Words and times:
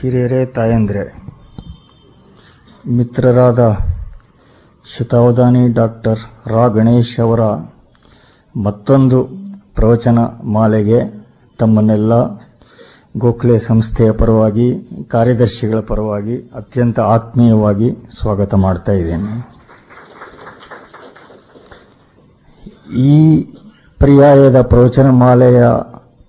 ಹಿರಿಯರೇ, 0.00 0.46
ತಾಯಂದ್ರೆ, 0.46 1.22
ಮಿತ್ರರಾದ 2.88 3.76
ಶತಾವಧಾನಿ 4.96 5.72
ಡಾಕ್ಟರ್ 5.72 6.18
ರಾ 6.48 6.66
ಗಣೇಶ್ 6.66 7.20
ಅವರ 7.20 7.40
ಮತ್ತೊಂದು 8.62 9.28
ಪ್ರವಚನ 9.74 10.18
ಮಾಲೆಗೆ 10.44 11.26
ತಮ್ಮನ್ನೆಲ್ಲ 11.58 12.12
ಗೋಖಲೆ 13.16 13.58
ಸಂಸ್ಥೆಯ 13.58 14.12
ಪರವಾಗಿ, 14.12 14.88
ಕಾರ್ಯದರ್ಶಿಗಳ 15.08 15.80
ಪರವಾಗಿ 15.80 16.50
ಅತ್ಯಂತ 16.54 17.00
ಆತ್ಮೀಯವಾಗಿ 17.00 17.96
ಸ್ವಾಗತ 18.10 18.54
ಮಾಡ್ತಾ 18.54 18.92
ಇದ್ದೇನೆ. 18.92 19.50
ಈ 22.96 23.42
ಪರ್ಯಾಯದ 24.00 24.62
ಪ್ರವಚನ 24.62 25.10
ಮಾಲೆಯ 25.10 25.64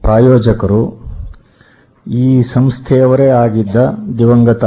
ಪ್ರಾಯೋಜಕರು 0.01 1.00
ಈ 2.07 2.41
ಸಂಸ್ಥೆಯವರೇ 2.41 3.27
ಆಗಿದ್ದ 3.27 3.75
ದಿವಂಗತ 4.17 4.65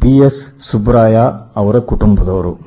ಬಿ 0.00 0.18
ಎಸ್ 0.18 0.60
ಸುಬ್ರಾಯ 0.60 1.20
ಅವರ 1.56 1.78
ಕುಟುಂಬದವರು. 1.78 2.58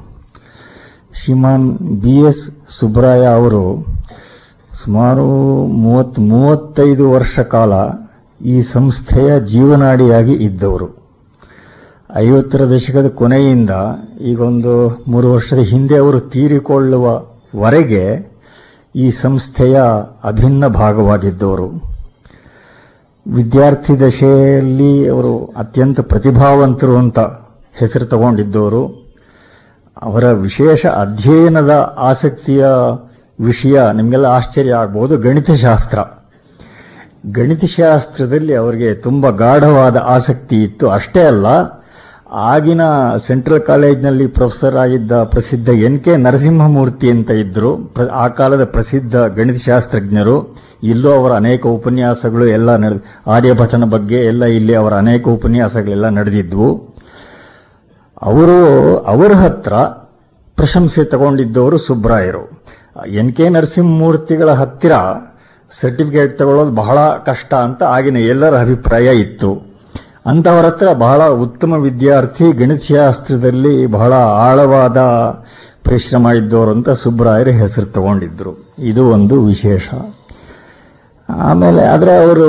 ಶ್ರೀಮಾನ್ 1.13 1.77
ಬಿ 1.77 2.09
ಎಸ್ 2.09 2.49
ಸುಬ್ರಾಯ 2.70 3.27
ಅವರು 3.27 3.85
ಸುಮಾರು 4.73 5.66
ಮೂವತ್ 5.66 6.20
ಮೂವತ್ತೈದು 6.20 7.12
ವರ್ಷ 7.12 7.40
ಕಾಲ 7.40 7.73
ಈ 8.45 8.62
ಸಂಸ್ಥೆಯ 8.62 9.40
ಜೀವನಾಡಿಯಾಗಿ 9.40 10.34
ಇದ್ದವರು. 10.34 11.12
ಐವತ್ತರ 12.16 12.66
ದಶಕದ 12.66 13.07
ಕೊನೆಯಿಂದ 13.07 13.70
ಈಗೊಂದು 14.21 15.04
ಮೂರು 15.07 15.31
ವರ್ಷದ 15.31 15.57
ಹಿಂದೆ 15.57 15.98
ಅವರು 15.98 16.20
ತೀರಿಕೊಳ್ಳುವವರೆಗೆ 16.20 18.31
ಈ 18.95 19.09
ಸಂಸ್ಥೆಯ 19.09 19.81
ಅಭಿನ್ನ 20.23 20.68
ಭಾಗವಾಗಿದ್ದವರು. 20.68 21.98
ವಿದ್ಯಾರ್ಥಿ 23.28 24.00
ದಶೆಯಲ್ಲಿ 24.00 25.09
ಅವರು 25.09 25.46
ಅತ್ಯಂತ 25.46 26.00
ಪ್ರತಿಭಾವಂತರು 26.00 26.98
ಅಂತ 26.98 27.20
ಹೆಸರು 27.73 28.05
ತಗೊಂಡಿದ್ದವರು. 28.05 29.13
ಅವರ 30.02 30.32
ವಿಶೇಷ 30.32 30.85
ಅಧ್ಯಯನದ 30.85 31.96
ಆಸಕ್ತಿಯ 31.98 32.68
ವಿಷಯ 33.40 33.82
ನಿಮಗೆಲ್ಲ 33.93 34.26
ಆಶ್ಚರ್ಯ 34.26 34.74
ಆಗ್ಬೋದು. 34.74 35.18
ಗಣಿತಶಾಸ್ತ್ರ. 35.18 35.99
ಗಣಿತಶಾಸ್ತ್ರದಲ್ಲಿ 37.32 38.55
ಅವರಿಗೆ 38.55 38.93
ತುಂಬ 38.93 39.30
ಗಾಢವಾದ 39.30 39.96
ಆಸಕ್ತಿ 39.96 40.63
ಇತ್ತು. 40.63 40.90
ಅಷ್ಟೇ 40.90 41.21
ಅಲ್ಲ 41.21 41.79
ಆಗಿನ 42.32 42.82
ಸೆಂಟ್ರಲ್ 43.16 43.62
ಕಾಲೇಜ್ನಲ್ಲಿ 43.62 44.27
ಪ್ರೊಫೆಸರ್ 44.27 44.76
ಆಗಿದ್ದ 44.76 45.12
ಪ್ರಸಿದ್ಧ 45.12 45.70
ಎನ್ 45.70 46.04
ಕೆ 46.04 46.18
ನರಸಿಂಹಮೂರ್ತಿ 46.18 47.12
ಅಂತ 47.12 47.32
ಇದ್ರು. 47.32 47.77
ಪ್ರ- 47.77 48.10
ಆ 48.10 48.27
ಕಾಲದ 48.27 48.66
ಪ್ರಸಿದ್ಧ 48.66 49.16
ಗಣಿತಶಾಸ್ತ್ರಜ್ಞರು. 49.16 50.58
ಇಲ್ಲೂ 50.84 51.12
ಅವರ 51.12 51.32
ಅನೇಕ 51.32 51.68
ಉಪನ್ಯಾಸಗಳು 51.68 52.46
ಎಲ್ಲ 52.48 52.76
ನಡೆದ 52.76 53.02
ಆರ್ಯಭಟನ 53.27 53.84
ಬಗ್ಗೆ 53.84 54.16
ಎಲ್ಲ 54.16 54.46
ಇಲ್ಲಿ 54.46 54.76
ಅವರ 54.76 54.94
ಅನೇಕ 54.94 55.27
ಉಪನ್ಯಾಸಗಳೆಲ್ಲ 55.27 56.10
ನಡೆದಿದ್ವು. 56.10 56.96
ಅವರು, 58.21 58.98
ಅವರ 58.98 59.32
ಹತ್ರ 59.32 59.74
ಪ್ರಶಂಸೆ 60.55 61.04
ತಗೊಂಡಿದ್ದವರು 61.04 61.77
ಸುಬ್ರಾಯರು. 61.77 62.64
ಎನ್ 63.08 63.34
ಕೆ 63.34 63.49
ನರಸಿಂಹಮೂರ್ತಿಗಳ 63.49 64.52
ಹತ್ತಿರ 64.52 64.91
ಸರ್ಟಿಫಿಕೇಟ್ 65.69 66.40
ತಗೊಳ್ಳೋದು 66.40 66.72
ಬಹಳ 66.72 67.00
ಕಷ್ಟ 67.00 67.53
ಅಂತ 67.53 67.84
ಆಗಿನ 67.84 68.18
ಎಲ್ಲರ 68.18 68.58
ಅಭಿಪ್ರಾಯ 68.58 69.18
ಇತ್ತು. 69.18 69.69
ಅಂತವರ 70.30 70.66
ಹತ್ರ 70.66 70.94
ಬಹಳ 70.94 71.28
ಉತ್ತಮ 71.28 71.74
ವಿದ್ಯಾರ್ಥಿ 71.74 72.52
ಗಣಿತಶಾಸ್ತ್ರದಲ್ಲಿ 72.52 73.85
ಬಹಳ 73.85 74.13
ಆಳವಾದ 74.13 74.97
ಪರಿಶ್ರಮ 75.84 76.28
ಇದ್ದವರು 76.28 76.72
ಅಂತ 76.72 76.90
ಸುಬ್ರಾಯರು 76.90 77.52
ಹೆಸರು 77.52 77.86
ತಗೊಂಡಿದ್ರು. 77.86 78.75
ಇದು 78.80 79.06
ಒಂದು 79.06 79.46
ವಿಶೇಷ. 79.46 79.90
ಆಮೇಲೆ 81.30 81.81
ಆದರೆ 81.86 82.24
ಅವರು 82.24 82.47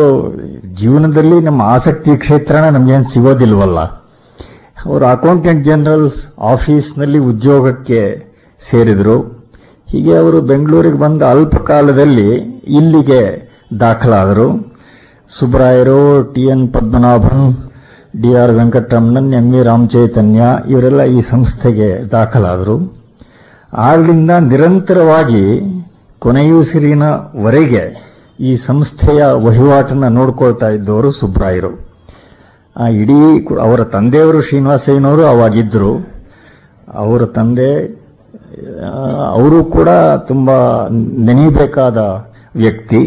ಜೀವನದಲ್ಲಿ 0.75 1.41
ನಮ್ಮ 1.41 1.63
ಆಸಕ್ತಿ 1.63 2.17
ಕ್ಷೇತ್ರನ 2.17 2.69
ನಮಗೇನು 2.69 3.05
ಸಿಗೋದಿಲ್ವಲ್ಲ. 3.05 3.81
ಅವರು 4.85 5.07
ಅಕೌಂಟೆಂಟ್ 5.07 5.65
ಜನರಲ್ಸ್ 5.65 6.29
ಆಫೀಸ್ನಲ್ಲಿ 6.39 7.19
ಉದ್ಯೋಗಕ್ಕೆ 7.19 8.33
ಸೇರಿದರು. 8.61 9.19
ಹೀಗೆ 9.89 10.17
ಅವರು 10.17 10.41
ಬೆಂಗಳೂರಿಗೆ 10.41 10.99
ಬಂದ 10.99 11.23
ಅಲ್ಪ 11.23 11.57
ಕಾಲದಲ್ಲಿ 11.57 12.29
ಇಲ್ಲಿಗೆ 12.69 13.51
ದಾಖಲಾದರು. 13.81 14.49
ಸುಬ್ರಾಯರು 15.29 16.33
T 16.33 16.43
N 16.43 16.75
Padmanabhan 16.75 17.70
D 18.15 18.31
R 18.43 18.53
Venkataramanan, 18.59 19.33
M 19.41 19.47
V 19.53 19.61
Ramachaitanya 19.63 20.43
ಇವರೆಲ್ಲ 20.73 21.03
ಈ 21.17 21.21
ಸಂಸ್ಥೆಗೆ 21.33 21.89
ದಾಖಲಾದರು. 22.15 22.77
ಆಗಲಿಂದ 23.73 24.31
ನಿರಂತರವಾಗಿ 24.53 25.45
ಕೊನೆಯುಸಿರಿನವರೆಗೆ 26.25 27.83
ಈ 28.49 28.51
ಸಂಸ್ಥೆಯ 28.57 29.23
ವಹಿವಾಟನ್ನು 29.47 30.09
ನೋಡ್ಕೊಳ್ತಾ 30.19 30.69
ಇದ್ದವರು 30.69 31.11
ಸುಬ್ರಾಯರು. 31.21 31.73
ಆ 32.77 32.87
ಇಡೀ 33.03 33.19
ಅವರ 33.67 33.81
ತಂದೆಯವರು 33.95 34.41
ಶ್ರೀನಿವಾಸಯ್ಯನವರು 34.49 35.25
ಅವಾಗಿದ್ದರು 35.27 35.93
ಅವರ 37.05 37.23
ತಂದೆ 37.39 37.71
ಅವರು 39.39 39.59
ಕೂಡ 39.77 39.89
ತುಂಬ 40.31 40.51
ನೆನೆಯಬೇಕಾದ 41.27 41.99
ವ್ಯಕ್ತಿ. 42.63 43.03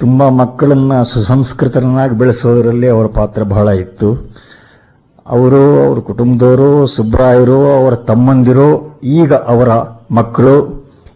ತುಂಬ 0.00 0.28
ಮಕ್ಕಳನ್ನ 0.28 1.02
ಸುಸಂಸ್ಕೃತರನ್ನಾಗಿ 1.02 2.14
ಬೆಳೆಸೋದರಲ್ಲಿ 2.14 2.88
ಅವರ 2.88 3.06
ಪಾತ್ರ 3.06 3.42
ಬಹಳ 3.42 3.68
ಇತ್ತು. 3.68 4.08
ಅವರು 5.26 5.62
ಅವ್ರ 5.84 5.98
ಕುಟುಂಬದವರು 6.00 6.86
ಸುಬ್ರಾಯರು, 6.86 7.60
ಅವರ 7.78 7.94
ತಮ್ಮಂದಿರು, 7.94 9.00
ಈಗ 9.04 9.32
ಅವರ 9.34 9.70
ಮಕ್ಕಳು, 10.10 10.56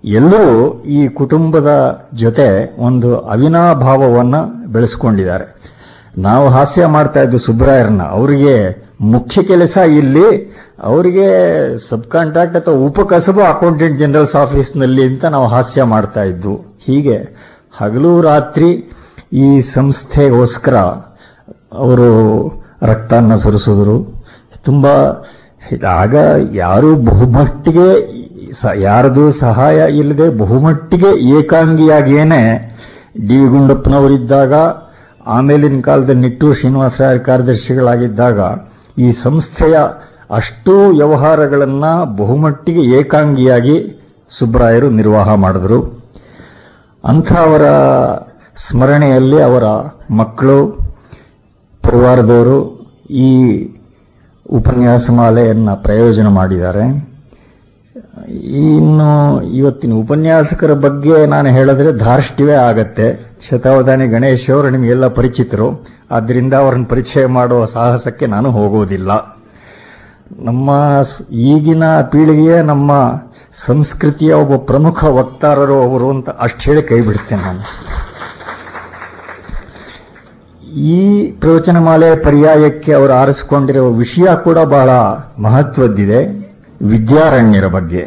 ಎಲ್ಲರೂ 0.04 0.82
ಈ 0.84 1.08
ಕುಟುಂಬದ 1.08 1.70
ಜೊತೆ 2.14 2.48
ಒಂದು 2.78 3.16
ಅವಿನಾಭಾವವನ್ನ 3.16 4.34
ಬೆಳೆಸ್ಕೊಂಡಿದ್ದಾರೆ. 4.66 5.46
ನಾವು 6.19 6.48
ಹಾಸ್ಯ 6.48 6.86
ಮಾಡ್ತಾ 6.86 7.20
ಇದ್ದು 7.22 7.38
ಸುಬ್ರಾಯರನ್ನ, 7.38 8.02
ಅವರಿಗೆ 8.02 8.54
ಮುಖ್ಯ 9.00 9.42
ಕೆಲಸ 9.42 9.76
ಇಲ್ಲಿ, 10.00 10.28
ಅವರಿಗೆ 10.84 11.28
ಸಬ್ 11.88 12.10
ಕಾಂಟ್ರಾಕ್ಟ್ 12.10 12.56
ಅಥವಾ 12.56 12.86
ಉಪಕಸಬು 12.88 13.40
ಅಕೌಂಟೆಂಟ್ 13.40 13.98
ಜನರಲ್ಸ್ 13.98 14.36
ಆಫೀಸ್ನಲ್ಲಿ 14.36 15.02
ಅಂತ 15.02 15.24
ನಾವು 15.24 15.46
ಹಾಸ್ಯ 15.46 15.82
ಮಾಡ್ತಾ 15.82 16.22
ಇದ್ವು 16.22 16.56
ಹೀಗೆ 16.86 17.19
ಹಗಲು 17.80 18.20
ರಾತ್ರಿ 18.20 18.91
ಈ 19.32 19.60
ಸಂಸ್ಥೆಗೋಸ್ಕರ 19.60 20.76
ಅವರು 21.72 22.10
ರಕ್ತನ 22.82 23.34
ಸುರಿಸಿದ್ರು. 23.34 24.24
ತುಂಬ 24.64 24.86
ಆಗ 25.88 26.14
ಯಾರು 26.52 26.96
ಬಹುಮಟ್ಟಿಗೆ 26.96 28.20
ಸ- 28.52 28.76
ಯಾರದು 28.76 29.30
ಸಹಾಯ 29.30 29.92
ಇಲ್ಲದೆ 29.92 30.38
ಬಹುಮಟ್ಟಿಗೆ 30.38 31.19
ಏಕಾಂಗಿಯಾಗಿಯೇ 31.19 32.78
ಡಿ 33.28 33.38
ವಿ 33.38 33.48
ಗುಂಡಪ್ಪನವರಿದ್ದಾಗ, 33.48 34.54
ಆಮೇಲಿನ 35.26 35.80
ಕಾಲದ 35.80 36.10
ನಿಟ್ಟೂರು 36.10 36.52
ಶ್ರೀನಿವಾಸರಾಯ 36.52 37.19
ಕಾರ್ಯದರ್ಶಿಗಳಾಗಿದ್ದಾಗ 37.19 38.40
ಈ 38.98 39.10
ಸಂಸ್ಥೆಯ 39.10 39.78
ಅಷ್ಟೂ 40.30 40.88
ವ್ಯವಹಾರಗಳನ್ನು 40.88 42.16
ಬಹುಮಟ್ಟಿಗೆ 42.16 42.80
ಏಕಾಂಗಿಯಾಗಿ 42.80 44.06
ಸುಬ್ರಾಯರು 44.28 44.90
ನಿರ್ವಾಹ 44.90 45.34
ಮಾಡಿದ್ರು. 45.34 46.00
ಅಂಥ 47.05 47.33
ಅವರ 47.33 47.62
ಸ್ಮರಣೆಯಲ್ಲಿ 48.56 49.43
ಅವರ 49.43 49.65
ಮಕ್ಕಳು 50.11 50.78
ಪರಿವಾರದವರು 51.83 52.88
ಈ 53.11 53.31
ಉಪನ್ಯಾಸ 54.50 55.11
ಮಾಲೆಯನ್ನು 55.11 55.83
ಪ್ರಯೋಜನ 55.83 56.27
ಮಾಡಿದ್ದಾರೆ. 56.27 57.11
ಇನ್ನು 58.43 59.43
ಇವತ್ತಿನ 59.43 59.93
ಉಪನ್ಯಾಸಕರ 59.93 60.72
ಬಗ್ಗೆ 60.72 61.27
ನಾನು 61.27 61.49
ಹೇಳಿದ್ರೆ 61.49 61.93
ಧಾರ್ಷ್ಟ್ಯವೇ 61.93 62.53
ಆಗತ್ತೆ. 62.53 63.38
ಶತಾವಧಾನಿ 63.49 64.06
ಗಣೇಶ್ 64.06 64.50
ಅವರು 64.50 64.71
ನಿಮಗೆಲ್ಲ 64.71 65.09
ಪರಿಚಿತರು. 65.09 65.87
ಆದ್ದರಿಂದ 66.11 66.55
ಅವರನ್ನು 66.55 66.87
ಪರಿಚಯ 66.87 67.27
ಮಾಡುವ 67.27 67.65
ಸಾಹಸಕ್ಕೆ 67.65 68.27
ನಾನು 68.27 68.50
ಹೋಗುವುದಿಲ್ಲ 68.50 69.41
ನಮ್ಮ 70.38 70.71
ಈಗಿನ 71.32 72.00
ಪೀಳಿಗೆಯ 72.00 72.62
ನಮ್ಮ 72.62 72.93
ಸಂಸ್ಕೃತಿಯ 73.55 74.33
ಒಬ್ಬ 74.33 74.56
ಪ್ರಮುಖ 74.56 74.99
ವಕ್ತಾರರು 75.05 75.77
ಅವರು 75.83 76.11
ಅಂತ 76.11 76.28
ಅಷ್ಟು 76.44 76.62
ಹೇಳಿ 76.71 76.83
ಕೈ 76.83 77.00
ಬಿಡ್ತೇನೆ 77.00 77.43
ನಾನು. 77.43 77.62
ಈ 80.93 81.31
ಪ್ರವಚನ 81.43 81.78
ಮಾಲೆ 81.78 82.11
ಪರ್ಯಾಯಕ್ಕೆ 82.16 82.93
ಅವರು 82.93 83.12
ಆರಿಸಿಕೊಂಡಿರುವ 83.12 83.88
ವಿಷಯ 84.02 84.29
ಕೂಡ 84.44 84.58
ಬಹಳ 84.75 84.91
ಮಹತ್ವದ್ದಿದೆ, 85.47 86.20
ವಿದ್ಯಾರಣ್ಯರ 86.82 87.67
ಬಗ್ಗೆ. 87.67 88.02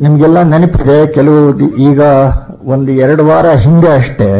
ನಿಮಗೆಲ್ಲ 0.00 0.42
ನೆನಪಿದೆ, 0.42 0.98
ಕೆಲವು 1.12 1.42
ಈಗ 1.88 2.00
ಒಂದು 2.74 2.92
ಎರಡು 2.92 3.26
ವಾರ 3.26 3.46
ಹಿಂದೆ 3.66 3.92
ಅಷ್ಟೇ 3.92 4.30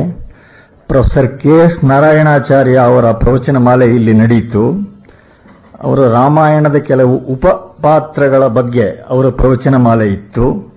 ಪ್ರೊಫೆಸರ್ 0.88 1.28
ಕೆ 1.38 1.54
ಎಸ್ 1.64 1.78
ನಾರಾಯಣಾಚಾರ್ಯ 1.84 2.76
ಅವರ 2.90 3.06
ಪ್ರವಚನ 3.22 3.56
ಮಾಲೆ 3.58 3.86
ಇಲ್ಲಿ 3.94 4.12
ನಡೆಯಿತು. 4.12 4.64
ಅವರು 5.82 6.02
ರಾಮಾಯಣದ 6.12 6.78
ಕೆಲವು 6.90 7.16
ಉಪಪಾತ್ರಗಳ 7.78 8.46
ಬಗ್ಗೆ 8.46 9.04
ಅವರ 9.08 9.28
ಪ್ರವಚನ 9.28 9.76
ಮಾಲೆ 9.76 10.08
ಇತ್ತು. 10.08 10.74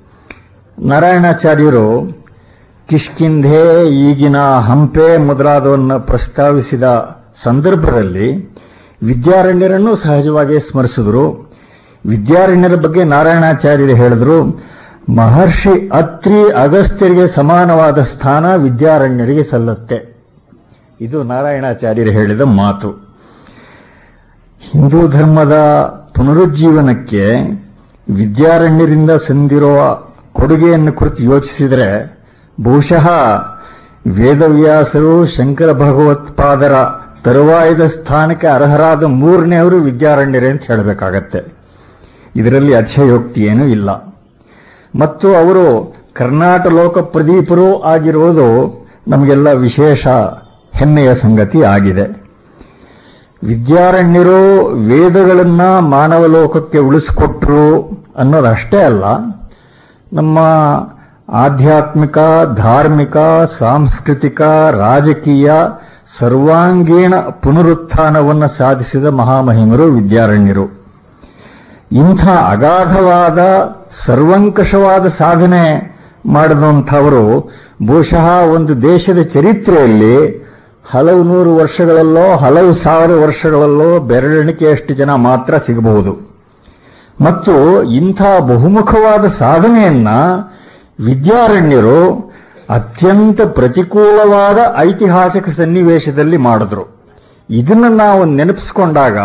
ನಾರಾಯಣಾಚಾರ್ಯರು, 0.79 2.17
ಕಿಷ್ಕಿಂಧೆ 2.89 3.87
ಈಗಿನ 3.87 4.37
ಹಂಪೆ 4.59 5.17
ಮೊದಲಾದವನ್ನು 5.17 5.99
ಪ್ರಸ್ತಾವಿಸಿದ 5.99 6.83
ಸಂದರ್ಭದಲ್ಲಿ 7.35 8.55
ವಿದ್ಯಾರಣ್ಯರನ್ನು 9.03 9.95
ಸಹಜವಾಗಿ 9.95 10.59
ಸ್ಮರಿಸಿದರು. 10.59 11.53
ವಿದ್ಯಾರಣ್ಯರ 12.05 12.75
ಬಗ್ಗೆ 12.75 13.03
ನಾರಾಯಣಾಚಾರ್ಯರು 13.03 13.95
ಹೇಳಿದ್ರು, 13.95 14.43
ಮಹರ್ಷಿ 15.15 15.89
ಅತ್ರಿ 15.89 16.51
ಅಗಸ್ತ್ಯರಿಗೆ 16.51 17.27
ಸಮಾನವಾದ 17.27 18.01
ಸ್ಥಾನ 18.01 18.55
ವಿದ್ಯಾರಣ್ಯರಿಗೆ 18.55 19.43
ಸಲ್ಲತ್ತೆ. 19.43 20.17
ಇದು 21.01 21.23
ನಾರಾಯಣಾಚಾರ್ಯರು 21.23 22.09
ಹೇಳಿದ 22.09 22.41
ಮಾತು. 22.41 23.09
ಹಿಂದೂ 24.59 25.07
ಧರ್ಮದ 25.07 25.53
ಪುನರುಜ್ಜೀವನಕ್ಕೆ 26.19 27.35
ವಿದ್ಯಾರಣ್ಯರಿಂದ 28.09 29.11
ಸಂದಿರುವ 29.11 29.77
ಕೊಡುಗೆಯನ್ನು 30.33 30.93
ಕುರಿತು 30.93 31.23
ಯೋಚಿಸಿದರೆ, 31.23 32.19
ಬಹುಶಃ 32.63 33.09
ವೇದವ್ಯಾಸರು 34.07 35.25
ಶಂಕರ 35.25 35.73
ಭಗವತ್ಪಾದರ 35.73 36.73
ತರುವಾಯದ 37.23 37.85
ಸ್ಥಾನಕ್ಕೆ 37.85 38.47
ಅರ್ಹರಾದ 38.47 39.03
ಮೂರನೆಯವರು 39.03 39.75
ವಿದ್ಯಾರಣ್ಯರೇ 39.75 40.49
ಅಂತ 40.49 40.63
ಹೇಳಬೇಕಾಗತ್ತೆ. 40.63 41.53
ಇದರಲ್ಲಿ 42.35 42.73
ಅತಿಶಯೋಕ್ತಿ 42.73 43.41
ಏನೂ 43.41 43.65
ಇಲ್ಲ. 43.65 43.89
ಮತ್ತು 44.99 45.35
ಅವರು 45.35 45.95
ಕರ್ನಾಟ 46.13 46.67
ಲೋಕ 46.67 46.97
ಪ್ರದೀಪರೂ 46.97 47.81
ಆಗಿರುವುದು 47.81 48.87
ನಮಗೆಲ್ಲ 49.07 49.51
ವಿಶೇಷ 49.51 50.07
ಹೆಮ್ಮೆಯ 50.73 51.13
ಸಂಗತಿ 51.13 51.63
ಆಗಿದೆ. 51.63 52.18
ವಿದ್ಯಾರಣ್ಯರು 53.43 54.65
ವೇದಗಳನ್ನ 54.65 55.79
ಮಾನವ 55.79 56.25
ಲೋಕಕ್ಕೆ 56.25 56.77
ಉಳಿಸಿಕೊಟ್ರು 56.77 57.81
ಅನ್ನೋದಷ್ಟೇ 58.17 58.81
ಅಲ್ಲ, 58.81 59.03
ನಮ್ಮ 60.13 60.39
ಆಧ್ಯಾತ್ಮಿಕ, 61.29 62.17
ಧಾರ್ಮಿಕ, 62.55 63.17
ಸಾಂಸ್ಕೃತಿಕ, 63.57 64.41
ರಾಜಕೀಯ 64.71 65.51
ಸರ್ವಾಂಗೀಣ 66.05 67.15
ಪುನರುತ್ಥಾನವನ್ನು 67.15 68.47
ಸಾಧಿಸಿದ 68.47 69.05
ಮಹಾಮಹಿಮರು 69.05 69.83
ವಿದ್ಯಾರಣ್ಯರು. 69.83 70.65
ಇಂಥ 71.91 72.27
ಅಗಾಧವಾದ, 72.27 73.39
ಸರ್ವಂಕಷವಾದ 73.91 75.07
ಸಾಧನೆ 75.07 75.63
ಮಾಡಿದಂಥವರು 76.25 77.49
ಬಹುಶಃ 77.87 78.41
ಒಂದು 78.41 78.81
ದೇಶದ 78.81 79.21
ಚರಿತ್ರೆಯಲ್ಲಿ 79.21 80.48
ಹಲವು 80.91 81.23
ನೂರು 81.23 81.55
ವರ್ಷಗಳಲ್ಲೋ, 81.55 82.35
ಹಲವು 82.35 82.73
ಸಾವಿರ 82.73 83.19
ವರ್ಷಗಳಲ್ಲೋ 83.19 83.99
ಬೆರಳೆಣಿಕೆಯಷ್ಟು 83.99 84.93
ಜನ 84.93 85.13
ಮಾತ್ರ 85.13 85.57
ಸಿಗಬಹುದು. 85.57 86.29
ಮತ್ತು 87.21 87.83
ಇಂಥ 87.83 88.21
ಬಹುಮುಖವಾದ 88.39 89.27
ಸಾಧನೆಯನ್ನ 89.27 90.07
ವಿದ್ಯಾರಣ್ಯರು 91.05 92.31
ಅತ್ಯಂತ 92.69 93.41
ಪ್ರತಿಕೂಲವಾದ 93.41 94.57
ಐತಿಹಾಸಿಕ 94.77 95.49
ಸನ್ನಿವೇಶದಲ್ಲಿ 95.49 96.37
ಮಾಡಿದ್ರು. 96.37 96.99
ಇದನ್ನು 97.49 97.89
ನಾವು 97.89 98.25
ನೆನಪಿಸಿಕೊಂಡಾಗ 98.25 99.17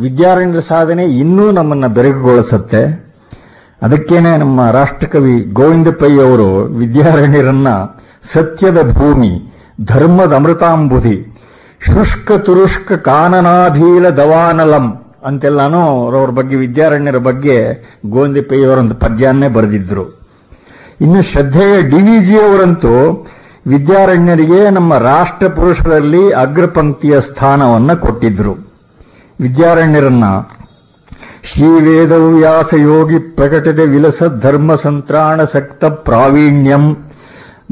ವಿದ್ಯಾರಣ್ಯರ 0.00 0.60
ಸಾಧನೆ 0.60 1.04
ಇನ್ನೂ 1.04 1.50
ನಮ್ಮನ್ನ 1.50 1.86
ಬೆರಗುಗೊಳಿಸುತ್ತೆ. 1.86 3.10
ಅದಕ್ಕೇನೆ 3.82 4.36
ನಮ್ಮ 4.36 4.70
ರಾಷ್ಟ್ರಕವಿ 4.70 5.40
ಗೋವಿಂದ 5.52 5.88
ಪೈ 5.88 6.18
ಅವರು 6.18 6.62
ವಿದ್ಯಾರಣ್ಯರನ್ನ 6.62 7.68
ಸತ್ಯದ 8.22 8.92
ಭೂಮಿ 8.92 9.49
ಧರ್ಮದ 9.84 10.34
ಅಮೃತಾಂಬುಧಿ 10.34 11.36
ಶುಷ್ಕ 11.86 12.32
ತುರುಷ್ಕ 12.32 12.92
ಕಾನನಾಭೀಲ 12.92 14.08
ದವಾನಲಂ 14.08 14.86
ಅಂತೆಲ್ಲಾನು 15.24 15.80
ಅವ್ರವ್ರ 15.88 16.30
ಬಗ್ಗೆ, 16.30 16.56
ವಿದ್ಯಾರಣ್ಯರ 16.56 17.16
ಬಗ್ಗೆ 17.16 17.56
ಗೋಂದಿಪೆಯವರೊಂದು 18.06 18.94
ಪದ್ಯಾನ್ನೇ 18.94 19.48
ಬರೆದಿದ್ರು. 19.48 20.04
ಇನ್ನು 21.00 21.22
ಶ್ರದ್ಧೆಯ 21.22 21.82
ಡಿ 21.82 21.96
ವಿ 21.96 22.20
ಜಿ 22.20 22.36
ಅವರಂತೂ 22.40 23.26
ವಿದ್ಯಾರಣ್ಯರಿಗೆ 23.66 24.70
ನಮ್ಮ 24.70 24.98
ರಾಷ್ಟ್ರ 24.98 25.48
ಪುರುಷರಲ್ಲಿ 25.48 26.30
ಅಗ್ರಪಂಕ್ತಿಯ 26.30 27.20
ಸ್ಥಾನವನ್ನು 27.20 28.00
ಕೊಟ್ಟಿದ್ರು. 28.00 28.54
ವಿದ್ಯಾರಣ್ಯರನ್ನ 29.40 30.24
ಶ್ರೀ 31.44 31.68
ವೇದವ್ಯಾಸ 31.80 32.74
ಯೋಗಿ 32.74 33.18
ಪ್ರಕಟಿತ 33.18 33.78
ವಿಲಸ 33.78 34.22
ಧರ್ಮ 34.40 34.74
ಸಂತ್ರಾಣ 34.74 35.44
ಸಕ್ತ 35.44 35.84
ಪ್ರಾವೀಣ್ಯಂ 35.84 37.10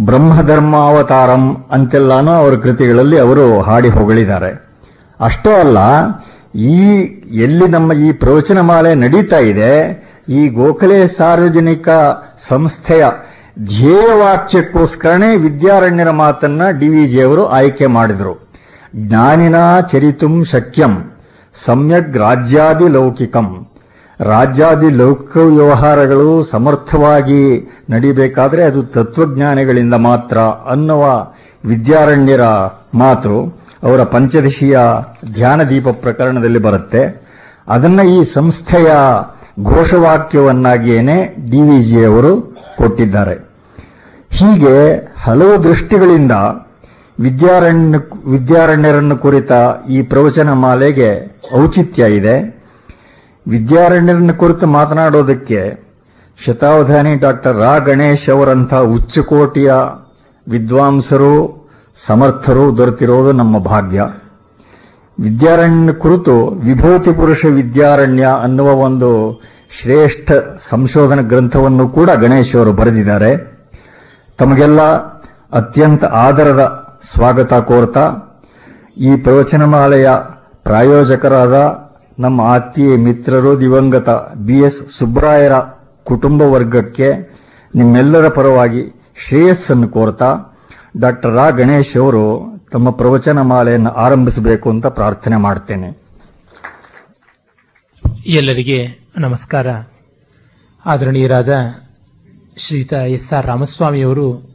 ಬ್ರಹ್ಮಧರ್ಮಾವತಾರಂ 0.06 1.44
ಅಂತೆಲ್ಲಾನು 1.76 2.32
ಅವರ 2.40 2.54
ಕೃತಿಗಳಲ್ಲಿ 2.64 3.18
ಅವರು 3.24 3.44
ಹಾಡಿ 3.68 3.90
ಹೊಗಳಿದ್ದಾರೆ. 3.96 4.50
ಅಷ್ಟೇ 5.20 5.52
ಅಲ್ಲ, 5.62 5.78
ಈ 6.74 6.82
ಎಲ್ಲಿ 7.46 7.66
ನಮ್ಮ 7.74 7.92
ಈ 8.06 8.08
ಪ್ರವಚನ 8.22 8.58
ಮಾಲೆ 8.70 8.92
ನಡೀತಾ 9.04 9.40
ಇದೆ, 9.52 9.72
ಈ 10.38 10.42
ಗೋಖಲೆ 10.58 10.98
ಸಾರ್ವಜನಿಕ 11.16 11.88
ಸಂಸ್ಥೆಯ 12.50 13.04
ಧ್ಯೇಯವಾಕ್ಯಕ್ಕೋಸ್ಕರನೇ 13.70 15.30
ವಿದ್ಯಾರಣ್ಯರ 15.44 16.10
ಮಾತನ್ನ 16.22 16.62
ಡಿವಿಜಿ 16.80 17.20
ಅವರು 17.28 17.44
ಆಯ್ಕೆ 17.58 17.86
ಮಾಡಿದರು. 17.96 18.34
ಜ್ಞಾನಿನ 19.06 19.56
ಚರಿತುಂ 19.92 20.34
ಶಕ್ಯಂ 20.52 20.94
ಸಮ್ಯಗ್ 21.54 22.16
ರಾಜ್ಯಾದಿ 22.24 22.88
ಲೌಕಿಕಂ 22.96 23.48
ರಾಜ್ಯಾದಿ 24.20 24.90
ಲೌಕಿಕ 24.90 25.36
ವ್ಯವಹಾರಗಳು 25.36 26.42
ಸಮರ್ಥವಾಗಿ 26.42 27.70
ನಡಿಬೇಕಾದರೆ 27.90 28.62
ಅದು 28.62 28.82
ತತ್ವಜ್ಞಾನಿಗಳಿಂದ 28.82 29.94
ಮಾತ್ರ 29.94 30.38
ಅನ್ನುವ 30.38 31.32
ವಿದ್ಯಾರಣ್ಯರ 31.64 32.40
ಮಾತು 32.94 33.62
ಅವರ 33.82 34.02
ಪಂಚದಶಿಯ 34.02 34.78
ಧ್ಯಾನದೀಪ 35.32 35.88
ಪ್ರಕರಣದಲ್ಲಿ 35.88 36.58
ಬರುತ್ತೆ. 36.58 37.28
ಅದನ್ನ 37.68 38.00
ಈ 38.00 38.24
ಸಂಸ್ಥೆಯ 38.24 38.86
ಘೋಷವಾಕ್ಯವನ್ನಾಗಿಯೇನೆ 39.62 41.36
ಡಿವಿಜಿ 41.50 42.04
ಅವರು 42.04 42.56
ಕೊಟ್ಟಿದ್ದಾರೆ. 42.76 43.48
ಹೀಗೆ 44.30 44.94
ಹಲವು 45.22 45.64
ದೃಷ್ಟಿಗಳಿಂದ 45.64 46.32
ವಿದ್ಯಾರಣ್ಯ, 47.20 47.98
ವಿದ್ಯಾರಣ್ಯರನ್ನು 48.30 49.18
ಕುರಿತ 49.18 49.52
ಈ 49.90 50.02
ಪ್ರವಚನ 50.02 50.52
ಮಾಲೆಗೆ 50.52 51.40
ಔಚಿತ್ಯ 51.62 52.02
ಇದೆ. 52.02 52.57
ವಿದ್ಯಾರಣ್ಯರನ್ನು 53.48 54.34
ಕುರಿತು 54.34 54.66
ಮಾತನಾಡೋದಕ್ಕೆ 54.66 55.88
ಶತಾವಧಾನಿ 56.44 57.14
ಡಾಕ್ಟರ್ 57.14 57.56
ರಾ. 57.56 57.78
ಗಣೇಶ್ 57.78 58.30
ಅವರಂಥ 58.30 58.74
ಉಚ್ಚಕೋಟಿಯ 58.74 59.74
ವಿದ್ವಾಂಸರು, 60.48 61.68
ಸಮರ್ಥರು 61.96 62.76
ದೊರೆತಿರೋದು 62.76 63.32
ನಮ್ಮ 63.32 63.58
ಭಾಗ್ಯ. 63.58 64.02
ವಿದ್ಯಾರಣ್ಯ 65.20 65.92
ಕುರಿತು 65.92 66.48
ವಿಭೂತಿ 66.48 67.12
ಪುರುಷ 67.12 67.46
ವಿದ್ಯಾರಣ್ಯ 67.46 68.28
ಅನ್ನುವ 68.42 68.72
ಒಂದು 68.72 69.42
ಶ್ರೇಷ್ಠ 69.70 70.32
ಸಂಶೋಧನಾ 70.58 71.22
ಗ್ರಂಥವನ್ನು 71.22 71.88
ಕೂಡ 71.88 72.10
ಗಣೇಶ್ 72.10 72.56
ಅವರು 72.56 72.72
ಬರೆದಿದ್ದಾರೆ. 72.72 73.58
ತಮಗೆಲ್ಲ 74.38 74.80
ಅತ್ಯಂತ 75.52 76.04
ಆದರದ 76.04 76.88
ಸ್ವಾಗತ 77.02 77.54
ಕೋರ್ತಾ. 77.54 78.12
ಈ 78.96 79.16
ಪ್ರವಚನಮಾಲೆಯ 79.16 80.10
ಪ್ರಾಯೋಜಕರಾದ 80.62 81.87
ನಮ್ಮ 82.18 82.40
ಆತ್ಮೀಯ 82.40 82.96
ಮಿತ್ರರು 82.96 83.60
ದಿವಂಗತ 83.60 84.08
ಬಿ 84.34 84.58
ಎಸ್ 84.58 84.88
ಸುಬ್ರಾಯರ 84.88 85.52
ಕುಟುಂಬ 86.04 86.42
ವರ್ಗಕ್ಕೆ 86.42 87.12
ನಿಮ್ಮೆಲ್ಲರ 87.74 88.28
ಪರವಾಗಿ 88.28 88.82
ಶ್ರೇಯಸ್ಸನ್ನು 89.28 89.88
ಕೋರ್ತಾ 89.88 90.36
ಡಾಕ್ಟರ್ 91.00 91.34
ರಾ 91.34 91.50
ಗಣೇಶ್ 91.50 91.96
ಅವರು 91.96 92.48
ತಮ್ಮ 92.72 92.90
ಪ್ರವಚನ 92.90 93.40
ಮಾಲೆಯನ್ನು 93.40 93.90
ಆರಂಭಿಸಬೇಕು 93.90 94.70
ಅಂತ 94.70 94.86
ಪ್ರಾರ್ಥನೆ 94.86 95.36
ಮಾಡ್ತೇನೆ. 95.36 95.88
ಎಲ್ಲರಿಗೆ 98.26 98.98
ನಮಸ್ಕಾರ. 99.18 99.66
ಆದರಣೀಯರಾದ 100.86 101.54
ಶ್ರೀತ 102.56 102.92
ಎಸ್ 102.92 103.32
ಆರ್ 103.32 103.46
ರಾಮಸ್ವಾಮಿಯವರು 103.46 104.50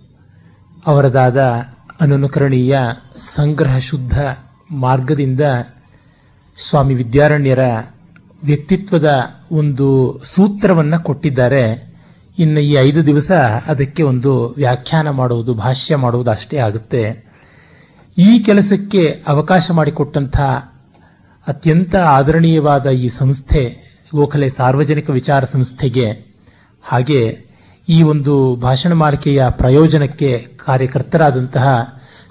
ಅವರದಾದ 0.88 1.42
ಅನನುಕರಣೀಯ 2.02 2.80
ಸಂಗ್ರಹ 3.18 3.78
ಶುದ್ಧ 3.78 4.20
ಮಾರ್ಗದಿಂದ 4.72 5.42
ಸ್ವಾಮಿ 6.58 6.94
ವಿದ್ಯಾರಣ್ಯರ 6.94 7.60
ವ್ಯಕ್ತಿತ್ವದ 8.44 9.10
ಒಂದು 9.52 10.22
ಸೂತ್ರವನ್ನ 10.26 10.98
ಕೊಟ್ಟಿದ್ದಾರೆ. 10.98 11.94
ಇನ್ನು 12.40 12.60
ಈ 12.60 12.72
ಐದು 12.72 13.06
ದಿವಸ 13.06 13.32
ಅದಕ್ಕೆ 13.66 14.04
ಒಂದು 14.04 14.50
ವ್ಯಾಖ್ಯಾನ 14.58 15.10
ಮಾಡುವುದು, 15.10 15.54
ಭಾಷ್ಯ 15.54 15.96
ಮಾಡುವುದು 15.96 16.32
ಅಷ್ಟೇ 16.32 16.58
ಆಗುತ್ತೆ. 16.58 17.34
ಈ 18.18 18.40
ಕೆಲಸಕ್ಕೆ 18.40 19.24
ಅವಕಾಶ 19.28 19.72
ಮಾಡಿಕೊಟ್ಟಂತಹ 19.72 20.74
ಅತ್ಯಂತ 21.48 21.96
ಆದರಣೀಯವಾದ 21.96 22.90
ಈ 22.90 23.10
ಸಂಸ್ಥೆ, 23.10 23.94
ಗೋಖಲೆ 24.16 24.50
ಸಾರ್ವಜನಿಕ 24.50 25.10
ವಿಚಾರ 25.10 25.44
ಸಂಸ್ಥೆಗೆ, 25.44 26.08
ಹಾಗೆ 26.84 27.38
ಈ 27.90 28.04
ಒಂದು 28.04 28.56
ಭಾಷಣ 28.56 28.94
ಮಾಲಿಕೆಯ 28.94 29.46
ಪ್ರಯೋಜನಕ್ಕೆ 29.50 30.48
ಕಾರ್ಯಕರ್ತರಾದಂತಹ 30.66 31.68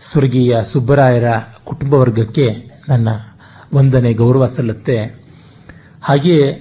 ಸ್ವರ್ಗೀಯ 0.02 0.64
ಸುಬ್ಬರಾಯರ 0.64 1.24
ಕುಟುಂಬ 1.64 1.94
ವರ್ಗಕ್ಕೆ 1.94 2.46
ನನ್ನ 2.88 3.08
ವಂದನೆ, 3.74 4.12
ಗೌರವ 4.12 4.46
ಸಲ್ಲತ್ತೆ. 4.46 5.24
ಹಾಗೆ 6.02 6.52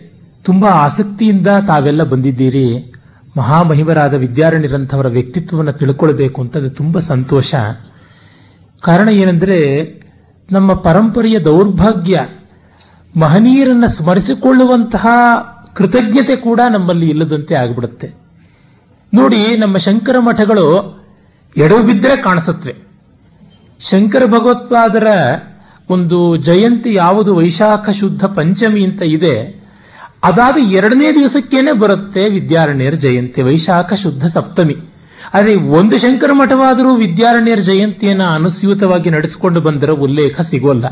ತುಂಬಾ 0.43 0.69
ಆಸಕ್ತಿಯಿಂದ 0.69 1.47
ತಾವೆಲ್ಲ 1.67 2.03
ಬಂದಿದ್ದೀರಿ. 2.03 2.93
ಮಹಾಮಹಿಮರಾದ 3.37 4.13
ವಿದ್ಯಾರಣ್ಯರಂಥವರ 4.13 5.07
ವ್ಯಕ್ತಿತ್ವವನ್ನು 5.07 5.73
ತಿಳ್ಕೊಳ್ಬೇಕು 5.73 6.41
ಅಂತ 6.41 6.57
ಅದು 6.57 6.69
ತುಂಬ 6.69 6.99
ಸಂತೋಷ. 6.99 7.55
ಕಾರಣ 8.81 9.09
ಏನೆಂದರೆ 9.09 9.93
ನಮ್ಮ 10.51 10.73
ಪರಂಪರೆಯ 10.73 11.39
ದೌರ್ಭಾಗ್ಯ, 11.39 12.27
ಮಹನೀಯರನ್ನು 13.19 13.87
ಸ್ಮರಿಸಿಕೊಳ್ಳುವಂತಹ 13.87 15.07
ಕೃತಜ್ಞತೆ 15.73 16.35
ಕೂಡ 16.35 16.59
ನಮ್ಮಲ್ಲಿ 16.71 17.09
ಇಲ್ಲದಂತೆ 17.09 17.55
ಆಗಿಬಿಡುತ್ತೆ. 17.55 18.13
ನೋಡಿ, 19.13 19.57
ನಮ್ಮ 19.57 19.77
ಶಂಕರ 19.77 20.19
ಮಠಗಳು 20.19 20.99
ಎಡವು 21.57 21.83
ಬಿದ್ದರೆ 21.83 22.17
ಕಾಣಿಸುತ್ತವೆ. 22.17 22.75
ಶಂಕರ 23.79 24.25
ಭಗವತ್ಪಾದರ 24.25 25.07
ಒಂದು 25.91 26.17
ಜಯಂತಿ 26.35 26.91
ಯಾವುದು 26.93 27.31
ವೈಶಾಖ 27.35 27.89
ಶುದ್ಧ 27.89 28.23
ಪಂಚಮಿ 28.37 28.83
ಅಂತ 28.83 29.01
ಇದೆ, 29.01 29.35
ಅದಾದ 30.23 30.57
ಎರಡನೇ 30.71 31.07
ದಿವಸಕ್ಕೇನೆ 31.11 31.71
ಬರುತ್ತೆ 31.71 32.23
ವಿದ್ಯಾರಣ್ಯರ 32.29 32.93
ಜಯಂತಿ, 32.93 33.41
ವೈಶಾಖ 33.41 33.93
ಶುದ್ಧ 33.93 34.25
ಸಪ್ತಮಿ. 34.25 34.75
ಆದರೆ 35.33 35.53
ಒಂದು 35.55 35.95
ಶಂಕರ 35.97 36.31
ಮಠವಾದರೂ 36.33 36.91
ವಿದ್ಯಾರಣ್ಯರ 36.95 37.59
ಜಯಂತಿಯನ್ನು 37.59 38.27
ಅನುಸ್ಯೂತವಾಗಿ 38.35 39.09
ನಡೆಸಿಕೊಂಡು 39.09 39.59
ಬಂದಿರೋ 39.61 39.95
ಉಲ್ಲೇಖ 39.95 40.41
ಸಿಗೋಲ್ಲ. 40.41 40.85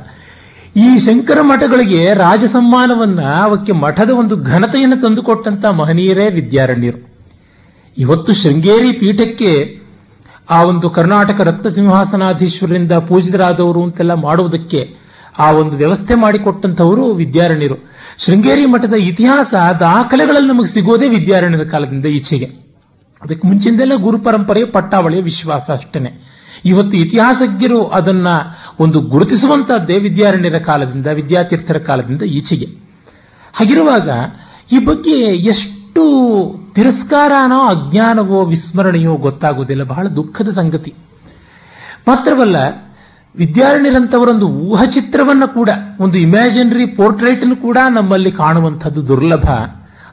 ಈ 0.75 0.89
ಶಂಕರ 0.99 1.39
ಮಠಗಳಿಗೆ 1.41 2.01
ರಾಜಸಮ್ಮಾನವನ್ನ 2.13 3.21
ಅವಕ್ಕೆ 3.43 3.73
ಮಠದ 3.83 4.11
ಒಂದು 4.21 4.35
ಘನತೆಯನ್ನು 4.43 4.97
ತಂದುಕೊಟ್ಟಂತ 5.01 5.65
ಮಹನೀಯರೇ 5.79 6.25
ವಿದ್ಯಾರಣ್ಯರು. 6.29 6.99
ಇವತ್ತು 7.97 8.33
ಶೃಂಗೇರಿ 8.33 8.91
ಪೀಠಕ್ಕೆ 8.91 9.51
ಆ 10.49 10.63
ಒಂದು 10.63 10.89
ಕರ್ನಾಟಕ 10.89 11.41
ರತ್ನ 11.41 11.69
ಸಿಂಹಾಸನಾಧೀಶ್ವರರಿಂದ 11.69 12.91
ಪೂಜಿತರಾದವರು 12.91 13.83
ಅಂತೆಲ್ಲ 13.83 14.13
ಮಾಡುವುದಕ್ಕೆ 14.13 14.95
ಆ 15.39 15.51
ಒಂದು 15.51 15.77
ವ್ಯವಸ್ಥೆ 15.77 16.15
ಮಾಡಿಕೊಟ್ಟಂತವರು 16.15 17.11
ವಿದ್ಯಾರಣ್ಯರು. 17.11 17.75
ಶೃಂಗೇರಿ 18.17 18.65
ಮಠದ 18.65 18.93
ಇತಿಹಾಸ, 18.93 19.53
ದಾಖಲೆಗಳಲ್ಲಿ 19.79 20.47
ನಮಗೆ 20.47 20.73
ಸಿಗೋದೇ 20.73 21.09
ವಿದ್ಯಾರಣ್ಯರ 21.09 21.63
ಕಾಲದಿಂದ 21.63 22.05
ಈಚೆಗೆ. 22.05 22.45
ಅದಕ್ಕೆ 23.21 23.47
ಮುಂಚಿಂದೆಲ್ಲ 23.47 23.95
ಗುರು 23.95 24.17
ಪರಂಪರೆಯ 24.19 24.65
ಪಟ್ಟಾವಳಿಯ 24.65 25.21
ವಿಶ್ವಾಸ 25.21 25.69
ಅಷ್ಟೇನೆ. 25.69 26.39
ಇವತ್ತು 26.65 26.97
ಇತಿಹಾಸಜ್ಞರು 26.97 27.87
ಅದನ್ನ 27.87 28.27
ಒಂದು 28.79 29.01
ಗುರುತಿಸುವಂತಹದ್ದೇ 29.01 29.97
ವಿದ್ಯಾರಣ್ಯರ 29.97 30.57
ಕಾಲದಿಂದ, 30.57 31.07
ವಿದ್ಯಾತೀರ್ಥರ 31.07 31.77
ಕಾಲದಿಂದ 31.77 32.21
ಈಚೆಗೆ. 32.21 32.65
ಹಾಗಿರುವಾಗ 33.53 34.09
ಈ 34.71 34.85
ಬಗ್ಗೆ 34.85 35.19
ಎಷ್ಟು 35.19 35.78
ತಿರಸ್ಕಾರನೋ 36.73 37.65
ಅಜ್ಞಾನವೋ 37.65 38.45
ವಿಸ್ಮರಣೆಯೋ 38.45 39.15
ಗೊತ್ತಾಗುವುದಿಲ್ಲ 39.15 39.83
ಬಹಳ 39.83 40.07
ದುಃಖದ 40.07 40.49
ಸಂಗತಿ. 40.49 40.93
ಮಾತ್ರವಲ್ಲ, 42.07 42.55
ವಿದ್ಯಾರಣ್ಯರಂತವರೊಂದು 43.35 44.47
ಊಹಚಿತ್ರವನ್ನು 44.47 45.53
ಕೂಡ, 45.53 45.69
ಒಂದು 45.99 46.17
ಇಮ್ಯಾಜಿನರಿ 46.17 46.85
ಪೋರ್ಟ್ರೇಟ್ 46.85 47.55
ಕೂಡ 47.55 47.77
ನಮ್ಮಲ್ಲಿ 47.89 48.31
ಕಾಣುವಂಥದ್ದು 48.31 49.07
ದುರ್ಲಭ. 49.07 49.45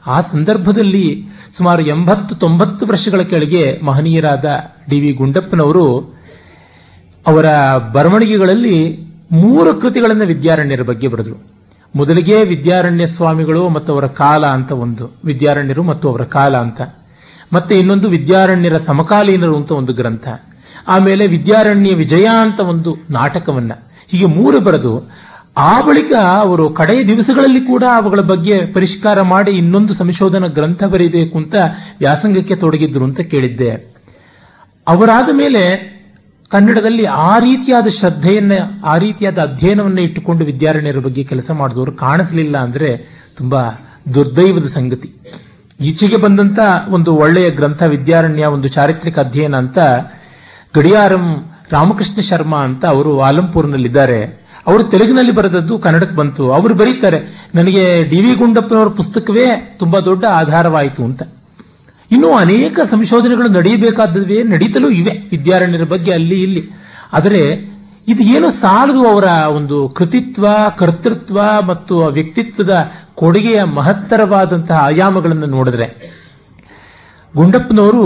ಆ 0.07 0.21
ಸಂದರ್ಭದಲ್ಲಿ 0.21 1.27
ಸುಮಾರು 1.57 1.81
ಎಂಬತ್ತು, 1.81 2.35
ತೊಂಬತ್ತು 2.35 2.85
ವರ್ಷಗಳ 2.85 3.21
ಕೆಳಗೆ 3.21 3.79
ಮಹನೀಯರಾದ 3.83 4.45
ಡಿ 4.89 4.99
ವಿ 4.99 5.11
ಗುಂಡಪ್ಪನವರು 5.13 6.17
ಅವರ 7.27 7.45
ಬರವಣಿಗೆಗಳಲ್ಲಿ 7.93 9.07
ಮೂರು 9.31 9.73
ಕೃತಿಗಳನ್ನು 9.73 10.25
ವಿದ್ಯಾರಣ್ಯರ 10.25 10.81
ಬಗ್ಗೆ 10.81 11.07
ಬರೆದರು. 11.07 11.56
ಮೊದಲಿಗೆ 11.97 12.43
ವಿದ್ಯಾರಣ್ಯ 12.43 13.07
ಸ್ವಾಮಿಗಳು 13.07 13.69
ಮತ್ತು 13.69 13.93
ಅವರ 13.93 14.07
ಕಾಲ 14.07 14.45
ಅಂತ 14.45 14.71
ಒಂದು, 14.71 15.17
ವಿದ್ಯಾರಣ್ಯರು 15.25 15.83
ಮತ್ತು 15.83 16.09
ಅವರ 16.09 16.23
ಕಾಲ 16.23 16.57
ಅಂತ. 16.57 16.81
ಮತ್ತೆ 17.53 17.79
ಇನ್ನೊಂದು 17.79 18.09
ವಿದ್ಯಾರಣ್ಯರ 18.09 18.77
ಸಮಕಾಲೀನರು 18.77 19.57
ಅಂತ 19.57 19.71
ಒಂದು 19.71 19.93
ಗ್ರಂಥ. 19.93 20.27
ಆಮೇಲೆ 20.87 21.27
ವಿದ್ಯಾರಣ್ಯ 21.27 21.95
ವಿಜಯ 21.95 22.25
ಅಂತ 22.41 22.59
ಒಂದು 22.59 22.97
ನಾಟಕವನ್ನ. 23.09 23.71
ಹೀಗೆ 24.07 24.25
ಮೂರು 24.25 24.59
ಬರೆದು, 24.59 25.11
ಆ 25.57 25.81
ಬಳಿಕ 25.81 26.11
ಅವರು 26.13 26.69
ಕಡೆಯ 26.69 27.03
ದಿವಸಗಳಲ್ಲಿ 27.03 27.59
ಕೂಡ 27.59 27.83
ಅವುಗಳ 27.95 28.19
ಬಗ್ಗೆ 28.19 28.65
ಪರಿಷ್ಕಾರ 28.73 29.21
ಮಾಡಿ 29.21 29.51
ಇನ್ನೊಂದು 29.51 29.93
ಸಂಶೋಧನಾ 29.93 30.47
ಗ್ರಂಥ 30.47 30.83
ಬರೀಬೇಕು 30.83 31.37
ಅಂತ 31.37 31.55
ವ್ಯಾಸಂಗಕ್ಕೆ 31.99 32.55
ತೊಡಗಿದ್ರು 32.55 33.03
ಅಂತ 33.03 33.19
ಕೇಳಿದ್ದೆ. 33.19 33.97
ಅವರಾದ 34.87 35.29
ಮೇಲೆ 35.33 35.96
ಕನ್ನಡದಲ್ಲಿ 36.49 37.05
ಆ 37.05 37.39
ರೀತಿಯಾದ 37.39 37.87
ಶ್ರದ್ಧೆಯನ್ನ, 37.87 38.51
ಆ 38.85 38.97
ರೀತಿಯಾದ 38.97 39.37
ಅಧ್ಯಯನವನ್ನ 39.37 39.99
ಇಟ್ಟುಕೊಂಡು 39.99 40.45
ವಿದ್ಯಾರಣ್ಯರ 40.45 40.99
ಬಗ್ಗೆ 40.99 41.23
ಕೆಲಸ 41.23 41.51
ಮಾಡಿದವರು 41.51 41.91
ಕಾಣಿಸಲಿಲ್ಲ 41.91 42.57
ಅಂದ್ರೆ 42.57 42.89
ತುಂಬಾ 43.37 43.61
ದುರ್ದೈವದ 44.13 44.67
ಸಂಗತಿ. 44.67 45.13
ಈಚೆಗೆ 45.79 46.17
ಬಂದಂತ 46.17 46.59
ಒಂದು 46.89 47.15
ಒಳ್ಳೆಯ 47.15 47.49
ಗ್ರಂಥ 47.49 47.83
ವಿದ್ಯಾರಣ್ಯ, 47.83 48.45
ಒಂದು 48.45 48.67
ಚಾರಿತ್ರಿಕ 48.67 49.19
ಅಧ್ಯಯನ 49.19 49.55
ಅಂತ 49.55 49.77
ಗಡಿಯಾರಂ 50.75 51.51
ರಾಮಕೃಷ್ಣ 51.71 52.19
ಶರ್ಮಾ 52.19 52.57
ಅಂತ 52.57 52.85
ಅವರು 52.85 53.21
ಆಲಂಪುರ್ನಲ್ಲಿದ್ದಾರೆ. 53.21 54.47
ಅವರು 54.67 54.83
ತೆಲುಗಿನಲ್ಲಿ 54.83 55.31
ಬರೆದದ್ದು 55.31 55.79
ಕನ್ನಡಕ್ಕೆ 55.79 56.15
ಬಂತು. 56.15 56.51
ಅವರು 56.51 56.73
ಬರೀತಾರೆ, 56.73 57.49
ನನಗೆ 57.55 58.03
ಡಿ 58.09 58.21
ವಿ 58.21 58.35
ಗುಂಡಪ್ಪನವರ 58.35 58.87
ಪುಸ್ತಕವೇ 58.87 59.75
ತುಂಬಾ 59.79 59.99
ದೊಡ್ಡ 59.99 60.25
ಆಧಾರವಾಯಿತು 60.25 61.03
ಅಂತ. 61.03 61.23
ಇನ್ನೂ 62.11 62.31
ಅನೇಕ 62.31 62.79
ಸಂಶೋಧನೆಗಳು 62.89 63.49
ನಡೆಯಬೇಕಾದವೇ 63.49 64.43
ನಡೀತಲೂ 64.43 64.89
ಇವೆ 64.89 65.11
ವಿದ್ಯಾರಣ್ಯರ 65.11 65.83
ಬಗ್ಗೆ 65.83 66.11
ಅಲ್ಲಿ 66.11 66.43
ಇಲ್ಲಿ. 66.43 66.63
ಆದರೆ 67.13 67.77
ಇದು 68.07 68.23
ಏನು 68.23 68.51
ಸಾಲದು 68.51 69.07
ಅವರ 69.07 69.23
ಒಂದು 69.23 69.89
ಕೃತಿತ್ವ, 69.89 70.47
ಕರ್ತೃತ್ವ 70.77 71.39
ಮತ್ತು 71.67 72.05
ವ್ಯಕ್ತಿತ್ವದ 72.05 72.91
ಕೊಡುಗೆಯ 73.15 73.63
ಮಹತ್ತರವಾದಂತಹ 73.63 74.75
ಆಯಾಮಗಳನ್ನು 74.75 75.45
ನೋಡಿದ್ರೆ 75.45 76.17
ಗುಂಡಪ್ಪನವರು 77.35 78.03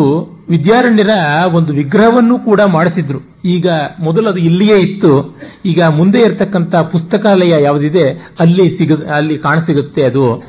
ವಿದ್ಯಾರಣ್ಯರ 0.50 1.10
ಒಂದು 1.51 1.74
ವಿಗ್ರಹವನ್ನು 1.74 2.39
ಕೂಡ 2.39 2.62
ಮಾಡಿಸಿದ್ರು. 2.62 3.20
ಈಗ 3.46 3.67
ಮೊದಲು 4.00 4.27
ಅದು 4.29 4.38
ಇಲ್ಲಿಯೇ 4.38 4.77
ಇತ್ತು. 4.77 5.39
ಈಗ 5.65 5.84
ಮುಂದೆ 5.84 6.20
ಇರತಕ್ಕಂತ 6.20 6.75
ಪುಸ್ತಕಾಲಯ 6.75 7.63
ಯಾವುದಿದೆ, 7.63 8.10
ಅಲ್ಲಿ 8.39 8.77
ಸಿಗ, 8.77 9.08
ಅಲ್ಲಿ 9.08 9.38
ಕಾಣಸಿಗುತ್ತೆ 9.38 10.03
ಅದು. 10.03 10.43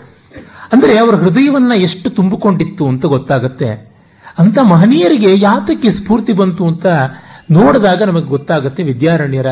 ಅಂದ್ರೆ 0.72 0.98
ಅವರ 0.98 1.14
ಹೃದಯವನ್ನ 1.14 1.72
ಎಷ್ಟು 1.76 2.10
ತುಂಬಿಕೊಂಡಿತ್ತು 2.10 2.88
ಅಂತ 2.88 3.06
ಗೊತ್ತಾಗುತ್ತೆ. 3.06 3.92
ಅಂತ 4.38 4.58
ಮಹನೀಯರಿಗೆ 4.58 5.40
ಯಾತಕ್ಕೆ 5.40 5.90
ಸ್ಫೂರ್ತಿ 5.90 6.32
ಬಂತು 6.32 6.66
ಅಂತ 6.66 6.86
ನೋಡಿದಾಗ 7.50 8.02
ನಮಗೆ 8.02 8.24
ಗೊತ್ತಾಗುತ್ತೆ 8.24 8.82
ವಿದ್ಯಾರಣ್ಯರ 8.82 9.46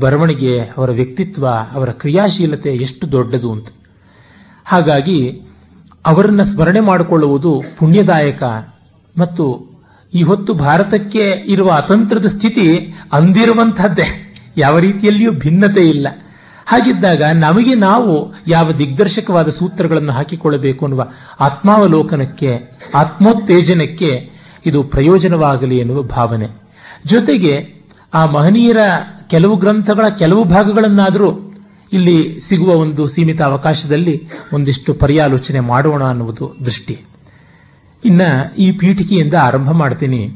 ಬರವಣಿಗೆ, 0.00 0.60
ಅವರ 0.60 0.90
ವ್ಯಕ್ತಿತ್ವ, 0.90 1.48
ಅವರ 1.48 1.90
ಕ್ರಿಯಾಶೀಲತೆ 1.90 2.74
ಎಷ್ಟು 2.74 3.12
ದೊಡ್ಡದು 3.12 3.52
ಅಂತ. 3.52 3.66
ಹಾಗಾಗಿ 4.64 5.42
ಅವರನ್ನ 6.06 6.42
ಸ್ಮರಣೆ 6.42 6.80
ಮಾಡಿಕೊಳ್ಳುವುದು 6.80 7.62
ಪುಣ್ಯದಾಯಕ. 7.78 8.42
ಮತ್ತು 9.18 9.74
ಈ 10.14 10.22
ಹೊತ್ತು 10.22 10.54
ಭಾರತಕ್ಕೆ 10.54 11.30
ಇರುವ 11.46 11.70
ಅತಂತ್ರದ 11.70 12.26
ಸ್ಥಿತಿ 12.26 12.94
ಅಂದಿರುವಂತಹದ್ದೇ 13.12 14.34
ಯಾವ 14.56 14.78
ರೀತಿಯಲ್ಲಿಯೂ 14.78 15.32
ಭಿನ್ನತೆ 15.32 15.88
ಇಲ್ಲ. 15.88 16.08
ಹಾಗಿದ್ದಾಗ 16.66 17.22
ನಮಗೆ 17.22 17.74
ನಾವು 17.74 18.34
ಯಾವ 18.48 18.72
ದಿಗ್ದರ್ಶಕವಾದ 18.72 19.48
ಸೂತ್ರಗಳನ್ನು 19.48 20.12
ಹಾಕಿಕೊಳ್ಳಬೇಕು 20.12 20.84
ಅನ್ನುವ 20.84 21.08
ಆತ್ಮಾವಲೋಕನಕ್ಕೆ, 21.40 22.58
ಆತ್ಮೋತ್ತೇಜನಕ್ಕೆ 22.94 24.30
ಇದು 24.66 24.82
ಪ್ರಯೋಜನವಾಗಲಿ 24.82 25.78
ಎನ್ನುವ 25.78 26.02
ಭಾವನೆ. 26.02 26.46
ಜೊತೆಗೆ 27.06 27.74
ಆ 28.14 28.26
ಮಹನೀಯರ 28.26 28.76
ಕೆಲವು 29.26 29.56
ಗ್ರಂಥಗಳ 29.56 30.08
ಕೆಲವು 30.08 30.44
ಭಾಗಗಳನ್ನಾದರೂ 30.44 31.54
ಇಲ್ಲಿ 31.92 32.40
ಸಿಗುವ 32.40 32.74
ಒಂದು 32.74 33.06
ಸೀಮಿತ 33.06 33.42
ಅವಕಾಶದಲ್ಲಿ 33.42 34.28
ಒಂದಿಷ್ಟು 34.52 34.94
ಪರ್ಯಾಲೋಚನೆ 34.94 35.60
ಮಾಡೋಣ 35.60 36.04
ಅನ್ನುವುದು 36.04 36.56
ದೃಷ್ಟಿ. 36.64 37.00
ಇನ್ನ 38.04 38.22
ಈ 38.58 38.72
ಪೀಠಿಕೆಯಿಂದ 38.72 39.34
ಆರಂಭ 39.34 39.70
ಮಾಡ್ತೀನಿ. 39.70 40.30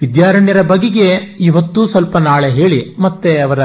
ವಿದ್ಯಾರಣ್ಯರ 0.00 0.62
ಬಗೆಗೆ 0.62 1.36
ಇವತ್ತು 1.40 1.86
ಸ್ವಲ್ಪ 1.86 2.16
ನಾಳೆ 2.16 2.50
ಹೇಳಿ 2.50 2.96
ಮತ್ತೆ 2.98 3.38
ಅವರ 3.38 3.58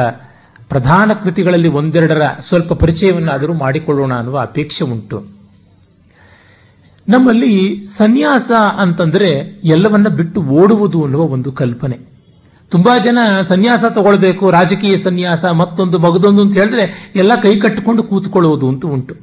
ಪ್ರಧಾನ 0.70 1.14
ಕೃತಿಗಳಲ್ಲಿ 1.14 1.68
ಒಂದೆರಡರ 1.68 2.22
ಸ್ವಲ್ಪ 2.48 2.74
ಪರಿಚಯವನ್ನು 2.74 3.32
ಆದರೂ 3.32 3.54
ಮಾಡಿಕೊಳ್ಳೋಣ 3.54 4.14
ಅನ್ನುವ 4.14 4.40
ಅಪೇಕ್ಷೆ 4.40 4.86
ಉಂಟು. 4.86 5.40
ನಮ್ಮಲ್ಲಿ 7.08 7.88
ಸನ್ಯಾಸ 7.98 8.52
ಅಂತಂದ್ರೆ 8.78 9.30
ಎಲ್ಲವನ್ನ 9.64 10.08
ಬಿಟ್ಟು 10.08 10.42
ಓಡುವುದು 10.42 11.04
ಅನ್ನುವ 11.04 11.22
ಒಂದು 11.22 11.52
ಕಲ್ಪನೆ. 11.52 11.98
ತುಂಬಾ 12.70 12.98
ಜನ 12.98 13.18
ಸನ್ಯಾಸ 13.48 13.84
ತಗೊಳ್ಬೇಕು, 13.84 14.52
ರಾಜಕೀಯ 14.52 14.98
ಸನ್ಯಾಸ, 14.98 15.46
ಮತ್ತೊಂದು 15.46 16.00
ಮಗದೊಂದು 16.00 16.42
ಅಂತ 16.42 16.58
ಹೇಳಿದ್ರೆ 16.58 17.14
ಎಲ್ಲ 17.16 17.36
ಕೈ 17.36 17.56
ಕಟ್ಟಿಕೊಂಡು 17.56 18.04
ಕೂತ್ಕೊಳ್ಳುವುದು 18.04 18.70
ಅಂತ 18.70 18.86
ಉಂಟು. 18.86 19.16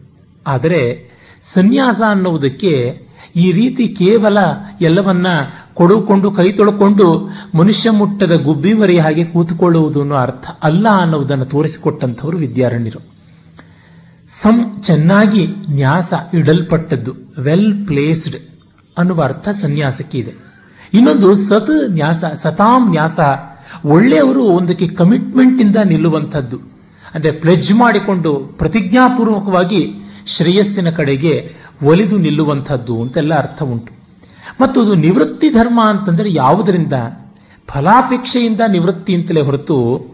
ಆದರೆ 0.46 1.10
ಸನ್ಯಾಸ 1.54 2.00
ಅನ್ನುವುದಕ್ಕೆ 2.08 3.00
ಈ 3.36 3.52
ರೀತಿ 3.52 3.88
ಕೇವಲ 3.88 4.38
ಎಲ್ಲವನ್ನ 4.80 5.26
ಕೊಡುಕೊಂಡು, 5.76 6.30
ಕೈ 6.30 6.52
ತೊಳ್ಕೊಂಡು 6.52 7.06
ಮನುಷ್ಯ 7.54 7.90
ಮುಟ್ಟದ 7.90 8.35
ಗುಬ್ಬಿ 8.42 8.73
ಮರಿ 8.73 8.99
ಹಾಗೆ 8.99 9.25
ಕೂತ್ಕೊಳ್ಳುವುದು 9.25 10.00
ಅನ್ನೋ 10.00 10.14
ಅರ್ಥ 10.14 10.47
ಅಲ್ಲ 10.62 10.88
ಅನ್ನುವುದನ್ನು 10.88 11.45
ತೋರಿಸಿಕೊಟ್ಟಂಥವರು 11.45 12.38
ವಿದ್ಯಾರಣ್ಯರು. 12.38 13.00
ಸಂ 14.42 14.83
ಚೆನ್ನಾಗಿ 14.83 15.47
ನ್ಯಾಸ 15.71 16.12
ಇಡಲ್ಪಟ್ಟದ್ದು 16.35 17.12
ವೆಲ್ 17.42 17.87
ಪ್ಲೇಸ್ಡ್ 17.87 18.37
ಅನ್ನುವ 18.99 19.23
ಅರ್ಥ 19.23 19.49
ಸನ್ಯಾಸಕ್ಕೆ 19.49 20.18
ಇದೆ. 20.18 20.35
ಇನ್ನೊಂದು 20.95 21.35
ಸತ್ 21.35 21.90
ನ್ಯಾಸ, 21.90 22.25
ಸತಾಂ 22.35 22.90
ನ್ಯಾಸ, 22.90 23.21
ಒಳ್ಳೆಯವರು 23.85 24.42
ಒಂದಕ್ಕೆ 24.42 24.88
ಕಮಿಟ್ಮೆಂಟ್ 24.88 25.61
ಇಂದ 25.61 25.76
ನಿಲ್ಲುವಂಥದ್ದು. 25.85 26.59
ಅಂದ್ರೆ 27.14 27.33
ಪ್ಲೆಜ್ 27.33 27.73
ಮಾಡಿಕೊಂಡು 27.73 28.35
ಪ್ರತಿಜ್ಞಾಪೂರ್ವಕವಾಗಿ 28.35 29.87
ಶ್ರೇಯಸ್ಸಿನ 30.26 30.90
ಕಡೆಗೆ 30.90 31.54
ಒಲಿದು 31.83 32.16
ನಿಲ್ಲುವಂಥದ್ದು 32.18 33.02
ಅಂತೆಲ್ಲ 33.02 33.35
ಅರ್ಥ 33.35 33.62
ಉಂಟು. 33.62 34.05
ಮತ್ತು 34.60 34.82
ಅದು 34.82 34.94
ನಿವೃತ್ತಿ 34.94 35.50
ಧರ್ಮ 35.50 35.80
ಅಂತಂದ್ರೆ 35.84 36.32
ಯಾವುದರಿಂದ? 36.32 36.92
ಫಲಾಪೇಕ್ಷೆಯಿಂದ 37.68 38.60
ನಿವೃತ್ತಿ 38.68 39.14
ಅಂತಲೇ 39.14 39.40
ಹೊರತು 39.40 40.04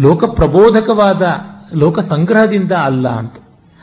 ಲೋಕ 0.00 0.24
ಪ್ರಬೋಧಕವಾದ 0.24 1.36
ಲೋಕ 1.74 1.98
ಸಂಗ್ರಹದಿಂದ 1.98 2.72
ಅಲ್ಲ 2.72 3.08
ಅಂತ. 3.08 3.34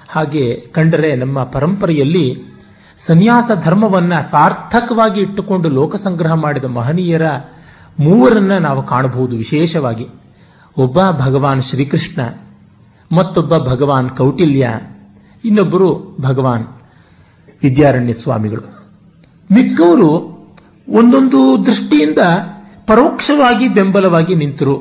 ಹಾಗೆ 0.09 0.55
ಕಂಡರೆ 0.71 1.15
ನಮ್ಮ 1.15 1.43
ಪರಂಪರೆಯಲ್ಲಿ 1.43 2.41
ಸನ್ಯಾಸ 2.99 3.51
ಧರ್ಮವನ್ನ 3.63 4.13
ಸಾರ್ಥಕವಾಗಿ 4.31 5.21
ಇಟ್ಟುಕೊಂಡು 5.21 5.69
ಲೋಕ 5.69 5.95
ಸಂಗ್ರಹ 5.95 6.33
ಮಾಡಿದ 6.33 6.63
ಮಹನೀಯರ 6.63 7.27
ಮೂವರನ್ನ 7.99 8.57
ನಾವು 8.57 8.83
ಕಾಣಬಹುದು 8.83 9.37
ವಿಶೇಷವಾಗಿ. 9.37 10.07
ಒಬ್ಬ 10.77 10.99
ಭಗವಾನ್ 11.11 11.61
ಶ್ರೀಕೃಷ್ಣ, 11.61 12.21
ಮತ್ತೊಬ್ಬ 13.11 13.57
ಭಗವಾನ್ 13.57 14.09
ಕೌಟಿಲ್ಯ, 14.09 14.69
ಇನ್ನೊಬ್ಬರು 15.45 16.17
ಭಗವಾನ್ 16.21 16.67
ವಿದ್ಯಾರಣ್ಯ 17.63 18.13
ಸ್ವಾಮಿಗಳು. 18.13 18.78
ಮಿಕ್ಕವರು 19.51 20.39
ಒಂದೊಂದು 20.89 21.65
ದೃಷ್ಟಿಯಿಂದ 21.65 22.19
ಪರೋಕ್ಷವಾಗಿ 22.87 23.67
ಬೆಂಬಲವಾಗಿ 23.67 24.35
ನಿಂತರು 24.35 24.75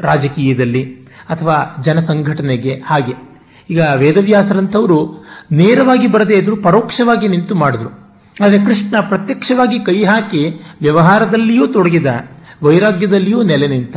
ರಾಜಕೀಯದಲ್ಲಿ 0.00 0.94
ಅಥವಾ 1.28 1.76
ಜನಸಂಘಟನೆಗೆ 1.82 2.74
ಹಾಗೆ. 2.74 3.12
ಈಗ 3.70 3.80
ವೇದವ್ಯಾಸರಂತವರು 3.96 5.26
ನೇರವಾಗಿ 5.52 6.06
ಬರದೇ 6.06 6.34
ಇದ್ರು 6.34 6.56
ಪರೋಕ್ಷವಾಗಿ 6.56 7.28
ನಿಂತು 7.28 7.54
ಮಾಡಿದ್ರು. 7.54 7.90
ಆದರೆ 8.44 8.64
ಕೃಷ್ಣ 8.64 8.96
ಪ್ರತ್ಯಕ್ಷವಾಗಿ 9.00 9.78
ಕೈ 9.78 10.04
ಹಾಕಿ 10.04 10.60
ವ್ಯವಹಾರದಲ್ಲಿಯೂ 10.80 11.66
ತೊಡಗಿದ, 11.66 12.06
ವೈರಾಗ್ಯದಲ್ಲಿಯೂ 12.62 13.42
ನೆಲೆ 13.42 13.66
ನಿಂತ, 13.66 13.96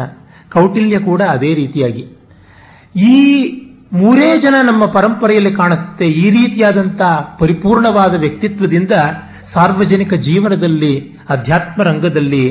ಕೌಟಿಲ್ಯ 0.53 0.99
ಕೂಡ 0.99 1.21
ಅದೇ 1.21 1.53
ರೀತಿಯಾಗಿ. 1.53 2.07
ಈ 2.95 3.15
ಮೂರೇ 3.93 4.39
ಜನ 4.39 4.55
ನಮ್ಮ 4.63 4.85
ಪರಂಪರೆಯಲ್ಲಿ 4.85 5.51
ಕಾಣಿಸುತ್ತೆ. 5.51 6.07
ಈ 6.07 6.29
ರೀತಿಯಾದಂಥ 6.29 7.01
ಪರಿಪೂರ್ಣವಾದ 7.39 8.19
ವ್ಯಕ್ತಿತ್ವದಿಂದ 8.19 8.91
ಸಾರ್ವಜನಿಕ 9.53 10.13
ಜೀವನದಲ್ಲಿ 10.13 10.93
ಅಧ್ಯಾತ್ಮ 11.29 11.83
ರಂಗದಲ್ಲಿ 11.83 12.43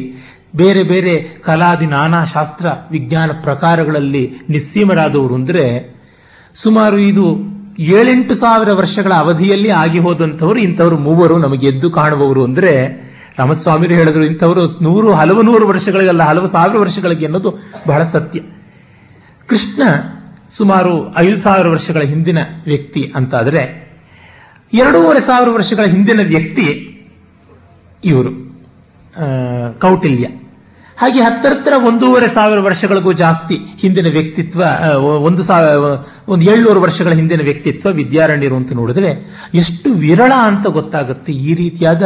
ಬೇರೆ 0.57 0.83
ಬೇರೆ 0.83 1.15
ಕಲಾದಿ 1.45 1.87
ನಾನಾ 1.87 2.25
ಶಾಸ್ತ್ರ 2.25 2.67
ವಿಜ್ಞಾನ 2.91 3.31
ಪ್ರಕಾರಗಳಲ್ಲಿ 3.43 4.33
ನಿಸ್ಸೀಮರಾದವರು 4.49 5.35
ಅಂದರೆ 5.35 5.65
ಸುಮಾರು 6.55 6.99
ಇದು 6.99 7.27
ಏಳೆಂಟು 7.79 8.35
ಸಾವಿರ 8.35 8.73
ವರ್ಷಗಳ 8.73 9.13
ಅವಧಿಯಲ್ಲಿ 9.13 9.71
ಆಗಿ 9.71 9.99
ಹೋದಂಥವ್ರು, 9.99 10.59
ಇಂಥವ್ರು 10.59 10.99
ಮೂವರು 10.99 11.39
ನಮಗೆ 11.39 11.67
ಎದ್ದು 11.67 11.91
ಕಾಣುವವರು 11.91 12.45
ಅಂದ್ರೆ 12.45 12.73
ರಾಮಸ್ವಾಮಿರು 13.39 13.95
ಹೇಳಿದ್ರು, 13.95 14.25
ಇಂಥವರು 14.25 14.63
ನೂರು, 14.83 15.13
ಹಲವು 15.13 15.43
ನೂರು 15.43 15.67
ವರ್ಷಗಳಿಗಲ್ಲ, 15.67 16.23
ಹಲವು 16.23 16.47
ಸಾವಿರ 16.47 16.79
ವರ್ಷಗಳಿಗೆ 16.79 17.27
ಅನ್ನೋದು 17.27 17.51
ಬಹಳ 17.87 18.03
ಸತ್ಯ. 18.03 18.41
ಕೃಷ್ಣ 19.47 19.83
ಸುಮಾರು 20.57 21.15
ಐದು 21.17 21.39
ಸಾವಿರ 21.41 21.67
ವರ್ಷಗಳ 21.69 22.01
ಹಿಂದಿನ 22.01 22.39
ವ್ಯಕ್ತಿ 22.65 23.13
ಅಂತಾದರೆ 23.17 23.63
ಎರಡೂವರೆ 24.73 25.21
ಸಾವಿರ 25.21 25.49
ವರ್ಷಗಳ 25.51 25.85
ಹಿಂದಿನ 25.85 26.21
ವ್ಯಕ್ತಿ 26.23 26.88
ಇವರು 28.03 28.31
ಕೌಟಿಲ್ಯ. 29.81 30.27
ಹಾಗೆ 30.99 31.21
ಹತ್ತತ್ರ 31.21 31.73
ಒಂದೂವರೆ 31.87 32.29
ಸಾವಿರ 32.29 32.59
ವರ್ಷಗಳಿಗೂ 32.59 33.13
ಜಾಸ್ತಿ 33.13 33.57
ಹಿಂದಿನ 33.81 34.07
ವ್ಯಕ್ತಿತ್ವ 34.07 34.63
ಒಂದು 35.01 35.43
ಸಾವಿರ 35.43 35.71
ಒಂದು 36.29 36.45
ಏಳ್ನೂರು 36.45 36.81
ವರ್ಷಗಳ 36.81 37.13
ಹಿಂದಿನ 37.13 37.41
ವ್ಯಕ್ತಿತ್ವ 37.41 37.91
ವಿದ್ಯಾರಣ್ಯರು 37.91 38.57
ಅಂತ 38.57 38.73
ನೋಡಿದ್ರೆ 38.73 39.11
ಎಷ್ಟು 39.55 39.93
ವಿರಳ 39.93 40.33
ಅಂತ 40.47 40.67
ಗೊತ್ತಾಗುತ್ತೆ 40.67 41.33
ಈ 41.33 41.55
ರೀತಿಯಾದ 41.55 42.03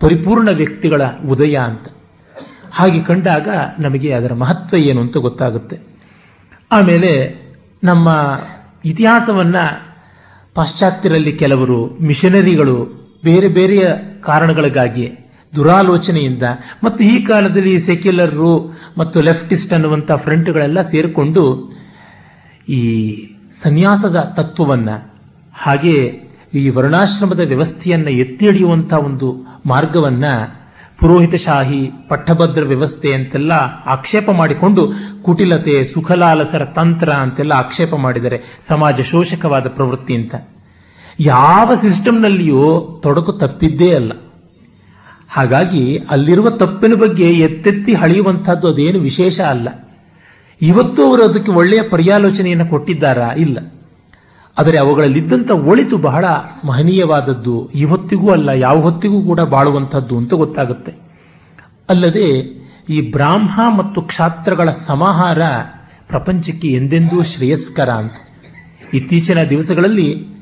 ಪರಿಪೂರ್ಣ 0.00 0.48
ವ್ಯಕ್ತಿಗಳ 0.50 1.02
ಉದಯ 1.28 1.56
ಅಂತ. 1.56 1.86
ಹಾಗೆ 2.72 3.02
ಕಂಡಾಗ 3.02 3.48
ನಮಗೆ 3.78 4.12
ಅದರ 4.12 4.32
ಮಹತ್ವ 4.34 4.76
ಏನು 4.76 5.00
ಅಂತ 5.00 5.16
ಗೊತ್ತಾಗುತ್ತೆ. 5.16 5.76
ಆಮೇಲೆ 6.72 7.12
ನಮ್ಮ 7.84 8.08
ಇತಿಹಾಸವನ್ನ 8.84 9.56
ಪಾಶ್ಚಾತ್ಯರಲ್ಲಿ 10.54 11.32
ಕೆಲವರು 11.32 11.98
ಮಿಷನರಿಗಳು 12.00 12.76
ಬೇರೆ 13.24 13.48
ಬೇರೆಯ 13.48 13.84
ಕಾರಣಗಳಿಗಾಗಿ 14.20 15.06
ದುರಾಲೋಚನೆಯಿಂದ 15.56 16.42
ಮತ್ತು 16.84 17.04
ಈ 17.04 17.24
ಕಾಲದಲ್ಲಿ 17.24 17.80
ಸೆಕ್ಯುಲರ್ರು 17.80 18.78
ಮತ್ತು 18.98 19.20
ಲೆಫ್ಟಿಸ್ಟ್ 19.20 19.72
ಅನ್ನುವಂಥ 19.72 20.12
ಫ್ರಂಟ್ಗಳೆಲ್ಲ 20.12 20.82
ಸೇರಿಕೊಂಡು 20.82 21.72
ಈ 22.68 22.82
ಸನ್ಯಾಸದ 23.62 24.34
ತತ್ವವನ್ನ 24.36 24.90
ಹಾಗೆ 25.54 26.26
ಈ 26.54 26.68
ವರ್ಣಾಶ್ರಮದ 26.68 27.40
ವ್ಯವಸ್ಥೆಯನ್ನ 27.40 28.08
ಎತ್ತಿ 28.08 28.46
ಹಿಡಿಯುವಂತಹ 28.46 28.98
ಒಂದು 28.98 29.28
ಮಾರ್ಗವನ್ನ 29.66 30.24
ಪುರೋಹಿತಶಾಹಿ 30.98 31.90
ಪಟ್ಟಭದ್ರ 32.08 32.62
ವ್ಯವಸ್ಥೆ 32.62 33.12
ಅಂತೆಲ್ಲ 33.12 33.52
ಆಕ್ಷೇಪ 33.86 34.30
ಮಾಡಿಕೊಂಡು 34.30 34.92
ಕುಟಿಲತೆ, 35.22 35.84
ಸುಖಲಾಲಸರ 35.84 36.64
ತಂತ್ರ 36.64 37.10
ಅಂತೆಲ್ಲ 37.10 37.52
ಆಕ್ಷೇಪ 37.52 37.94
ಮಾಡಿದರೆ 37.94 38.38
ಸಮಾಜ 38.66 39.00
ಶೋಷಕವಾದ 39.00 39.68
ಪ್ರವೃತ್ತಿ 39.68 40.14
ಅಂತ. 40.14 40.34
ಯಾವ 41.20 41.74
ಸಿಸ್ಟಮ್ನಲ್ಲಿಯೂ 41.74 42.64
ತೊಡಕು 43.02 43.32
ತಪ್ಪಿದ್ದೇ 43.32 43.94
ಅಲ್ಲ. 43.94 44.12
ಹಾಗಾಗಿ 45.36 45.98
ಅಲ್ಲಿರುವ 46.10 46.50
ತಪ್ಪಿನ 46.50 46.94
ಬಗ್ಗೆ 46.94 47.30
ಎತ್ತೆತ್ತಿ 47.30 47.94
ಹಳೆಯುವಂತಹದ್ದು 47.94 48.68
ಅದೇನು 48.68 48.98
ವಿಶೇಷ 48.98 49.40
ಅಲ್ಲ. 49.40 49.68
ಇವತ್ತು 50.62 51.04
ಅವರು 51.04 51.24
ಅದಕ್ಕೆ 51.24 51.52
ಒಳ್ಳೆಯ 51.52 51.82
ಪರ್ಯಾಲೋಚನೆಯನ್ನು 51.82 52.66
ಕೊಟ್ಟಿದ್ದಾರಾ? 52.66 53.32
ಇಲ್ಲ. 53.32 53.72
ಆದರೆ 54.58 54.78
ಅವುಗಳಲ್ಲಿದ್ದಂಥ 54.78 55.50
ಒಳಿತು 55.50 55.98
ಬಹಳ 55.98 56.24
ಮಹನೀಯವಾದದ್ದು 56.64 57.70
ಇವತ್ತಿಗೂ 57.74 58.30
ಅಲ್ಲ, 58.30 58.48
ಯಾವ 58.48 58.80
ಹೊತ್ತಿಗೂ 58.80 59.22
ಕೂಡ 59.22 59.40
ಬಾಳುವಂಥದ್ದು 59.40 60.16
ಅಂತ 60.16 60.34
ಗೊತ್ತಾಗುತ್ತೆ. 60.34 60.94
ಅಲ್ಲದೆ 61.88 62.28
ಈ 62.88 63.10
ಬ್ರಾಹ್ಮ 63.10 63.76
ಮತ್ತು 63.76 64.02
ಕ್ಷಾತ್ರಗಳ 64.02 64.70
ಸಮಾಹಾರ 64.70 65.38
ಪ್ರಪಂಚಕ್ಕೆ 66.08 66.68
ಎಂದೆಂದೂ 66.68 67.22
ಶ್ರೇಯಸ್ಕರ 67.22 67.90
ಅಂತ. 67.90 68.12
ಇತ್ತೀಚಿನ 68.94 69.42
ದಿವಸಗಳಲ್ಲಿ 69.42 70.35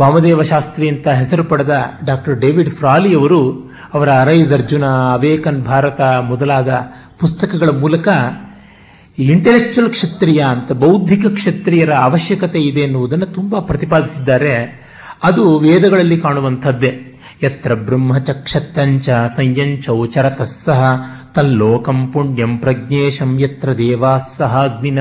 ವಾಮದೇವ 0.00 0.42
ಶಾಸ್ತ್ರಿ 0.42 0.88
ಅಂತ 0.88 1.08
ಹೆಸರು 1.08 1.44
ಪಡೆದ 1.44 1.84
ಡಾಕ್ಟರ್ 2.04 2.40
ಡೇವಿಡ್ 2.40 2.70
ಫ್ರಾಲಿ 2.70 3.14
ಅವರು 3.14 3.70
ಅವರ 3.94 4.10
ಅರೈಸ್ 4.10 4.52
ಅರ್ಜುನ, 4.52 4.84
ಅವೇಕನ್ 4.86 5.64
ಭಾರತ 5.64 6.00
ಮೊದಲಾದ 6.00 6.68
ಪುಸ್ತಕಗಳ 7.18 7.68
ಮೂಲಕ 7.68 8.08
ಇಂಟೆಲೆಕ್ಚುಯಲ್ 9.18 9.90
ಕ್ಷತ್ರಿಯ 9.90 10.38
ಅಂತ 10.38 10.72
ಬೌದ್ಧಿಕ 10.72 11.26
ಕ್ಷತ್ರಿಯರ 11.26 11.92
ಅವಶ್ಯಕತೆ 11.92 12.60
ಇದೆ 12.60 12.80
ಎನ್ನುವುದನ್ನು 12.80 13.26
ತುಂಬಾ 13.26 13.60
ಪ್ರತಿಪಾದಿಸಿದ್ದಾರೆ. 13.60 14.80
ಅದು 15.22 15.58
ವೇದಗಳಲ್ಲಿ 15.58 16.20
ಕಾಣುವಂಥದ್ದೇ. 16.20 17.20
ಯತ್ರ 17.42 17.74
ಬ್ರಹ್ಮ 17.74 18.18
ಚ 18.18 18.30
ಕ್ಷತ್ತಂಚ 18.30 19.08
ಸಂಯಂಚೌ 19.08 20.06
ಚರತಸ್ಸಹ 20.06 20.72
ಸಹ, 20.72 21.00
ತಲ್ಲೋಕಂ 21.34 22.06
ಪುಣ್ಯಂ 22.06 22.58
ಪ್ರಜ್ಞೇಶಂ 22.58 23.40
ಯತ್ರ 23.40 23.72
ದೇವಾ 23.78 24.18
ಸಹ 24.18 24.62
ಅಗ್ನಿನ 24.64 25.00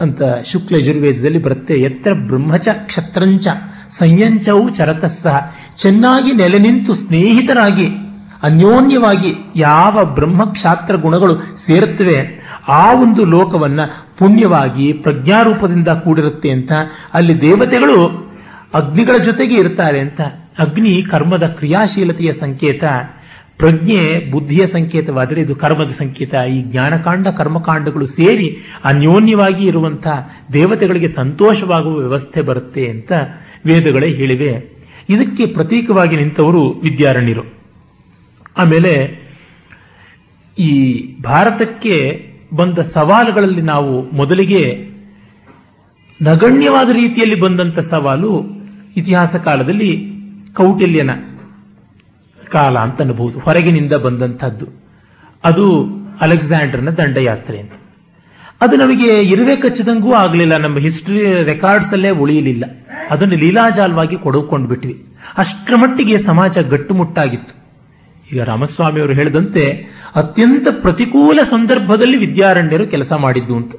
ಅಂತ 0.00 0.22
ಶುಕ್ಲ 0.44 0.76
ಯಜುರ್ವೇದದಲ್ಲಿ 0.76 1.38
ಬರುತ್ತೆ. 1.38 1.74
ಎತ್ರ 1.74 2.12
ಬ್ರಹ್ಮಚ 2.12 2.68
ಕ್ಷತ್ರಂಚ 2.72 3.48
ಸಂಯಂಚವು 3.90 4.68
ಚರತಸ್ಸ. 4.68 5.26
ಚೆನ್ನಾಗಿ 5.76 6.32
ನೆಲೆ 6.32 6.58
ನಿಂತು 6.58 6.94
ಸ್ನೇಹಿತರಾಗಿ, 6.94 7.86
ಅನ್ಯೋನ್ಯವಾಗಿ 8.42 9.34
ಯಾವ 9.56 10.04
ಬ್ರಹ್ಮಕ್ಷಾತ್ರ 10.04 10.94
ಗುಣಗಳು 10.94 11.58
ಸೇರುತ್ತವೆ, 11.66 12.46
ಆ 12.68 12.92
ಒಂದು 12.92 13.24
ಲೋಕವನ್ನ 13.24 13.80
ಪುಣ್ಯವಾಗಿ 14.18 14.92
ಪ್ರಜ್ಞಾರೂಪದಿಂದ 14.92 15.88
ಕೂಡಿರುತ್ತೆ 15.88 16.50
ಅಂತ 16.50 16.72
ಅಲ್ಲಿ 17.14 17.40
ದೇವತೆಗಳು 17.40 18.26
ಅಗ್ನಿಗಳ 18.74 19.16
ಜೊತೆಗೆ 19.16 19.54
ಇರ್ತಾರೆ 19.54 19.98
ಅಂತ. 19.98 20.20
ಅಗ್ನಿ 20.58 21.02
ಕರ್ಮದ 21.02 21.46
ಕ್ರಿಯಾಶೀಲತೆಯ 21.46 22.32
ಸಂಕೇತ. 22.32 22.84
ಪ್ರಜ್ಞೆ 23.58 24.30
ಬುದ್ಧಿಯ 24.30 24.66
ಸಂಕೇತವಾದರೆ 24.66 25.40
ಇದು 25.40 25.54
ಕರ್ಮದ 25.54 25.90
ಸಂಕೇತ. 25.90 26.34
ಈ 26.34 26.62
ಜ್ಞಾನಕಾಂಡ, 26.62 27.28
ಕರ್ಮಕಾಂಡಗಳು 27.28 28.06
ಸೇರಿ 28.06 28.56
ಅನ್ಯೋನ್ಯವಾಗಿ 28.84 29.66
ಇರುವಂತಹ 29.66 30.30
ದೇವತೆಗಳಿಗೆ 30.52 31.08
ಸಂತೋಷವಾಗುವ 31.08 31.92
ವ್ಯವಸ್ಥೆ 31.92 32.42
ಬರುತ್ತೆ 32.42 32.88
ಅಂತ 32.90 33.12
ವೇದಗಳೇ 33.66 34.08
ಹೇಳಿವೆ. 34.14 34.50
ಇದಕ್ಕೆ 35.08 35.46
ಪ್ರತೀಕವಾಗಿ 35.46 36.16
ನಿಂತವರು 36.16 36.70
ವಿದ್ಯಾರಣ್ಯರು. 36.70 37.44
ಆಮೇಲೆ 38.58 38.92
ಈ 40.58 40.70
ಭಾರತಕ್ಕೆ 41.22 41.94
ಬಂದ 42.54 42.78
ಸವಾಲುಗಳಲ್ಲಿ 42.78 43.62
ನಾವು 43.62 44.10
ಮೊದಲಿಗೆ 44.16 44.88
ನಗಣ್ಯವಾದ 46.22 46.90
ರೀತಿಯಲ್ಲಿ 46.92 47.40
ಬಂದಂತ 47.40 47.78
ಸವಾಲು 47.78 48.32
ಇತಿಹಾಸ 48.96 49.36
ಕಾಲದಲ್ಲಿ 49.36 49.90
ಕೌಟಿಲ್ಯನ 50.54 51.10
ಕಾಲ 52.48 52.78
ಅಂತ 52.78 53.00
ಅನ್ನಬಹುದು 53.00 53.38
ಹೊರಗಿನಿಂದ 53.38 53.92
ಬಂದಂಥದ್ದು 53.92 54.66
ಅದು 55.44 55.86
ಅಲೆಕ್ಸಾಂಡರ್ನ 56.20 56.90
ದಂಡಯಾತ್ರೆ 56.90 57.58
ಅಂತ. 57.60 57.72
ಅದು 58.60 58.76
ನಮಗೆ 58.76 59.20
ಇರುವೆ 59.20 59.56
ಕಚ್ಚಿದಂಗೂ 59.56 60.14
ಆಗಲಿಲ್ಲ. 60.14 60.56
ನಮ್ಮ 60.56 60.78
ಹಿಸ್ಟ್ರಿ 60.78 61.42
ರೆಕಾರ್ಡ್ಸ್ 61.42 61.92
ಅಲ್ಲೇ 61.92 62.10
ಉಳಿಯಲಿಲ್ಲ. 62.10 62.64
ಅದನ್ನು 63.10 63.36
ಲೀಲಾಜಾಲವಾಗಿ 63.36 64.16
ಕೊಡುಕೊಂಡು 64.16 64.68
ಬಿಟ್ವಿ. 64.68 65.06
ಅಷ್ಟರ 65.38 65.76
ಮಟ್ಟಿಗೆ 65.76 66.18
ಸಮಾಜ 66.18 66.58
ಗಟ್ಟುಮುಟ್ಟಾಗಿತ್ತು. 66.58 67.66
ಈಗ 68.32 68.42
ರಾಮಸ್ವಾಮಿ 68.42 69.00
ಅವರು 69.00 69.12
ಹೇಳಿದಂತೆ 69.12 69.84
ಅತ್ಯಂತ 70.16 70.68
ಪ್ರತಿಕೂಲ 70.80 71.38
ಸಂದರ್ಭದಲ್ಲಿ 71.50 72.16
ವಿದ್ಯಾರಣ್ಯರು 72.16 72.86
ಕೆಲಸ 72.86 73.12
ಮಾಡಿದ್ದು 73.12 73.56
ಅಂತ. 73.56 73.74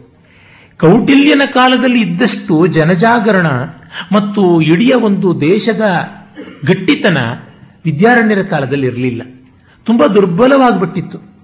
ಕೌಟಿಲ್ಯನ 0.80 1.42
ಕಾಲದಲ್ಲಿ 1.46 2.02
ಇದ್ದಷ್ಟು 2.02 2.68
ಜನಜಾಗರಣ 2.68 3.48
ಮತ್ತು 4.12 4.62
ಇಡೀ 4.62 4.94
ಒಂದು 4.94 5.42
ದೇಶದ 5.42 5.82
ಗಟ್ಟಿತನ 6.66 7.18
ವಿದ್ಯಾರಣ್ಯರ 7.86 8.42
ಕಾಲದಲ್ಲಿ 8.42 8.88
ಇರಲಿಲ್ಲ. 8.88 9.22
ತುಂಬಾ 9.86 10.08
ದುರ್ಬಲವಾಗಿಬಿಟ್ಟಿತ್ತು. 10.08 11.38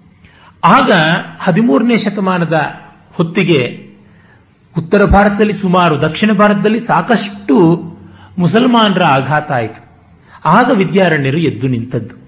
ಆಗ 0.63 0.91
ಹದಿಮೂರನೇ 1.39 1.97
ಶತಮಾನದ 1.97 2.82
ಹೊತ್ತಿಗೆ 3.13 3.83
ಉತ್ತರ 4.77 5.05
ಭಾರತದಲ್ಲಿ 5.05 5.53
ಸುಮಾರು, 5.53 6.01
ದಕ್ಷಿಣ 6.01 6.31
ಭಾರತದಲ್ಲಿ 6.31 6.79
ಸಾಕಷ್ಟು 6.79 7.83
ಮುಸಲ್ಮಾನರ 8.37 9.03
ಆಘಾತ 9.03 9.51
ಆಯಿತು. 9.51 9.93
ಆಗ 10.45 10.71
ವಿದ್ಯಾರಣ್ಯರು 10.71 11.37
ಎದ್ದು 11.37 11.67
ನಿಂತದ್ದು. 11.67 12.23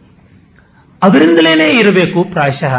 ಅದರಿಂದಲೇ 1.04 1.80
ಇರಬೇಕು 1.80 2.24
ಪ್ರಾಯಶಃ 2.24 2.76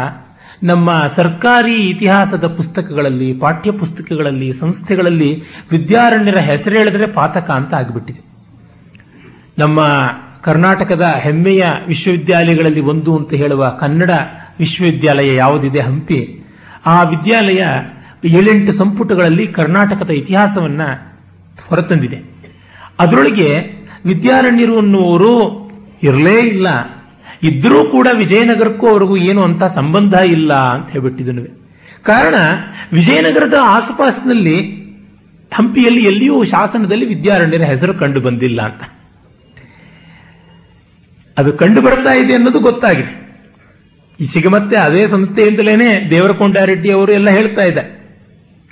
ನಮ್ಮ 0.63 1.03
ಸರ್ಕಾರಿ 1.15 1.75
ಇತಿಹಾಸದ 1.75 2.47
ಪುಸ್ತಕಗಳಲ್ಲಿ, 2.47 3.33
ಪಾಠ್ಯ 3.33 3.71
ಪುಸ್ತಕಗಳಲ್ಲಿ, 3.71 4.53
ಸಂಸ್ಥೆಗಳಲ್ಲಿ 4.53 5.43
ವಿದ್ಯಾರಣ್ಯರ 5.71 6.37
ಹೆಸರು 6.37 6.75
ಹೇಳಿದ್ರೆ 6.75 7.07
ಪಾತಕ 7.11 7.51
ಅಂತ 7.51 7.73
ಆಗಿಬಿಟ್ಟಿದೆ. 7.73 8.21
ನಮ್ಮ 9.57 9.87
ಕರ್ನಾಟಕದ 10.41 11.13
ಹೆಮ್ಮೆಯ 11.19 11.65
ವಿಶ್ವವಿದ್ಯಾಲಯಗಳಲ್ಲಿ 11.87 12.81
ಒಂದು 12.81 13.17
ಅಂತ 13.17 13.33
ಹೇಳುವ 13.33 13.77
ಕನ್ನಡ 13.79 14.11
ವಿಶ್ವವಿದ್ಯಾಲಯ 14.59 15.35
ಯಾವುದಿದೆ 15.35 15.79
ಹಂಪಿ, 15.79 16.43
ಆ 16.85 17.03
ವಿದ್ಯಾಲಯ 17.03 17.65
ಏಳೆಂಟು 18.23 18.73
ಸಂಪುಟಗಳಲ್ಲಿ 18.73 19.47
ಕರ್ನಾಟಕದ 19.47 20.09
ಇತಿಹಾಸವನ್ನ 20.09 20.81
ಹೊರತಂದಿದೆ. 21.67 22.37
ಅದರೊಳಗೆ 22.99 23.59
ವಿದ್ಯಾರಣ್ಯರು 24.05 24.77
ಅನ್ನುವರು 24.77 25.67
ಇರಲೇ 26.03 26.39
ಇಲ್ಲ. 26.39 26.67
ಇದ್ರೂ 27.43 27.85
ಕೂಡ 27.85 28.07
ವಿಜಯನಗರಕ್ಕೂ 28.13 28.87
ಅವರಿಗೂ 28.87 29.17
ಏನು 29.17 29.43
ಅಂತ 29.43 29.63
ಸಂಬಂಧ 29.63 30.13
ಇಲ್ಲ 30.13 30.53
ಅಂತ 30.53 30.89
ಹೇಳ್ಬಿಟ್ಟಿದನು 30.89 31.67
ಕಾರಣ, 32.03 32.35
ವಿಜಯನಗರದ 32.93 33.53
ಆಸುಪಾಸಿನಲ್ಲಿ 33.61 34.87
ಹಂಪಿಯಲ್ಲಿ 35.53 36.05
ಎಲ್ಲಿಯೂ 36.05 36.43
ಶಾಸನದಲ್ಲಿ 36.43 37.05
ವಿದ್ಯಾರಣ್ಯರ 37.05 37.61
ಹೆಸರು 37.61 37.93
ಕಂಡು 37.93 38.19
ಬಂದಿಲ್ಲ 38.19 38.61
ಅಂತ. 38.61 38.81
ಅದು 41.37 41.53
ಕಂಡು 41.53 41.81
ಬರ್ತಾ 41.81 42.13
ಇದೆ 42.13 42.33
ಅನ್ನೋದು 42.33 42.59
ಗೊತ್ತಾಗಿದೆ. 42.59 43.27
ಈಚೆಗೆ 44.19 44.47
ಮತ್ತೆ 44.47 44.77
ಅದೇ 44.77 45.07
ಸಂಸ್ಥೆಯಿಂದಲೇನೆ 45.07 46.09
ದೇವರಕೊಂಡಾರೆಡ್ಡಿ 46.09 46.91
ಅವರು 46.91 47.11
ಎಲ್ಲ 47.11 47.29
ಹೇಳ್ತಾ 47.29 47.63
ಇದ್ದಾರೆ. 47.63 47.96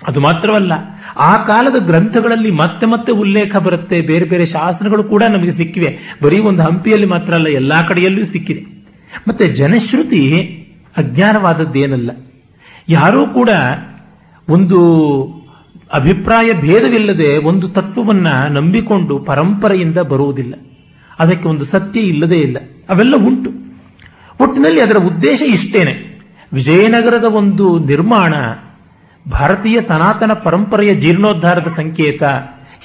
ಅದು 0.07 0.19
ಮಾತ್ರವಲ್ಲ, 0.19 0.73
ಆ 1.17 1.37
ಕಾಲದ 1.37 1.85
ಗ್ರಂಥಗಳಲ್ಲಿ 1.85 2.51
ಮತ್ತೆ 2.51 2.85
ಮತ್ತೆ 2.85 3.11
ಉಲ್ಲೇಖ 3.11 3.55
ಬರುತ್ತೆ, 3.55 4.01
ಬೇರೆ 4.01 4.25
ಬೇರೆ 4.25 4.45
ಶಾಸನಗಳು 4.45 5.03
ಕೂಡ 5.03 5.23
ನಮಗೆ 5.23 5.51
ಸಿಕ್ಕಿವೆ. 5.51 5.97
ಬರೀ 6.23 6.39
ಒಂದು 6.39 6.63
ಹಂಪಿಯಲ್ಲಿ 6.63 7.07
ಮಾತ್ರ 7.07 7.33
ಅಲ್ಲ, 7.33 7.47
ಎಲ್ಲಾ 7.47 7.81
ಕಡೆಯಲ್ಲೂ 7.81 8.25
ಸಿಕ್ಕಿದೆ. 8.25 8.61
ಮತ್ತೆ 9.27 9.47
ಜನಶ್ರುತಿ 9.47 10.21
ಅಜ್ಞಾನವಾದದ್ದೇನಲ್ಲ, 10.97 12.11
ಯಾರೂ 12.89 13.27
ಕೂಡ 13.27 13.49
ಒಂದು 14.49 14.79
ಅಭಿಪ್ರಾಯ 15.93 16.53
ಭೇದವಿಲ್ಲದೆ 16.53 17.37
ಒಂದು 17.37 17.69
ತತ್ವವನ್ನ 17.69 18.27
ನಂಬಿಕೊಂಡು 18.49 19.19
ಪರಂಪರೆಯಿಂದ 19.19 19.97
ಬರುವುದಿಲ್ಲ. 19.97 20.53
ಅದಕ್ಕೆ 21.19 21.47
ಒಂದು 21.49 21.65
ಸತ್ಯ 21.65 21.99
ಇಲ್ಲದೇ 21.99 22.35
ಇಲ್ಲ. 22.35 22.57
ಅವೆಲ್ಲ 22.89 23.15
ಉಂಟು. 23.15 23.49
ಒಟ್ಟಿನಲ್ಲಿ 24.43 24.81
ಅದರ 24.81 24.97
ಉದ್ದೇಶ 24.97 25.41
ಇಷ್ಟೇನೆ. 25.41 26.21
ವಿಜಯನಗರದ 26.53 27.23
ಒಂದು 27.23 27.79
ನಿರ್ಮಾಣ 27.79 28.33
ಭಾರತೀಯ 29.29 29.81
ಸನಾತನ 29.81 30.33
ಪರಂಪರೆಯ 30.33 30.95
ಜೀರ್ಣೋದ್ಧಾರದ 30.95 31.67
ಸಂಕೇತ 31.67 32.23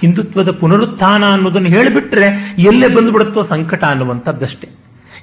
ಹಿಂದುತ್ವದ 0.00 0.50
ಪುನರುತ್ಥಾನ 0.50 1.24
ಅನ್ನೋದನ್ನು 1.32 1.68
ಹೇಳಿಬಿಟ್ರೆ 1.68 2.54
ಎಲ್ಲೇ 2.58 2.88
ಬಂದ್ಬಿಡುತ್ತೋ 2.88 3.42
ಸಂಕಟ 3.42 3.84
ಅನ್ನುವಂಥದ್ದಷ್ಟೇ. 3.84 4.68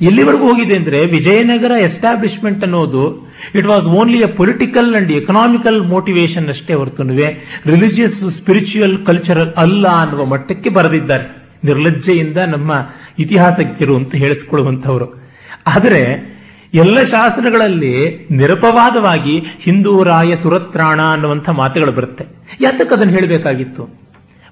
ಎಲ್ಲಿವರೆಗೂ 0.01 0.47
ಹೋಗಿದೆ 0.47 0.75
ಅಂದ್ರೆ 0.75 1.06
ವಿಜಯನಗರ 1.06 1.71
ಎಸ್ಟಾಬ್ಲಿಷ್ಮೆಂಟ್ 1.82 2.63
ಅನ್ನೋದು 2.63 3.34
it 3.56 3.67
was 3.67 3.86
only 3.86 4.17
a 4.17 4.27
political 4.27 4.95
and 4.95 5.12
economical 5.12 5.88
motivation 5.88 6.47
ಅಷ್ಟೇ 6.47 6.73
ಹೊರತುನುವೆ 6.73 7.62
ರಿಲಿಜಿಯಸ್ 7.65 8.30
ಸ್ಪಿರಿಚುವಲ್ 8.30 9.06
ಕಲ್ಚರ್ 9.06 9.39
ಅಲ್ಲ 9.39 9.88
ಅನ್ನುವ 9.88 10.25
ಮಟ್ಟಕ್ಕೆ 10.25 10.69
ಬರೆದಿದ್ದಾರೆ. 10.69 11.38
ನಿರ್ಲಜ್ಜೆಯಿಂದ 11.63 12.38
ನಮ್ಮ 12.38 12.71
ಇತಿಹಾಸಜ್ಞರು 13.19 13.95
ಅಂತ 13.95 14.15
ಹೇಳಿಸಿಕೊಳ್ಳುವಂತವರು 14.15 15.23
ಆದರೆ 15.67 16.37
ಎಲ್ಲ 16.73 17.03
ಶಾಸ್ತ್ರಗಳಲ್ಲಿ 17.03 18.27
ನಿರಪವಾದವಾಗಿ 18.32 19.43
ಹಿಂದೂರಾಯ 19.60 20.36
ಸುರತ್ರಾಣ 20.36 21.01
ಅನ್ನುವಂಥ 21.01 21.49
ಮಾತುಗಳು 21.49 21.91
ಬರುತ್ತೆ. 21.91 22.25
ಯಾತಕ್ಕೆ 22.62 22.95
ಅದನ್ನು 22.95 23.13
ಹೇಳಬೇಕಾಗಿತ್ತು? 23.13 24.08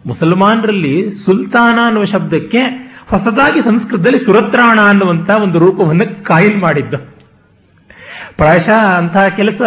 ಮುಸಲ್ಮಾನರಲ್ಲಿ 0.06 1.12
ಸುಲ್ತಾನ 1.12 1.80
ಅನ್ನುವ 1.86 2.04
ಶಬ್ದಕ್ಕೆ 2.04 2.58
ಹೊಸದಾಗಿ 3.10 3.62
ಸಂಸ್ಕೃತದಲ್ಲಿ 3.62 4.20
ಸುರತ್ರಾಣ 4.20 4.80
ಅನ್ನುವಂಥ 4.82 5.30
ಒಂದು 5.30 5.60
ರೂಪವನ್ನು 5.60 6.24
ಕಾಯಿಲ್ 6.24 6.58
ಮಾಡಿದ್ದು. 6.58 6.98
ಪ್ರಾಯಶಃ 8.38 8.98
ಅಂತಹ 8.98 9.28
ಕೆಲಸ 9.28 9.62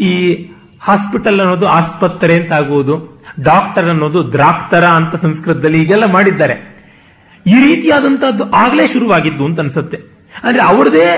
ಈ 0.00 0.46
ಹಾಸ್ಪಿಟಲ್ 0.80 1.40
ಅನ್ನೋದು 1.40 1.68
ಆಸ್ಪತ್ರೆ 1.68 2.36
ಅಂತ 2.36 2.52
ಆಗುವುದು, 2.52 3.24
ಡಾಕ್ಟರ್ 3.40 3.88
ಅನ್ನೋದು 3.88 4.32
ದ್ರಾಕ್ತರ 4.32 4.84
ಅಂತ 4.84 5.16
ಸಂಸ್ಕೃತದಲ್ಲಿ 5.16 5.82
ಈಗೆಲ್ಲ 5.82 6.12
ಮಾಡಿದ್ದಾರೆ. 6.12 6.72
ಈ 7.46 7.74
ರೀತಿಯಾದಂತಹದ್ದು 7.74 8.50
ಆಗಲೇ 8.50 8.86
ಶುರುವಾಗಿದ್ದು 8.86 9.44
ಅಂತ 9.44 9.60
ಅನ್ಸುತ್ತೆ. 9.60 10.11
ಅಂದ್ರೆ 10.42 10.62
ಅವ್ರದೇ 10.62 11.08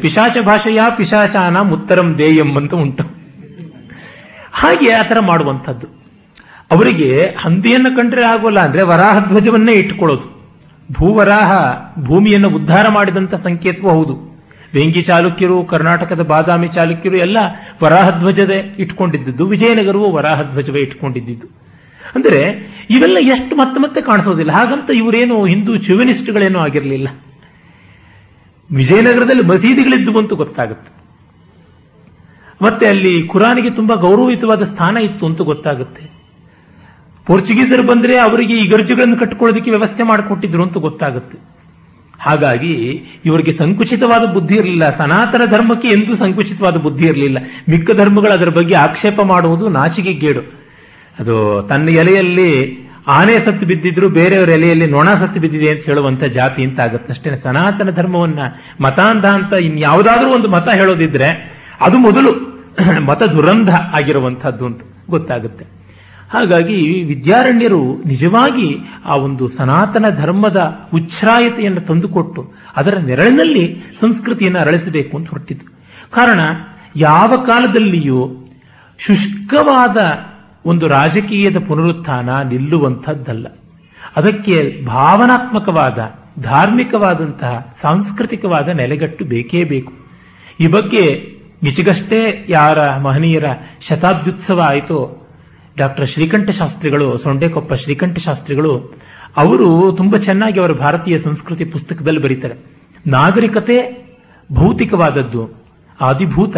ಪಿಶಾಚ 0.00 0.36
ಭಾಷೆಯ 0.46 0.80
ಪಿಶಾಚಾನ 0.96 1.58
ಉತ್ತರಂ 1.58 2.18
ದೇಯಂ 2.18 2.56
ಅಂತ 2.56 2.74
ಉಂಟು. 2.74 3.04
ಹಾಗೆ 4.52 4.92
ಆ 4.92 5.02
ತರ 5.02 5.20
ಮಾಡುವಂಥದ್ದು. 5.20 5.86
ಅವರಿಗೆ 6.72 7.34
ಹಂದಿಯನ್ನು 7.38 7.96
ಕಂಡ್ರೆ 7.96 8.24
ಆಗೋಲ್ಲ 8.24 8.60
ಅಂದ್ರೆ 8.60 8.82
ವರಾಹ 8.82 9.26
ಧ್ವಜವನ್ನೇ 9.26 9.72
ಇಟ್ಟುಕೊಳ್ಳೋದು. 9.72 10.56
ಭೂವರಾಹ 10.92 11.52
ಭೂಮಿಯನ್ನು 12.02 12.48
ಉದ್ಧಾರ 12.48 12.88
ಮಾಡಿದಂತ 12.88 13.34
ಸಂಕೇತವೂ 13.34 13.90
ಹೌದು. 13.90 14.32
ವೆಂಗಿ 14.74 15.02
ಚಾಲುಕ್ಯರು, 15.02 15.64
ಕರ್ನಾಟಕದ 15.64 16.22
ಬಾದಾಮಿ 16.22 16.68
ಚಾಲುಕ್ಯರು 16.68 17.16
ಎಲ್ಲ 17.16 17.38
ವರಾಹಧ್ವಜದೇ 17.84 18.76
ಇಟ್ಕೊಂಡಿದ್ದು 18.78 19.46
ವಿಜಯನಗರವು 19.46 20.12
ವರಾಹಧ್ವಜವೇ 20.12 20.80
ಇಟ್ಕೊಂಡಿದ್ದು 20.80 21.62
ಅಂದ್ರೆ 22.14 22.38
ಇವೆಲ್ಲ 22.90 23.18
ಎಷ್ಟು 23.20 23.56
ಮತ್ತೆ 23.56 23.80
ಮತ್ತೆ 23.80 24.00
ಕಾಣಿಸೋದಿಲ್ಲ. 24.00 24.52
ಹಾಗಂತ 24.52 24.90
ಇವರೇನು 24.90 25.44
ಹಿಂದೂ 25.44 25.76
ಚ್ಯುವಿನಿಸ್ಟ್ಗಳೇನೂ 25.76 26.58
ಆಗಿರಲಿಲ್ಲ. 26.58 27.08
ವಿಜಯನಗರದಲ್ಲಿ 28.72 29.42
ಮಸೀದಿಗಳಿದ್ದು 29.42 30.18
ಅಂತ 30.18 30.32
ಗೊತ್ತಾಗುತ್ತೆ. 30.32 31.02
ಮತ್ತೆ 32.64 32.86
ಅಲ್ಲಿ 32.86 33.28
ಖುರಾನಿಗೆ 33.28 33.70
ತುಂಬಾ 33.70 33.94
ಗೌರವಯುತವಾದ 33.94 34.62
ಸ್ಥಾನ 34.62 34.96
ಇತ್ತು 34.96 35.26
ಅಂತ 35.26 35.40
ಗೊತ್ತಾಗುತ್ತೆ. 35.40 36.10
ಪೋರ್ಚುಗೀಸರು 37.26 37.82
ಬಂದ್ರೆ 37.82 38.18
ಅವರಿಗೆ 38.18 38.58
ಈ 38.58 38.66
ಗರ್ಜುಗಳನ್ನು 38.66 39.16
ಕಟ್ಟಿಕೊಳ್ಳೋದಕ್ಕೆ 39.16 39.70
ವ್ಯವಸ್ಥೆ 39.70 40.02
ಮಾಡಿಕೊಟ್ಟಿದ್ರು 40.02 40.62
ಅಂತ 40.62 40.78
ಗೊತ್ತಾಗುತ್ತೆ. 40.78 41.38
ಹಾಗಾಗಿ 42.18 43.02
ಇವರಿಗೆ 43.24 43.52
ಸಂಕುಚಿತವಾದ 43.52 44.24
ಬುದ್ಧಿ 44.24 44.54
ಇರಲಿಲ್ಲ. 44.54 44.96
ಸನಾತನ 44.96 45.42
ಧರ್ಮಕ್ಕೆ 45.44 45.88
ಎಂದೂ 45.88 46.14
ಸಂಕುಚಿತವಾದ 46.14 46.76
ಬುದ್ಧಿ 46.76 47.06
ಇರಲಿಲ್ಲ. 47.06 47.38
ಮಿಕ್ಕ 47.68 47.90
ಧರ್ಮಗಳು 47.90 48.32
ಅದರ 48.32 48.48
ಬಗ್ಗೆ 48.48 48.74
ಆಕ್ಷೇಪ 48.74 49.20
ಮಾಡುವುದು 49.20 49.68
ನಾಚಿಕೆ 49.68 50.12
ಗೇಡು 50.12 50.62
ಅದು 51.18 51.66
ತನ್ನ 51.68 51.88
ಎಲೆಯಲ್ಲಿ 51.88 52.50
ಆನೆ 53.06 53.38
ಸತ್ತು 53.38 53.66
ಬಿದ್ದಿದ್ರು 53.66 54.08
ಬೇರೆಯವರ 54.08 54.48
ಎಲೆಯಲ್ಲಿ 54.48 54.86
ನೊಣ 54.86 55.14
ಸತ್ತು 55.14 55.40
ಬಿದ್ದಿದೆ 55.40 55.70
ಅಂತ 55.70 55.82
ಹೇಳುವಂತ 55.84 56.24
ಜಾತಿ 56.24 56.62
ಅಂತ 56.64 56.80
ಆಗುತ್ತೆ 56.80 57.12
ಅಷ್ಟೇ 57.12 57.36
ಸನಾತನ 57.36 57.90
ಧರ್ಮವನ್ನ 57.90 58.40
ಮತಾಂಧ 58.80 59.26
ಅಂತ 59.26 59.52
ಇನ್ಯಾವುದಾದ್ರೂ 59.52 60.30
ಒಂದು 60.30 60.48
ಮತ 60.48 60.68
ಹೇಳೋದಿದ್ರೆ 60.68 61.30
ಅದು 61.80 61.98
ಮೊದಲು 61.98 62.52
ಮತ 63.00 63.22
ದುರಂಧ 63.22 63.70
ಆಗಿರುವಂತಹದ್ದು 63.92 64.66
ಅಂತ 64.66 64.80
ಗೊತ್ತಾಗುತ್ತೆ. 65.10 65.64
ಹಾಗಾಗಿ 66.32 67.02
ವಿದ್ಯಾರಣ್ಯರು 67.02 68.02
ನಿಜವಾಗಿ 68.06 68.78
ಆ 69.04 69.16
ಒಂದು 69.16 69.48
ಸನಾತನ 69.48 70.06
ಧರ್ಮದ 70.10 70.60
ಉಚ್ಛ್ರಾಯತೆಯನ್ನು 70.94 71.80
ತಂದುಕೊಟ್ಟು 71.80 72.54
ಅದರ 72.76 72.98
ನೆರಳಿನಲ್ಲಿ 72.98 73.82
ಸಂಸ್ಕೃತಿಯನ್ನು 74.00 74.60
ಅರಳಿಸಬೇಕು 74.60 75.16
ಅಂತ 75.16 75.28
ಹೊರಟಿದ್ರು. 75.28 75.68
ಕಾರಣ 76.10 76.40
ಯಾವ 76.96 77.36
ಕಾಲದಲ್ಲಿಯೂ 77.46 78.20
ಶುಷ್ಕವಾದ 78.98 79.98
ಒಂದು 80.66 80.88
ರಾಜಕೀಯದ 80.88 81.56
ಪುನರುತ್ಥಾನ 81.58 82.42
ನಿಲ್ಲುವಂಥದ್ದಲ್ಲ. 82.42 83.46
ಅದಕ್ಕೆ 84.16 84.82
ಭಾವನಾತ್ಮಕವಾದ, 84.86 85.98
ಧಾರ್ಮಿಕವಾದಂತಹ, 86.42 87.74
ಸಾಂಸ್ಕೃತಿಕವಾದ 87.80 88.68
ನೆಲೆಗಟ್ಟು 88.68 89.24
ಬೇಕೇ 89.24 89.64
ಬೇಕು. 89.64 89.92
ಈ 90.60 90.66
ಬಗ್ಗೆ 90.66 91.32
ಮಿಚಿಗಷ್ಟೇ 91.64 92.46
ಯಾರ 92.48 92.96
ಮಹನೀಯರ 92.96 93.44
ಶತಾಬ್ದ್ಯುತ್ಸವ 93.80 94.60
ಆಯಿತೋ 94.60 95.28
ಡಾಕ್ಟರ್ 95.76 96.08
ಶ್ರೀಕಂಠ 96.08 96.50
ಶಾಸ್ತ್ರಿಗಳು, 96.50 97.18
ಸೊಂಡೆಕೊಪ್ಪ 97.18 97.74
ಶ್ರೀಕಂಠ 97.74 98.18
ಶಾಸ್ತ್ರಿಗಳು, 98.18 99.00
ಅವರು 99.36 99.92
ತುಂಬಾ 99.92 100.18
ಚೆನ್ನಾಗಿ 100.18 100.60
ಅವರ 100.60 100.72
ಭಾರತೀಯ 100.72 101.18
ಸಂಸ್ಕೃತಿ 101.18 101.64
ಪುಸ್ತಕದಲ್ಲಿ 101.64 102.20
ಬರೀತಾರೆ. 102.20 102.54
ನಾಗರಿಕತೆ 103.06 104.06
ಭೌತಿಕವಾದದ್ದು, 104.52 105.64
ಆದಿಭೂತ, 106.00 106.56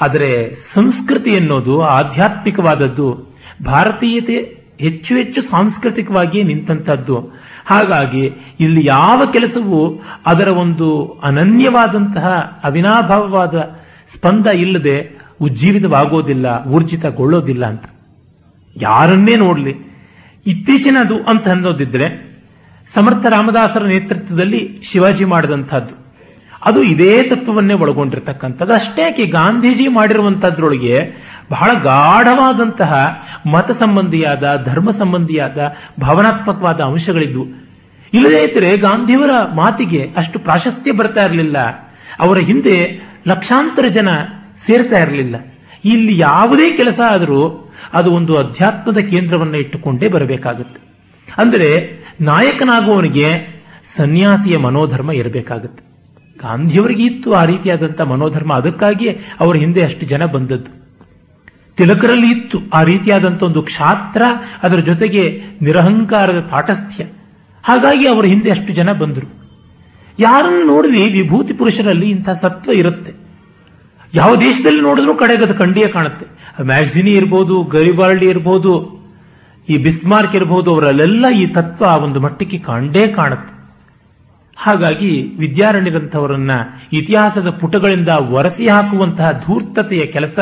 ಆದರೆ 0.00 0.54
ಸಂಸ್ಕೃತಿ 0.54 1.30
ಎನ್ನುವುದು 1.30 1.82
ಆಧ್ಯಾತ್ಮಿಕವಾದದ್ದು 1.82 3.35
ಭಾರತೀಯತೆ 3.64 4.56
ಹೆಚ್ಚು 4.80 5.16
ಹೆಚ್ಚು 5.16 5.42
ಸಾಂಸ್ಕೃತಿಕವಾಗಿ 5.42 6.42
ನಿಂತಂತದ್ದು. 6.42 7.32
ಹಾಗಾಗಿ 7.66 8.32
ಇಲ್ಲಿ 8.60 8.86
ಯಾವ 8.86 9.22
ಕೆಲಸವೂ 9.32 10.02
ಅದರ 10.26 10.48
ಒಂದು 10.48 11.18
ಅನನ್ಯವಾದಂತಹ 11.22 12.60
ಅವಿನಾಭಾವವಾದ 12.64 13.80
ಸ್ಪಂದ 14.08 14.46
ಇಲ್ಲದೆ 14.46 15.18
ಉಜ್ಜೀವಿತವಾಗೋದಿಲ್ಲ, 15.40 16.64
ಊರ್ಜಿತಗೊಳ್ಳೋದಿಲ್ಲ 16.64 17.66
ಅಂತ. 17.66 17.82
ಯಾರನ್ನೇ 18.76 19.36
ನೋಡಲಿ. 19.36 19.76
ಇತ್ತೀಚಿನದು 20.46 21.22
ಅಂತ 21.22 21.48
ಅನ್ನೋದಿದ್ರೆ 21.48 22.26
ಸಮರ್ಥ 22.86 23.26
ರಾಮದಾಸರ 23.26 23.86
ನೇತೃತ್ವದಲ್ಲಿ 23.86 24.80
ಶಿವಾಜಿ 24.82 25.24
ಮಾಡಿದಂಥದ್ದು. 25.24 26.06
ಅದು 26.64 26.82
ಇದೇ 26.82 27.22
ತತ್ವವನ್ನೇ 27.22 27.74
ಒಳಗೊಂಡಿರ್ತಕ್ಕಂಥದ್ದು. 27.74 28.72
ಅಷ್ಟೇ 28.72 29.26
ಗಾಂಧೀಜಿ 29.26 29.88
ಮಾಡಿರುವಂತಹದ್ರೊಳಗೆ 29.88 31.25
ಬಹಳ 31.50 31.70
ಗಾಢವಾದಂತಹ 31.82 33.22
ಮತ 33.52 33.70
ಸಂಬಂಧಿಯಾದ, 33.70 34.62
ಧರ್ಮ 34.64 34.90
ಸಂಬಂಧಿಯಾದ, 34.90 35.74
ಭಾವನಾತ್ಮಕವಾದ 36.00 36.80
ಅಂಶಗಳಿದ್ವು. 36.80 37.66
ಇಲ್ಲದೇ 38.14 38.44
ಇದ್ರೆ 38.44 38.76
ಗಾಂಧಿಯವರ 38.76 39.30
ಮಾತಿಗೆ 39.54 40.12
ಅಷ್ಟು 40.16 40.38
ಪ್ರಾಶಸ್ತ್ಯ 40.38 40.92
ಬರ್ತಾ 40.92 41.24
ಇರಲಿಲ್ಲ. 41.24 41.56
ಅವರ 42.20 42.38
ಹಿಂದೆ 42.38 43.00
ಲಕ್ಷಾಂತರ 43.28 43.86
ಜನ 43.86 44.08
ಸೇರ್ತಾ 44.66 44.98
ಇರಲಿಲ್ಲ. 44.98 45.36
ಇಲ್ಲಿ 45.84 46.18
ಯಾವುದೇ 46.18 46.70
ಕೆಲಸ 46.70 47.00
ಆದರೂ 47.10 47.72
ಅದು 47.92 48.12
ಒಂದು 48.12 48.38
ಅಧ್ಯಾತ್ಮದ 48.38 48.98
ಕೇಂದ್ರವನ್ನು 48.98 49.56
ಇಟ್ಟುಕೊಂಡೇ 49.56 50.08
ಬರಬೇಕಾಗುತ್ತೆ. 50.08 50.80
ಅಂದರೆ 51.38 52.00
ನಾಯಕನಾಗುವವನಿಗೆ 52.20 53.56
ಸನ್ಯಾಸಿಯ 53.84 54.56
ಮನೋಧರ್ಮ 54.56 55.12
ಇರಬೇಕಾಗುತ್ತೆ. 55.12 55.84
ಗಾಂಧಿಯವರಿಗೆ 56.42 57.02
ಇತ್ತು 57.02 57.34
ಆ 57.34 57.44
ರೀತಿಯಾದಂಥ 57.44 58.00
ಮನೋಧರ್ಮ, 58.00 58.54
ಅದಕ್ಕಾಗಿಯೇ 58.54 59.20
ಅವರ 59.40 59.56
ಹಿಂದೆ 59.56 59.82
ಅಷ್ಟು 59.82 60.06
ಜನ 60.06 60.24
ಬಂದದ್ದು. 60.24 60.85
ತಿಲಕರಲ್ಲಿ 61.76 62.28
ಇತ್ತು. 62.30 62.58
ಆ 62.74 62.80
ರೀತಿಯಾದಂಥ 62.82 63.42
ಒಂದು 63.42 63.62
ಕ್ಷಾತ್ರ 63.62 64.22
ಅದರ 64.62 64.78
ಜೊತೆಗೆ 64.78 65.22
ನಿರಹಂಕಾರದ 65.62 66.40
ತಾಟಸ್ಥ್ಯ. 66.52 67.04
ಹಾಗಾಗಿ 67.64 68.04
ಅವರ 68.08 68.24
ಹಿಂದೆ 68.24 68.50
ಅಷ್ಟು 68.50 68.72
ಜನ 68.72 68.92
ಬಂದರು. 68.92 69.28
ಯಾರನ್ನು 70.18 70.64
ನೋಡಲಿ 70.66 71.02
ವಿಭೂತಿ 71.12 71.52
ಪುರುಷರಲ್ಲಿ 71.52 72.10
ಇಂಥ 72.10 72.28
ಸತ್ವ 72.42 72.72
ಇರುತ್ತೆ. 72.72 73.12
ಯಾವ 74.14 74.36
ದೇಶದಲ್ಲಿ 74.36 74.80
ನೋಡಿದ್ರೂ 74.80 75.14
ಕಡೆಗದ 75.14 75.52
ಕಂಡಿಯೇ 75.52 75.88
ಕಾಣುತ್ತೆ. 75.88 76.26
ಮ್ಯಾಗ್ಸಿನಿ 76.62 77.10
ಇರ್ಬೋದು 77.10 77.64
ಗರಿಬಾರ್ಡಿ 77.64 78.26
ಇರ್ಬೋದು, 78.26 78.72
ಈ 79.68 79.76
ಬಿಸ್ಮಾರ್ಕ್ 79.76 80.34
ಇರ್ಬೋದು, 80.34 80.68
ಅವರಲ್ಲೆಲ್ಲ 80.74 81.26
ಈ 81.30 81.46
ತತ್ವ 81.46 81.84
ಆ 81.84 81.96
ಒಂದು 81.96 82.20
ಮಟ್ಟಕ್ಕೆ 82.20 82.58
ಕಂಡೇ 82.58 83.08
ಕಾಣುತ್ತೆ. 83.08 83.52
ಹಾಗಾಗಿ 84.56 85.10
ವಿದ್ಯಾರಣ್ಯರಂಥವರನ್ನ 85.38 86.50
ಇತಿಹಾಸದ 86.92 87.50
ಪುಟಗಳಿಂದ 87.50 88.08
ಒರೆಸಿ 88.08 88.68
ಹಾಕುವಂತಹ 88.68 89.30
ಧೂರ್ತತೆಯ 89.46 90.06
ಕೆಲಸ 90.06 90.38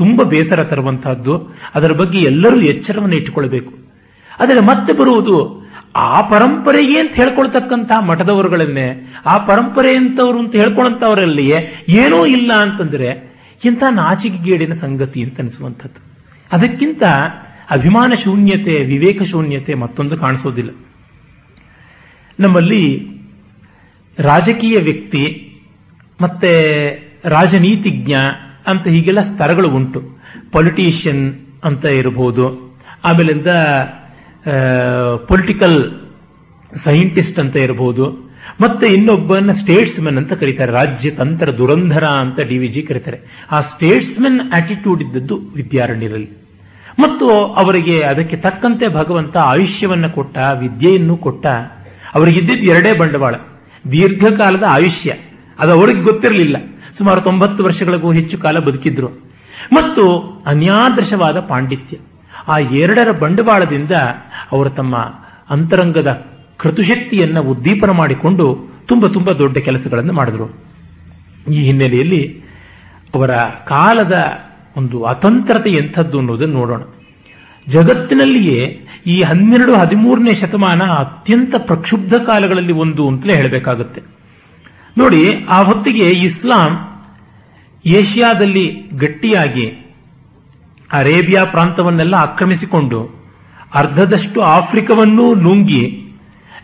ತುಂಬಾ 0.00 0.24
ಬೇಸರ 0.24 0.64
ತರುವಂತಹದ್ದು. 0.64 1.34
ಅದರ 1.74 1.92
ಬಗ್ಗೆ 1.92 2.18
ಎಲ್ಲರೂ 2.18 2.60
ಎಚ್ಚರವನ್ನು 2.60 3.16
ಇಟ್ಟುಕೊಳ್ಬೇಕು 3.16 3.72
ಆದರೆ 4.40 4.60
ಮತ್ತೆ 4.60 4.92
ಬರುವುದು, 4.92 5.38
ಆ 5.96 6.20
ಪರಂಪರೆಗೆ 6.20 6.98
ಅಂತ 6.98 7.14
ಹೇಳ್ಕೊಳ್ತಕ್ಕಂತಹ 7.14 8.00
ಮಠದವರುಗಳನ್ನೇ, 8.00 8.88
ಆ 9.26 9.34
ಪರಂಪರೆ 9.38 9.92
ಅಂತವ್ರು 9.96 10.38
ಅಂತ 10.38 10.54
ಹೇಳ್ಕೊಳಂತವರಲ್ಲಿಯೇ 10.56 11.58
ಏನೂ 11.88 12.26
ಇಲ್ಲ 12.26 12.52
ಅಂತಂದ್ರೆ 12.52 13.08
ಇಂಥ 13.64 13.82
ನಾಚಿಕೆಗೇಡಿನ 13.90 14.72
ಸಂಗತಿ 14.72 15.22
ಅಂತ 15.22 15.40
ಅನಿಸುವಂಥದ್ದು. 15.40 16.00
ಅದಕ್ಕಿಂತ 16.52 17.02
ಅಭಿಮಾನ 17.70 18.12
ಶೂನ್ಯತೆ, 18.14 18.74
ವಿವೇಕ 18.84 19.22
ಶೂನ್ಯತೆ 19.22 19.74
ಮತ್ತೊಂದು 19.74 20.16
ಕಾಣಿಸೋದಿಲ್ಲ. 20.18 20.70
ನಮ್ಮಲ್ಲಿ 22.40 22.84
ರಾಜಕೀಯ 24.18 24.78
ವ್ಯಕ್ತಿ 24.78 25.22
ಮತ್ತೆ 26.20 26.50
ರಾಜನೀತಿಜ್ಞ 27.24 28.14
ಅಂತ 28.66 28.88
ಹೀಗೆಲ್ಲ 28.88 29.20
ಸ್ತರಗಳು 29.20 29.68
ಉಂಟು. 29.68 30.02
ಪೊಲಿಟೀಷಿಯನ್ 30.52 31.34
ಅಂತ 31.64 31.84
ಇರಬಹುದು 31.84 32.44
ಆಮೇಲಿಂದ 33.04 33.46
ಪೊಲಿಟಿಕಲ್ 35.28 35.78
ಸೈಂಟಿಸ್ಟ್ 36.76 37.38
ಅಂತ 37.38 37.56
ಇರಬಹುದು 37.56 38.30
ಮತ್ತೆ 38.60 38.86
ಇನ್ನೊಬ್ಬನ 38.86 39.50
ಸ್ಟೇಟ್ಸ್ಮನ್ 39.50 40.16
ಅಂತ 40.16 40.32
ಕರೀತಾರೆ. 40.32 40.72
ರಾಜ್ಯತಂತ್ರ 40.72 41.50
ದುರಂಧರ 41.50 42.04
ಅಂತ 42.04 42.40
ಡಿ 42.40 42.58
ವಿ 42.58 42.68
ಜಿ 42.68 42.82
ಕರೀತಾರೆ. 42.82 43.46
ಆ 43.50 43.60
ಸ್ಟೇಟ್ಸ್ಮನ್ 43.60 44.52
ಆಟಿಟ್ಯೂಡ್ 44.52 45.02
ಇದ್ದದ್ದು 45.02 45.36
ವಿದ್ಯಾರಣ್ಯರಲ್ಲಿ. 45.56 46.30
ಮತ್ತು 46.98 47.30
ಅವರಿಗೆ 47.30 48.00
ಅದಕ್ಕೆ 48.00 48.36
ತಕ್ಕಂತೆ 48.36 48.88
ಭಗವಂತ 48.88 49.36
ಆಯುಷ್ಯವನ್ನ 49.36 50.06
ಕೊಟ್ಟ, 50.06 50.38
ವಿದ್ಯೆಯನ್ನು 50.38 51.16
ಕೊಟ್ಟ 51.16 51.46
ಅವರಿಗಿದ್ದಿದ್ದು 52.14 52.64
ಎರಡೇ 52.64 52.92
ಬಂಡವಾಳ. 52.92 53.34
ದೀರ್ಘಕಾಲದ 53.92 54.64
ಆಯುಷ್ಯ. 54.68 55.14
ಅದು 55.58 55.72
ಅವ್ರಿಗೆ 55.72 56.02
ಗೊತ್ತಿರಲಿಲ್ಲ. 56.02 56.56
ಸುಮಾರು 57.00 57.20
ತೊಂಬತ್ತು 57.20 57.64
ವರ್ಷಗಳಿಗೂ 57.64 58.12
ಹೆಚ್ಚು 58.12 58.38
ಕಾಲ 58.38 58.58
ಬದುಕಿದ್ರು. 58.58 59.08
ಮತ್ತು 59.72 60.20
ಅನ್ಯಾದೃಶವಾದ 60.46 61.40
ಪಾಂಡಿತ್ಯ. 61.40 61.96
ಆ 62.48 62.58
ಎರಡರ 62.58 63.10
ಬಂಡವಾಳದಿಂದ 63.10 63.92
ಅವರು 64.52 64.70
ತಮ್ಮ 64.70 64.96
ಅಂತರಂಗದ 65.50 66.26
ಕೃತುಶಕ್ತಿಯನ್ನ 66.56 67.38
ಉದ್ದೀಪನ 67.38 67.90
ಮಾಡಿಕೊಂಡು 67.90 68.58
ತುಂಬ 68.86 69.06
ತುಂಬ 69.06 69.32
ದೊಡ್ಡ 69.32 69.58
ಕೆಲಸಗಳನ್ನು 69.58 70.12
ಮಾಡಿದ್ರು. 70.12 70.46
ಈ 71.52 71.62
ಹಿನ್ನೆಲೆಯಲ್ಲಿ 71.62 72.42
ಅವರ 73.14 73.30
ಕಾಲದ 73.66 74.24
ಒಂದು 74.76 75.02
ಅತಂತ್ರತೆ 75.02 75.70
ಎಂಥದ್ದು 75.70 76.18
ಅನ್ನೋದನ್ನು 76.18 76.54
ನೋಡೋಣ. 76.54 76.82
ಜಗತ್ತಿನಲ್ಲಿಯೇ 77.68 78.86
ಈ 79.06 79.22
ಹನ್ನೆರಡು 79.22 79.74
ಹದಿಮೂರನೇ 79.74 80.34
ಶತಮಾನ 80.34 80.82
ಅತ್ಯಂತ 80.82 81.54
ಪ್ರಕ್ಷುಬ್ಧ 81.58 82.14
ಕಾಲಗಳಲ್ಲಿ 82.14 82.72
ಒಂದು 82.72 83.08
ಅಂತಲೇ 83.08 83.34
ಹೇಳಬೇಕಾಗುತ್ತೆ. 83.34 84.02
ನೋಡಿ, 84.98 85.44
ಆ 85.44 85.62
ಹೊತ್ತಿಗೆ 85.62 86.10
ಇಸ್ಲಾಂ 86.10 86.86
ಏಷ್ಯಾದಲ್ಲಿ 87.84 88.82
ಗಟ್ಟಿಯಾಗಿ 88.96 89.72
ಅರೇಬಿಯಾ 90.92 91.44
ಪ್ರಾಂತವನ್ನೆಲ್ಲ 91.44 92.14
ಆಕ್ರಮಿಸಿಕೊಂಡು 92.14 93.20
ಅರ್ಧದಷ್ಟು 93.74 94.42
ಆಫ್ರಿಕವನ್ನೂ 94.42 95.34
ನುಂಗಿ 95.34 96.12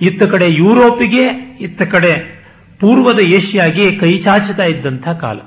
ಇತ್ತ 0.00 0.22
ಕಡೆ 0.22 0.52
ಯುರೋಪಿಗೆ, 0.52 1.56
ಇತ್ತ 1.60 1.82
ಕಡೆ 1.82 2.36
ಪೂರ್ವದ 2.80 3.18
ಏಷ್ಯಾಗೆ 3.18 3.96
ಕೈ 3.96 4.18
ಚಾಚುತ್ತಾ 4.18 4.64
ಇದ್ದಂಥ 4.64 5.08
ಕಾಲ. 5.08 5.38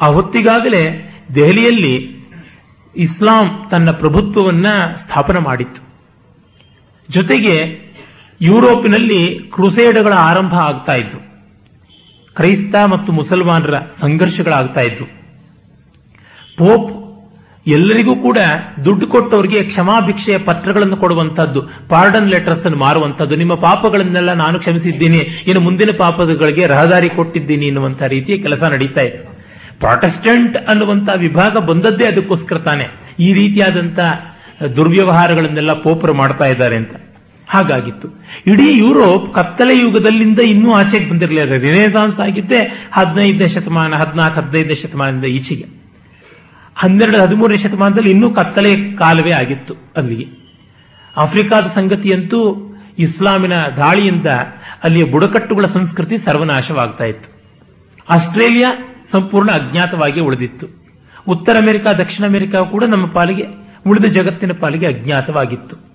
ಆ 0.00 0.06
ಹೊತ್ತಿಗಾಗಲೇ 0.06 1.10
ದೆಹಲಿಯಲ್ಲಿ 1.34 2.24
ಇಸ್ಲಾಂ 2.96 3.68
ತನ್ನ 3.70 3.90
ಪ್ರಭುತ್ವವನ್ನ 3.90 4.66
ಸ್ಥಾಪನೆ 5.00 5.38
ಮಾಡಿತ್ತು. 5.38 5.82
ಜೊತೆಗೆ 7.08 7.56
ಯುರೋಪಿನಲ್ಲಿ 8.40 9.38
ಕ್ರುಸೇಡ್ಗಳ 9.38 10.12
ಆರಂಭ 10.12 10.54
ಆಗ್ತಾ 10.54 10.94
ಇದ್ವು 10.94 11.29
ಕ್ರೈಸ್ತ 12.36 12.74
ಮತ್ತು 12.92 13.12
ಮುಸಲ್ಮಾನರ 13.12 13.76
ಸಂಘರ್ಷಗಳಾಗ್ತಾ 14.00 14.80
ಇದ್ವು. 14.80 15.06
ಪೋಪ್ 16.58 16.88
ಎಲ್ಲರಿಗೂ 17.66 18.16
ಕೂಡ 18.16 18.38
ದುಡ್ಡು 18.84 19.06
ಕೊಟ್ಟವರಿಗೆ 19.06 19.62
ಕ್ಷಮಾಭಿಕ್ಷೆಯ 19.62 20.38
ಪತ್ರಗಳನ್ನು 20.38 20.96
ಕೊಡುವಂತಹದ್ದು 20.96 21.60
ಪಾರ್ಡನ್ 21.88 22.30
ಲೆಟರ್ಸ್ 22.30 22.66
ಅನ್ನು 22.66 22.78
ಮಾರುವಂತಹದ್ದು, 22.78 23.36
ನಿಮ್ಮ 23.36 23.54
ಪಾಪಗಳನ್ನೆಲ್ಲ 23.54 24.32
ನಾನು 24.32 24.58
ಕ್ಷಮಿಸಿದ್ದೀನಿ, 24.58 25.20
ಇನ್ನು 25.46 25.60
ಮುಂದಿನ 25.60 25.90
ಪಾಪಗಳಿಗೆ 25.98 26.66
ರಹದಾರಿ 26.66 27.08
ಕೊಟ್ಟಿದ್ದೀನಿ 27.08 27.66
ಎನ್ನುವಂತಹ 27.66 28.06
ರೀತಿಯ 28.06 28.36
ಕೆಲಸ 28.36 28.62
ನಡೀತಾ 28.62 29.00
ಇತ್ತು. 29.00 29.26
ಪ್ರಾಟೆಸ್ಟೆಂಟ್ 29.78 30.56
ಅನ್ನುವಂತಹ 30.68 31.14
ವಿಭಾಗ 31.14 31.56
ಬಂದದ್ದೇ 31.56 32.04
ಅದಕ್ಕೋಸ್ಕರ 32.04 32.58
ತಾನೆ. 32.58 32.86
ಈ 33.18 33.32
ರೀತಿಯಾದಂತಹ 33.32 34.36
ದುರ್ವ್ಯವಹಾರಗಳನ್ನೆಲ್ಲ 34.76 35.72
ಪೋಪರು 35.72 36.14
ಮಾಡ್ತಾ 36.14 36.46
ಇದ್ದಾರೆ 36.46 36.76
ಅಂತ. 36.76 36.94
ಹಾಗಾಗಿತ್ತು. 37.50 38.08
ಇಡೀ 38.46 38.78
ಯುರೋಪ್ 38.78 39.34
ಕತ್ತಲೆ 39.34 39.78
ಯುಗದಲ್ಲಿಂದ 39.78 40.38
ಇನ್ನೂ 40.38 40.72
ಆಚೆಗೆ 40.72 41.10
ಬಂದಿರಲಿಲ್ಲ 41.10 41.54
ರಿನೇಸಾನ್ಸ್ 41.56 42.20
ಆಗಿದ್ದೆ 42.20 42.90
ಹದಿನೈದನೇ 42.92 43.48
ಶತಮಾನ, 43.48 43.94
ಹದಿನಾಲ್ಕು, 43.94 44.40
ಹದಿನೈದನೇ 44.40 44.74
ಶತಮಾನದಿಂದ 44.74 45.24
ಈಚೆಗೆ. 45.24 45.66
ಹನ್ನೆರಡು, 46.76 47.22
ಹದಿಮೂರನೇ 47.22 47.56
ಶತಮಾನದಲ್ಲಿ 47.56 48.10
ಇನ್ನೂ 48.10 48.30
ಕತ್ತಲೆ 48.30 48.92
ಕಾಲವೇ 48.92 49.30
ಆಗಿತ್ತು 49.30 49.74
ಅಲ್ಲಿಗೆ. 49.96 50.26
ಆಫ್ರಿಕಾದ 51.16 51.66
ಸಂಗತಿಯಂತೂ 51.66 52.66
ಇಸ್ಲಾಮಿನ 52.98 53.52
ದಾಳಿಯಿಂದ 53.76 54.26
ಅಲ್ಲಿಯ 54.84 55.04
ಬುಡಕಟ್ಟುಗಳ 55.04 55.66
ಸಂಸ್ಕೃತಿ 55.66 56.18
ಸರ್ವನಾಶವಾಗ್ತಾ 56.18 57.04
ಇತ್ತು. 57.04 57.42
ಆಸ್ಟ್ರೇಲಿಯಾ 58.10 59.00
ಸಂಪೂರ್ಣ 59.10 59.50
ಅಜ್ಞಾತವಾಗಿ 59.50 60.20
ಉಳಿದಿತ್ತು. 60.20 60.66
ಉತ್ತರ 61.28 61.56
ಅಮೆರಿಕ, 61.56 61.86
ದಕ್ಷಿಣ 61.86 62.26
ಅಮೆರಿಕ 62.26 62.56
ಕೂಡ 62.56 62.84
ನಮ್ಮ 62.84 63.06
ಪಾಲಿಗೆ, 63.06 63.46
ಉಳಿದ 63.86 64.04
ಜಗತ್ತಿನ 64.04 64.52
ಪಾಲಿಗೆ 64.52 64.86
ಅಜ್ಞಾತವಾಗಿತ್ತು. 64.86 65.89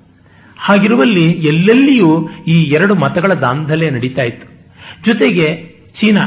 ಹಾಗಿರುವಲ್ಲಿ 0.60 1.32
ಎಲ್ಲೆಲ್ಲಿಯೂ 1.32 2.30
ಈ 2.48 2.64
ಎರಡು 2.64 2.96
ಮತಗಳ 2.96 3.34
ದಾಂಧಲೆ 3.34 3.90
ನಡೀತಾ 3.90 4.24
ಇತ್ತು. 4.24 4.70
ಜೊತೆಗೆ 5.04 5.76
ಚೀನಾ, 5.94 6.22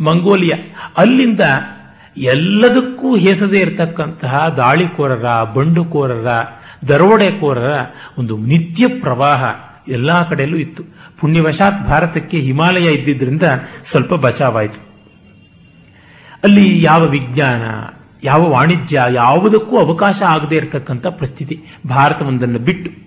ಮಂಗೋಲಿಯಾ, 0.00 0.56
ಅಲ್ಲಿಂದ 0.96 1.40
ಎಲ್ಲದಕ್ಕೂ 2.16 3.16
ಹೇಸದೇ 3.16 3.58
ಇರತಕ್ಕಂತಹ 3.58 4.48
ದಾಳಿಕೋರರ, 4.48 5.42
ಬಂಡುಕೋರರ, 5.42 6.26
ದರೋಡೆಕೋರರ 6.88 7.74
ಒಂದು 8.18 8.36
ನಿತ್ಯ 8.36 8.88
ಪ್ರವಾಹ 8.88 9.44
ಎಲ್ಲಾ 9.88 10.22
ಕಡೆಯಲ್ಲೂ 10.22 10.56
ಇತ್ತು. 10.56 10.84
ಪುಣ್ಯವಶಾತ್ 11.20 11.86
ಭಾರತಕ್ಕೆ 11.86 12.36
ಹಿಮಾಲಯ 12.36 12.92
ಇದ್ದಿದ್ದರಿಂದ 12.92 13.42
ಸ್ವಲ್ಪ 13.84 14.14
ಬಚಾವಾಯಿತು. 14.14 14.92
ಅಲ್ಲಿ 16.44 16.82
ಯಾವ 16.82 17.04
ವಿಜ್ಞಾನ, 17.04 17.62
ಯಾವ 18.24 18.50
ವಾಣಿಜ್ಯ 18.50 19.02
ಯಾವುದಕ್ಕೂ 19.10 19.78
ಅವಕಾಶ 19.78 20.22
ಆಗದೇ 20.22 20.56
ಇರತಕ್ಕಂಥ 20.56 21.06
ಪರಿಸ್ಥಿತಿ 21.06 21.62
ಭಾರತವೊಂದನ್ನು 21.88 22.58
ಬಿಟ್ಟು 22.58 23.01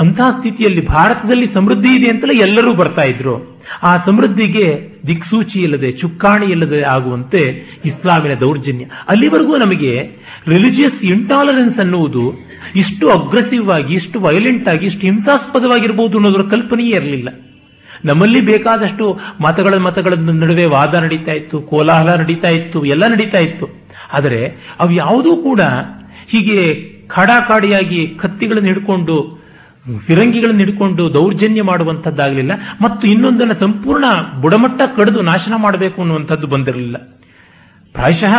ಅಂತಹ 0.00 0.30
ಸ್ಥಿತಿಯಲ್ಲಿ 0.30 0.86
ಭಾರತದಲ್ಲಿ 0.86 1.46
ಸಮೃದ್ಧಿ 1.46 1.94
ಇದೆ 1.94 2.10
ಅಂತಲೇ 2.10 2.34
ಎಲ್ಲರೂ 2.34 2.74
ಬರ್ತಾ 2.74 3.02
ಇದ್ರು. 3.02 3.60
ಆ 3.82 3.96
ಸಮೃದ್ಧಿಗೆ 3.96 4.92
ದಿಕ್ಸೂಚಿ 5.06 5.62
ಇಲ್ಲದೆ, 5.62 5.92
ಚುಕ್ಕಾಣಿ 5.92 6.46
ಇಲ್ಲದೆ 6.46 6.82
ಆಗುವಂತೆ 6.82 7.68
ಇಸ್ಲಾಮಿನ 7.84 8.34
ದೌರ್ಜನ್ಯ. 8.34 8.84
ಅಲ್ಲಿವರೆಗೂ 9.08 9.56
ನಮಗೆ 9.56 10.08
ರಿಲಿಜಿಯಸ್ 10.48 11.04
ಇಂಟಾಲರೆನ್ಸ್ 11.04 11.78
ಅನ್ನುವುದು 11.78 12.32
ಇಷ್ಟು 12.76 13.10
ಅಗ್ರೆಸಿವ್ 13.10 13.70
ಆಗಿ, 13.70 13.94
ಇಷ್ಟು 13.94 14.20
ವೈಲೆಂಟ್ 14.20 14.68
ಆಗಿ, 14.68 14.86
ಇಷ್ಟು 14.86 15.00
ಹಿಂಸಾಸ್ಪದವಾಗಿರಬಹುದು 15.00 16.18
ಅನ್ನೋದರ 16.18 16.40
ಕಲ್ಪನೆಯೇ 16.50 16.90
ಇರಲಿಲ್ಲ. 16.90 17.28
ನಮ್ಮಲ್ಲಿ 18.04 18.40
ಬೇಕಾದಷ್ಟು 18.40 19.20
ಮತಗಳ 19.40 19.76
ಮತಗಳ 19.76 20.14
ನಡುವೆ 20.14 20.64
ವಾದ 20.64 20.94
ನಡೀತಾ 20.94 21.32
ಇತ್ತು, 21.32 21.60
ಕೋಲಾಹಲ 21.60 22.14
ನಡೀತಾ 22.14 22.48
ಇತ್ತು, 22.48 22.84
ಎಲ್ಲ 22.84 23.06
ನಡೀತಾ 23.06 23.38
ಇತ್ತು. 23.38 23.68
ಆದರೆ 24.12 24.56
ಅವು 24.80 24.92
ಯಾವುದೂ 24.92 25.36
ಕೂಡ 25.36 25.60
ಹೀಗೆ 26.28 26.74
ಕಾಡಾಕಾಡಿಯಾಗಿ 27.08 28.06
ಕತ್ತಿಗಳನ್ನು 28.06 28.68
ಹಿಡ್ಕೊಂಡು 28.68 29.41
ಫಿರಂಗಿಗಳನ್ನು 29.98 30.58
ಹಿಡ್ಕೊಂಡು 30.58 31.14
ದೌರ್ಜನ್ಯ 31.14 31.62
ಮಾಡುವಂಥದ್ದಾಗಲಿಲ್ಲ 31.62 32.52
ಮತ್ತು 32.80 33.08
ಇನ್ನೊಂದನ್ನು 33.08 33.54
ಸಂಪೂರ್ಣ 33.54 34.04
ಬುಡಮಟ್ಟ 34.40 34.80
ಕಡಿದು 34.96 35.22
ನಾಶನ 35.22 35.52
ಮಾಡಬೇಕು 35.56 36.00
ಅನ್ನುವಂಥದ್ದು 36.00 36.46
ಬಂದಿರಲಿಲ್ಲ. 36.46 36.96
ಪ್ರಾಯಶಃ 37.92 38.34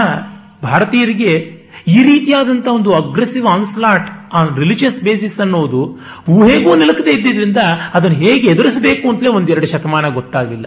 ಭಾರತೀಯರಿಗೆ 0.63 1.63
ಈ 1.87 2.03
ರೀತಿಯಾದಂಥ 2.03 2.67
ಒಂದು 2.67 2.93
aggressive 2.93 3.47
onslaught 3.47 4.09
on 4.33 4.57
religious 4.57 5.03
basis 5.03 5.39
ಅನ್ನೋದು 5.39 5.99
ಊಹೆಗೂ 6.29 6.75
ನಿಲುಕದೇ 6.75 7.11
ಇದ್ದಿದ್ರಿಂದ 7.11 7.57
ಅದನ್ನು 7.93 8.17
ಹೇಗೆ 8.17 8.47
ಎದುರಿಸಬೇಕು 8.47 9.09
ಅಂತಲೇ 9.09 9.29
ಒಂದೆರಡು 9.29 9.67
ಶತಮಾನ 9.67 10.09
ಗೊತ್ತಾಗಲಿಲ್ಲ. 10.09 10.65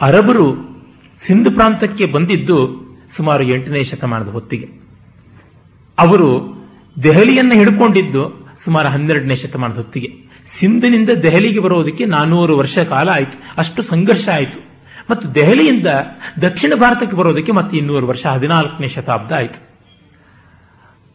ಅರಬರು 0.00 0.78
ಸಿಂಧು 1.16 1.50
ಪ್ರಾಂತಕ್ಕೆ 1.50 2.06
ಬಂದಿದ್ದು 2.06 2.82
ಸುಮಾರು 3.16 3.42
ಎಂಟನೇ 3.44 3.84
ಶತಮಾನದ 3.84 4.28
ಹೊತ್ತಿಗೆ. 4.28 4.68
ಅವರು 5.98 6.62
ದೆಹಲಿಯನ್ನು 7.02 7.54
ಹಿಡ್ಕೊಂಡಿದ್ದು 7.54 8.41
ಸುಮಾರು 8.64 8.88
ಹನ್ನೆರಡನೇ 8.88 9.36
ಶತಮಾನದ 9.36 9.74
ಹೊತ್ತಿಗೆ. 9.74 10.32
ಸಿಂಧಿನಿಂದ 10.46 11.10
ದೆಹಲಿಗೆ 11.10 11.58
ಬರೋದಕ್ಕೆ 11.58 12.06
ನಾನೂರು 12.06 12.58
ವರ್ಷ 12.58 12.78
ಕಾಲ 12.78 13.08
ಆಯಿತು. 13.08 13.42
ಅಷ್ಟು 13.58 13.82
ಸಂಘರ್ಷ 13.82 14.28
ಆಯಿತು. 14.28 14.72
ಮತ್ತು 15.10 15.34
ದೆಹಲಿಯಿಂದ 15.34 15.86
ದಕ್ಷಿಣ 16.42 16.72
ಭಾರತಕ್ಕೆ 16.74 17.16
ಬರೋದಕ್ಕೆ 17.16 17.52
ಮತ್ತೆ 17.52 17.76
ಇನ್ನೂರು 17.76 18.06
ವರ್ಷ, 18.06 18.26
ಹದಿನಾಲ್ಕನೇ 18.26 18.88
ಶತಾಬ್ದ 18.88 19.32
ಆಯಿತು. 19.32 19.72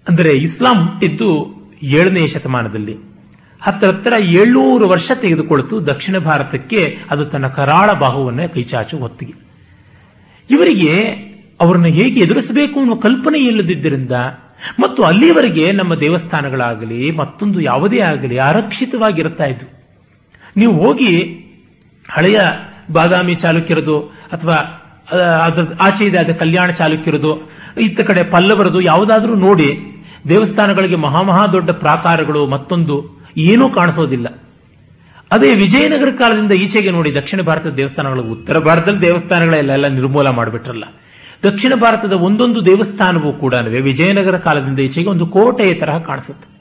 ಅಂದರೆ 0.09 0.29
ಇಸ್ಲಾಂ 0.29 0.87
ಹುಟ್ಟಿದ್ದು 0.87 1.57
ಏಳನೇ 1.83 2.27
ಶತಮಾನದಲ್ಲಿ. 2.27 2.97
ಹತ್ತಿರ 3.61 3.89
ಹತ್ತಿರ 3.89 4.13
ಏಳ್ನೂರು 4.19 4.87
ವರ್ಷ 4.87 5.11
ತೆಗೆದುಕೊಳ್ತು 5.15 5.87
ದಕ್ಷಿಣ 5.87 6.17
ಭಾರತಕ್ಕೆ. 6.17 6.97
ಅದು 7.09 7.25
ತನ್ನ 7.25 7.47
ಕರಾಳ 7.47 7.93
ಬಾಹುವನ್ನ 7.93 8.45
ಕೈಚಾಚು 8.45 8.97
ಹೊತ್ತಿಗೆ. 8.97 9.33
ಇವರಿಗೆ 10.49 11.01
ಅವರನ್ನು 11.61 11.87
ಹೇಗೆ 11.87 12.19
ಎದುರಿಸಬೇಕು 12.19 12.79
ಅನ್ನೋ 12.79 12.95
ಕಲ್ಪನೆ 12.95 13.39
ಇಲ್ಲದಿದ್ದರಿಂದ 13.39 14.11
ಮತ್ತು 14.79 14.99
ಅಲ್ಲಿವರೆಗೆ 15.03 15.65
ನಮ್ಮ 15.71 15.93
ದೇವಸ್ಥಾನಗಳಾಗಲಿ, 16.05 17.01
ಮತ್ತೊಂದು 17.11 17.57
ಯಾವುದೇ 17.61 17.99
ಆಗಲಿ 18.11 18.37
ಆರಕ್ಷಿತವಾಗಿರುತ್ತಾ 18.49 19.45
ಇದ್ವು. 19.53 19.69
ನೀವು 20.59 20.73
ಹೋಗಿ 20.83 21.11
ಹಳೆಯ 22.09 22.39
ಬಾದಾಮಿ 22.91 23.35
ಚಾಲುಕ್ಯರದು 23.35 23.97
ಅಥವಾ 24.35 24.57
ಅದರ 25.47 25.63
ಆಚೆ 25.79 26.03
ಇದೆ 26.05 26.17
ಆದ 26.17 26.33
ಕಲ್ಯಾಣ 26.39 26.69
ಚಾಲುಕ್ಯರದು, 26.71 27.31
ಇತ್ತ 27.85 28.01
ಕಡೆ 28.01 28.21
ಪಲ್ಲವರದು 28.33 28.79
ಯಾವುದಾದ್ರೂ 28.81 29.35
ನೋಡಿ 29.47 29.69
ದೇವಸ್ಥಾನಗಳಿಗೆ 30.29 30.97
ಮಹಾಮಹಾ 31.07 31.43
ದೊಡ್ಡ 31.55 31.69
ಪ್ರಾಕಾರಗಳು 31.83 32.41
ಮತ್ತೊಂದು 32.47 32.95
ಏನೂ 33.49 33.65
ಕಾಣಿಸೋದಿಲ್ಲ. 33.69 34.27
ಅದೇ 35.31 35.49
ವಿಜಯನಗರ 35.55 36.09
ಕಾಲದಿಂದ 36.19 36.53
ಈಚೆಗೆ 36.63 36.91
ನೋಡಿ 36.91 37.09
ದಕ್ಷಿಣ 37.15 37.41
ಭಾರತದ 37.41 37.73
ದೇವಸ್ಥಾನಗಳು, 37.81 38.23
ಉತ್ತರ 38.35 38.57
ಭಾರತದಲ್ಲಿ 38.59 39.01
ದೇವಸ್ಥಾನಗಳೆಲ್ಲ 39.01 39.87
ನಿರ್ಮೂಲ 39.97 40.29
ಮಾಡಿಬಿಟ್ರಲ್ಲ. 40.29 40.85
ದಕ್ಷಿಣ 41.43 41.73
ಭಾರತದ 41.75 42.13
ಒಂದೊಂದು 42.13 42.65
ದೇವಸ್ಥಾನವೂ 42.65 43.33
ಕೂಡ 43.33 43.53
ವಿಜಯನಗರ 43.53 44.37
ಕಾಲದಿಂದ 44.37 44.79
ಈಚೆಗೆ 44.79 45.09
ಒಂದು 45.09 45.27
ಕೋಟೆಯ 45.27 45.73
ತರಹ 45.73 45.97
ಕಾಣಿಸುತ್ತೆ. 45.97 46.57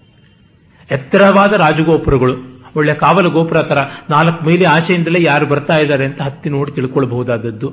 ಎತ್ತರವಾದ 0.95 1.53
ರಾಜಗೋಪುರಗಳು, 1.53 2.57
ಒಳ್ಳೆ 2.77 2.95
ಕಾವಲು 2.95 3.31
ಗೋಪುರ 3.31 3.63
ತರ 3.63 3.79
ನಾಲ್ಕು 4.11 4.45
ಮೈಲಿ 4.45 4.65
ಆಚೆಯಿಂದಲೇ 4.65 5.23
ಯಾರು 5.23 5.47
ಬರ್ತಾ 5.47 5.77
ಇದ್ದಾರೆ 5.77 6.05
ಅಂತ 6.05 6.23
ಹತ್ತಿ 6.23 6.51
ನೋಡಿ 6.51 6.73
ತಿಳ್ಕೊಳ್ಬಹುದಾದದ್ದು. 6.73 7.73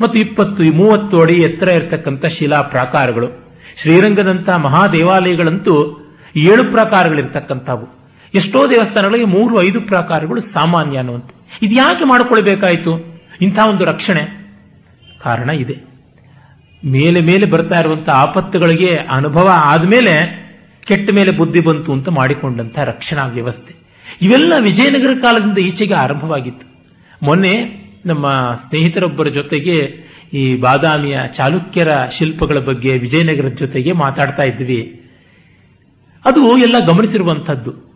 ಮತ್ತು 0.00 0.18
ಇಪ್ಪತ್ತು, 0.18 0.62
ಮೂವತ್ತು 0.62 1.20
ಅಡಿ 1.20 1.34
ಎತ್ತರ 1.34 1.68
ಇರತಕ್ಕಂಥ 1.68 2.26
ಶಿಲಾ 2.26 2.62
ಪ್ರಾಕಾರಗಳು 2.62 3.54
ಶ್ರೀರಂಗದಂತಹ 3.76 4.56
ಮಹಾದೇವಾಲಯಗಳಂತೂ 4.56 5.98
ಏಳು 6.36 6.64
ಪ್ರಾಕಾರಗಳಿರ್ತಕ್ಕಂಥವು. 6.64 8.10
ಎಷ್ಟೋ 8.34 8.70
ದೇವಸ್ಥಾನಗಳಿಗೆ 8.70 9.24
ಮೂರು, 9.24 9.62
ಐದು 9.62 9.80
ಪ್ರಾಕಾರಗಳು 9.80 10.40
ಸಾಮಾನ್ಯ 10.40 10.98
ಅನ್ನುವಂತೆ. 10.98 11.58
ಇದು 11.62 11.74
ಯಾಕೆ 11.74 12.04
ಮಾಡಿಕೊಳ್ಬೇಕಾಯಿತು? 12.04 13.20
ಇಂಥ 13.40 13.58
ಒಂದು 13.70 13.84
ರಕ್ಷಣೆ 13.84 14.54
ಕಾರಣ 15.22 15.50
ಇದೆ. 15.50 15.91
ಮೇಲೆ 16.84 17.20
ಮೇಲೆ 17.20 17.46
ಬರ್ತಾ 17.46 17.80
ಇರುವಂತ 17.80 18.10
ಆಪತ್ತುಗಳಿಗೆ 18.10 18.96
ಅನುಭವ 18.96 19.50
ಆದಮೇಲೆ 19.54 20.42
ಕೆಟ್ಟ 20.84 21.10
ಮೇಲೆ 21.10 21.30
ಬುದ್ಧಿ 21.30 21.60
ಬಂತು 21.60 21.92
ಅಂತ 21.92 22.08
ಮಾಡಿಕೊಂಡಂತ 22.08 22.78
ರಕ್ಷಣಾ 22.78 23.26
ವ್ಯವಸ್ಥೆ. 23.26 23.74
ಇವೆಲ್ಲ 24.22 24.52
ವಿಜಯನಗರ 24.60 25.18
ಕಾಲದಿಂದ 25.22 25.58
ಈಚೆಗೆ 25.58 25.94
ಆರಂಭವಾಗಿತ್ತು. 25.94 26.66
ಮೊನ್ನೆ 27.22 27.82
ನಮ್ಮ 28.06 28.54
ಸ್ನೇಹಿತರೊಬ್ಬರ 28.68 29.26
ಜೊತೆಗೆ 29.26 29.94
ಈ 30.32 30.56
ಬಾದಾಮಿಯ 30.56 31.20
ಚಾಲುಕ್ಯರ 31.34 31.88
ಶಿಲ್ಪಗಳ 32.12 32.58
ಬಗ್ಗೆ 32.58 32.98
ವಿಜಯನಗರದ 32.98 33.52
ಜೊತೆಗೆ 33.52 33.92
ಮಾತಾಡ್ತಾ 33.92 34.42
ಇದ್ವಿ. 34.42 35.02
ಅದು 36.24 36.58
ಎಲ್ಲ 36.58 36.78
ಗಮನಿಸಿರುವಂಥದ್ದು. 36.86 37.92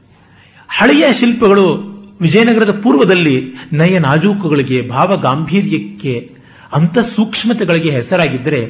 ಹಳೆಯ 0.68 1.12
ಶಿಲ್ಪಗಳು 1.12 1.96
ವಿಜಯನಗರದ 2.20 2.80
ಪೂರ್ವದಲ್ಲಿ 2.80 3.52
ನಯ 3.72 3.98
ನಾಜೂಕುಗಳಿಗೆ 3.98 4.88
ಭಾವ 4.88 5.16
ಗಾಂಭೀರ್ಯಕ್ಕೆ 5.16 6.35
ಅಂತ 6.76 6.98
ಸೂಕ್ಷ್ಮತೆಗಳಿಗೆ 6.98 7.90
ಹೆಸರಾಗಿದ್ದರೆ 7.90 8.60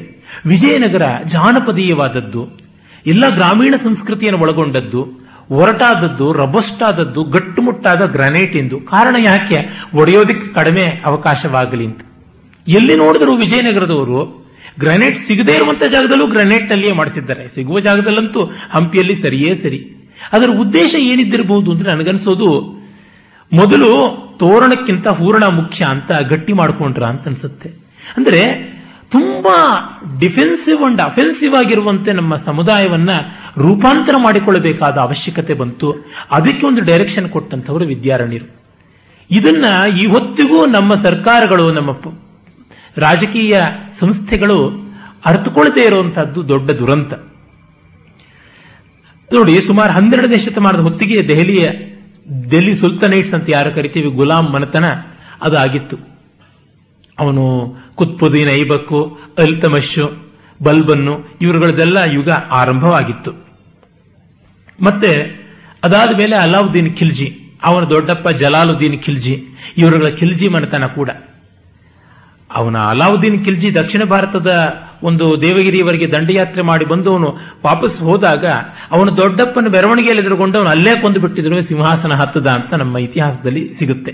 ವಿಜಯನಗರ 0.45 1.05
ಜಾನಪದೀಯವಾದದ್ದು, 1.25 2.41
ಎಲ್ಲ 3.05 3.29
ಗ್ರಾಮೀಣ 3.29 3.75
ಸಂಸ್ಕೃತಿಯನ್ನು 3.83 4.41
ಒಳಗೊಂಡದ್ದು, 4.41 5.01
ಒರಟಾದದ್ದು, 5.51 6.33
ರಬಸ್ಟಾದದ್ದು, 6.33 7.23
ಗಟ್ಟುಮುಟ್ಟಾದ 7.23 8.05
ಗ್ರಾನೈಟ್ 8.05 8.55
ಎಂದು. 8.55 8.79
ಕಾರಣ 8.79 9.15
ಯಾಕೆ? 9.23 9.59
ಒಡೆಯೋದಕ್ಕೆ 9.93 10.53
ಕಡಿಮೆ 10.53 11.01
ಅವಕಾಶವಾಗಲಿ 11.05 11.85
ಅಂತ. 11.85 12.01
ಎಲ್ಲಿ 12.67 12.95
ನೋಡಿದ್ರು 12.95 13.35
ವಿಜಯನಗರದವರು 13.35 14.47
ಗ್ರಾನೈಟ್ 14.79 15.17
ಸಿಗದೇ 15.17 15.53
ಇರುವಂತ 15.53 15.83
ಜಾಗದಲ್ಲೂ 15.83 16.27
ಗ್ರಾನೈಟ್ 16.27 16.71
ಅಲ್ಲಿಯೇ 16.71 16.93
ಮಾಡಿಸಿದ್ದಾರೆ. 16.93 17.47
ಸಿಗುವ 17.47 17.79
ಜಾಗದಲ್ಲಂತೂ 17.79 18.41
ಹಂಪಿಯಲ್ಲಿ 18.71 19.15
ಸರಿಯೇ 19.15 19.55
ಸರಿ. 19.55 19.79
ಅದರ 20.33 20.49
ಉದ್ದೇಶ 20.59 20.95
ಏನಿದ್ದಿರಬಹುದು 20.99 21.71
ಅಂದ್ರೆ 21.71 21.89
ನನಗನ್ಸೋದು, 21.93 22.49
ಮೊದಲು 23.53 23.89
ತೋರಣಕ್ಕಿಂತ 24.39 25.07
ಹೂರಣ 25.07 25.43
ಮುಖ್ಯ 25.43 25.85
ಅಂತ, 25.85 26.11
ಗಟ್ಟಿ 26.29 26.53
ಮಾಡ್ಕೊಂಡ್ರ 26.53 27.03
ಅಂತ 27.03 27.27
ಅನ್ಸುತ್ತೆ. 27.27 27.86
ಅಂದ್ರೆ 28.17 28.67
ತುಂಬಾ 29.11 29.81
ಡಿಫೆನ್ಸಿವ್ 30.19 30.83
ಅಂಡ್ 30.83 31.01
ಅಫೆನ್ಸಿವ್ 31.01 31.55
ಆಗಿರುವಂತೆ 31.55 32.13
ನಮ್ಮ 32.13 32.35
ಸಮುದಾಯವನ್ನ 32.35 33.09
ರೂಪಾಂತರ 33.57 34.15
ಮಾಡಿಕೊಳ್ಳಬೇಕಾದ 34.17 34.97
ಅವಶ್ಯಕತೆ 34.97 35.53
ಬಂತು. 35.53 35.95
ಅದಕ್ಕೆ 36.31 36.67
ಒಂದು 36.67 36.81
ಡೈರೆಕ್ಷನ್ 36.81 37.29
ಕೊಟ್ಟಂತವರು 37.29 37.85
ವಿದ್ಯಾರಣ್ಯರು. 37.85 38.65
ಇದನ್ನ 39.31 39.65
ಇವತ್ತಿಗೂ 40.01 40.65
ನಮ್ಮ 40.65 40.95
ಸರ್ಕಾರಗಳು, 40.95 41.71
ನಮ್ಮ 41.71 42.19
ರಾಜಕೀಯ 42.97 43.61
ಸಂಸ್ಥೆಗಳು 43.99 44.87
ಅರ್ಥಕೊಳ್ಳದೇ 45.25 45.81
ಇರುವಂತಹದ್ದು 45.81 46.47
ದೊಡ್ಡ 46.47 46.69
ದುರಂತ. 46.69 47.13
ನೋಡಿ, 49.33 49.61
ಸುಮಾರು 49.61 49.93
ಹನ್ನೆರಡನೇ 49.93 50.37
ಶತಮಾನದ 50.37 50.79
ಹೊತ್ತಿಗೆ 50.79 51.27
ದೆಹಲಿಯ 51.27 51.69
ದೆಹಲಿ 52.51 52.75
ಸುಲ್ತಾನೇಟ್ಸ್ 52.75 53.33
ಅಂತ 53.33 53.49
ಯಾರು 53.49 53.71
ಕರಿತೀವಿ, 53.75 54.09
ಗುಲಾಂ 54.09 54.43
ಮನತನ 54.43 54.85
ಅದು 55.41 55.57
ಆಗಿತ್ತು. 55.57 56.16
ಅವನು 57.21 57.43
ಕುತ್ಬುದ್ದೀನ್ 57.99 58.51
ಐಬಕ್ಕು 58.61 58.99
ಅಲ್ತಮಶು 59.43 60.05
ಬಲ್ಬನ್ನು 60.59 61.13
ಇವರುಗಳದೆಲ್ಲ 61.43 61.97
ಯುಗ 62.17 62.29
ಆರಂಭವಾಗಿತ್ತು. 62.59 63.31
ಮತ್ತೆ 64.79 65.11
ಅದಾದ 65.85 66.11
ಮೇಲೆ 66.21 66.35
ಅಲಾವುದ್ದೀನ್ 66.45 66.89
ಖಿಲ್ಜಿ, 66.99 67.27
ಅವನ 67.67 67.83
ದೊಡ್ಡಪ್ಪ 67.93 68.27
ಜಲಾಲುದ್ದೀನ್ 68.41 68.97
ಖಿಲ್ಜಿ, 69.05 69.35
ಇವರುಗಳ 69.81 70.09
ಖಿಲ್ಜಿ 70.19 70.47
ಮನೆತನ 70.55 70.85
ಕೂಡ. 70.97 71.09
ಅವನ 72.49 72.77
ಅಲಾವುದ್ದೀನ್ 72.91 73.39
ಖಿಲ್ಜಿ 73.45 73.69
ದಕ್ಷಿಣ 73.77 74.03
ಭಾರತದ 74.11 74.51
ಒಂದು 75.07 75.25
ದೇವಗಿರಿಯವರಿಗೆ 75.41 76.07
ದಂಡಯಾತ್ರೆ 76.13 76.63
ಮಾಡಿ 76.69 76.85
ಬಂದವನು 76.91 77.29
ವಾಪಸ್ 77.65 77.97
ಹೋದಾಗ 78.07 78.45
ಅವನ 78.95 79.09
ದೊಡ್ಡಪ್ಪನ 79.21 79.71
ಮೆರವಣಿಗೆಯಲ್ಲಿ 79.75 80.23
ಎದುರುಗೊಂಡು 80.23 80.57
ಅವನು 80.59 80.71
ಅಲ್ಲೇ 80.75 80.93
ಕೊಂದು 81.03 81.19
ಬಿಟ್ಟಿದ್ರು 81.23 81.59
ಸಿಂಹಾಸನ 81.69 82.15
ಹತ್ತದ 82.21 82.47
ಅಂತ 82.57 82.73
ನಮ್ಮ 82.81 82.97
ಇತಿಹಾಸದಲ್ಲಿ 83.07 83.63
ಸಿಗುತ್ತೆ. 83.79 84.13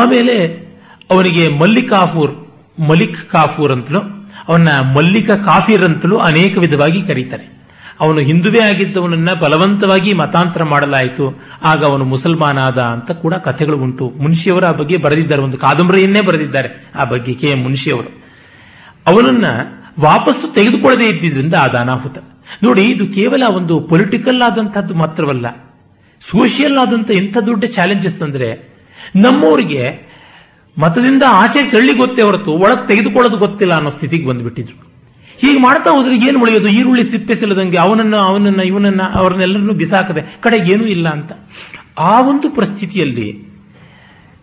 ಆಮೇಲೆ 0.00 0.36
ಅವನಿಗೆ 1.12 1.48
ಮಲ್ಲಿಕಾಫೂರ್ 1.48 2.34
ಮಲಿಕ್ 2.80 3.30
ಕಾಫೂರ್ 3.30 3.72
ಅಂತಲೂ, 3.72 4.00
ಅವನ 4.48 4.80
ಮಲ್ಲಿಕ 4.80 5.30
ಕಾಫೀರ್ 5.30 5.82
ಅಂತಲೂ 5.82 6.16
ಅನೇಕ 6.16 6.58
ವಿಧವಾಗಿ 6.58 7.02
ಕರೀತಾರೆ. 7.02 7.52
ಅವನು 8.00 8.18
ಹಿಂದುವೇ 8.18 8.60
ಆಗಿದ್ದವನನ್ನ 8.60 9.34
ಬಲವಂತವಾಗಿ 9.34 10.12
ಮತಾಂತರ 10.12 10.62
ಮಾಡಲಾಯಿತು. 10.62 11.42
ಆಗ 11.62 11.84
ಅವನು 11.84 12.04
ಮುಸಲ್ಮಾನ 12.04 12.58
ಆದ 12.58 12.78
ಅಂತ 12.78 13.10
ಕೂಡ 13.10 13.34
ಕಥೆಗಳು 13.34 13.76
ಉಂಟು. 13.76 14.12
ಮುನ್ಷಿಯವರು 14.16 14.66
ಆ 14.66 14.72
ಬಗ್ಗೆ 14.72 14.96
ಬರೆದಿದ್ದಾರೆ. 14.96 15.42
ಒಂದು 15.42 15.58
ಕಾದಂಬರಿಯನ್ನೇ 15.58 16.20
ಬರೆದಿದ್ದಾರೆ 16.20 16.90
ಆ 16.94 17.04
ಬಗ್ಗೆ 17.04 17.34
ಕೆ 17.34 17.46
ಎಂ 17.46 17.62
ಮುನ್ಷಿಯವರು. 17.62 18.22
ಅವನನ್ನ 19.06 19.44
ವಾಪಸ್ಸು 20.00 20.54
ತೆಗೆದುಕೊಳ್ಳದೆ 20.54 21.08
ಇದ್ದಿದ್ದರಿಂದ 21.08 21.54
ಆದ 21.54 21.74
ಅನಾಹುತ. 21.74 22.18
ನೋಡಿ, 22.62 22.82
ಇದು 22.82 23.06
ಕೇವಲ 23.06 23.42
ಒಂದು 23.48 23.80
ಪೊಲಿಟಿಕಲ್ 23.80 24.42
ಆದಂತಹದ್ದು 24.42 24.94
ಮಾತ್ರವಲ್ಲ. 24.94 25.46
ಸೋಷಿಯಲ್ 26.20 26.78
ಆದಂತ 26.78 27.10
ಎಂಥ 27.10 27.38
ದೊಡ್ಡ 27.38 27.64
ಚಾಲೆಂಜಸ್ 27.64 28.22
ಅಂದ್ರೆ 28.22 28.68
ನಮ್ಮವರಿಗೆ 29.16 30.11
ಮತದಿಂದ 30.78 31.22
ಆಚೆ 31.28 31.70
ತಳ್ಳಿ 31.70 31.94
ಗೊತ್ತೇ 31.94 32.22
ಹೊರತು, 32.22 32.52
ಒಳಗೆ 32.52 32.88
ತೆಗೆದುಕೊಳ್ಳೋದು 32.88 33.36
ಗೊತ್ತಿಲ್ಲ 33.36 33.74
ಅನ್ನೋ 33.74 33.90
ಸ್ಥಿತಿಗೆ 33.90 34.26
ಬಂದ್ಬಿಟ್ಟಿದ್ರು. 34.26 34.92
ಹೀಗೆ 35.38 35.60
ಮಾಡ್ತಾ 35.60 35.90
ಹೋದ್ರೆ 35.90 36.28
ಏನು 36.28 36.42
ಉಳಿಯೋದು? 36.42 36.68
ಈರುಳ್ಳಿ 36.68 37.04
ಸಿಪ್ಪೆ 37.04 37.34
ಸಿಲ್ಲದಂಗೆ 37.34 37.76
ಅವನನ್ನ 37.76 38.16
ಅವನನ್ನ, 38.16 38.60
ಇವನನ್ನ, 38.60 39.00
ಅವ್ರನ್ನೆಲ್ಲರನ್ನು 39.14 39.72
ಬಿಸಾಕದೆ 39.72 40.38
ಕಡೆ 40.40 40.56
ಏನೂ 40.56 40.84
ಇಲ್ಲ 40.84 41.08
ಅಂತ. 41.08 41.32
ಆ 41.98 42.20
ಒಂದು 42.20 42.50
ಪರಿಸ್ಥಿತಿಯಲ್ಲಿ 42.50 43.46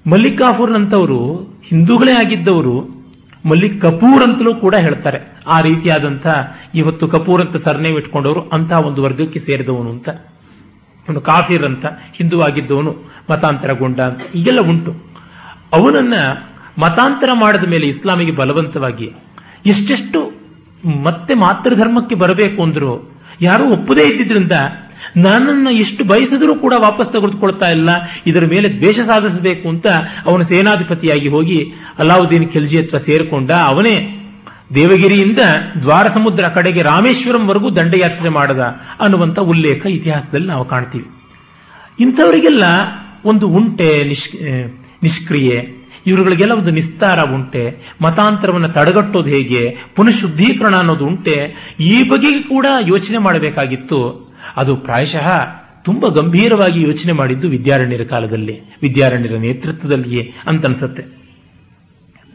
ಮಲ್ಲಿಕಾಫೂರ್ 0.07 0.71
ಅಂತವರು 0.71 1.19
ಹಿಂದೂಗಳೇ 1.63 2.11
ಆಗಿದ್ದವರು 2.11 2.99
ಮಲ್ಲಿಕ್ 3.45 3.81
ಕಪೂರ್ 3.81 4.23
ಅಂತಲೂ 4.23 4.55
ಕೂಡ 4.55 4.75
ಹೇಳ್ತಾರೆ. 4.75 5.37
ಆ 5.47 5.61
ರೀತಿಯಾದಂಥ 5.61 6.27
ಇವತ್ತು 6.75 7.07
ಕಪೂರ್ 7.07 7.41
ಅಂತ 7.41 7.55
ಸರ್ನೇಮ್ 7.55 7.97
ಇಟ್ಕೊಂಡವರು 7.97 8.41
ಅಂತಹ 8.41 8.79
ಒಂದು 8.79 9.03
ವರ್ಗಕ್ಕೆ 9.03 9.39
ಸೇರಿದವನು 9.39 9.89
ಅಂತ. 9.89 10.09
ಒಂದು 11.09 11.21
ಕಾಫೀರ್ 11.21 11.63
ಅಂತ, 11.63 11.85
ಹಿಂದೂ 12.13 12.41
ಆಗಿದ್ದವನು, 12.41 12.95
ಮತಾಂತರಗೊಂಡ 13.31 13.99
ಅಂತ. 13.99 14.19
ಈಗೆಲ್ಲ 14.35 14.59
ಉಂಟು. 14.59 15.08
ಅವನನ್ನ 15.71 16.15
ಮತಾಂತರ 16.83 17.29
ಮಾಡಿದ 17.43 17.65
ಮೇಲೆ 17.73 17.85
ಇಸ್ಲಾಮಿಗೆ 17.93 18.33
ಬಲವಂತವಾಗಿ 18.41 19.07
ಎಷ್ಟೆಷ್ಟು 19.71 20.19
ಮತ್ತೆ 21.05 21.33
ಮಾತೃಧರ್ಮಕ್ಕೆ 21.45 22.15
ಬರಬೇಕು 22.21 22.59
ಅಂದ್ರು, 22.63 22.91
ಯಾರೂ 23.41 23.63
ಒಪ್ಪದೇ 23.75 24.03
ಇದ್ದಿದ್ರಿಂದ 24.11 24.55
ನನ್ನ 25.25 25.67
ಎಷ್ಟು 25.83 26.01
ಬಯಸಿದ್ರೂ 26.11 26.53
ಕೂಡ 26.63 26.73
ವಾಪಸ್ 26.85 27.09
ತೆಗೆದುಕೊಳ್ತಾ 27.13 27.67
ಇಲ್ಲ, 27.77 27.89
ಇದರ 28.29 28.45
ಮೇಲೆ 28.53 28.67
ದ್ವೇಷ 28.77 28.99
ಸಾಧಿಸಬೇಕು 29.11 29.65
ಅಂತ 29.73 29.87
ಅವನು 30.29 30.43
ಸೇನಾಧಿಪತಿಯಾಗಿ 30.43 31.29
ಹೋಗಿ 31.35 31.59
ಅಲಾವುದ್ದೀನ್ 32.03 32.47
ಖಿಲ್ಜಿ 32.53 32.77
ಹತ್ರ 32.81 32.97
ಸೇರಿಕೊಂಡ 33.07 33.51
ಅವನೇ 33.71 33.95
ದೇವಗಿರಿಯಿಂದ 34.75 35.41
ದ್ವಾರ 35.83 36.07
ಸಮುದ್ರ 36.17 36.47
ಕಡೆಗೆ 36.57 36.81
ರಾಮೇಶ್ವರಂವರೆಗೂ 36.89 37.69
ದಂಡಯಾತ್ರೆ 37.77 38.31
ಮಾಡದ 38.39 38.63
ಅನ್ನುವಂಥ 39.05 39.39
ಉಲ್ಲೇಖ 39.53 39.81
ಇತಿಹಾಸದಲ್ಲಿ 39.97 40.49
ನಾವು 40.53 40.65
ಕಾಣ್ತೀವಿ. 40.73 41.07
ಇಂಥವರಿಗೆಲ್ಲ 41.99 42.65
ಒಂದು 43.31 43.45
ಉಂಟೆ 43.59 43.89
ನಿಶ್ 44.11 44.27
ನಿಷ್ಕ್ರಿಯೆ, 45.03 45.69
ಇವರುಗಳಿಗೆಲ್ಲ 46.07 46.53
ಒಂದು 46.53 46.71
ನಿಸ್ತಾರ 46.71 47.21
ಉಂಟೆ, 47.21 47.77
ಮತಾಂತರವನ್ನು 48.01 48.69
ತಡೆಗಟ್ಟೋದು 48.69 49.29
ಹೇಗೆ, 49.29 49.77
ಪುನಃಶುದ್ಧೀಕರಣ 49.95 50.75
ಅನ್ನೋದು 50.75 51.05
ಉಂಟೆ, 51.05 51.35
ಈ 51.79 52.09
ಬಗ್ಗೆ 52.09 52.43
ಕೂಡ 52.43 52.65
ಯೋಚನೆ 52.87 53.17
ಮಾಡಬೇಕಾಗಿತ್ತು. 53.17 54.29
ಅದು 54.57 54.75
ಪ್ರಾಯಶಃ 54.75 55.27
ತುಂಬಾ 55.83 56.09
ಗಂಭೀರವಾಗಿ 56.09 56.81
ಯೋಚನೆ 56.81 57.11
ಮಾಡಿದ್ದು 57.11 57.49
ವಿದ್ಯಾರಣ್ಯರ 57.49 58.03
ಕಾಲದಲ್ಲಿ, 58.03 58.61
ವಿದ್ಯಾರಣ್ಯರ 58.81 59.37
ನೇತೃತ್ವದಲ್ಲಿಯೇ 59.37 60.33
ಅಂತ 60.47 60.65
ಅನ್ಸತ್ತೆ 60.65 61.03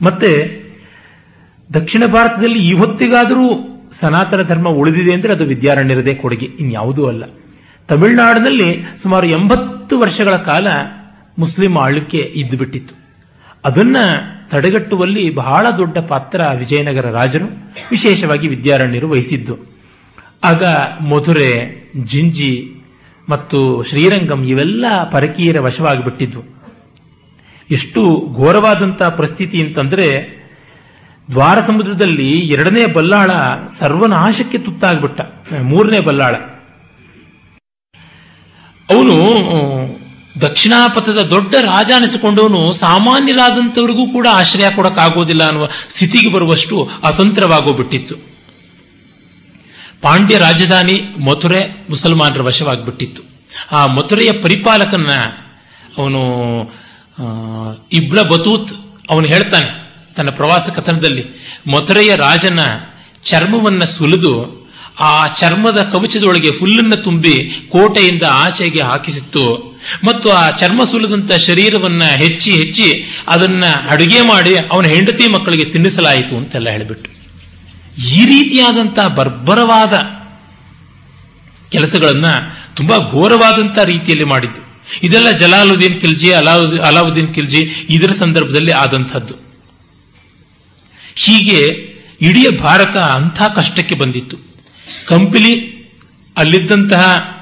ಮತ್ತೆ, 0.03 0.65
ದಕ್ಷಿಣ 1.73 2.07
ಭಾರತದಲ್ಲಿ 2.07 2.69
ಇವತ್ತಿಗಾದರೂ 2.69 3.47
ಸನಾತನ 3.93 4.43
ಧರ್ಮ 4.43 4.69
ಉಳಿದಿದೆ 4.69 5.13
ಅಂದ್ರೆ 5.13 5.33
ಅದು 5.33 5.45
ವಿದ್ಯಾರಣ್ಯರದೇ 5.45 6.15
ಕೊಡುಗೆ, 6.15 6.47
ಇನ್ಯಾವುದೂ 6.47 7.07
ಅಲ್ಲ. 7.07 7.25
ತಮಿಳುನಾಡಿನಲ್ಲಿ 7.89 8.85
ಸುಮಾರು 9.03 9.27
ಎಂಬತ್ತು 9.27 9.99
ವರ್ಷಗಳ 9.99 10.37
ಕಾಲ 10.37 10.67
ಮುಸ್ಲಿಂ 11.39 11.79
ಆಳ್ವಿಕೆ 11.79 12.19
ಇದ್ದು 12.19 12.57
ಬಿಟ್ಟಿತ್ತು. 12.57 12.95
ಅದನ್ನ 13.65 13.97
ತಡೆಗಟ್ಟುವಲ್ಲಿ 14.51 15.31
ಬಹಳ 15.35 15.65
ದೊಡ್ಡ 15.71 15.99
ಪಾತ್ರ 15.99 16.41
ವಿಜಯನಗರ 16.59 17.07
ರಾಜರು, 17.11 17.49
ವಿಶೇಷವಾಗಿ 17.91 18.49
ವಿದ್ಯಾರಣ್ಯರು 18.49 19.09
ವಹಿಸಿದ್ದು. 19.09 19.55
ಆಗ 20.45 20.65
ಮಧುರೆ, 21.11 21.51
ಜಿಂಜಿ 22.05 22.53
ಮತ್ತು 23.29 23.59
ಶ್ರೀರಂಗಂ 23.83 24.41
ಇವೆಲ್ಲ 24.45 24.85
ಪರಕೀಯರ 25.11 25.61
ವಶವಾಗಿಬಿಟ್ಟಿದ್ವು. 25.61 26.43
ಎಷ್ಟು 27.71 28.01
ಘೋರವಾದಂತಹ 28.37 29.09
ಪರಿಸ್ಥಿತಿ 29.09 29.59
ಅಂತಂದ್ರೆ 29.63 30.09
ದ್ವಾರ 31.31 31.61
ಸಮುದ್ರದಲ್ಲಿ 31.61 32.31
ಎರಡನೇ 32.49 32.87
ಬಲ್ಲಾಳ 32.87 33.31
ಸರ್ವನಾಶಕ್ಕೆ 33.69 34.59
ತುತ್ತಾಗ್ಬಿಟ್ಟ, 34.59 35.21
ಮೂರನೇ 35.63 36.01
ಬಲ್ಲಾಳ. 36.01 36.35
ಅವನು 38.89 39.17
ದಕ್ಷಿಣಾಪಥದ 40.45 41.23
ದೊಡ್ಡ 41.23 41.55
ರಾಜ 41.55 41.93
ಅನಿಸಿಕೊಂಡವನು 41.97 42.73
ಸಾಮಾನ್ಯರಾದಂಥವರಿಗೂ 42.73 44.09
ಕೂಡ 44.09 44.27
ಆಶ್ರಯ 44.31 44.71
ಕೊಡಕ್ಕಾಗೋದಿಲ್ಲ 44.71 45.47
ಅನ್ನುವ 45.47 45.69
ಸ್ಥಿತಿಗೆ 45.89 46.33
ಬರುವಷ್ಟು 46.33 46.91
ಅತಂತ್ರವಾಗೋಗ್ಬಿಟ್ಟಿತ್ತು. 47.05 48.17
ಪಾಂಡ್ಯ 50.03 50.39
ರಾಜಧಾನಿ 50.39 51.03
ಮಥುರೆ 51.25 51.87
ಮುಸಲ್ಮಾನರ 51.91 52.43
ವಶವಾಗಿಬಿಟ್ಟಿತ್ತು. 52.43 53.23
ಆ 53.73 53.87
ಮಥುರೆಯ 53.87 54.33
ಪರಿಪಾಲಕನ 54.33 55.11
ಅವನು 55.99 56.21
ಇಬ್ರ 57.93 58.23
ಬತೂತ್ 58.23 58.71
ಅವನು 59.11 59.27
ಹೇಳ್ತಾನೆ 59.27 59.71
ತನ್ನ 60.17 60.31
ಪ್ರವಾಸ 60.31 60.69
ಕಥನದಲ್ಲಿ, 60.69 61.25
ಮಥುರೆಯ 61.73 62.17
ರಾಜನ 62.17 62.61
ಚರ್ಮವನ್ನ 63.25 63.85
ಸುಲಿದು 63.85 64.64
ಆ 65.01 65.27
ಚರ್ಮದ 65.27 65.83
ಕವಚದೊಳಗೆ 65.83 66.49
ಹುಲ್ಲನ್ನು 66.49 66.97
ತುಂಬಿ 66.97 67.51
ಕೋಟೆಯಿಂದ 67.69 68.23
ಆಚೆಗೆ 68.31 68.81
ಹಾಕಿಸಿತ್ತು. 68.81 69.75
ಮತ್ತು 70.05 70.31
ಆ 70.31 70.51
ಚರ್ಮ 70.51 70.85
ಸುಲಿದಂತ 70.85 71.33
ಶರೀರವನ್ನ 71.33 72.05
ಹೆಚ್ಚಿ 72.05 72.53
ಹೆಚ್ಚಿ 72.53 73.05
ಅದನ್ನ 73.29 73.65
ಅಡುಗೆ 73.91 74.21
ಮಾಡಿ 74.21 74.57
ಅವನ 74.57 74.87
ಹೆಂಡತಿ 74.87 75.27
ಮಕ್ಕಳಿಗೆ 75.27 75.65
ತಿನ್ನಿಸಲಾಯಿತು 75.65 76.37
ಅಂತೆಲ್ಲ 76.37 76.69
ಹೇಳಿಬಿಟ್ಟು. 76.69 77.11
ಈ 78.09 78.25
ರೀತಿಯಾದಂತಹ 78.25 79.09
ಬರ್ಬರವಾದ 79.09 79.93
ಕೆಲಸಗಳನ್ನ 81.71 82.25
ತುಂಬಾ 82.77 82.99
ಘೋರವಾದಂತಹ 82.99 83.83
ರೀತಿಯಲ್ಲಿ 83.83 84.25
ಮಾಡಿದ್ದು. 84.25 84.83
ಇದೆಲ್ಲ 85.03 85.31
ಜಲಾಲುದ್ದೀನ್ 85.31 86.01
ಖಿಲ್ಜಿ, 86.01 86.33
ಅಲಾವುದ್ದೀನ್ 86.33 86.83
ಅಲಾವುದ್ದೀನ್ 86.83 87.35
ಖಿಲ್ಜಿ 87.35 87.69
ಇದರ 87.91 88.13
ಸಂದರ್ಭದಲ್ಲಿ 88.13 88.73
ಆದಂಥದ್ದು. 88.73 89.35
ಹೀಗೆ 91.17 91.61
ಇಡೀ 92.21 92.51
ಭಾರತ 92.51 92.97
ಅಂಥ 92.97 93.43
ಕಷ್ಟಕ್ಕೆ 93.43 93.95
ಬಂದಿತ್ತು. 93.95 94.54
ಕಂಪಿಲಿ 95.07 95.85
ಅಲ್ಲಿದ್ದಂತಹ 96.37 97.35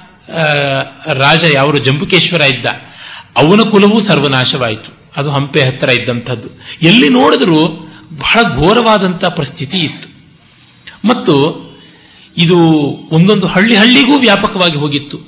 ರಾಜ 1.13 1.45
ಯಾವರು? 1.45 1.79
ಜಂಬುಕೇಶ್ವರ 1.79 2.41
ಇದ್ದ. 2.41 2.67
ಅವನ 3.37 3.61
ಕುಲವೂ 3.61 4.01
ಸರ್ವನಾಶವಾಯಿತು. 4.01 5.03
ಅದು 5.17 5.31
ಹಂಪೆ 5.31 5.63
ಹತ್ತಿರ 5.63 5.89
ಇದ್ದಂಥದ್ದು. 5.89 6.49
ಎಲ್ಲಿ 6.83 7.09
ನೋಡಿದ್ರೂ 7.09 7.69
ಬಹಳ 8.19 8.55
ಘೋರವಾದಂಥ 8.57 9.25
ಪರಿಸ್ಥಿತಿ 9.25 9.79
ಇತ್ತು. 9.79 10.13
ಮತ್ತು 11.09 11.63
ಇದು 12.37 12.59
ಒಂದೊಂದು 13.11 13.47
ಹಳ್ಳಿ 13.47 13.77
ಹಳ್ಳಿಗೂ 13.77 14.19
ವ್ಯಾಪಕವಾಗಿ 14.19 14.77
ಹೋಗಿತ್ತು. 14.77 15.21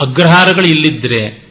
ಅಗ್ರಹಾರಗಳು 0.00 0.66
ಎಲ್ಲಿದ್ರೆ, 0.66 1.48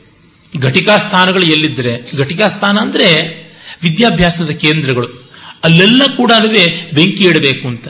ಘಟಿಕಾ 0.59 0.97
ಸ್ಥಾನಗಳು 0.97 1.43
ಎಲ್ಲಿದ್ರೆ, 1.43 2.11
ಘಟಿಕಾ 2.17 2.47
ಸ್ಥಾನ 2.47 2.77
ಅಂದ್ರೆ 2.77 3.37
ವಿದ್ಯಾಭ್ಯಾಸದ 3.81 4.49
ಕೇಂದ್ರಗಳು. 4.49 5.31
ಅಲ್ಲೆಲ್ಲ 5.63 6.01
ಕೂಡ 6.17 6.31
ಬೆಂಕಿ 6.93 7.23
ಇಡಬೇಕು 7.23 7.67
ಅಂತ. 7.67 7.87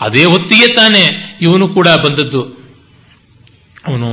ಅದೇ 0.00 0.24
ಹೊತ್ತಿಗೆ 0.32 0.68
ತಾನೇ 0.74 1.04
ಇವನು 1.46 1.66
ಕೂಡ 1.76 1.88
ಬಂದದ್ದು. 2.04 2.42
ಅವನು 3.88 4.08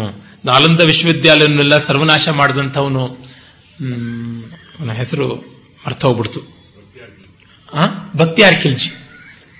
ನಾಲಂದ 0.45 0.81
ವಿಶ್ವವಿದ್ಯಾಲಯವನ್ನೆಲ್ಲ 0.89 1.75
ಸರ್ವನಾಶ 1.87 2.29
ಮಾಡಿದಂಥವನು 2.39 3.03
ಅವನ 4.77 4.91
ಹೆಸರು 5.01 5.27
ಅರ್ಥ 5.85 6.01
ಹೋಗ್ಬಿಡ್ತು. 6.05 6.41
ಭಕ್ತಿಯಾರ್ 8.19 8.57
ಖಿಲ್ಜಿ 8.63 8.89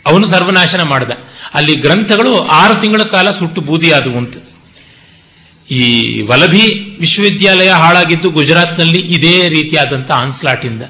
ಅವನು 0.05 0.25
ಸರ್ವನಾಶನ 0.27 0.83
ಮಾಡಿದ. 0.91 1.11
ಅಲ್ಲಿ 1.57 1.73
ಗ್ರಂಥಗಳು 1.83 2.31
ಆರು 2.59 2.75
ತಿಂಗಳ 2.81 3.03
ಕಾಲ 3.13 3.27
ಸುಟ್ಟು 3.39 3.61
ಬೂದಿಯಾದವು 3.61 4.17
ಅಂತ 4.17 4.35
ಈ 5.67 5.83
ವಲಭಿ 6.29 6.63
ವಿಶ್ವವಿದ್ಯಾಲಯ 6.99 7.71
ಹಾಳಾಗಿದ್ದು 7.81 8.29
ಗುಜರಾತ್ನಲ್ಲಿ 8.37 9.01
ಇದೇ 9.15 9.35
ರೀತಿಯಾದಂಥ 9.49 10.09
ಆನ್ಸ್ಲಾಟಿಂದ. 10.23 10.83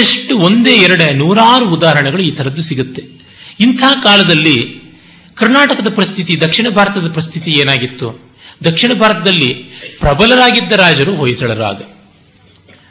ಎಷ್ಟು 0.00 0.32
ಒಂದೇ 0.48 0.74
ಎರಡೇ 0.86 1.08
ನೂರಾರು 1.22 1.66
ಉದಾಹರಣೆಗಳು 1.76 2.22
ಈ 2.28 2.30
ಥರದ್ದು 2.38 2.62
ಸಿಗುತ್ತೆ. 2.62 3.02
ಇಂಥ 3.60 3.82
ಕಾಲದಲ್ಲಿ 4.02 4.82
ಕರ್ನಾಟಕದ 5.34 5.94
ಪರಿಸ್ಥಿತಿ, 5.94 6.40
ದಕ್ಷಿಣ 6.40 6.68
ಭಾರತದ 6.68 7.12
ಪರಿಸ್ಥಿತಿ 7.12 7.50
ಏನಾಗಿತ್ತು? 7.50 8.32
ದಕ್ಷಿಣ 8.64 8.92
ಭಾರತದಲ್ಲಿ 8.92 9.54
ಪ್ರಬಲರಾಗಿದ್ದ 10.00 10.72
ರಾಜರು 10.72 11.14
ಹೊಯ್ಸಳರು 11.14 11.62
ಆಗ 11.62 11.82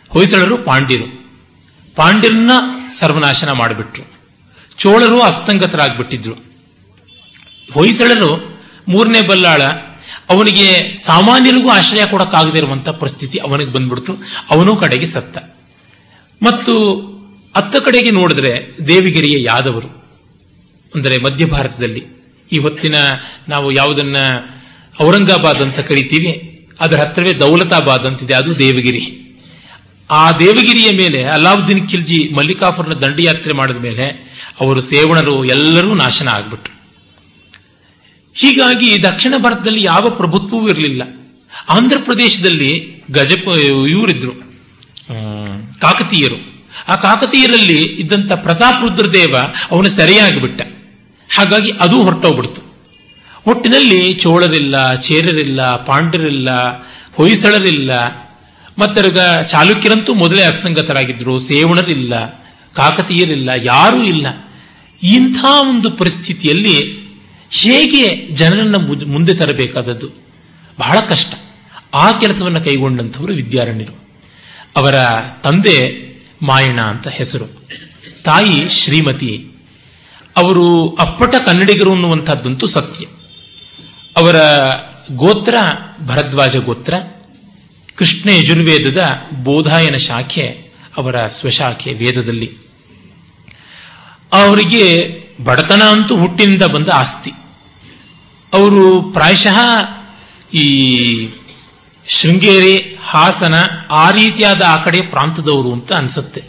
ಹೊಯ್ಸಳರು 0.09 0.57
ಪಾಂಡ್ಯರು. 0.57 1.21
ಪಾಂಡ್ಯರನ್ನ 1.95 2.51
ಸರ್ವನಾಶನ 2.99 3.51
ಮಾಡಿಬಿಟ್ರು. 3.51 4.11
ಚೋಳರು 4.77 5.21
ಅಸ್ತಂಗತರಾಗ್ಬಿಟ್ಟಿದ್ರು. 5.21 6.33
ಹೊಯ್ಸಳರು 7.73 8.61
ಮೂರನೇ 8.87 9.21
ಬಲ್ಲಾಳ, 9.21 9.61
ಅವನಿಗೆ 10.29 10.93
ಸಾಮಾನ್ಯರಿಗೂ 10.93 11.69
ಆಶ್ರಯ 11.69 12.05
ಕೊಡಕ್ಕಾಗದೇ 12.05 12.57
ಇರುವಂತ 12.57 12.89
ಪರಿಸ್ಥಿತಿ 12.89 13.37
ಅವನಿಗೆ 13.37 13.71
ಬಂದ್ಬಿಡ್ತು. 13.71 14.13
ಅವನು 14.49 14.75
ಕಡೆಗೆ 14.75 15.05
ಸತ್ತ. 15.05 15.37
ಮತ್ತು 16.43 17.01
ಅತ್ತ 17.55 17.75
ಕಡೆಗೆ 17.75 18.11
ನೋಡಿದ್ರೆ 18.11 18.77
ದೇವಿಗಿರಿಯ 18.87 19.43
ಯಾದವರು. 19.43 20.00
ಅಂದರೆ 20.95 21.17
ಮಧ್ಯ 21.17 21.45
ಭಾರತದಲ್ಲಿ. 21.45 22.03
ಈ 22.51 22.57
ಹೊತ್ತಿನ 22.57 22.95
ನಾವು 23.49 23.67
ಯಾವುದನ್ನ 23.71 24.17
ಔರಂಗಾಬಾದ್ 25.01 25.61
ಅಂತ 25.61 25.79
ಕರಿತೀವಿ, 25.79 26.31
ಅದರ 26.79 26.97
ಹತ್ರವೇ 26.97 27.33
ದೌಲತಾಬಾದ್ 27.33 28.05
ಅಂತಿದೆ, 28.05 28.33
ಅದು 28.33 28.51
ದೇವಗಿರಿ. 28.59 29.03
ಆ 30.09 30.23
ದೇವಗಿರಿಯ 30.31 30.89
ಮೇಲೆ 30.91 31.19
ಅಲಾವುದ್ದೀನ್ 31.23 31.89
ಖಿಲ್ಜಿ 31.89 32.19
ಮಲ್ಲಿಕಾಫರ್ನ 32.35 32.93
ದಂಡಯಾತ್ರೆ 32.93 33.53
ಮಾಡಿದ 33.53 33.77
ಮೇಲೆ 33.77 34.05
ಅವರು 34.61 34.81
ಸೇವಣರು 34.81 35.35
ಎಲ್ಲರೂ 35.45 35.91
ನಾಶನ 35.93 36.27
ಆಗ್ಬಿಟ್ರು. 36.27 36.73
ಹೀಗಾಗಿ 38.35 38.89
ದಕ್ಷಿಣ 39.03 39.33
ಭಾರತದಲ್ಲಿ 39.37 39.83
ಯಾವ 39.83 40.09
ಪ್ರಭುತ್ವವೂ 40.09 40.69
ಇರಲಿಲ್ಲ. 40.69 41.03
ಆಂಧ್ರ 41.69 41.97
ಪ್ರದೇಶದಲ್ಲಿ 42.03 42.71
ಗಜಪ, 43.11 43.47
ಇವರಿದ್ರು 43.89 44.33
ಕಾಕತೀಯರು. 45.79 46.39
ಆ 46.87 46.95
ಕಾಕತೀಯರಲ್ಲಿ 46.95 47.79
ಇದ್ದಂತ 47.83 48.31
ಪ್ರತಾಪ್ 48.31 48.83
ರುದ್ರದೇವ 48.83 49.35
ಅವನು 49.71 49.89
ಸರಿಯಾಗಿಬಿಟ್ಟ. 49.89 50.61
ಹಾಗಾಗಿ 51.35 51.71
ಅದು 51.71 52.03
ಹೊರಟೋಗ್ಬಿಡ್ತು. 52.03 52.71
ಒಟ್ಟಿನಲ್ಲಿ 53.47 54.13
ಚೋಳರಿಲ್ಲ 54.13 54.95
ಚೇರರಿಲ್ಲ 54.95 55.85
ಪಾಂಡ್ಯರಿಲ್ಲ, 55.85 56.49
ಹೊಯ್ಸಳರಿಲ್ಲ. 57.13 57.91
ಮತ್ತರ್ಗ 58.77 59.19
ಚಾಲುಕ್ಯರಂತೂ 59.47 60.13
ಮೊದಲೇ 60.13 60.43
ಅಸ್ತಂಗತರಾಗಿದ್ರು 60.43 61.39
ಸೇವಣರಿಲ್ಲ, 61.39 62.27
ಕಾಕತೀಯರಿಲ್ಲ, 62.73 63.49
ಯಾರೂ 63.55 64.03
ಇಲ್ಲ. 64.03 64.27
ಇಂಥ 65.03 65.37
ಒಂದು 65.69 65.91
ಪರಿಸ್ಥಿತಿಯಲ್ಲಿ 65.91 67.01
ಹೇಗೆ 67.51 68.27
ಜನರನ್ನು 68.31 68.79
ಮುಂದೆ 69.07 69.33
ತರಬೇಕಾದದ್ದು? 69.33 70.07
ಬಹಳ 70.79 70.99
ಕಷ್ಟ. 70.99 71.33
ಆ 71.93 72.11
ಕೆಲಸವನ್ನು 72.11 72.61
ಕೈಗೊಂಡಂಥವರು 72.61 73.33
ವಿದ್ಯಾರಣ್ಯರು. 73.33 74.09
ಅವರ 74.75 74.95
ತಂದೆ 75.43 76.01
ಮಾಯಣ 76.41 76.81
ಅಂತ 76.81 77.07
ಹೆಸರು. 77.07 77.67
ತಾಯಿ 78.23 78.69
ಶ್ರೀಮತಿ. 78.69 79.50
ಅವರು 80.37 80.95
ಅಪ್ಪಟ 80.95 81.35
ಕನ್ನಡಿಗರು 81.45 81.91
ಅನ್ನುವಂಥದ್ದಂತೂ 81.91 82.67
ಸತ್ಯ. 82.67 83.05
ಅವರ 84.17 84.35
ಗೋತ್ರ 85.11 85.55
ಭರದ್ವಾಜ 86.05 86.57
ಗೋತ್ರ, 86.57 86.93
ಕೃಷ್ಣ 87.95 88.29
ಯಜುರ್ವೇದದ 88.29 89.07
ಬೋಧಾಯನ 89.43 89.95
ಶಾಖೆ 89.95 90.71
ಅವರ 90.97 91.27
ಸ್ವಶಾಖೆ 91.27 91.93
ವೇದದಲ್ಲಿ. 91.93 92.51
ಅವರಿಗೆ 94.33 95.17
ಬಡತನ 95.43 95.81
ಅಂತೂ 95.81 96.17
ಹುಟ್ಟಿನಿಂದ 96.17 96.63
ಬಂದ 96.63 96.89
ಆಸ್ತಿ. 96.89 97.31
ಅವರು 98.53 99.01
ಪ್ರಾಯಶಃ 99.01 99.59
ಈ 100.53 101.29
ಶೃಂಗೇರಿ, 102.07 102.97
ಹಾಸನ 103.01 103.55
ಆ 103.91 104.11
ರೀತಿಯಾದ 104.11 104.61
ಆ 104.61 104.81
ಕಡೆ 104.81 105.01
ಪ್ರಾಂತದವರು 105.01 105.73
ಅಂತ 105.73 105.93
ಅನಿಸುತ್ತೆ. 105.93 106.43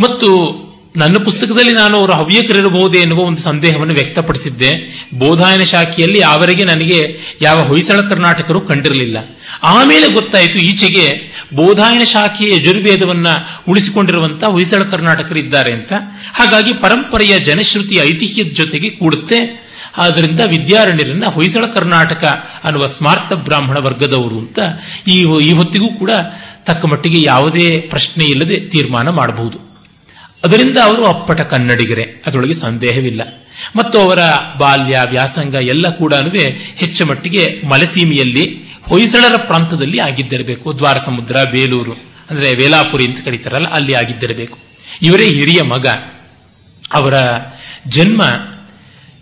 ಮತ್ತು 0.00 0.67
ನನ್ನ 0.96 1.18
ಪುಸ್ತಕದಲ್ಲಿ 1.18 1.72
ನಾನು 1.72 1.98
ಅವರು 1.98 2.12
ಹವ್ಯಕರಿರಬಹುದೇ 2.12 2.98
ಎನ್ನುವ 2.98 3.20
ಒಂದು 3.20 3.42
ಸಂದೇಹವನ್ನು 3.42 3.94
ವ್ಯಕ್ತಪಡಿಸಿದ್ದೆ. 3.94 4.70
ಬೋಧಾಯನ 5.14 5.62
ಶಾಖೆಯಲ್ಲಿ 5.62 6.20
ಅವರಿಗೆ 6.20 6.64
ನನಗೆ 6.64 7.18
ಯಾವ 7.42 7.62
ಹೊಯ್ಸಳ 7.62 8.00
ಕರ್ನಾಟಕರು 8.00 8.60
ಕಂಡಿರಲಿಲ್ಲ. 8.60 9.38
ಆಮೇಲೆ 9.62 10.08
ಗೊತ್ತಾಯಿತು 10.08 10.58
ಈಚೆಗೆ 10.58 11.20
ಬೋಧಾಯನ 11.54 12.04
ಶಾಖೆಯ 12.04 12.56
ಯಜುರ್ವೇದವನ್ನ 12.56 13.26
ಉಳಿಸಿಕೊಂಡಿರುವಂತಹ 13.68 14.46
ಹೊಯ್ಸಳ 14.46 14.82
ಕರ್ನಾಟಕರು 14.82 15.38
ಇದ್ದಾರೆ 15.38 15.72
ಅಂತ. 15.72 15.92
ಹಾಗಾಗಿ 16.32 16.72
ಪರಂಪರೆಯ 16.72 17.40
ಜನಶ್ರುತಿ 17.40 17.94
ಐತಿಹ್ಯದ 17.94 18.46
ಜೊತೆಗೆ 18.46 18.90
ಕೂಡುತ್ತೆ. 18.90 19.68
ಆದ್ದರಿಂದ 19.96 20.40
ವಿದ್ಯಾರಣ್ಯರನ್ನ 20.46 21.26
ಹೊಯ್ಸಳ 21.26 21.66
ಕರ್ನಾಟಕ 21.66 22.24
ಅನ್ನುವ 22.64 22.86
ಸ್ಮಾರ್ಥ 22.86 23.32
ಬ್ರಾಹ್ಮಣ 23.32 23.76
ವರ್ಗದವರು 23.76 24.38
ಅಂತ 24.38 24.58
ಈ 25.06 25.26
ಈ 25.42 25.52
ಹೊತ್ತಿಗೂ 25.52 25.88
ಕೂಡ 25.88 26.10
ತಕ್ಕ 26.64 26.86
ಮಟ್ಟಿಗೆ 26.86 27.22
ಯಾವುದೇ 27.22 27.80
ಪ್ರಶ್ನೆ 27.90 28.24
ಇಲ್ಲದೆ 28.24 28.60
ತೀರ್ಮಾನ 28.60 29.08
ಮಾಡಬಹುದು. 29.08 29.67
ಅದರಿಂದ 30.44 30.78
ಅವರು 30.84 31.06
ಅಪ್ಪಟ 31.06 31.40
ಕನ್ನಡಿಗರೇ. 31.40 32.22
ಅದರೊಳಗೆ 32.26 32.54
ಸಂದೇಹವಿಲ್ಲ. 32.54 33.48
ಮತ್ತು 33.76 34.00
ಅವರ 34.00 34.18
ಬಾಲ್ಯ, 34.58 35.00
ವ್ಯಾಸಂಗ 35.10 35.54
ಎಲ್ಲ 35.54 35.88
ಕೂಡ 35.88 36.14
ಹೆಚ್ಚು 36.76 37.06
ಮಟ್ಟಿಗೆ 37.06 37.62
ಮಲೆಸೀಮೆಯಲ್ಲಿ, 37.68 38.60
ಹೊಯ್ಸಳರ 38.82 39.36
ಪ್ರಾಂತದಲ್ಲಿ 39.36 39.98
ಆಗಿದ್ದಿರಬೇಕು. 39.98 40.78
ದ್ವಾರ 40.78 40.96
ಸಮುದ್ರ 40.98 41.36
ಬೇಲೂರು, 41.44 41.92
ಅಂದ್ರೆ 42.30 42.54
ವೇಲಾಪುರಿ 42.54 43.06
ಅಂತ 43.06 43.24
ಕರೀತಾರಲ್ಲ, 43.24 43.68
ಅಲ್ಲಿ 43.68 43.94
ಆಗಿದ್ದಿರಬೇಕು. 43.94 44.58
ಇವರೇ 45.02 45.24
ಹಿರಿಯ 45.24 45.62
ಮಗ. 45.62 45.86
ಅವರ 46.92 47.14
ಜನ್ಮ 47.86 48.22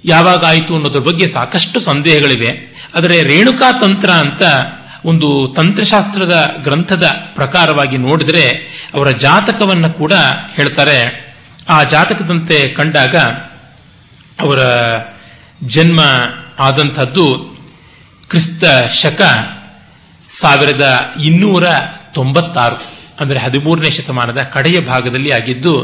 ಯಾವಾಗ 0.04 0.44
ಆಯಿತು 0.44 0.74
ಅನ್ನೋದ್ರ 0.74 0.98
ಬಗ್ಗೆ 0.98 1.28
ಸಾಕಷ್ಟು 1.28 1.80
ಸಂದೇಹಗಳಿವೆ. 1.80 2.76
ಆದರೆ 2.94 3.22
ರೇಣುಕಾ 3.22 3.72
ತಂತ್ರ 3.72 4.10
ಅಂತ 4.10 4.42
ಒಂದು 5.09 5.28
ತಂತ್ರಶಾಸ್ತ್ರದ 5.57 6.36
ಗ್ರಂಥದ 6.64 7.07
ಪ್ರಕಾರವಾಗಿ 7.34 7.96
ನೋಡಿದ್ರೆ 7.96 8.44
ಅವರ 8.94 9.09
ಜಾತಕವನ್ನು 9.24 9.90
ಕೂಡ 9.98 10.14
ಹೇಳ್ತಾರೆ. 10.57 10.98
ಆ 11.68 11.76
ಜಾತಕದಂತೆ 11.82 12.59
ಕಂಡಾಗ 12.68 13.16
ಅವರ 14.40 14.61
ಜನ್ಮ 15.74 16.00
ಆದಂಥದ್ದು 16.59 17.26
ಕ್ರಿಸ್ತ 18.30 18.64
ಶಕ 19.02 19.22
ಸಾವಿರದ 20.30 20.86
ಇನ್ನೂರ 21.24 21.64
ತೊಂಬತ್ತಾರು, 22.14 22.78
ಅಂದರೆ 23.20 23.38
ಹದಿಮೂರನೇ 23.38 23.90
ಶತಮಾನದ 23.90 24.40
ಕಡೆಯ 24.54 24.78
ಭಾಗದಲ್ಲಿ 24.80 25.30
ಆಗಿದ್ದು, 25.32 25.74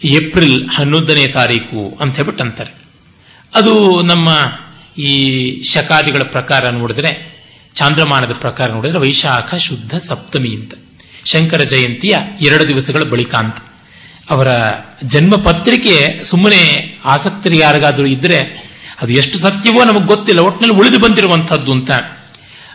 ಏಪ್ರಿಲ್ 0.00 0.58
ಹನ್ನೊಂದನೇ 0.76 1.26
ತಾರೀಕು 1.28 1.80
ಅಂತ 2.00 2.16
ಹೇಳ್ಬಿಟ್ಟು 2.16 2.44
ಅಂತಾರೆ 2.44 2.72
ಅದು 3.52 3.74
ನಮ್ಮ 4.02 4.28
ಈ 4.98 5.12
ಶಕಾದಿಗಳ 5.72 6.22
ಪ್ರಕಾರ 6.34 6.70
ನೋಡಿದ್ರೆ 6.70 7.10
ಚಾಂದ್ರಮಾನದ 7.74 8.32
ಪ್ರಕಾರ 8.32 8.70
ನೋಡಿದ್ರೆ 8.70 8.98
ವೈಶಾಖ 8.98 9.54
ಶುದ್ಧ 9.54 9.94
ಸಪ್ತಮಿ 9.96 10.54
ಅಂತ. 10.54 10.74
ಶಂಕರ 11.24 11.60
ಜಯಂತಿಯ 11.60 12.16
ಎರಡು 12.40 12.68
ದಿವಸಗಳ 12.68 13.02
ಬಳಿಕ 13.02 13.34
ಅಂತ. 13.34 13.56
ಅವರ 14.30 14.46
ಜನ್ಮ 15.04 15.36
ಪತ್ರಿಕೆ 15.36 16.24
ಸುಮ್ಮನೆ 16.24 16.94
ಆಸಕ್ತರು 17.04 17.54
ಯಾರಿಗಾದರೂ 17.54 18.06
ಇದ್ರೆ 18.06 18.72
ಅದು 19.00 19.12
ಎಷ್ಟು 19.12 19.38
ಸತ್ಯವೋ 19.38 19.84
ನಮಗೆ 19.84 20.04
ಗೊತ್ತಿಲ್ಲ. 20.04 20.40
ಒಟ್ಟಿನಲ್ಲಿ 20.40 20.80
ಉಳಿದು 20.80 20.98
ಬಂದಿರುವಂತಹದ್ದು 20.98 21.72
ಅಂತ. 21.72 21.90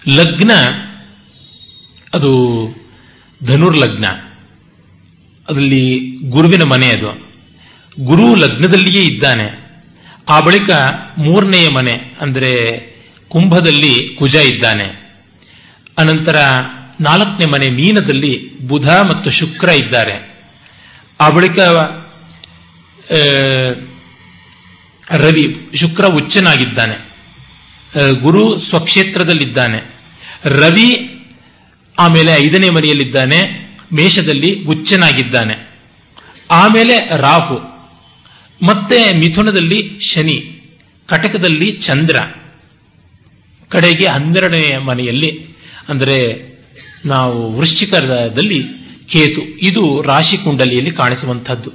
ಲಗ್ನ, 0.07 0.51
ಅದು 2.13 2.31
ಧನುರ್ಲಗ್ನ. 3.43 4.07
ಅದರಲ್ಲಿ 5.49 6.15
ಗುರುವಿನ 6.29 6.63
ಮನೆ 6.63 6.87
ಅದು. 6.87 7.31
ಗುರು 7.99 8.35
ಲಗ್ನದಲ್ಲಿಯೇ 8.35 9.03
ಇದ್ದಾನೆ. 9.03 9.67
ಆ 10.29 10.39
ಬಳಿಕ 10.39 10.69
ಮೂರನೆಯ 11.17 11.69
ಮನೆ, 11.69 12.15
ಅಂದರೆ 12.21 12.86
ಕುಂಭದಲ್ಲಿ 13.29 14.15
ಕುಜ 14.19 14.35
ಇದ್ದಾನೆ. 14.35 15.07
ಅನಂತರ 15.97 16.35
ನಾಲ್ಕನೇ 17.01 17.45
ಮನೆ 17.45 17.69
ಮೀನದಲ್ಲಿ 17.69 18.59
ಬುಧ 18.59 18.89
ಮತ್ತು 18.89 19.29
ಶುಕ್ರ 19.29 19.69
ಇದ್ದಾರೆ. 19.69 20.43
ಆ 21.21 21.29
ಬಳಿಕ 21.29 21.59
ರವಿ 25.11 25.69
ಶುಕ್ರ 25.75 26.05
ಉಚ್ಚನಾಗಿದ್ದಾನೆ 26.05 27.07
ಗುರು 28.21 28.59
ಸ್ವಕ್ಷೇತ್ರದಲ್ಲಿದ್ದಾನೆ. 28.59 29.83
ರವಿ 30.45 31.13
ಆಮೇಲೆ 31.99 32.31
ಐದನೇ 32.31 32.69
ಮನೆಯಲ್ಲಿದ್ದಾನೆ. 32.69 33.67
ಮೇಷದಲ್ಲಿ 33.93 34.63
ಉಚ್ಚನಾಗಿದ್ದಾನೆ 34.63 35.79
ಆಮೇಲೆ 36.51 37.17
ರಾಹು. 37.17 37.59
ಮತ್ತೆ 38.65 39.13
ಮಿಥುನದಲ್ಲಿ 39.13 39.99
ಶನಿ. 40.01 40.61
ಕಟಕದಲ್ಲಿ 41.07 41.71
ಚಂದ್ರ. 41.71 42.15
ಕಡೆಗೆ 43.69 44.07
ಹನ್ನೆರಡನೇ 44.07 44.77
ಮನೆಯಲ್ಲಿ, 44.77 45.45
ಅಂದರೆ 45.89 46.47
ನಾವು 47.05 47.53
ವೃಶ್ಚಿಕದಲ್ಲಿ 47.53 48.63
ಕೇತು, 49.07 49.41
ಇದು 49.41 50.01
ರಾಶಿ 50.01 50.37
ಕುಂಡಲಿಯಲ್ಲಿ 50.37 50.91
ಕಾಣಿಸುವಂಥದ್ದು. 50.91 51.71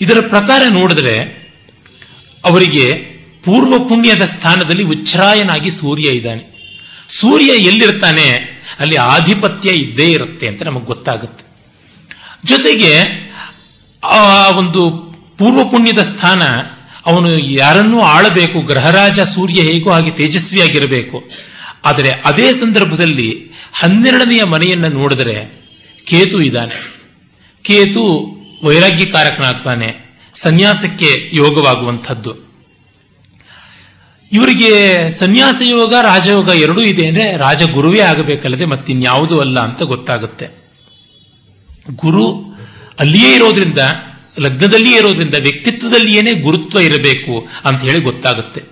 ಇದರ 0.00 0.16
ಪ್ರಕಾರ 0.28 0.62
ನೋಡಿದ್ರೆ, 0.68 1.40
ಅವರಿಗೆ 2.44 2.92
ಪೂರ್ವ 3.44 3.78
ಪುಣ್ಯದ 3.78 4.24
ಸ್ಥಾನದಲ್ಲಿ 4.24 4.84
ಉಚ್ಛ್ರಾಯನಾಗಿ 4.84 5.70
ಸೂರ್ಯ 5.70 6.08
ಇದ್ದಾನೆ. 6.08 6.50
ಸೂರ್ಯ 7.08 7.46
ಎಲ್ಲಿರ್ತಾನೆ? 7.46 8.30
ಅಲ್ಲಿ 8.80 8.96
ಆಧಿಪತ್ಯ 8.96 9.70
ಇದ್ದೇ 9.70 10.10
ಇರುತ್ತೆ 10.10 10.46
ಅಂತ 10.46 10.62
ನಮಗೆ 10.62 10.84
ಗೊತ್ತಾಗುತ್ತೆ. 10.84 11.50
ಜೊತೆಗೆ 12.44 12.96
ಆ 14.04 14.50
ಒಂದು 14.50 14.90
ಪೂರ್ವ 15.38 15.64
ಪುಣ್ಯದ 15.64 16.02
ಸ್ಥಾನ 16.02 16.42
ಅವನು 17.06 17.38
ಯಾರನ್ನೂ 17.38 18.00
ಆಳಬೇಕು, 18.00 18.60
ಗ್ರಹರಾಜ 18.60 19.20
ಸೂರ್ಯ 19.20 19.60
ಹೇಗೋ 19.60 19.90
ಹಾಗೆ 19.90 20.10
ತೇಜಸ್ವಿಯಾಗಿರಬೇಕು. 20.10 21.30
ಆದರೆ 21.84 22.10
ಅದೇ 22.12 22.52
ಸಂದರ್ಭದಲ್ಲಿ 22.52 23.50
ಹನ್ನೆರಡನೆಯ 23.72 24.44
ಮನೆಯನ್ನ 24.44 24.86
ನೋಡಿದರೆ 24.86 25.36
ಕೇತು 26.06 26.42
ಇದ್ದಾನೆ. 26.42 26.76
ಕೇತು 27.62 28.04
ವೈರಾಗ್ಯಕಾರಕನಾಗ್ತಾನೆ, 28.64 29.88
ಸನ್ಯಾಸಕ್ಕೆ 30.34 31.30
ಯೋಗವಾಗುವಂಥದ್ದು. 31.32 32.50
ಇವರಿಗೆ 34.32 34.72
ಸನ್ಯಾಸ 35.10 35.62
ಯೋಗ, 35.64 35.94
ರಾಜಯೋಗ 36.02 36.48
ಎರಡೂ 36.48 36.80
ಇದೆ 36.80 37.06
ಅಂದ್ರೆ 37.06 37.36
ರಾಜಗುರುವೇ 37.36 38.00
ಆಗಬೇಕಲ್ಲದೆ 38.00 38.64
ಮತ್ತಿನ್ಯಾವುದೂ 38.64 39.40
ಅಲ್ಲ 39.40 39.60
ಅಂತ 39.60 39.82
ಗೊತ್ತಾಗುತ್ತೆ. 39.82 40.48
ಗುರು 41.96 42.26
ಅಲ್ಲಿಯೇ 43.00 43.34
ಇರೋದ್ರಿಂದ 43.34 43.78
ಲಗ್ನದಲ್ಲಿಯೇ 44.40 44.96
ಇರೋದ್ರಿಂದ 44.96 45.34
ವ್ಯಕ್ತಿತ್ವದಲ್ಲಿಯೇನೆ 45.34 46.32
ಗುರುತ್ವ 46.34 46.80
ಇರಬೇಕು 46.80 47.34
ಅಂತ 47.64 47.80
ಹೇಳಿ 47.82 48.00
ಗೊತ್ತಾಗುತ್ತೆ. 48.00 48.62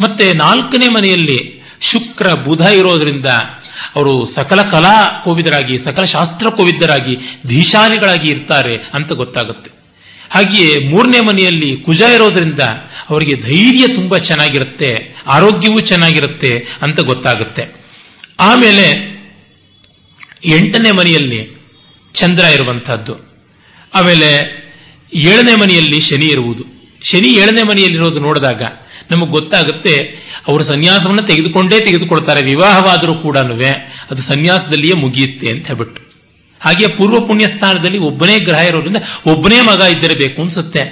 ಮತ್ತೆ 0.00 0.32
ನಾಲ್ಕನೇ 0.32 0.88
ಮನೆಯಲ್ಲಿ 0.88 1.38
ಶುಕ್ರ, 1.80 2.34
ಬುಧ 2.34 2.60
ಇರೋದ್ರಿಂದ 2.60 3.26
ಅವರು 3.96 4.26
ಸಕಲ 4.26 4.62
ಕಲಾ 4.62 4.94
ಕೋವಿದರಾಗಿ, 5.24 5.78
ಸಕಲ 5.78 6.04
ಶಾಸ್ತ್ರ 6.04 6.48
ಕೋವಿದರಾಗಿ 6.48 7.18
ಧೀಶಾಲಿಗಳಾಗಿ 7.46 8.28
ಇರ್ತಾರೆ 8.30 8.74
ಅಂತ 8.94 9.12
ಗೊತ್ತಾಗುತ್ತೆ. 9.12 9.70
ಹಾಗೆಯೇ 10.30 10.88
ಮೂರನೇ 10.88 11.20
ಮನೆಯಲ್ಲಿ 11.20 11.70
ಕುಜ 11.76 12.00
ಇರೋದ್ರಿಂದ 12.00 12.60
ಅವರಿಗೆ 13.10 13.34
ಧೈರ್ಯ 13.36 13.86
ತುಂಬಾ 13.88 14.18
ಚೆನ್ನಾಗಿರುತ್ತೆ, 14.18 14.90
ಆರೋಗ್ಯವೂ 15.26 15.80
ಚೆನ್ನಾಗಿರುತ್ತೆ 15.80 16.52
ಅಂತ 16.82 17.00
ಗೊತ್ತಾಗುತ್ತೆ. 17.00 17.64
ಆಮೇಲೆ 18.40 18.86
ಎಂಟನೇ 20.44 20.90
ಮನೆಯಲ್ಲಿ 20.90 21.40
ಚಂದ್ರ 22.14 22.44
ಇರುವಂತಹದ್ದು 22.44 23.14
ಆಮೇಲೆ 23.94 24.61
ಏಳನೇ 25.14 25.54
ಮನೆಯಲ್ಲಿ 25.54 26.00
ಶನಿ 26.00 26.26
ಇರುವುದು. 26.26 26.64
ಶನಿ 27.02 27.28
ಏಳನೇ 27.28 27.62
ಮನೆಯಲ್ಲಿರೋದು 27.62 28.20
ನೋಡಿದಾಗ 28.20 28.62
ನಮಗೆ 29.10 29.30
ಗೊತ್ತಾಗುತ್ತೆ 29.30 29.94
ಅವರು 30.48 30.64
ಸನ್ಯಾಸವನ್ನು 30.64 31.22
ತೆಗೆದುಕೊಂಡೇ 31.22 31.80
ತೆಗೆದುಕೊಳ್ತಾರೆ, 31.80 32.42
ವಿವಾಹವಾದರೂ 32.42 33.14
ಕೂಡ 33.14 33.38
ಅದು 33.38 34.22
ಸನ್ಯಾಸದಲ್ಲಿಯೇ 34.22 34.94
ಮುಗಿಯುತ್ತೆ 34.94 35.50
ಅಂತ 35.50 35.66
ಹೇಳ್ಬಿಟ್ಟು. 35.66 36.00
ಹಾಗೆ 36.60 36.86
ಪೂರ್ವ 36.86 37.20
ಪುಣ್ಯ 37.20 37.48
ಸ್ಥಾನದಲ್ಲಿ 37.48 37.98
ಒಬ್ಬನೇ 37.98 38.38
ಗ್ರಹ 38.40 38.58
ಇರೋದ್ರಿಂದ 38.58 38.96
ಒಬ್ಬನೇ 39.26 39.60
ಮಗ 39.60 39.80
ಇದ್ದಿರಬೇಕು 39.80 40.42
ಅನ್ಸುತ್ತೆ. 40.42 40.82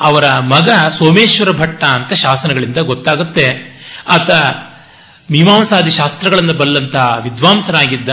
ಅವರ 0.00 0.38
ಮಗ 0.38 0.70
ಸೋಮೇಶ್ವರ 0.98 1.50
ಭಟ್ಟ 1.50 1.84
ಅಂತ 1.84 2.12
ಶಾಸನಗಳಿಂದ 2.12 2.76
ಗೊತ್ತಾಗುತ್ತೆ. 2.76 3.76
ಆತ 4.08 4.30
ಮೀಮಾಂಸಾದಿ 5.30 5.90
ಶಾಸ್ತ್ರಗಳನ್ನು 5.90 6.54
ಬಲ್ಲಂತ 6.54 6.94
ವಿದ್ವಾಂಸನಾಗಿದ್ದ 6.94 8.08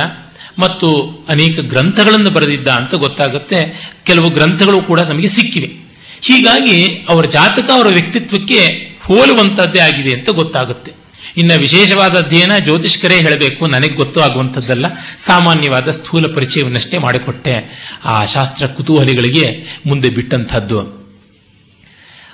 ಮತ್ತು 0.60 1.10
ಅನೇಕ 1.30 1.60
ಗ್ರಂಥಗಳನ್ನು 1.60 2.30
ಬರೆದಿದ್ದ 2.30 2.68
ಅಂತ 2.68 2.96
ಗೊತ್ತಾಗುತ್ತೆ. 2.96 3.92
ಕೆಲವು 4.04 4.30
ಗ್ರಂಥಗಳು 4.30 4.82
ಕೂಡ 4.82 5.00
ನಮಗೆ 5.00 5.28
ಸಿಕ್ಕಿವೆ. 5.28 5.84
ಹೀಗಾಗಿ 6.22 7.06
ಅವರ 7.10 7.26
ಜಾತಕ, 7.26 7.70
ಅವರ 7.74 7.88
ವ್ಯಕ್ತಿತ್ವಕ್ಕೆ 7.88 8.94
ಹೋಲುವಂತದ್ದೇ 9.02 9.80
ಆಗಿದೆ 9.80 10.14
ಅಂತ 10.14 10.30
ಗೊತ್ತಾಗುತ್ತೆ. 10.30 10.92
ಇನ್ನ 11.38 11.54
ವಿಶೇಷವಾದ 11.54 12.18
ಅಧ್ಯಯನ 12.18 12.58
ಜ್ಯೋತಿಷ್ಕರೇ 12.58 13.16
ಹೇಳಬೇಕು. 13.16 13.68
ನನಗೆ 13.68 13.94
ಗೊತ್ತು 13.94 14.22
ಆಗುವಂಥದ್ದಲ್ಲ. 14.22 14.86
ಸಾಮಾನ್ಯವಾದ 15.26 15.92
ಸ್ಥೂಲ 15.92 16.36
ಪರಿಚಯವನ್ನಷ್ಟೇ 16.36 16.98
ಮಾಡಿಕೊಟ್ಟೆ. 16.98 17.84
ಆ 18.06 18.26
ಶಾಸ್ತ್ರ 18.26 18.66
ಕುತೂಹಲಿಗಳಿಗೆ 18.66 19.64
ಮುಂದೆ 19.86 20.10
ಬಿಟ್ಟಂಥದ್ದು. 20.10 20.80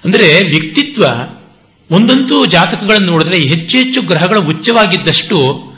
ಅಂದರೆ 0.05 0.43
ವ್ಯಕ್ತಿತ್ವ 0.43 1.05
ಒಂದಂತೂ 1.91 2.45
ಜಾತಕಗಳನ್ನು 2.45 3.07
ನೋಡಿದ್ರೆ 3.07 3.37
ಹೆಚ್ಚು 3.37 3.77
ಹೆಚ್ಚು 3.77 4.01
ಗ್ರಹಗಳು 4.01 4.41
ಉಚ್ಚವಾಗಿದ್ದಷ್ಟು 4.41 5.68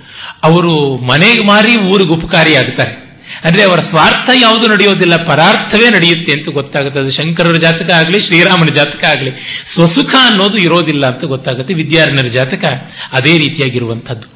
ಅವರು 0.43 0.97
ಮನೆಗೆ 0.97 1.43
ಮಾರಿ 1.43 1.77
ಊರಿಗೆ 1.77 2.09
ಉಪಕಾರಿಯಾಗ್ತಾರೆ. 2.09 3.01
ಅಂದ್ರೆ 3.43 3.63
ಅವರ 3.63 3.79
ಸ್ವಾರ್ಥ 3.79 4.29
ಯಾವುದು 4.41 4.67
ನಡೆಯೋದಿಲ್ಲ, 4.67 5.23
ಪರಾರ್ಥವೇ 5.23 5.89
ನಡೆಯುತ್ತೆ 5.89 6.31
ಅಂತ 6.31 6.49
ಗೊತ್ತಾಗುತ್ತೆ. 6.49 6.99
ಅದು 6.99 7.11
ಶಂಕರರ 7.11 7.55
ಜಾತಕ 7.55 7.91
ಆಗಲಿ, 7.91 8.19
ಶ್ರೀರಾಮನ 8.19 8.67
ಜಾತಕ 8.67 9.03
ಆಗಲಿ, 9.03 9.31
ಸ್ವಸುಖ 9.73 10.15
ಅನ್ನೋದು 10.21 10.57
ಇರೋದಿಲ್ಲ 10.57 11.05
ಅಂತ 11.05 11.23
ಗೊತ್ತಾಗುತ್ತೆ 11.23 11.73
ವಿದ್ಯಾರಣ್ಯರ 11.73 12.25
ಜಾತಕ 12.25 12.65
ಅದೇ 13.11 13.37
ರೀತಿಯಾಗಿರುವಂಥದ್ದು. 13.37 14.27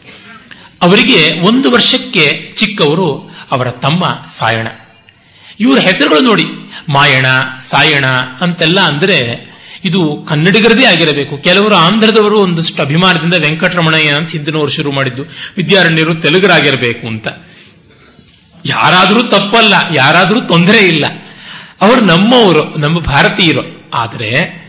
ಅವರಿಗೆ 0.82 1.40
ಒಂದು 1.40 1.72
ವರ್ಷಕ್ಕೆ 1.72 2.54
ಚಿಕ್ಕವರು 2.58 3.36
ಅವರ 3.52 3.70
ತಮ್ಮ 3.70 4.06
ಸಾಯಣ. 4.38 4.68
ಇವರ 5.60 5.80
ಹೆಸರುಗಳು 5.80 6.22
ನೋಡಿ, 6.22 6.46
ಮಾಯಣ, 6.90 7.26
ಸಾಯಣ 7.60 8.06
ಅಂತೆಲ್ಲ 8.42 8.80
ಅಂದ್ರೆ 8.82 9.55
ಇದು 9.86 10.26
ಕನ್ನಡಿಗರದೇ 10.30 10.86
ಆಗಿರಬೇಕು. 10.86 11.38
ಕೆಲವರು 11.38 11.76
ಆಂಧ್ರದವರು 11.76 12.40
ಒಂದಷ್ಟು 12.40 12.82
ಅಭಿಮಾನದಿಂದ 12.82 13.34
ವೆಂಕಟರಮಣಯ್ಯ 13.34 14.10
ಅಂತ 14.10 14.30
ಹಿಂದಿನವರು 14.30 14.70
ಶುರು 14.70 14.92
ಮಾಡಿದ್ದು. 14.92 15.24
ವಿದ್ಯಾರಣ್ಯರು 15.58 16.16
ತೆಲುಗರಾಗಿರಬೇಕು 16.16 17.08
ಅಂತ. 17.08 17.28
ಯಾರಾದರೂ 18.66 19.24
ತಪ್ಪಲ್ಲ, 19.24 19.74
ಯಾರಾದರೂ 19.96 20.42
ತೊಂದರೆ 20.42 20.78
ಇಲ್ಲ. 20.78 21.06
ಅವರು 21.82 22.02
ನಮ್ಮವರು, 22.02 22.80
ನಮ್ಮ 22.80 23.00
ಭಾರತೀಯರು. 23.00 23.92
ಆದರೆ 23.94 24.66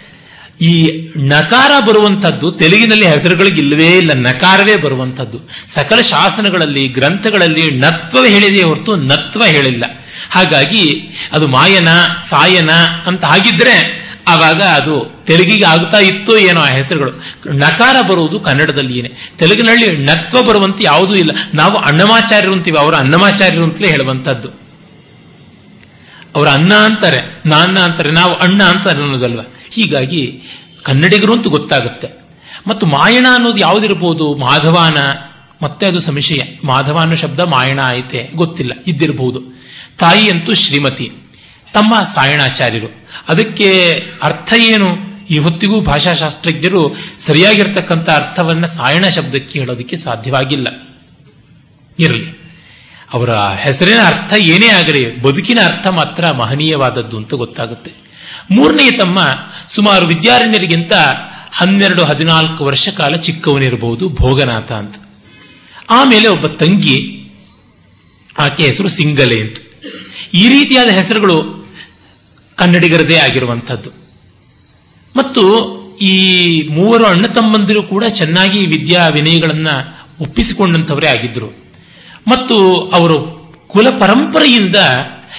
ಈ 0.61 1.09
ನಕಾರ 1.17 1.71
ಬರುವಂಥದ್ದು 1.89 2.53
ತೆಲುಗಿನಲ್ಲಿ 2.53 3.07
ಹೆಸರುಗಳಿಗೆ 3.07 3.61
ಇಲ್ಲವೇ 3.61 3.87
ಇಲ್ಲ, 3.87 4.13
ನಕಾರವೇ 4.13 4.77
ಬರುವಂಥದ್ದು 4.77 5.41
ಸಕಲ 5.67 6.01
ಶಾಸನಗಳಲ್ಲಿ, 6.01 6.89
ಗ್ರಂಥಗಳಲ್ಲಿ 6.89 7.71
ನತ್ವ 7.71 8.25
ಹೇಳಿದೆ 8.27 8.63
ಹೊರತು 8.63 8.97
ನತ್ವ 8.97 9.45
ಹೇಳಿಲ್ಲ. 9.45 9.85
ಹಾಗಾಗಿ 10.31 11.09
ಅದು 11.33 11.47
ಮಾಯನ, 11.47 11.89
ಸಾಯನ 12.31 12.71
ಅಂತ 13.07 13.25
ಆಗಿದ್ರೆ 13.25 14.06
ಆವಾಗ 14.27 14.63
ಅದು 14.63 15.25
ತೆಲುಗಿಗೆ 15.27 15.65
ಆಗ್ತಾ 15.65 15.99
ಇತ್ತು 15.99 16.39
ಏನೋ 16.39 16.61
ಆ 16.61 16.69
ಹೆಸರುಗಳು. 16.69 17.11
ನಕಾರ 17.59 18.03
ಬರುವುದು 18.03 18.41
ಕನ್ನಡದಲ್ಲಿಯೇನೆ. 18.41 19.11
ತೆಲುಗಿನಲ್ಲಿ 19.39 19.97
ನತ್ವ 19.97 20.43
ಬರುವಂತೆ 20.43 20.85
ಯಾವುದೂ 20.85 21.15
ಇಲ್ಲ. 21.15 21.31
ನಾವು 21.55 21.77
ಅಣ್ಣಮಾಚಾರ್ಯರು 21.77 22.53
ಅಂತೀವಿ, 22.53 22.79
ಅವರು 22.79 22.97
ಅನ್ನಮಾಚಾರ್ಯರು 22.97 23.63
ಅಂತಲೇ 23.63 23.89
ಹೇಳುವಂತದ್ದು 23.89 24.49
ಅವರ 26.37 26.49
ಅನ್ನ 26.49 26.75
ಅಂತಾರೆ, 26.75 27.43
ನಾನ್ನ 27.47 27.79
ಅಂತಾರೆ, 27.79 28.11
ನಾವು 28.11 28.35
ಅಣ್ಣ 28.35 28.63
ಅಂತ 28.63 28.89
ಅನ್ನೋದಲ್ವ? 28.89 29.41
ಹೀಗಾಗಿ 29.71 30.43
ಕನ್ನಡಿಗರು 30.83 31.33
ಅಂತೂ 31.33 31.51
ಗೊತ್ತಾಗುತ್ತೆ. 31.51 32.09
ಮತ್ತು 32.67 32.87
ಮಾಯಣ 32.87 33.27
ಅನ್ನೋದು 33.35 33.57
ಯಾವುದಿರ್ಬೋದು? 33.57 34.35
ಮಾಧವಾನ. 34.35 34.97
ಮತ್ತೆ 35.63 35.87
ಅದು 35.87 36.01
ಸಂಶಯ 36.01 36.43
ಮಾಧವ 36.65 37.15
ಶಬ್ದ 37.15 37.41
ಮಾಯಣ 37.41 37.81
ಐತೆ, 37.91 38.31
ಗೊತ್ತಿಲ್ಲ 38.37 38.73
ಇದ್ದಿರಬಹುದು 38.87 39.41
ತಾಯಿ 39.99 40.31
ಅಂತೂ 40.31 40.55
ಶ್ರೀಮತಿ. 40.55 41.13
ತಮ್ಮ 41.77 42.03
ಸಾಯಣಾಚಾರ್ಯರು. 42.15 43.09
ಅದಕ್ಕೆ 43.29 44.03
ಅರ್ಥ 44.23 44.53
ಏನು? 44.59 44.97
ಈ 45.31 45.39
ಹೊತ್ತಿಗೂ 45.39 45.81
ಭಾಷಾಶಾಸ್ತ್ರಜ್ಞರು 45.81 46.97
ಸರಿಯಾಗಿರ್ತಕ್ಕಂಥ 47.19 48.09
ಅರ್ಥವನ್ನ 48.09 48.67
ಸಾಯಣ 48.67 49.09
ಶಬ್ದಕ್ಕೆ 49.09 49.59
ಹೇಳೋದಕ್ಕೆ 49.59 49.97
ಸಾಧ್ಯವಾಗಿಲ್ಲ. 49.97 50.69
ಇರಲಿ. 51.99 52.47
ಅವರ 53.13 53.31
ಹೆಸರಿನ 53.35 53.99
ಅರ್ಥ 54.07 54.33
ಏನೇ 54.33 54.69
ಆಗಲಿ, 54.69 55.23
ಬದುಕಿನ 55.23 55.59
ಅರ್ಥ 55.65 55.87
ಮಾತ್ರ 55.87 56.31
ಮಹನೀಯವಾದದ್ದು 56.31 57.17
ಅಂತ 57.17 57.35
ಗೊತ್ತಾಗುತ್ತೆ. 57.35 57.93
ಮೂರನೇ 58.51 58.91
ತಮ್ಮ, 58.91 59.19
ಸುಮಾರು 59.69 60.07
ವಿದ್ಯಾರಣ್ಯರಿಗಿಂತ 60.07 60.93
ಹನ್ನೆರಡು, 61.53 62.05
ಹದಿನಾಲ್ಕು 62.05 62.65
ವರ್ಷ 62.65 62.89
ಕಾಲ 62.89 63.17
ಚಿಕ್ಕವನಿರಬಹುದು 63.17 64.09
ಭೋಗನಾಥ 64.09 64.73
ಅಂತ. 64.73 64.95
ಆಮೇಲೆ 65.91 66.29
ಒಬ್ಬ 66.29 66.47
ತಂಗಿ, 66.47 67.23
ಆಕೆ 68.39 68.63
ಹೆಸರು 68.63 68.89
ಸಿಂಗಲೆ 68.89 69.41
ಅಂತ. 69.41 69.57
ಈ 70.35 70.49
ರೀತಿಯಾದ 70.49 70.89
ಹೆಸರುಗಳು 70.89 71.56
ಕನ್ನಡಿಗರದೇ 72.57 73.17
ಆಗಿರುವಂಥದ್ದು. 73.17 73.91
ಮತ್ತು 75.17 75.77
ಈ 76.01 76.69
ಮೂವರು 76.69 77.05
ಅಣ್ಣ 77.05 77.27
ತಮ್ಮಂದಿರು 77.27 77.83
ಕೂಡ 77.83 78.05
ಚೆನ್ನಾಗಿ 78.05 78.67
ವಿದ್ಯಾ 78.67 79.09
ವಿನಯಗಳನ್ನ 79.09 79.69
ಒಪ್ಪಿಸಿಕೊಂಡಂಥವರೇ 80.21 81.07
ಆಗಿದ್ದರು 81.07 81.73
ಮತ್ತು 82.29 82.83
ಅವರು 82.95 83.47
ಕುಲ 83.69 83.91
ಪರಂಪರೆಯಿಂದ 83.91 84.77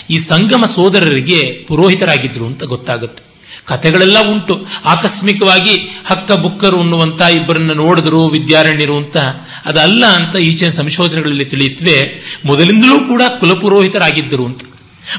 ಈ 0.10 0.20
ಸಂಗಮ 0.20 0.66
ಸೋದರರಿಗೆ 0.66 1.66
ಪುರೋಹಿತರಾಗಿದ್ರು 1.68 2.46
ಅಂತ 2.46 2.64
ಗೊತ್ತಾಗುತ್ತೆ. 2.64 3.24
ಕಥೆಗಳೆಲ್ಲ 3.66 4.30
ಉಂಟು. 4.32 4.66
ಆಕಸ್ಮಿಕವಾಗಿ 4.86 6.04
ಹಕ್ಕ 6.06 6.32
ಬುಕ್ಕರು 6.32 6.80
ಅನ್ನುವಂತ 6.80 7.22
ಇಬ್ಬರನ್ನ 7.22 7.72
ನೋಡಿದ್ರು, 7.72 8.28
ವಿದ್ಯಾರಣ್ಯರು 8.28 8.98
ಅಂತ. 8.98 9.18
ಅದಲ್ಲ 9.66 10.06
ಅಂತ 10.06 10.36
ಈಚಿನ 10.36 10.70
ಸಂಶೋಧನೆಗಳಲ್ಲಿ 10.70 11.46
ತಿಳಿಯುತ್ತವೆ. 11.46 12.20
ಮೊದಲಿಂದಲೂ 12.46 13.00
ಕೂಡ 13.00 13.22
ಕುಲಪುರೋಹಿತರಾಗಿದ್ದರು 13.40 14.46
ಅಂತ. 14.46 14.62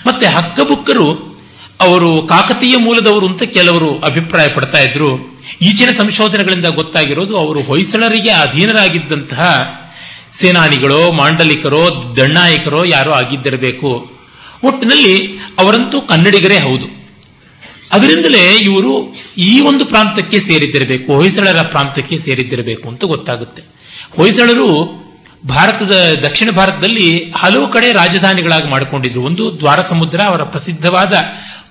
ಮತ್ತೆ 0.07 0.27
ಹಕ್ಕ 0.27 0.61
ಬುಕ್ಕರು 0.61 1.28
ಅವರು 1.81 2.23
ಕಾಕತೀಯ 2.23 2.77
ಮೂಲದವರು 2.77 3.27
ಅಂತ 3.27 3.43
ಕೆಲವರು 3.43 3.99
ಅಭಿಪ್ರಾಯ 3.99 4.49
ಪಡ್ತಾ 4.49 4.79
ಇದ್ರು. 4.79 5.39
ಈಚಿನ 5.63 5.89
ಸಂಶೋಧನೆಗಳಿಂದ 5.99 6.67
ಗೊತ್ತಾಗಿರೋದು 6.67 7.39
ಅವರು 7.39 7.63
ಹೊಯ್ಸಳರಿಗೆ 7.63 8.31
ಅಧೀನರಾಗಿದ್ದಂತಹ 8.31 9.69
ಸೇನಾನಿಗಳೋ, 10.33 11.13
ಮಾಂಡಲಿಕರೋ 11.13 12.15
ದಣ್ಣಾಯಕರೋ 12.17 12.85
ಯಾರೋ 12.85 13.11
ಆಗಿದ್ದಿರಬೇಕು. 13.11 14.11
ಒಟ್ಟಿನಲ್ಲಿ 14.65 15.39
ಅವರಂತೂ 15.59 16.01
ಕನ್ನಡಿಗರೇ 16.01 16.59
ಹೌದು. 16.59 16.87
ಅದರಿಂದಲೇ 17.93 18.55
ಇವರು 18.55 19.17
ಈ 19.39 19.61
ಒಂದು 19.61 19.85
ಪ್ರಾಂತಕ್ಕೆ 19.85 20.41
ಸೇರಿದ್ದಿರಬೇಕು, 20.41 21.15
ಹೊಯ್ಸಳರ 21.15 21.63
ಪ್ರಾಂತಕ್ಕೆ 21.63 22.17
ಸೇರಿದ್ದಿರಬೇಕು 22.17 22.89
ಅಂತ 22.89 23.05
ಗೊತ್ತಾಗುತ್ತೆ. 23.05 23.63
ಹೊಯ್ಸಳರು 24.17 24.99
ಭಾರತದ 25.49 26.19
ದಕ್ಷಿಣ 26.23 26.51
ಭಾರತದಲ್ಲಿ 26.51 27.33
ಹಲವು 27.37 27.69
ಕಡೆ 27.69 27.93
ರಾಜಧಾನಿಗಳಾಗಿ 27.93 28.69
ಮಾಡಿಕೊಂಡಿದ್ರು. 28.69 29.23
ಒಂದು 29.23 29.59
ದ್ವಾರ 29.59 29.81
ಸಮುದ್ರ 29.81 30.21
ಅವರ 30.21 30.43
ಪ್ರಸಿದ್ಧವಾದ 30.43 31.25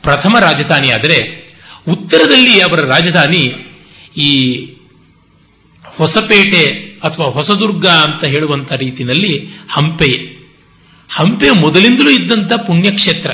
ಪ್ರಥಮ 0.03 0.39
ರಾಜಧಾನಿ 0.39 0.91
ಆದರೆ 0.91 1.47
ಉತ್ತರದಲ್ಲಿ 1.87 2.61
ಅವರ 2.61 2.79
ರಾಜಧಾನಿ 2.79 3.55
ಈ 4.17 4.55
ಹೊಸಪೇಟೆ 5.83 6.87
ಅಥವಾ 7.03 7.25
ಹೊಸದುರ್ಗ 7.25 7.87
ಅಂತ 7.87 8.23
ಹೇಳುವಂತ 8.23 8.71
ರೀತಿಯಲ್ಲಿ 8.71 9.49
ಹಂಪೆ. 9.69 10.37
ಹಂಪೆ 11.11 11.49
ಮೊದಲಿಂದಲೂ 11.49 12.09
ಇದ್ದಂತ 12.09 12.53
ಪುಣ್ಯಕ್ಷೇತ್ರ. 12.53 13.31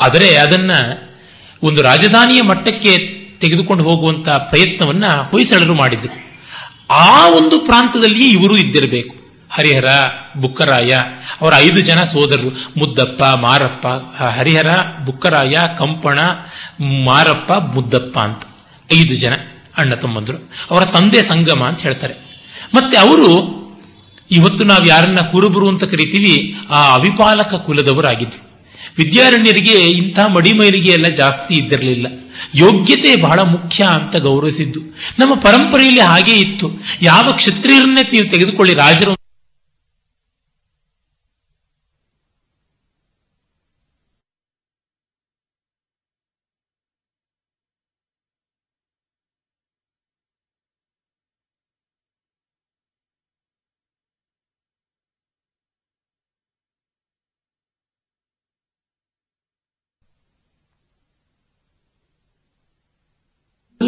ಆದರೆ 0.00 0.36
ಅದನ್ನ 0.36 0.70
ಒಂದು 1.62 1.82
ರಾಜಧಾನಿಯ 1.82 2.42
ಮಟ್ಟಕ್ಕೆ 2.42 2.98
ತೆಗೆದುಕೊಂಡು 3.40 3.84
ಹೋಗುವಂತ 3.84 4.28
ಪ್ರಯತ್ನವನ್ನ 4.28 5.06
ಹೊಯ್ಸಳರು 5.06 5.74
ಮಾಡಿದ್ರು. 5.74 6.28
ಆ 6.90 7.28
ಒಂದು 7.28 7.58
ಪ್ರಾಂತದಲ್ಲಿಯೇ 7.58 8.30
ಇವರು 8.30 8.56
ಇದ್ದಿರಬೇಕು. 8.56 9.17
ಹರಿಹರ 9.50 9.84
ಬುಕ್ಕರಾಯ 10.36 10.96
ಅವರ 11.40 11.54
ಐದು 11.56 11.80
ಜನ 11.80 12.02
ಸೋದರರು, 12.02 12.70
ಮುದ್ದಪ್ಪ, 12.76 13.24
ಮಾರಪ್ಪ 13.24 13.86
ಹರಿಹರ 14.22 14.66
ಬುಕ್ಕರಾಯ, 15.04 15.58
ಕಂಪಣ, 15.78 16.18
ಮಾರಪ್ಪ, 17.04 17.52
ಮುದ್ದಪ್ಪ 17.52 18.18
ಅಂತ. 18.18 18.42
ಐದು 18.94 19.16
ಜನ 19.16 19.32
ಅಣ್ಣ 19.78 19.94
ತಮ್ಮಂದರು. 19.94 20.52
ಅವರ 20.70 20.84
ತಂದೆ 20.84 21.22
ಸಂಗಮ 21.22 21.64
ಅಂತ 21.64 21.80
ಹೇಳ್ತಾರೆ. 21.80 22.14
ಮತ್ತೆ 22.74 22.96
ಅವರು, 22.96 23.58
ಇವತ್ತು 24.30 24.64
ನಾವು 24.64 24.86
ಯಾರನ್ನ 24.86 25.20
ಕುರುಬರು 25.20 25.68
ಅಂತ 25.68 25.84
ಕರಿತೀವಿ, 25.84 26.56
ಆ 26.70 26.94
ಅವಿಪಾಲಕ 26.94 27.54
ಕುಲದವರಾಗಿದ್ರು 27.54 28.48
ವಿದ್ಯಾರಣ್ಯರಿಗೆ 28.98 29.72
ಇಂಥ 29.72 30.18
ಮಡಿಮೈಲಿಗೆ 30.18 30.90
ಎಲ್ಲ 30.90 31.08
ಜಾಸ್ತಿ 31.08 31.54
ಇದ್ದಿರಲಿಲ್ಲ. 31.54 32.06
ಯೋಗ್ಯತೆ 32.54 33.16
ಬಹಳ 33.16 33.40
ಮುಖ್ಯ 33.40 33.84
ಅಂತ 33.84 34.16
ಗೌರವಿಸಿದ್ದು. 34.16 34.80
ನಮ್ಮ 35.18 35.34
ಪರಂಪರೆಯಲ್ಲಿ 35.34 36.00
ಹಾಗೆ 36.00 36.32
ಇತ್ತು. 36.32 36.70
ಯಾವ 37.02 37.32
ಕ್ಷತ್ರಿಯರನ್ನೇ 37.32 38.02
ನೀವು 38.02 38.30
ತೆಗೆದುಕೊಳ್ಳಿ, 38.30 38.74
ರಾಜರು 38.74 39.17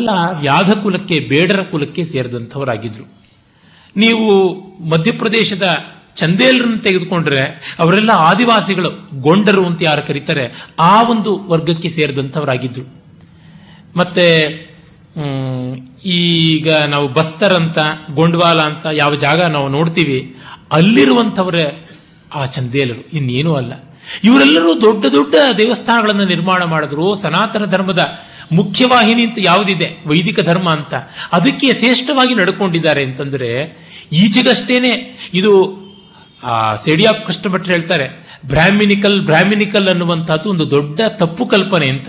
ಎಲ್ಲ 0.00 0.10
ವ್ಯಾಧ 0.40 0.70
ಕುಲಕ್ಕೆ, 0.82 1.16
ಬೇಡರ 1.20 1.62
ಕುಲಕ್ಕೆ 1.62 2.02
ಸೇರಿದಂಥವರಾಗಿದ್ರು. 2.04 3.04
ನೀವು 3.96 4.28
ಮಧ್ಯಪ್ರದೇಶದ 4.88 5.66
ಚಂದೇಲರನ್ನು 6.16 6.78
ತೆಗೆದುಕೊಂಡ್ರೆ 6.78 7.42
ಅವರೆಲ್ಲ 7.78 8.10
ಆದಿವಾಸಿಗಳು, 8.10 8.90
ಗೊಂಡರು 9.20 9.66
ಅಂತ 9.66 9.82
ಯಾರು 9.82 10.02
ಕರೀತಾರೆ, 10.06 10.44
ಆ 10.78 11.02
ಒಂದು 11.02 11.32
ವರ್ಗಕ್ಕೆ 11.48 11.88
ಸೇರಿದಂಥವರಾಗಿದ್ರು. 11.88 12.84
ಮತ್ತೆ 13.96 14.26
ಈಗ 16.04 16.68
ನಾವು 16.88 17.06
ಬಸ್ತರ್ 17.08 17.54
ಅಂತ 17.54 17.78
ಗೊಂಡ್ವಾಲ 18.14 18.60
ಅಂತ 18.60 18.86
ಯಾವ 18.92 19.14
ಜಾಗ 19.14 19.42
ನಾವು 19.42 19.68
ನೋಡ್ತೀವಿ, 19.68 20.18
ಅಲ್ಲಿರುವಂಥವರೇ 20.72 21.64
ಆ 22.34 22.46
ಚಂದೇಲರು, 22.46 23.02
ಇನ್ನೇನೂ 23.12 23.52
ಅಲ್ಲ. 23.54 23.72
ಇವರೆಲ್ಲರೂ 24.24 24.70
ದೊಡ್ಡ 24.80 25.04
ದೊಡ್ಡ 25.06 25.34
ದೇವಸ್ಥಾನಗಳನ್ನು 25.58 26.24
ನಿರ್ಮಾಣ 26.24 26.64
ಮಾಡಿದ್ರು, 26.64 27.14
ಸನಾತನ 27.14 27.64
ಧರ್ಮದ 27.64 28.02
ಮುಖ್ಯವಾಹಿನಿ 28.52 29.22
ಅಂತ 29.22 29.38
ಯಾವುದಿದೆ? 29.38 29.88
ವೈದಿಕ 30.06 30.40
ಧರ್ಮ 30.40 30.70
ಅಂತ. 30.70 30.94
ಅದಕ್ಕೆ 31.32 31.66
ಯಥೇಷ್ಟವಾಗಿ 31.66 32.34
ನಡ್ಕೊಂಡಿದ್ದಾರೆ 32.34 33.02
ಅಂತಂದ್ರೆ 33.04 33.50
ಈಚೆಗಷ್ಟೇನೆ 34.12 34.90
ಇದು 35.34 35.52
ಸೇಡಿಯಾಪ್ 36.84 37.24
ಕೃಷ್ಣ 37.26 37.48
ಭಟ್ರು 37.52 37.72
ಹೇಳ್ತಾರೆ, 37.72 38.08
ಬ್ರಾಹ್ಮಿನಿಕಲ್ 38.46 39.20
ಬ್ರಾಹ್ಮಿನಿಕಲ್ 39.22 39.88
ಅನ್ನುವಂಥದ್ದು 39.88 40.50
ಒಂದು 40.50 40.70
ದೊಡ್ಡ 40.70 41.00
ತಪ್ಪು 41.08 41.46
ಕಲ್ಪನೆ 41.46 41.88
ಅಂತ. 41.88 42.08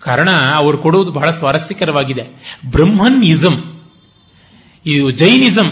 ಕಾರಣ 0.00 0.30
ಅವರು 0.54 0.78
ಕೊಡುವುದು 0.78 1.12
ಬಹಳ 1.12 1.30
ಸ್ವಾರಸ್ಯಕರವಾಗಿದೆ. 1.30 2.24
ಬ್ರಹ್ಮನ್ 2.70 3.24
ಇಸಂ 3.24 3.56
ಇದು 4.86 5.10
ಜೈನಿಸಂ. 5.10 5.68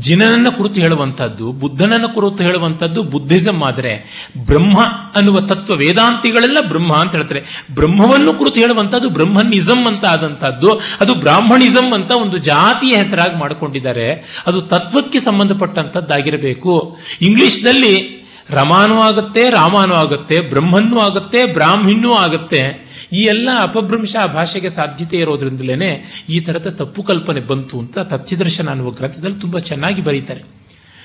ಜಿನನನ್ನ 0.00 0.48
ಕುರಿತು 0.48 0.80
ಹೇಳುವಂಥದ್ದು, 0.80 1.52
ಬುದ್ಧನನ್ನ 1.52 2.06
ಕುರಿತು 2.06 2.44
ಹೇಳುವಂಥದ್ದು 2.44 3.02
ಬುದ್ಧಿಸಂ 3.02 3.62
ಆದರೆ 3.64 3.92
ಬ್ರಹ್ಮ 4.36 4.78
ಅನ್ನುವ 5.14 5.40
ತತ್ವ 5.40 5.74
ವೇದಾಂತಿಗಳೆಲ್ಲ 5.74 6.58
ಬ್ರಹ್ಮ 6.68 6.92
ಅಂತ 6.94 7.12
ಹೇಳ್ತಾರೆ. 7.14 7.42
ಬ್ರಹ್ಮವನ್ನು 7.74 8.34
ಕುರಿತು 8.34 8.60
ಹೇಳುವಂಥದ್ದು 8.60 9.10
ಬ್ರಹ್ಮನಿಸಂ 9.10 9.86
ಅಂತ 9.86 10.04
ಆದಂತಹದ್ದು 10.04 10.72
ಅದು 11.00 11.14
ಬ್ರಾಹ್ಮಣಿಸಂ 11.14 11.92
ಅಂತ 11.92 12.10
ಒಂದು 12.10 12.38
ಜಾತಿಯ 12.38 12.96
ಹೆಸರಾಗಿ 12.96 13.36
ಮಾಡಿಕೊಂಡಿದ್ದಾರೆ. 13.36 14.08
ಅದು 14.46 14.60
ತತ್ವಕ್ಕೆ 14.60 15.20
ಸಂಬಂಧಪಟ್ಟಂತದ್ದಾಗಿರಬೇಕು 15.20 16.74
ಇಂಗ್ಲಿಷ್ನಲ್ಲಿ 17.22 17.94
ರಮಾನೂ 18.50 19.00
ಆಗುತ್ತೆ, 19.00 19.50
ರಾಮಾನೂ 19.50 19.94
ಆಗುತ್ತೆ 19.94 20.40
ಬ್ರಹ್ಮನ್ನೂ 20.40 20.98
ಆಗುತ್ತೆ 20.98 21.46
ಬ್ರಾಹ್ಮಿಣ್ಣೂ 21.46 22.12
ಆಗುತ್ತೆ. 22.14 22.87
ಈ 23.12 23.22
ಎಲ್ಲ 23.22 23.48
ಅಪಭ್ರಂಶ 23.60 24.16
ಭಾಷೆಗೆ 24.32 24.70
ಸಾಧ್ಯತೆ 24.70 25.16
ಇರೋದ್ರಿಂದಲೇ 25.16 26.10
ಈ 26.28 26.40
ಥರದ 26.40 26.68
ತಪ್ಪು 26.68 27.02
ಕಲ್ಪನೆ 27.02 27.40
ಬಂತು 27.40 27.78
ಅಂತ 27.78 27.98
ತಥ್ಯದರ್ಶನ 27.98 28.70
ಅನ್ನುವ 28.70 28.90
ಗ್ರಂಥದಲ್ಲಿ 28.90 29.40
ತುಂಬಾ 29.40 29.58
ಚೆನ್ನಾಗಿ 29.58 30.02
ಬರೀತಾರೆ. 30.02 30.44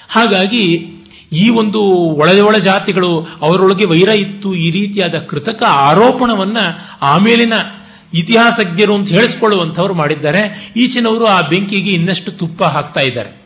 ಹಾಗಾಗಿ 0.09 0.91
ಈ 1.31 1.49
ಒಂದು 1.49 1.79
ಒಳ 1.89 2.39
ಒಳ 2.39 2.57
ಜಾತಿಗಳು 2.57 3.27
ಅವರೊಳಗೆ 3.41 3.85
ವೈರ 3.85 4.09
ಇತ್ತು 4.09 4.55
ಈ 4.55 4.71
ರೀತಿಯಾದ 4.71 5.19
ಕೃತಕ 5.19 5.63
ಆರೋಪಣವನ್ನ 5.63 6.57
ಆಮೇಲಿನ 7.01 7.53
ಇತಿಹಾಸಜ್ಞರು 8.13 8.95
ಅಂತ 8.95 9.09
ಹೇಳಿಸ್ಕೊಳ್ಳುವಂಥವ್ರು 9.09 9.93
ಮಾಡಿದ್ದಾರೆ. 9.93 10.73
ಈಚಿನವರು 10.77 11.25
ಆ 11.25 11.41
ಬೆಂಕಿಗೆ 11.41 11.93
ಇನ್ನಷ್ಟು 11.93 12.31
ತುಪ್ಪ 12.31 12.63
ಹಾಕ್ತಾ 12.63 12.99
ಇದ್ದಾರೆ. 12.99 13.43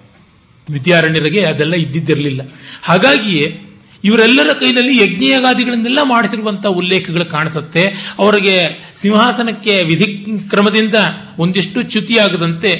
ವಿದ್ಯಾರಣ್ಯರಿಗೆ 0.69 1.45
ಅದೆಲ್ಲ 1.45 1.73
ಇದ್ದಿದ್ದಿರಲಿಲ್ಲ. 1.73 2.41
ಹಾಗಾಗಿಯೇ 2.83 3.63
ಇವರೆಲ್ಲರ 4.03 4.51
ಕೈನಲ್ಲಿ 4.53 4.93
ಯಜ್ಞಯಾಗಾದಿಗಳನ್ನೆಲ್ಲ 5.03 5.99
ಮಾಡಿಸಿರುವಂಥ 6.03 6.65
ಉಲ್ಲೇಖಗಳು 6.65 7.25
ಕಾಣಿಸುತ್ತೆ. 7.25 7.83
ಅವರಿಗೆ 8.19 8.55
ಸಿಂಹಾಸನಕ್ಕೆ 9.01 9.83
ವಿಧಿ 9.83 10.07
ಕ್ರಮದಿಂದ 10.49 10.95
ಒಂದಿಷ್ಟು 11.39 11.81
ಚ್ಯುತಿಯಾಗದಂತೆ 11.83 12.71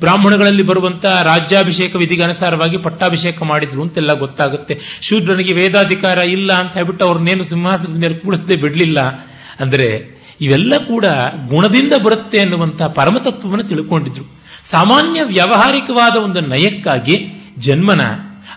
ಬ್ರಾಹ್ಮಣಗಳಲ್ಲಿ 0.00 0.62
ಬರುವಂತಹ 0.62 1.22
ರಾಜ್ಯಾಭಿಷೇಕ 1.22 1.96
ವಿಧಿಗೆ 1.96 2.22
ಅನುಸಾರವಾಗಿ 2.22 2.76
ಪಟ್ಟಾಭಿಷೇಕ 2.76 3.42
ಮಾಡಿದ್ರು 3.42 3.82
ಅಂತೆಲ್ಲ 3.82 4.12
ಗೊತ್ತಾಗುತ್ತೆ. 4.12 4.74
ಶೂದ್ರನಿಗೆ 5.00 5.52
ವೇದಾಧಿಕಾರ 5.52 6.18
ಇಲ್ಲ 6.18 6.52
ಅಂತ 6.52 6.74
ಹೇಳ್ಬಿಟ್ಟು 6.74 7.04
ಅವ್ರನ್ನೇನು 7.04 7.44
ಸಿಂಹಾಸನದ 7.44 7.96
ಮೇಲೆ 7.96 8.14
ಕೂಡಿಸದೆ 8.14 8.56
ಬಿಡಲಿಲ್ಲ. 8.56 9.00
ಅಂದರೆ 9.60 9.88
ಇವೆಲ್ಲ 10.40 10.74
ಕೂಡ 10.78 11.04
ಗುಣದಿಂದ 11.48 11.92
ಬರುತ್ತೆ 11.92 12.38
ಅನ್ನುವಂತಹ 12.40 12.86
ಪರಮತತ್ವವನ್ನು 12.86 13.62
ತಿಳ್ಕೊಂಡಿದ್ರು. 13.62 14.24
ಸಾಮಾನ್ಯ 14.70 15.22
ವ್ಯಾವಹಾರಿಕವಾದ 15.22 16.16
ಒಂದು 16.16 16.40
ನಯಕ್ಕಾಗಿ 16.40 17.16
ಜನ್ಮನ, 17.58 18.02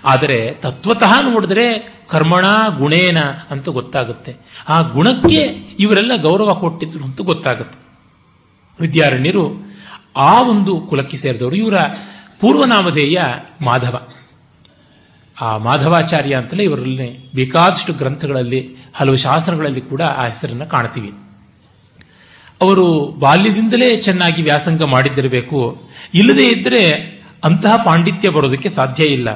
ಆದರೆ 0.03 0.39
ತತ್ವತಃ 0.53 1.13
ನೋಡಿದ್ರೆ 1.21 1.65
ಕರ್ಮಣ 2.07 2.45
ಗುಣೇನ 2.77 3.17
ಅಂತ 3.49 3.69
ಗೊತ್ತಾಗುತ್ತೆ. 3.69 4.35
ಆ 4.69 4.81
ಗುಣಕ್ಕೆ 4.81 5.37
ಇವರೆಲ್ಲ 5.79 6.11
ಗೌರವ 6.21 6.53
ಕೊಟ್ಟಿದ್ರು 6.53 7.03
ಅಂತ 7.03 7.21
ಗೊತ್ತಾಗುತ್ತೆ. 7.21 7.79
ವಿದ್ಯಾರಣ್ಯರು 8.79 9.75
ಆ 10.17 10.41
ಒಂದು 10.41 10.81
ಕುಲಕ್ಕೆ 10.81 11.17
ಸೇರಿದವರು. 11.17 11.55
ಇವರ 11.55 11.81
ಪೂರ್ವನಾಮಧೇಯ 12.39 13.21
ಮಾಧವ. 13.63 14.07
ಆ 15.41 15.57
ಮಾಧವಾಚಾರ್ಯ 15.57 16.35
ಅಂತಲೇ 16.35 16.63
ಇವರಲ್ಲಿ 16.63 17.31
ಬೇಕಾದಷ್ಟು 17.31 17.93
ಗ್ರಂಥಗಳಲ್ಲಿ, 17.93 18.75
ಹಲವು 18.93 19.15
ಶಾಸ್ತ್ರಗಳಲ್ಲಿ 19.15 19.81
ಕೂಡ 19.81 20.01
ಆ 20.01 20.27
ಹೆಸರನ್ನು 20.27 20.65
ಕಾಣ್ತೀವಿ. 20.65 21.13
ಅವರು 22.61 23.15
ಬಾಲ್ಯದಿಂದಲೇ 23.19 23.95
ಚೆನ್ನಾಗಿ 23.97 24.41
ವ್ಯಾಸಂಗ 24.41 24.83
ಮಾಡಿದ್ದಿರಬೇಕು. 24.83 25.81
ಇಲ್ಲದೇ 26.13 26.47
ಇದ್ದರೆ 26.47 26.93
ಅಂತಹ 27.43 27.83
ಪಾಂಡಿತ್ಯ 27.85 28.29
ಬರೋದಕ್ಕೆ 28.29 28.69
ಸಾಧ್ಯ 28.69 29.05
ಇಲ್ಲ. 29.05 29.29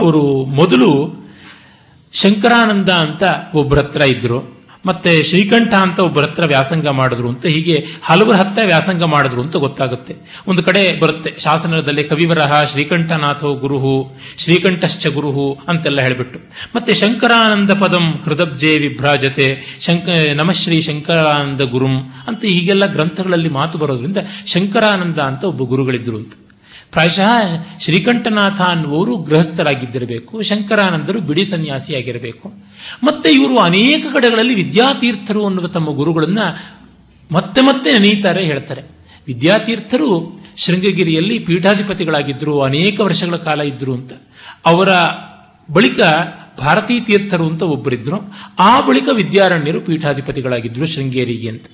ಅವರು 0.00 0.44
ಮೊದಲು 0.44 1.14
ಶಂಕರಾನಂದ 2.12 2.88
ಅಂತ 2.88 3.22
ಒಬ್ಬರ 3.54 3.78
ಹತ್ರ 3.78 4.00
ಇದ್ರು. 4.00 4.58
ಮತ್ತೆ 4.86 5.22
ಶ್ರೀಕಂಠ 5.22 5.74
ಅಂತ 5.74 5.98
ಒಬ್ಬರ 5.98 6.22
ಹತ್ರ 6.22 6.44
ವ್ಯಾಸಂಗ 6.44 6.88
ಮಾಡಿದ್ರು 6.88 7.28
ಅಂತ 7.28 7.46
ಹೀಗೆ 7.46 7.86
ಹಲವರ 8.02 8.34
ಹತ್ರ 8.34 8.62
ವ್ಯಾಸಂಗ 8.64 9.02
ಮಾಡಿದ್ರು 9.02 9.42
ಅಂತ 9.42 9.56
ಗೊತ್ತಾಗುತ್ತೆ. 9.56 10.16
ಒಂದು 10.48 10.62
ಕಡೆ 10.62 11.00
ಬರುತ್ತೆ, 11.00 11.40
ಶಾಸನದಲ್ಲಿ 11.40 12.04
ಕವಿವರಹ 12.04 12.64
ಶ್ರೀಕಂಠನಾಥೋ 12.64 13.54
ಗುರುಹು, 13.54 14.16
ಶ್ರೀಕಂಠಶ್ಚ 14.38 15.06
ಗುರುಹು 15.06 15.58
ಅಂತೆಲ್ಲ 15.68 16.00
ಹೇಳಿಬಿಟ್ಟು. 16.00 16.38
ಮತ್ತೆ 16.76 16.94
ಶಂಕರಾನಂದ 16.94 17.70
ಪದಂ 17.70 18.12
ಹೃದಬ್ಜೆ 18.24 18.78
ವಿಭ್ರಾಜತೆ, 18.78 19.78
ಶಂಕ 19.80 20.08
ನಮಶ್ರೀ 20.34 20.80
ಶಂಕರಾನಂದ 20.80 21.60
ಗುರುಂ 21.60 22.14
ಅಂತ 22.28 22.44
ಹೀಗೆಲ್ಲ 22.44 22.86
ಗ್ರಂಥಗಳಲ್ಲಿ 22.86 23.48
ಮಾತು 23.48 23.78
ಬರೋದ್ರಿಂದ 23.78 24.16
ಶಂಕರಾನಂದ 24.46 25.18
ಅಂತ 25.18 25.44
ಒಬ್ಬ 25.44 25.62
ಗುರುಗಳಿದ್ರು 25.62 26.16
ಅಂತ. 26.16 26.32
ಪ್ರಾಯಶಃ 26.92 27.46
ಶ್ರೀಕಂಠನಾಥ 27.80 28.60
ಅನ್ನುವರು 28.60 29.16
ಗೃಹಸ್ಥರಾಗಿದ್ದಿರಬೇಕು, 29.16 30.42
ಶಂಕರಾನಂದರು 30.42 31.20
ಬಿಡಿ 31.20 31.44
ಸನ್ಯಾಸಿಯಾಗಿರಬೇಕು. 31.44 32.52
ಮತ್ತೆ 33.04 33.30
ಇವರು 33.30 33.58
ಅನೇಕ 33.58 34.06
ಕಡೆಗಳಲ್ಲಿ 34.12 34.54
ವಿದ್ಯಾತೀರ್ಥರು 34.54 35.46
ಅನ್ನುವ 35.46 35.66
ತಮ್ಮ 35.66 35.90
ಗುರುಗಳನ್ನ 35.90 36.38
ಮತ್ತೆ 37.32 37.60
ಮತ್ತೆ 37.60 37.92
ನೆನೆಯುತ್ತಾರೆ 37.92 38.44
ಹೇಳ್ತಾರೆ. 38.44 38.82
ವಿದ್ಯಾತೀರ್ಥರು 39.26 40.40
ಶೃಂಗಗಿರಿಯಲ್ಲಿ 40.56 41.38
ಪೀಠಾಧಿಪತಿಗಳಾಗಿದ್ದರು, 41.38 42.62
ಅನೇಕ 42.62 43.00
ವರ್ಷಗಳ 43.00 43.36
ಕಾಲ 43.36 43.60
ಇದ್ದರು 43.60 43.94
ಅಂತ. 43.94 44.12
ಅವರ 44.66 44.88
ಬಳಿಕ 45.72 46.00
ಭಾರತೀ 46.58 47.00
ತೀರ್ಥರು 47.00 47.46
ಅಂತ 47.46 47.62
ಒಬ್ಬರಿದ್ರು 47.62 48.32
ಆ 48.58 48.80
ಬಳಿಕ 48.80 49.08
ವಿದ್ಯಾರಣ್ಯರು 49.12 49.80
ಪೀಠಾಧಿಪತಿಗಳಾಗಿದ್ದರು 49.80 50.86
ಶೃಂಗೇರಿಗೆ 50.86 51.48
ಅಂತ. 51.48 51.64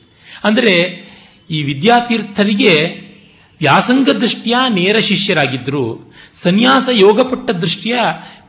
ಅಂದರೆ 0.44 1.04
ಈ 1.50 1.62
ವಿದ್ಯಾತೀರ್ಥರಿಗೆ 1.62 3.03
ವ್ಯಾಸಂಗ 3.64 4.08
ದೃಷ್ಟಿಯ 4.10 4.56
ನೇರ 4.68 4.98
ಶಿಷ್ಯರಾಗಿದ್ದರು 4.98 6.14
ಸನ್ಯಾಸ 6.42 6.88
ಯೋಗಪಟ್ಟ 6.92 7.50
ದೃಷ್ಟಿಯ 7.50 7.94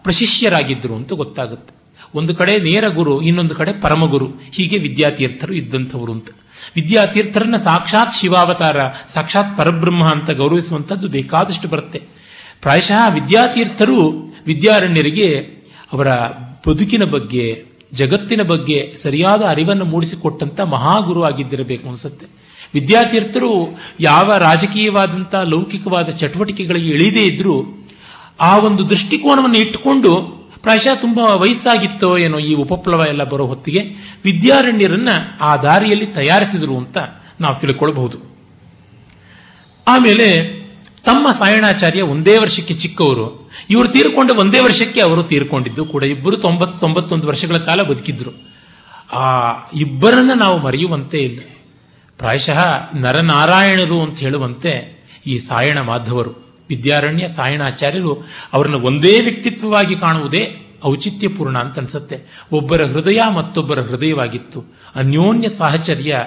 ಪ್ರಶಿಷ್ಯರಾಗಿದ್ದರು 0.03 0.95
ಅಂತ 0.95 1.13
ಗೊತ್ತಾಗುತ್ತೆ. 1.13 1.75
ಒಂದು 2.15 2.35
ಕಡೆ 2.35 2.59
ನೇರ 2.59 2.87
ಗುರು, 2.87 3.21
ಇನ್ನೊಂದು 3.21 3.55
ಕಡೆ 3.55 3.81
ಪರಮಗುರು, 3.81 4.27
ಹೀಗೆ 4.51 4.77
ವಿದ್ಯಾತೀರ್ಥರು 4.77 5.53
ಇದ್ದಂಥವರು 5.53 6.11
ಅಂತ. 6.11 6.27
ವಿದ್ಯಾತೀರ್ಥರನ್ನ 6.75 7.55
ಸಾಕ್ಷಾತ್ 7.55 8.13
ಶಿವಾವತಾರ, 8.13 8.77
ಸಾಕ್ಷಾತ್ 9.13 9.57
ಪರಬ್ರಹ್ಮ 9.57 10.05
ಅಂತ 10.11 10.29
ಗೌರವಿಸುವಂಥದ್ದು 10.29 11.07
ಬೇಕಾದಷ್ಟು 11.07 11.67
ಬರುತ್ತೆ. 11.67 12.01
ಪ್ರಾಯಶಃ 12.61 13.13
ವಿದ್ಯಾತೀರ್ಥರು 13.13 13.99
ವಿದ್ಯಾರಣ್ಯರಿಗೆ 14.45 15.27
ಅವರ 15.93 16.07
ಬದುಕಿನ 16.67 17.03
ಬಗ್ಗೆ, 17.03 17.65
ಜಗತ್ತಿನ 17.93 18.41
ಬಗ್ಗೆ 18.41 18.95
ಸರಿಯಾದ 19.03 19.41
ಅರಿವನ್ನು 19.43 19.85
ಮೂಡಿಸಿಕೊಟ್ಟಂತ 19.85 20.61
ಮಹಾಗುರು 20.61 21.23
ಆಗಿದ್ದಿರಬೇಕು 21.23 21.89
ಅನ್ಸುತ್ತೆ. 21.89 22.44
ವಿದ್ಯಾತೀರ್ಥರು 22.75 23.51
ಯಾವ 23.99 24.37
ರಾಜಕೀಯವಾದಂಥ 24.37 25.35
ಲೌಕಿಕವಾದ 25.35 26.09
ಚಟುವಟಿಕೆಗಳಿಗೆ 26.09 26.89
ಇಳಿದೇ 26.89 27.25
ಇದ್ರೂ 27.25 27.55
ಆ 28.39 28.57
ಒಂದು 28.57 28.89
ದೃಷ್ಟಿಕೋನವನ್ನು 28.89 29.57
ಇಟ್ಟುಕೊಂಡು 29.57 30.11
ಪ್ರಾಯಶಃ 30.61 30.95
ತುಂಬಾ 30.95 31.25
ವಯಸ್ಸಾಗಿತ್ತೋ 31.35 32.17
ಏನೋ 32.17 32.37
ಈ 32.39 32.53
ಉಪಪ್ಲವ 32.53 33.05
ಎಲ್ಲ 33.07 33.23
ಬರೋ 33.23 33.45
ಹೊತ್ತಿಗೆ 33.45 33.81
ವಿದ್ಯಾರಣ್ಯರನ್ನ 34.23 35.09
ಆ 35.41 35.57
ದಾರಿಯಲ್ಲಿ 35.57 36.05
ತಯಾರಿಸಿದರು 36.05 36.77
ಅಂತ 36.77 36.97
ನಾವು 37.41 37.55
ತಿಳ್ಕೊಳ್ಬಹುದು. 37.59 38.17
ಆಮೇಲೆ 39.87 40.27
ತಮ್ಮ 41.05 41.27
ಸಾಯಣಾಚಾರ್ಯ 41.39 42.01
ಒಂದೇ 42.01 42.37
ವರ್ಷಕ್ಕೆ 42.37 42.73
ಚಿಕ್ಕವರು, 42.73 43.25
ಇವರು 43.69 43.87
ತೀರ್ಕೊಂಡ 43.87 44.31
ಒಂದೇ 44.31 44.59
ವರ್ಷಕ್ಕೆ 44.59 45.01
ಅವರು 45.01 45.23
ತೀರ್ಕೊಂಡಿದ್ದು 45.23 45.85
ಕೂಡ 45.85 46.03
ಇಬ್ಬರು 46.03 46.37
ತೊಂಬತ್ತು 46.37 46.79
ತೊಂಬತ್ತೊಂದು 46.79 47.27
ವರ್ಷಗಳ 47.27 47.57
ಕಾಲ 47.57 47.81
ಬದುಕಿದ್ರು. 47.81 48.31
ಆ 49.13 49.25
ಇಬ್ಬರನ್ನ 49.75 50.31
ನಾವು 50.35 50.57
ಮರೆಯುವಂತೆ 50.57 51.17
ಇಲ್ಲ. 51.17 51.39
ಪ್ರಾಯಶಃ 52.17 52.61
ನರನಾರಾಯಣರು 52.95 54.01
ಅಂತ 54.01 54.19
ಹೇಳುವಂತೆ 54.19 54.73
ಈ 55.27 55.37
ಸಾಯಣ 55.37 55.79
ಮಾಧವರು, 55.81 56.33
ವಿದ್ಯಾರಣ್ಯ 56.69 57.27
ಸಾಯಣಾಚಾರ್ಯರು 57.27 58.13
ಅವರನ್ನು 58.53 58.79
ಒಂದೇ 58.79 59.19
ವ್ಯಕ್ತಿತ್ವವಾಗಿ 59.19 59.95
ಕಾಣುವುದೇ 59.95 60.43
ಔಚಿತ್ಯಪೂರ್ಣ 60.85 61.57
ಅಂತ 61.57 61.79
ಅನ್ಸುತ್ತೆ. 61.79 62.17
ಒಬ್ಬರ 62.51 62.85
ಹೃದಯ 62.85 63.21
ಮತ್ತೊಬ್ಬರ 63.33 63.79
ಹೃದಯವಾಗಿತ್ತು. 63.81 64.59
ಅನ್ಯೋನ್ಯ 64.95 65.49
ಸಾಹಚರ್ಯ. 65.49 66.23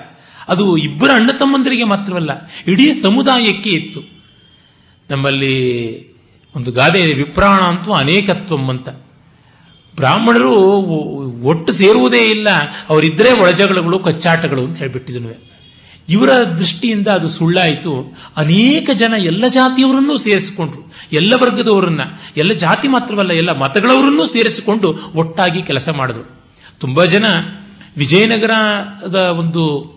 ಅದು 0.49 0.77
ಇಬ್ಬರ 0.77 1.11
ಅಣ್ಣ 1.15 1.31
ತಮ್ಮಂದರಿಗೆ 1.31 1.85
ಮಾತ್ರವಲ್ಲ, 1.85 2.31
ಇಡೀ 2.67 2.93
ಸಮುದಾಯಕ್ಕೆ 2.93 3.71
ಇತ್ತು. 3.71 4.01
ನಮ್ಮಲ್ಲಿ 5.11 5.57
ಒಂದು 6.57 6.73
ಗಾದೆ 6.73 7.01
ಇದೆ, 7.01 7.13
ವಿಪ್ರಾಣ 7.13 7.61
ಅಂತೂ 7.61 7.93
ಅನೇಕತ್ವಂ 7.93 8.69
ಅಂತ. 8.69 8.89
ಬ್ರಾಹ್ಮಣರು 9.97 10.55
ಒಟ್ಟು 11.43 11.73
ಸೇರುವುದೇ 11.73 12.31
ಇಲ್ಲ, 12.31 12.49
ಅವರಿದ್ರೆ 12.89 13.33
ಒಳಜಗಳಗಳು, 13.33 13.99
ಕಚ್ಚಾಟಗಳು 13.99 14.65
ಅಂತ 14.65 14.79
ಹೇಳ್ಬಿಟ್ಟಿದ್ನು 14.79 15.48
ಇವರ 16.09 16.43
ದೃಷ್ಟಿಯಿಂದ 16.43 17.09
ಅದು 17.09 17.29
ಸುಳ್ಳಾಯಿತು. 17.29 18.19
ಅನೇಕ 18.37 18.91
ಜನ 18.95 19.15
ಎಲ್ಲ 19.19 19.47
ಜಾತಿಯವರನ್ನೂ 19.49 20.19
ಸೇರಿಸಿಕೊಂಡ್ರು. 20.19 20.93
ಎಲ್ಲ 21.13 21.35
ವರ್ಗದವರನ್ನ, 21.35 22.01
ಎಲ್ಲ 22.37 22.53
ಜಾತಿ 22.53 22.89
ಮಾತ್ರವಲ್ಲ, 22.89 23.31
ಎಲ್ಲ 23.31 23.53
ಮತಗಳವರನ್ನೂ 23.53 24.27
ಸೇರಿಸಿಕೊಂಡು 24.27 24.99
ಒಟ್ಟಾಗಿ 25.15 25.63
ಕೆಲಸ 25.63 25.89
ಮಾಡಿದ್ರು. 25.89 26.41
ತುಂಬಾ 26.81 27.05
ಜನ 27.05 27.25
ವಿಜಯನಗರದ 27.97 29.15
ಒಂದು, 29.15 29.95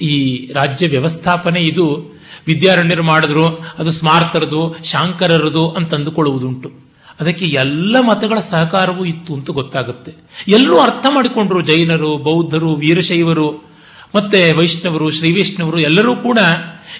ಈ 0.00 0.46
ರಾಜ್ಯ 0.52 0.88
ವ್ಯವಸ್ಥಾಪನೆ 0.88 1.60
ಇದು 1.60 2.14
ವಿದ್ಯಾರಣ್ಯರು 2.46 3.02
ಮಾಡಿದ್ರು, 3.02 3.46
ಅದು 3.78 3.92
ಸ್ಮಾರ್ತರದು 3.92 4.76
ಶಾಂಕರರದು 4.84 5.70
ಅಂತ 5.70 5.94
ಅಂದುಕೊಳ್ಳುವುದುಂಟು. 5.94 6.72
ಅದಕ್ಕೆ 7.20 7.44
ಎಲ್ಲ 7.44 8.00
ಮತಗಳ 8.00 8.38
ಸಹಕಾರವೂ 8.38 9.04
ಇತ್ತು 9.04 9.34
ಅಂತ 9.34 9.50
ಗೊತ್ತಾಗುತ್ತೆ. 9.50 10.12
ಎಲ್ಲರೂ 10.48 10.78
ಅರ್ಥ 10.78 11.06
ಮಾಡಿಕೊಂಡ್ರು 11.10 11.60
ಜೈನರು, 11.60 12.16
ಬೌದ್ಧರು, 12.16 12.74
ವೀರಶೈವರು. 12.74 13.71
ಮತ್ತೆ 14.14 14.52
ವೈಷ್ಣವರು, 14.52 15.10
ಶ್ರೀ 15.10 15.32
ವೈಷ್ಣವರು 15.32 15.78
ಎಲ್ಲರೂ 15.78 16.16
ಕೂಡ 16.16 16.38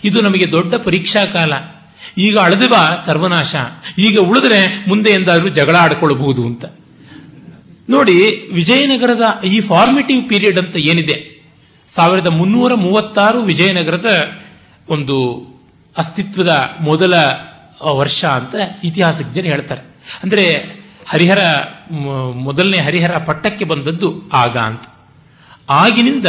ಇದು 0.04 0.20
ನಮಗೆ 0.20 0.52
ದೊಡ್ಡ 0.52 0.74
ಪರೀಕ್ಷಾ 0.74 1.26
ಕಾಲ. 1.26 1.52
ಈಗ 2.18 2.38
ಅಳದಿವ 2.38 2.74
ಸರ್ವನಾಶ. 3.06 3.54
ಈಗ 3.98 4.18
ಉಳಿದ್ರೆ 4.18 4.84
ಮುಂದೆ 4.88 5.10
ಎಂದಾದರೂ 5.10 5.48
ಜಗಳ 5.48 5.76
ಆಡ್ಕೊಳ್ಬಹುದು 5.76 6.46
ಅಂತ. 6.46 6.64
ನೋಡಿ, 7.90 8.48
ವಿಜಯನಗರದ 8.52 9.44
ಈ 9.44 9.60
ಫಾರ್ಮೇಟಿವ್ 9.60 10.28
ಪೀರಿಯಡ್ 10.28 10.58
ಅಂತ 10.58 10.76
ಏನಿದೆ? 10.76 11.32
ಸಾವಿರದ 11.88 12.26
ಮುನ್ನೂರ 12.26 12.74
ಮೂವತ್ತಾರು 12.74 13.42
ವಿಜಯನಗರದ 13.42 14.06
ಒಂದು 14.88 15.46
ಅಸ್ತಿತ್ವದ 15.98 16.70
ಮೊದಲ 16.80 17.14
ವರ್ಷ 17.82 18.24
ಅಂತ 18.24 18.54
ಇತಿಹಾಸಜ್ಞರು 18.84 19.46
ಹೇಳ್ತಾರೆ. 19.46 19.80
ಅಂದ್ರೆ 20.22 20.66
ಹರಿಹರ 21.08 21.38
ಮೊದಲನೇ 22.34 22.78
ಹರಿಹರ 22.78 23.18
ಪಟ್ಟಕ್ಕೆ 23.18 23.64
ಬಂದದ್ದು 23.64 24.30
ಆಗ 24.32 24.58
ಅಂತ. 24.58 24.82
ಆಗಿನಿಂದ 25.70 26.26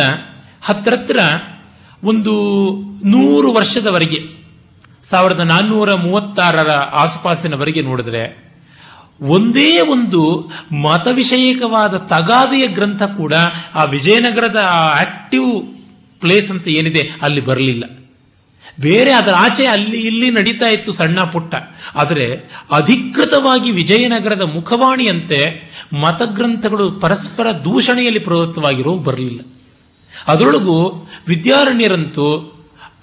ಹತ್ತತ್ರ 0.64 1.20
ಒಂದು 2.04 2.34
ನೂರು 3.06 3.54
ವರ್ಷದವರೆಗೆ, 3.54 4.20
ಸಾವಿರದ 5.10 5.40
ನಾನ್ನೂರ 5.40 5.94
ಮೂವತ್ತಾರರ 5.94 6.72
ಆಸುಪಾಸಿನವರೆಗೆ 6.72 7.82
ನೋಡಿದ್ರೆ, 7.82 8.44
ಒಂದೇ 9.22 9.82
ಒಂದು 9.82 10.52
ಮತವಿಷಯಕವಾದ 10.82 11.98
ತಗಾದೆಯ 11.98 12.68
ಗ್ರಂಥ 12.68 13.04
ಕೂಡ 13.04 13.34
ಆ 13.76 13.84
ವಿಜಯನಗರದ 13.84 14.68
ಆಕ್ಟಿವ್ 15.02 15.76
ಪ್ಲೇಸ್ 16.22 16.52
ಅಂತ 16.52 16.68
ಏನಿದೆ 16.68 17.10
ಅಲ್ಲಿ 17.22 17.42
ಬರಲಿಲ್ಲ. 17.42 17.84
ಬೇರೆ 18.82 19.12
ಅದರ 19.12 19.34
ಆಚೆ 19.36 19.66
ಅಲ್ಲಿ 19.66 19.98
ಇಲ್ಲಿ 19.98 20.32
ನಡೀತಾ 20.32 20.68
ಇತ್ತು 20.68 20.92
ಸಣ್ಣ 20.92 21.24
ಪುಟ್ಟ. 21.24 21.56
ಆದರೆ 21.96 22.36
ಅಧಿಕೃತವಾಗಿ 22.72 23.72
ವಿಜಯನಗರದ 23.72 24.42
ಮುಖವಾಣಿಯಂತೆ 24.42 25.62
ಮತಗ್ರಂಥಗಳು 26.02 26.92
ಪರಸ್ಪರ 26.92 27.52
ದೂಷಣೆಯಲ್ಲಿ 27.52 28.20
ಪ್ರವೃತ್ತವಾಗಿರೋ 28.20 28.98
ಬರಲಿಲ್ಲ. 28.98 29.40
ಅದರೊಳಗೂ 30.28 31.10
ವಿದ್ಯಾರಣ್ಯರಂತೂ 31.28 32.50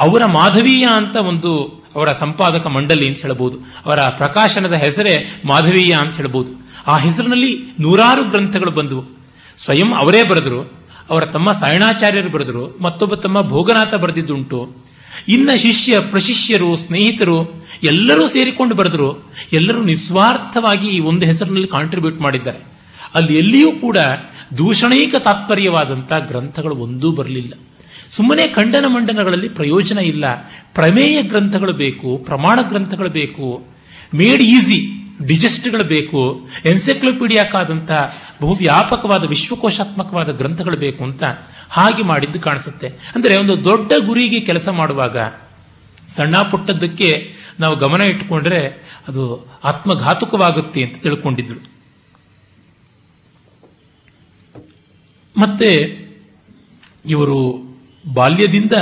ಅವರ 0.01 0.25
ಮಾಧವೀಯ 0.25 0.89
ಅಂತ 0.95 1.17
ಒಂದು 1.17 1.81
ಅವರ 1.97 2.13
ಸಂಪಾದಕ 2.13 2.67
ಮಂಡಳಿ 2.67 3.09
ಅಂತ 3.09 3.23
ಹೇಳ್ಬೋದು. 3.23 3.59
ಅವರ 3.87 4.01
ಪ್ರಕಾಶನದ 4.01 4.73
ಹೆಸರೇ 4.73 5.43
ಮಾಧವೀಯ 5.45 5.93
ಅಂತ 5.93 6.17
ಹೇಳ್ಬೋದು. 6.17 6.69
ಆ 6.87 6.97
ಹೆಸರಿನಲ್ಲಿ 6.97 7.59
ನೂರಾರು 7.81 8.25
ಗ್ರಂಥಗಳು 8.25 8.71
ಬಂದವು. 8.71 9.05
ಸ್ವಯಂ 9.65 9.95
ಅವರೇ 9.95 10.23
ಬರೆದರು, 10.23 10.73
ಅವರ 11.11 11.25
ತಮ್ಮ 11.25 11.53
ಸಾಯಣಾಚಾರ್ಯರು 11.53 12.31
ಬರೆದರು, 12.31 12.79
ಮತ್ತೊಬ್ಬ 12.81 13.15
ತಮ್ಮ 13.15 13.43
ಭೋಗನಾಥ 13.43 13.95
ಬರೆದಿದ್ದುಂಟು. 13.95 14.77
ಇನ್ನ 15.29 15.51
ಶಿಷ್ಯ, 15.57 16.01
ಪ್ರಶಿಷ್ಯರು, 16.01 16.77
ಸ್ನೇಹಿತರು 16.77 17.67
ಎಲ್ಲರೂ 17.83 18.29
ಸೇರಿಕೊಂಡು 18.29 18.75
ಬರೆದರು. 18.75 19.33
ಎಲ್ಲರೂ 19.53 19.85
ನಿಸ್ವಾರ್ಥವಾಗಿ 19.85 20.89
ಈ 20.89 21.01
ಒಂದು 21.01 21.27
ಹೆಸರಿನಲ್ಲಿ 21.27 21.69
ಕಾಂಟ್ರಿಬ್ಯೂಟ್ 21.69 22.21
ಮಾಡಿದ್ದಾರೆ. 22.21 22.70
ಅಲ್ಲಿ 23.15 23.39
ಎಲ್ಲಿಯೂ 23.39 23.73
ಕೂಡ 23.73 23.97
ದೂಷಣೈಕ 24.59 25.15
ತಾತ್ಪರ್ಯವಾದಂಥ 25.15 26.13
ಗ್ರಂಥಗಳು 26.13 26.77
ಒಂದೂ 26.77 27.13
ಬರಲಿಲ್ಲ. 27.13 27.53
ಸುಮ್ಮನೆ 28.17 28.49
ಖಂಡನ 28.49 28.85
ಮಂಡನಗಳಲ್ಲಿ 28.89 29.49
ಪ್ರಯೋಜನ 29.49 29.99
ಇಲ್ಲ. 29.99 30.25
ಪ್ರಮೇಯ 30.75 31.23
ಗ್ರಂಥಗಳು 31.23 31.73
ಬೇಕು, 31.73 32.19
ಪ್ರಮಾಣ 32.19 32.61
ಗ್ರಂಥಗಳು 32.63 33.09
ಬೇಕು, 33.09 33.65
ಮೇಡ್ 34.15 34.43
ಈಸಿ 34.43 34.87
ಡಿಜೆಸ್ಟ್ಗಳು 35.27 35.85
ಬೇಕು 35.85 36.49
ಎನ್ಸೈಕ್ಲೋಪೀಡಿಯಾಕಾದಂಥ 36.65 37.91
ಬಹು 38.43 38.55
ವ್ಯಾಪಕವಾದ 38.55 39.25
ವಿಶ್ವಕೋಶಾತ್ಮಕವಾದ 39.25 40.31
ಗ್ರಂಥಗಳು 40.37 40.77
ಬೇಕು 40.77 41.05
ಅಂತ 41.05 41.23
ಹಾಗೆ 41.71 42.03
ಮಾಡಿದ್ದು 42.03 42.41
ಕಾಣಿಸುತ್ತೆ. 42.41 42.89
ಅಂದ್ರೆ 42.89 43.37
ಒಂದು 43.37 43.65
ದೊಡ್ಡ 43.65 43.93
ಗುರಿಗೆ 43.99 44.41
ಕೆಲಸ 44.41 44.69
ಮಾಡುವಾಗ 44.69 45.19
ಸಣ್ಣ 46.17 46.43
ಪುಟ್ಟದ್ದಕ್ಕೆ 46.43 47.35
ನಾವು 47.61 47.77
ಗಮನ 47.77 48.01
ಇಟ್ಟುಕೊಂಡ್ರೆ 48.01 48.67
ಅದು 49.09 49.47
ಆತ್ಮಘಾತುಕವಾಗುತ್ತೆ 49.65 50.83
ಅಂತ 50.83 51.03
ತಿಳ್ಕೊಂಡಿದ್ರು. 51.03 51.70
ಮತ್ತೆ 55.41 55.99
ಇವರು 57.07 57.63
ಬಾಲ್ಯದಿಂದ 58.15 58.73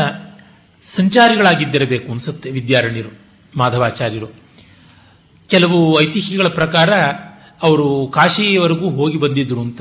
ಸಂಚಾರಿಗಳಾಗಿದ್ದಿರಬೇಕು 0.96 2.12
ಅನ್ಸುತ್ತೆ 2.12 2.50
ವಿದ್ಯಾರಣ್ಯರು, 2.50 3.18
ಮಾಧವಾಚಾರ್ಯರು. 3.56 4.26
ಕೆಲವು 5.48 6.00
ಐತಿಹ್ಯಗಳ 6.00 6.48
ಪ್ರಕಾರ 6.48 6.90
ಅವರು 7.62 8.06
ಕಾಶಿಯವರೆಗೂ 8.06 8.90
ಹೋಗಿ 8.90 9.18
ಬಂದಿದ್ರು 9.18 9.60
ಅಂತ. 9.60 9.80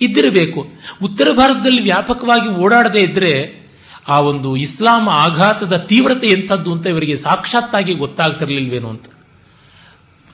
ಇದ್ದಿರಬೇಕು. 0.00 0.66
ಉತ್ತರ 1.02 1.28
ಭಾರತದಲ್ಲಿ 1.32 1.82
ವ್ಯಾಪಕವಾಗಿ 1.82 2.48
ಓಡಾಡದೇ 2.48 3.00
ಇದ್ರೆ 3.00 3.64
ಆ 4.08 4.20
ಒಂದು 4.20 4.56
ಇಸ್ಲಾಂ 4.56 5.08
ಆಘಾತದ 5.08 5.76
ತೀವ್ರತೆ 5.76 6.28
ಎಂಥದ್ದು 6.28 6.72
ಅಂತ 6.72 6.86
ಇವರಿಗೆ 6.86 7.16
ಸಾಕ್ಷಾತ್ತಾಗಿ 7.16 7.94
ಗೊತ್ತಾಗ್ತಿರ್ಲಿಲ್ವೇನೋ 7.94 8.88
ಅಂತ. 8.88 9.04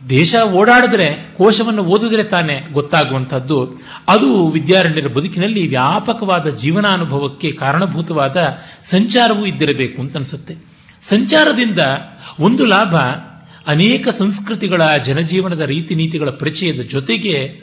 ದೇಶ 0.08 0.34
ಓಡಾಡಿದ್ರೆ, 0.52 1.34
ಕೋಶವನ್ನು 1.36 1.84
ಓದಿದ್ರೆ 1.84 2.24
ತಾನೇ 2.24 2.66
ಗೊತ್ತಾಗುವಂಥದ್ದು. 2.72 3.80
ಅದು 4.08 4.48
ವಿದ್ಯಾರಣ್ಯರ 4.48 5.06
ಬದುಕಿನಲ್ಲಿ 5.06 5.68
ವ್ಯಾಪಕವಾದ 5.68 6.48
ಜೀವನಾನುಭವಕ್ಕೆ 6.48 7.52
ಕಾರಣಭೂತವಾದ 7.52 8.36
ಸಂಚಾರವೂ 8.90 9.46
ಇದ್ದಿರಬೇಕು 9.46 10.02
ಅಂತ 10.02 10.16
ಅನಿಸುತ್ತೆ. 10.16 10.54
ಸಂಚಾರದಿಂದ 11.08 11.78
ಒಂದು 12.40 12.64
ಲಾಭ, 12.64 12.96
ಅನೇಕ 13.66 14.08
ಸಂಸ್ಕೃತಿಗಳ 14.18 14.96
ಜನಜೀವನದ 14.96 15.60
ರೀತಿ 15.60 15.94
ನೀತಿಗಳ 15.94 16.30
ಪರಿಚಯದ 16.30 16.80
ಜೊತೆಗೆ 16.80 17.62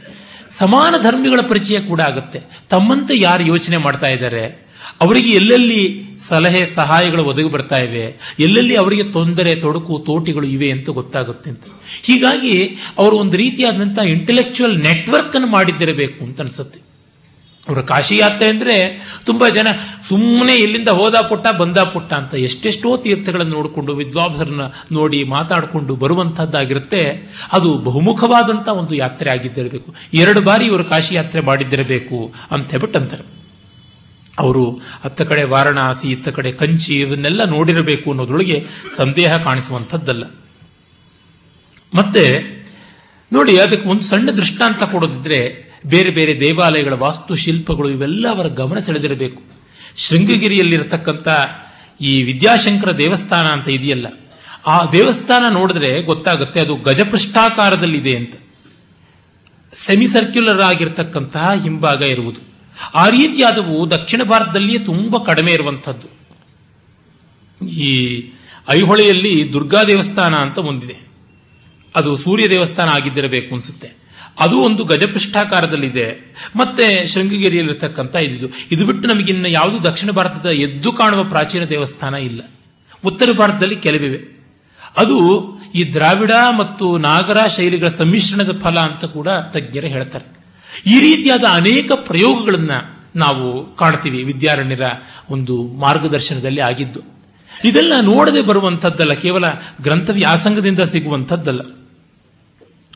ಸಮಾನ 0.58 1.04
ಧರ್ಮಿಗಳ 1.04 1.40
ಪರಿಚಯ 1.42 1.80
ಕೂಡ 1.80 2.02
ಆಗುತ್ತೆ. 2.02 2.42
ತಮ್ಮಂತೆ 2.70 3.20
ಯಾರು 3.20 3.44
ಯೋಚನೆ 3.44 3.78
ಮಾಡ್ತಾ 3.78 4.08
ಇದ್ದಾರೆ? 4.08 4.67
ಅವರಿಗೆ 5.02 5.32
ಎಲ್ಲೆಲ್ಲಿ 5.32 6.04
ಸಲಹೆ 6.30 6.66
ಸಹಾಯಗಳು 6.66 7.24
ಒದಗಿ 7.24 7.50
ಬರ್ತಾ 7.50 7.78
ಇವೆ, 7.78 8.36
ಎಲ್ಲೆಲ್ಲಿ 8.40 8.76
ಅವರಿಗೆ 8.76 9.04
ತೊಂದರೆ, 9.04 9.56
ತೊಡಕು, 9.56 10.04
ತೋಟಿಗಳು 10.06 10.48
ಇವೆ 10.48 10.72
ಅಂತ 10.72 10.90
ಗೊತ್ತಾಗುತ್ತೆ 10.90 11.50
ಅಂತ. 11.50 11.62
ಹೀಗಾಗಿ 12.04 12.64
ಅವರು 12.98 13.18
ಒಂದು 13.18 13.38
ರೀತಿಯಾದಂತಹ 13.38 14.02
ಇಂಟೆಲೆಕ್ಚುಯಲ್ 14.02 14.80
ನೆಟ್ವರ್ಕ್ 14.80 15.36
ಅನ್ನು 15.36 15.48
ಮಾಡಿದ್ದಿರಬೇಕು 15.48 16.26
ಅಂತ 16.26 16.42
ಅನ್ಸುತ್ತೆ. 16.42 16.88
ಅವರ 17.70 17.82
ಕಾಶಿ 17.82 18.18
ಯಾತ್ರೆ 18.18 18.50
ಅಂದ್ರೆ 18.50 18.76
ತುಂಬಾ 19.26 19.50
ಜನ 19.50 19.68
ಸುಮ್ಮನೆ 20.10 20.56
ಇಲ್ಲಿಂದ 20.56 20.88
ಹೋದ 20.88 21.16
ಪುಟ್ಟ, 21.16 21.48
ಬಂದ 21.58 21.78
ಪುಟ್ಟ 21.78 22.14
ಅಂತ 22.14 22.34
ಎಷ್ಟೆಷ್ಟೋ 22.36 22.98
ತೀರ್ಥಗಳನ್ನು 22.98 23.54
ನೋಡಿಕೊಂಡು, 23.54 23.94
ವಿದ್ವಾಂಸರನ್ನ 23.94 24.62
ನೋಡಿ 24.92 25.24
ಮಾತಾಡಿಕೊಂಡು 25.24 25.96
ಬರುವಂತಹದ್ದಾಗಿರುತ್ತೆ. 25.96 27.34
ಅದು 27.52 27.78
ಬಹುಮುಖವಾದಂತಹ 27.78 28.72
ಒಂದು 28.72 28.96
ಯಾತ್ರೆ 28.96 29.30
ಆಗಿದ್ದಿರಬೇಕು. 29.30 29.96
ಎರಡು 30.14 30.42
ಬಾರಿ 30.42 30.66
ಇವರು 30.66 30.84
ಕಾಶಿ 30.84 31.16
ಯಾತ್ರೆ 31.16 31.42
ಮಾಡಿದ್ದಿರಬೇಕು 31.42 32.34
ಅಂತ 32.52 32.70
ಹೇಳ್ಬಿಟ್ಟು 32.70 33.00
ಅಂತಾರೆ. 33.00 33.37
ಅವರು 34.40 34.82
ಅತ್ತ 35.04 35.22
ಕಡೆ 35.22 35.44
ವಾರಣಾಸಿ, 35.44 36.12
ಇತ್ತ 36.12 36.28
ಕಡೆ 36.28 36.52
ಕಂಚಿ, 36.52 37.00
ಇವನ್ನೆಲ್ಲ 37.00 37.44
ನೋಡಿರಬೇಕು 37.44 38.10
ಅನ್ನೋದ್ರೊಳಗೆ 38.10 38.66
ಸಂದೇಹ 38.98 39.38
ಕಾಣಿಸುವಂಥದ್ದಲ್ಲ. 39.38 40.24
ಮತ್ತೆ, 41.94 42.58
ನೋಡಿ, 43.34 43.60
ಅದಕ್ಕೆ 43.60 43.90
ಒಂದು 43.90 44.04
ಸಣ್ಣ 44.04 44.32
ದೃಷ್ಟಾಂತ 44.32 44.84
ಕೊಡೋದಿದ್ರೆ 44.84 45.68
ಬೇರೆ 45.86 46.10
ಬೇರೆ 46.10 46.40
ದೇವಾಲಯಗಳ 46.40 46.94
ವಾಸ್ತುಶಿಲ್ಪಗಳು 46.94 47.90
ಇವೆಲ್ಲ 47.90 48.30
ಅವರ 48.30 48.48
ಗಮನ 48.48 48.78
ಸೆಳೆದಿರಬೇಕು. 48.78 49.42
ಶೃಂಗಗಿರಿಯಲ್ಲಿರತಕ್ಕಂಥ 49.98 51.28
ಈ 52.02 52.24
ವಿದ್ಯಾಶಂಕರ 52.24 52.92
ದೇವಸ್ಥಾನ 52.92 53.46
ಅಂತ 53.46 53.70
ಇದೆಯಲ್ಲ, 53.70 54.08
ಆ 54.66 54.86
ದೇವಸ್ಥಾನ 54.92 55.54
ನೋಡಿದ್ರೆ 55.54 56.02
ಗೊತ್ತಾಗುತ್ತೆ 56.02 56.60
ಅದು 56.60 56.76
ಗಜಪೃಷ್ಠಾಕಾರದಲ್ಲಿದೆ 56.76 58.16
ಅಂತ. 58.16 58.34
ಸೆಮಿ 59.74 60.08
ಸರ್ಕ್ಯುಲರ್ 60.08 60.62
ಆಗಿರ್ತಕ್ಕಂತಹ 60.62 61.54
ಹಿಂಭಾಗ 61.54 62.02
ಇರುವುದು. 62.02 62.57
ಆ 62.94 63.10
ರೀತಿಯಾದವು 63.10 63.92
ದಕ್ಷಿಣ 63.92 64.24
ಭಾರತದಲ್ಲಿಯೇ 64.24 64.80
ತುಂಬಾ 64.80 65.20
ಕಡಿಮೆ 65.20 65.52
ಇರುವಂಥದ್ದು. 65.52 66.18
ಈ 67.68 68.24
ಐಹೊಳೆಯಲ್ಲಿ 68.70 69.54
ದುರ್ಗಾ 69.54 69.84
ದೇವಸ್ಥಾನ 69.84 70.36
ಅಂತ 70.36 70.58
ಒಂದಿದೆ. 70.58 71.08
ಅದು 71.96 72.18
ಸೂರ್ಯ 72.18 72.50
ದೇವಸ್ಥಾನ 72.50 72.90
ಆಗಿದ್ದಿರಬೇಕು 72.90 73.56
ಅನ್ಸುತ್ತೆ. 73.56 73.92
ಅದು 74.40 74.58
ಒಂದು 74.58 74.84
ಗಜಪೃಷ್ಠಾಕಾರದಲ್ಲಿದೆ. 74.84 76.36
ಮತ್ತೆ 76.56 77.08
ಶೃಂಗಗಿರಿಯಲ್ಲಿರ್ತಕ್ಕಂಥ 77.08 78.16
ಇದು 78.16 78.48
ಇದು 78.72 78.86
ಬಿಟ್ಟು 78.86 79.10
ನಮಗಿನ್ನ 79.10 79.46
ಯಾವುದು 79.46 79.84
ದಕ್ಷಿಣ 79.84 80.12
ಭಾರತದ 80.12 80.50
ಎದ್ದು 80.50 80.92
ಕಾಣುವ 80.92 81.24
ಪ್ರಾಚೀನ 81.24 81.64
ದೇವಸ್ಥಾನ 81.64 82.16
ಇಲ್ಲ. 82.16 82.42
ಉತ್ತರ 83.06 83.32
ಭಾರತದಲ್ಲಿ 83.32 83.76
ಕೆಲವಿವೆ. 83.76 84.38
ಅದು 84.98 85.48
ಈ 85.76 85.94
ದ್ರಾವಿಡ 85.94 86.32
ಮತ್ತು 86.58 86.98
ನಾಗರ 86.98 87.38
ಶೈಲಿಗಳ 87.56 87.88
ಸಮ್ಮಿಶ್ರಣದ 87.88 88.62
ಫಲ 88.64 88.80
ಅಂತ 88.80 89.06
ಕೂಡ 89.06 89.28
ತಜ್ಞರು 89.28 89.88
ಹೇಳ್ತಾರೆ. 89.88 90.37
ಈ 90.86 91.00
ರೀತಿಯಾದ 91.00 91.44
ಅನೇಕ 91.52 91.92
ಪ್ರಯೋಗಗಳನ್ನು 91.92 92.98
ನಾವು 93.16 93.76
ಕಾಣ್ತೀವಿ 93.76 94.24
ವಿದ್ಯಾರಣ್ಯರ 94.24 94.82
ಒಂದು 95.30 95.64
ಮಾರ್ಗದರ್ಶನದಲ್ಲಿ 95.64 96.62
ಆಗಿದ್ದು. 96.62 97.02
ಇದೆಲ್ಲ 97.64 97.94
ನೋಡದೆ 98.02 98.42
ಬರುವಂಥದ್ದಲ್ಲ, 98.42 99.14
ಕೇವಲ 99.14 99.46
ಗ್ರಂಥ 99.82 100.10
ವ್ಯಾಸಂಗದಿಂದ 100.10 100.80
ಸಿಗುವಂಥದ್ದಲ್ಲ. 100.80 101.62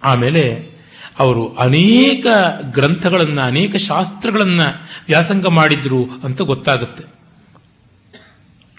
ಆಮೇಲೆ 0.03 0.71
ಅವರು 1.19 1.55
ಅನೇಕ 1.55 2.25
ಗ್ರಂಥಗಳನ್ನ, 2.61 3.41
ಅನೇಕ 3.41 3.75
ಶಾಸ್ತ್ರಗಳನ್ನ 3.75 4.61
ವ್ಯಾಸಂಗ 5.07 5.47
ಮಾಡಿದ್ರು 5.47 6.07
ಅಂತ 6.23 6.41
ಗೊತ್ತಾಗುತ್ತೆ. 6.41 7.03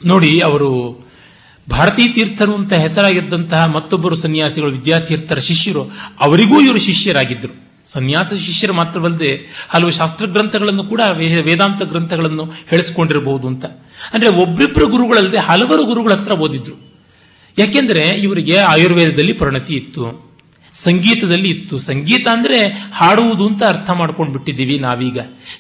ನೋಡಿ, 0.07 0.41
ಅವರು 0.41 1.01
ಭಾರತೀ 1.71 2.09
ತೀರ್ಥರು 2.09 2.55
ಅಂತ 2.55 2.73
ಹೆಸರಾಗಿದ್ದಂತಹ 2.73 3.67
ಮತ್ತೊಬ್ಬರು 3.67 4.17
ಸನ್ಯಾಸಿಗಳು, 4.17 4.71
ವಿದ್ಯಾತೀರ್ಥರ 4.71 5.39
ಶಿಷ್ಯರು, 5.39 5.91
ಅವರಿಗೂ 6.21 6.61
ಇವರು 6.61 6.79
ಶಿಷ್ಯರಾಗಿದ್ದರು 6.79 7.72
ಸನ್ಯಾಸ 7.93 8.33
ಶಿಷ್ಯರು 8.33 8.73
ಮಾತ್ರವಲ್ಲದೆ 8.73 9.41
ಹಲವು 9.69 9.91
ಶಾಸ್ತ್ರ 9.91 10.27
ಗ್ರಂಥಗಳನ್ನು 10.27 10.85
ಕೂಡ 10.85 11.01
ವೇದಾಂತ 11.43 11.83
ಗ್ರಂಥಗಳನ್ನು 11.83 12.45
ಹೇಳಿಸ್ಕೊಂಡಿರಬಹುದು 12.45 13.49
ಅಂತ. 13.49 13.65
ಅಂದ್ರೆ 14.15 14.31
ಒಬ್ಬಿಬ್ಬರು 14.31 14.87
ಗುರುಗಳಲ್ಲದೆ 14.87 15.39
ಹಲವರು 15.39 15.85
ಗುರುಗಳ 15.85 16.15
ಹತ್ರ 16.15 16.33
ಓದಿದ್ರು. 16.33 16.93
ಯಾಕೆಂದ್ರೆ 17.59 18.01
ಇವರಿಗೆ 18.01 18.57
ಆಯುರ್ವೇದದಲ್ಲಿ 18.57 19.33
ಪರಿಣತಿ 19.33 19.75
ಇತ್ತು. 19.75 20.33
ಸಂಗೀತದಲ್ಲಿ 20.75 21.51
ಇತ್ತು. 21.51 21.79
ಸಂಗೀತ 21.79 22.29
ಅಂದ್ರೆ 22.33 22.69
ಹಾಡುವುದು 22.93 23.47
ಅಂತ 23.47 23.63
ಅರ್ಥ 23.63 23.91
ಮಾಡ್ಕೊಂಡು 23.91 24.33
ಬಿಟ್ಟಿದ್ದೀವಿ 24.33 24.79
ನಾವೀಗ. 24.79 25.19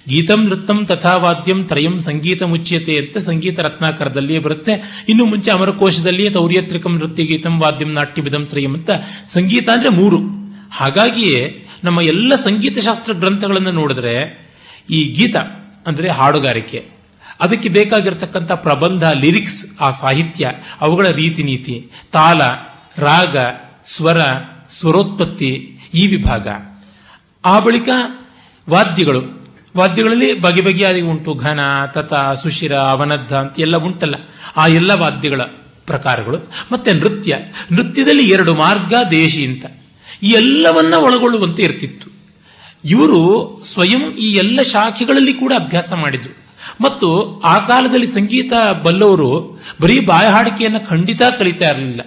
ಗೀತಂ 0.08 0.44
ನೃತ್ತಂ 0.44 0.86
ತಥಾವಾದ್ಯಂ 0.86 1.64
ತ್ರಯಂ 1.64 1.98
ಸಂಗೀತ 1.98 2.42
ಮುಚ್ಯತೆ 2.42 2.96
ಅಂತ 2.96 3.18
ಸಂಗೀತ 3.18 3.60
ರತ್ನಾಕರದಲ್ಲಿಯೇ 3.60 4.38
ಬರುತ್ತೆ. 4.38 5.04
ಇನ್ನು 5.08 5.24
ಮುಂಚೆ 5.24 5.50
ಅಮರಕೋಶದಲ್ಲಿಯೇ 5.50 6.30
ತೌರ್ಯತ್ರಿಕಂ 6.30 6.96
ನೃತ್ಯ 6.96 7.24
ಗೀತಂ 7.24 7.60
ವಾದ್ಯಂ 7.60 7.92
ನಾಟ್ಯವಿದಂ 7.92 8.46
ತ್ರಯಂ 8.46 8.74
ಅಂತ 8.74 8.90
ಸಂಗೀತ 9.24 9.68
ಅಂದ್ರೆ 9.68 9.88
ಮೂರು. 9.88 10.18
ಹಾಗಾಗಿಯೇ 10.70 11.66
ನಮ್ಮ 11.84 12.00
ಎಲ್ಲ 12.00 12.34
ಸಂಗೀತ 12.34 12.78
ಶಾಸ್ತ್ರ 12.78 13.12
ಗ್ರಂಥಗಳನ್ನು 13.12 13.72
ನೋಡಿದ್ರೆ 13.72 14.42
ಈ 14.90 15.04
ಗೀತ 15.04 15.36
ಅಂದ್ರೆ 15.86 16.08
ಹಾಡುಗಾರಿಕೆ, 16.08 16.88
ಅದಕ್ಕೆ 17.40 17.68
ಬೇಕಾಗಿರ್ತಕ್ಕಂಥ 17.68 18.52
ಪ್ರಬಂಧ, 18.52 19.04
ಲಿರಿಕ್ಸ್, 19.04 19.66
ಆ 19.80 19.90
ಸಾಹಿತ್ಯ, 19.90 20.50
ಅವುಗಳ 20.80 21.08
ರೀತಿ 21.08 21.42
ನೀತಿ 21.42 21.90
ತಾಲ, 22.12 22.42
ರಾಗ, 22.96 23.36
ಸ್ವರ, 23.86 24.20
ಸ್ವರೋತ್ಪತ್ತಿ, 24.78 25.78
ಈ 25.94 26.06
ವಿಭಾಗ. 26.06 26.48
ಆ 27.44 27.58
ಬಳಿಕ 27.58 27.88
ವಾದ್ಯಗಳು. 28.70 29.42
ವಾದ್ಯಗಳಲ್ಲಿ 29.76 30.40
ಬಗೆ 30.40 30.60
ಬಗೆಯಾಗಿ 30.60 31.00
ಉಂಟು. 31.00 31.34
ಘನ, 31.34 31.60
ತತ, 31.86 32.14
ಸುಶಿರ 32.42 32.76
ಅವನದ್ಧ 32.76 33.36
ಅಂತ 33.36 33.60
ಎಲ್ಲ 33.60 33.76
ಉಂಟಲ್ಲ. 33.76 34.14
ಆ 34.56 34.66
ಎಲ್ಲ 34.66 34.94
ವಾದ್ಯಗಳ 34.94 35.42
ಪ್ರಕಾರಗಳು. 35.86 36.52
ಮತ್ತೆ 36.72 36.92
ನೃತ್ಯ. 36.92 37.36
ನೃತ್ಯದಲ್ಲಿ 37.72 38.30
ಎರಡು 38.30 38.54
ಮಾರ್ಗ, 38.54 38.94
ದೇಶಿ 39.10 39.46
ಅಂತ. 39.46 39.64
ಎಲ್ಲವನ್ನ 40.22 40.94
ಒಳಗೊಳ್ಳುವಂತೆ 40.94 41.62
ಇರ್ತಿತ್ತು. 41.62 42.12
ಇವರು 42.84 43.62
ಸ್ವಯಂ 43.72 44.00
ಈ 44.00 44.34
ಎಲ್ಲ 44.34 44.62
ಶಾಖೆಗಳಲ್ಲಿ 44.62 45.34
ಕೂಡ 45.34 45.52
ಅಭ್ಯಾಸ 45.52 45.92
ಮಾಡಿದ್ರು. 45.92 46.42
ಮತ್ತು 46.80 47.40
ಆ 47.40 47.58
ಕಾಲದಲ್ಲಿ 47.58 48.06
ಸಂಗೀತ 48.06 48.52
ಬಲ್ಲವರು 48.82 49.60
ಬರೀ 49.80 50.00
ಬಾಯಹಾಡಿಕೆಯನ್ನ 50.00 50.78
ಖಂಡಿತ 50.78 51.22
ಕಲಿತಾ 51.38 51.70
ಇರಲಿಲ್ಲ. 51.70 52.00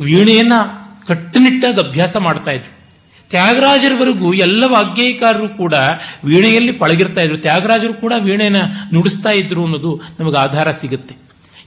ವೀಣೆಯನ್ನ 0.00 0.52
ಕಟ್ಟುನಿಟ್ಟಾಗಿ 1.06 1.80
ಅಭ್ಯಾಸ 1.80 2.16
ಮಾಡ್ತಾ 2.16 2.50
ಇದ್ರು. 2.50 2.82
ತ್ಯಾಗರಾಜರವರೆಗೂ 3.30 4.32
ಎಲ್ಲ 4.32 4.64
ವಾಗ್ಗೇಯಕಾರರು 4.66 5.48
ಕೂಡ 5.48 5.74
ವೀಣೆಯಲ್ಲಿ 6.24 6.72
ಪಳಗಿರ್ತಾ 6.72 7.20
ಇದ್ರು. 7.20 7.36
ತ್ಯಾಗರಾಜರು 7.36 7.94
ಕೂಡ 7.94 8.12
ವೀಣೆನ 8.18 8.56
ನುಡಿಸ್ತಾ 8.94 9.30
ಇದ್ರು 9.30 9.62
ಅನ್ನೋದು 9.62 10.00
ನಮಗೆ 10.20 10.38
ಆಧಾರ 10.38 10.72
ಸಿಗುತ್ತೆ. 10.72 11.16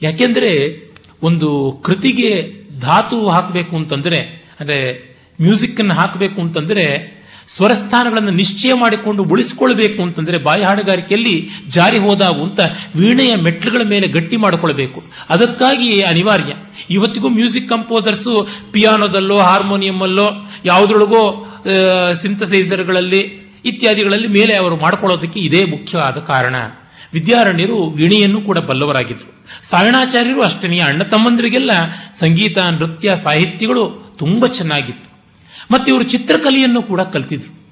ಯಾಕೆಂದ್ರೆ 0.01 0.81
ಒಂದು 1.23 1.79
ಕೃತಿಗೆ 1.83 2.51
ಧಾತು 2.79 3.29
ಹಾಕಬೇಕು 3.29 3.75
ಅಂತಂದ್ರೆ, 3.75 4.19
ಅಂದ್ರೆ 4.59 5.14
ಮ್ಯೂಸಿಕ್ 5.41 5.79
ಅನ್ನು 5.79 5.93
ಹಾಕಬೇಕು 5.93 6.41
ಅಂತಂದ್ರೆ 6.41 6.85
ಸ್ವರಸ್ಥಾನಗಳನ್ನು 7.47 8.31
ನಿಶ್ಚಯ 8.31 8.73
ಮಾಡಿಕೊಂಡು 8.73 9.23
ಉಳಿಸಿಕೊಳ್ಬೇಕು 9.23 10.03
ಅಂತಂದ್ರೆ 10.03 10.37
ಬಾಯಿ 10.37 10.63
ಹಾಡುಗಾರಿಕೆಯಲ್ಲಿ 10.63 11.49
ಜಾರಿ 11.67 11.97
ಹೋದಾವು 11.97 12.43
ಅಂತ 12.43 12.59
ವೀಣೆಯ 12.95 13.35
ಮೆಟ್ಲುಗಳ 13.35 13.81
ಮೇಲೆ 13.85 14.07
ಗಟ್ಟಿ 14.07 14.37
ಮಾಡಿಕೊಳ್ಬೇಕು 14.37 15.03
ಅದಕ್ಕಾಗಿ 15.29 16.01
ಅನಿವಾರ್ಯ. 16.01 16.53
ಇವತ್ತಿಗೂ 16.89 17.29
ಮ್ಯೂಸಿಕ್ 17.29 17.69
ಕಂಪೋಸರ್ಸು 17.69 18.47
ಪಿಯಾನೋದಲ್ಲೋ 18.71 19.37
ಹಾರ್ಮೋನಿಯಂ 19.37 20.01
ಯಾವುದ್ರೊಳಗೋ 20.65 21.23
ಸಿಂಥಸೈಸರ್ಗಳಲ್ಲಿ 22.21 23.21
ಇತ್ಯಾದಿಗಳಲ್ಲಿ 23.65 24.27
ಮೇಲೆ 24.27 24.55
ಅವರು 24.55 24.75
ಮಾಡಿಕೊಳ್ಳೋದಕ್ಕೆ 24.75 25.39
ಇದೇ 25.39 25.65
ಮುಖ್ಯವಾದ 25.65 26.17
ಕಾರಣ. 26.17 26.55
ವಿದ್ಯಾರಣ್ಯರು 27.13 27.77
ವೀಣೆಯನ್ನು 27.89 28.41
ಕೂಡ 28.41 28.57
ಬಲ್ಲವರಾಗಿದ್ರು. 28.57 29.29
ಸಾಯಣಾಚಾರ್ಯರು 29.69 30.41
ಅಷ್ಟನೇ 30.41 30.79
ಅಣ್ಣ 30.79 31.03
ತಮ್ಮಂದರಿಗೆಲ್ಲ 31.03 31.71
ಸಂಗೀತ, 32.19 32.57
ನೃತ್ಯ, 32.57 33.15
ಸಾಹಿತ್ಯಗಳು 33.23 34.15
ತುಂಬ 34.19 34.45
ಚೆನ್ನಾಗಿತ್ತು. 34.47 35.04
ಮತ್ತೆ 35.71 35.91
ಇವರು 35.91 36.03
ಚಿತ್ರಕಲೆಯನ್ನು 36.03 36.81
ಕೂಡ 36.81 37.01
ಕಲ್ತಿದ್ರು. 37.01 37.65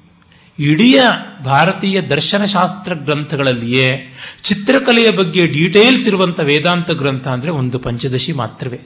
ಇಡೀ 0.60 0.98
ಭಾರತೀಯ 1.46 2.02
ದರ್ಶನಶಾಸ್ತ್ರ 2.02 2.94
ಗ್ರಂಥಗಳಲ್ಲಿಯೇ 2.94 4.14
ಚಿತ್ರಕಲೆಯ 4.44 5.12
ಬಗ್ಗೆ 5.12 5.48
ಡೀಟೇಲ್ಸ್ 5.48 6.08
ಇರುವಂಥ 6.08 6.40
ವೇದಾಂತ 6.40 6.92
ಗ್ರಂಥ 6.92 7.28
ಅಂದ್ರೆ 7.28 7.52
ಒಂದು 7.52 7.80
ಪಂಚದಶಿ 7.80 8.32
ಮಾತ್ರವೇ. 8.32 8.80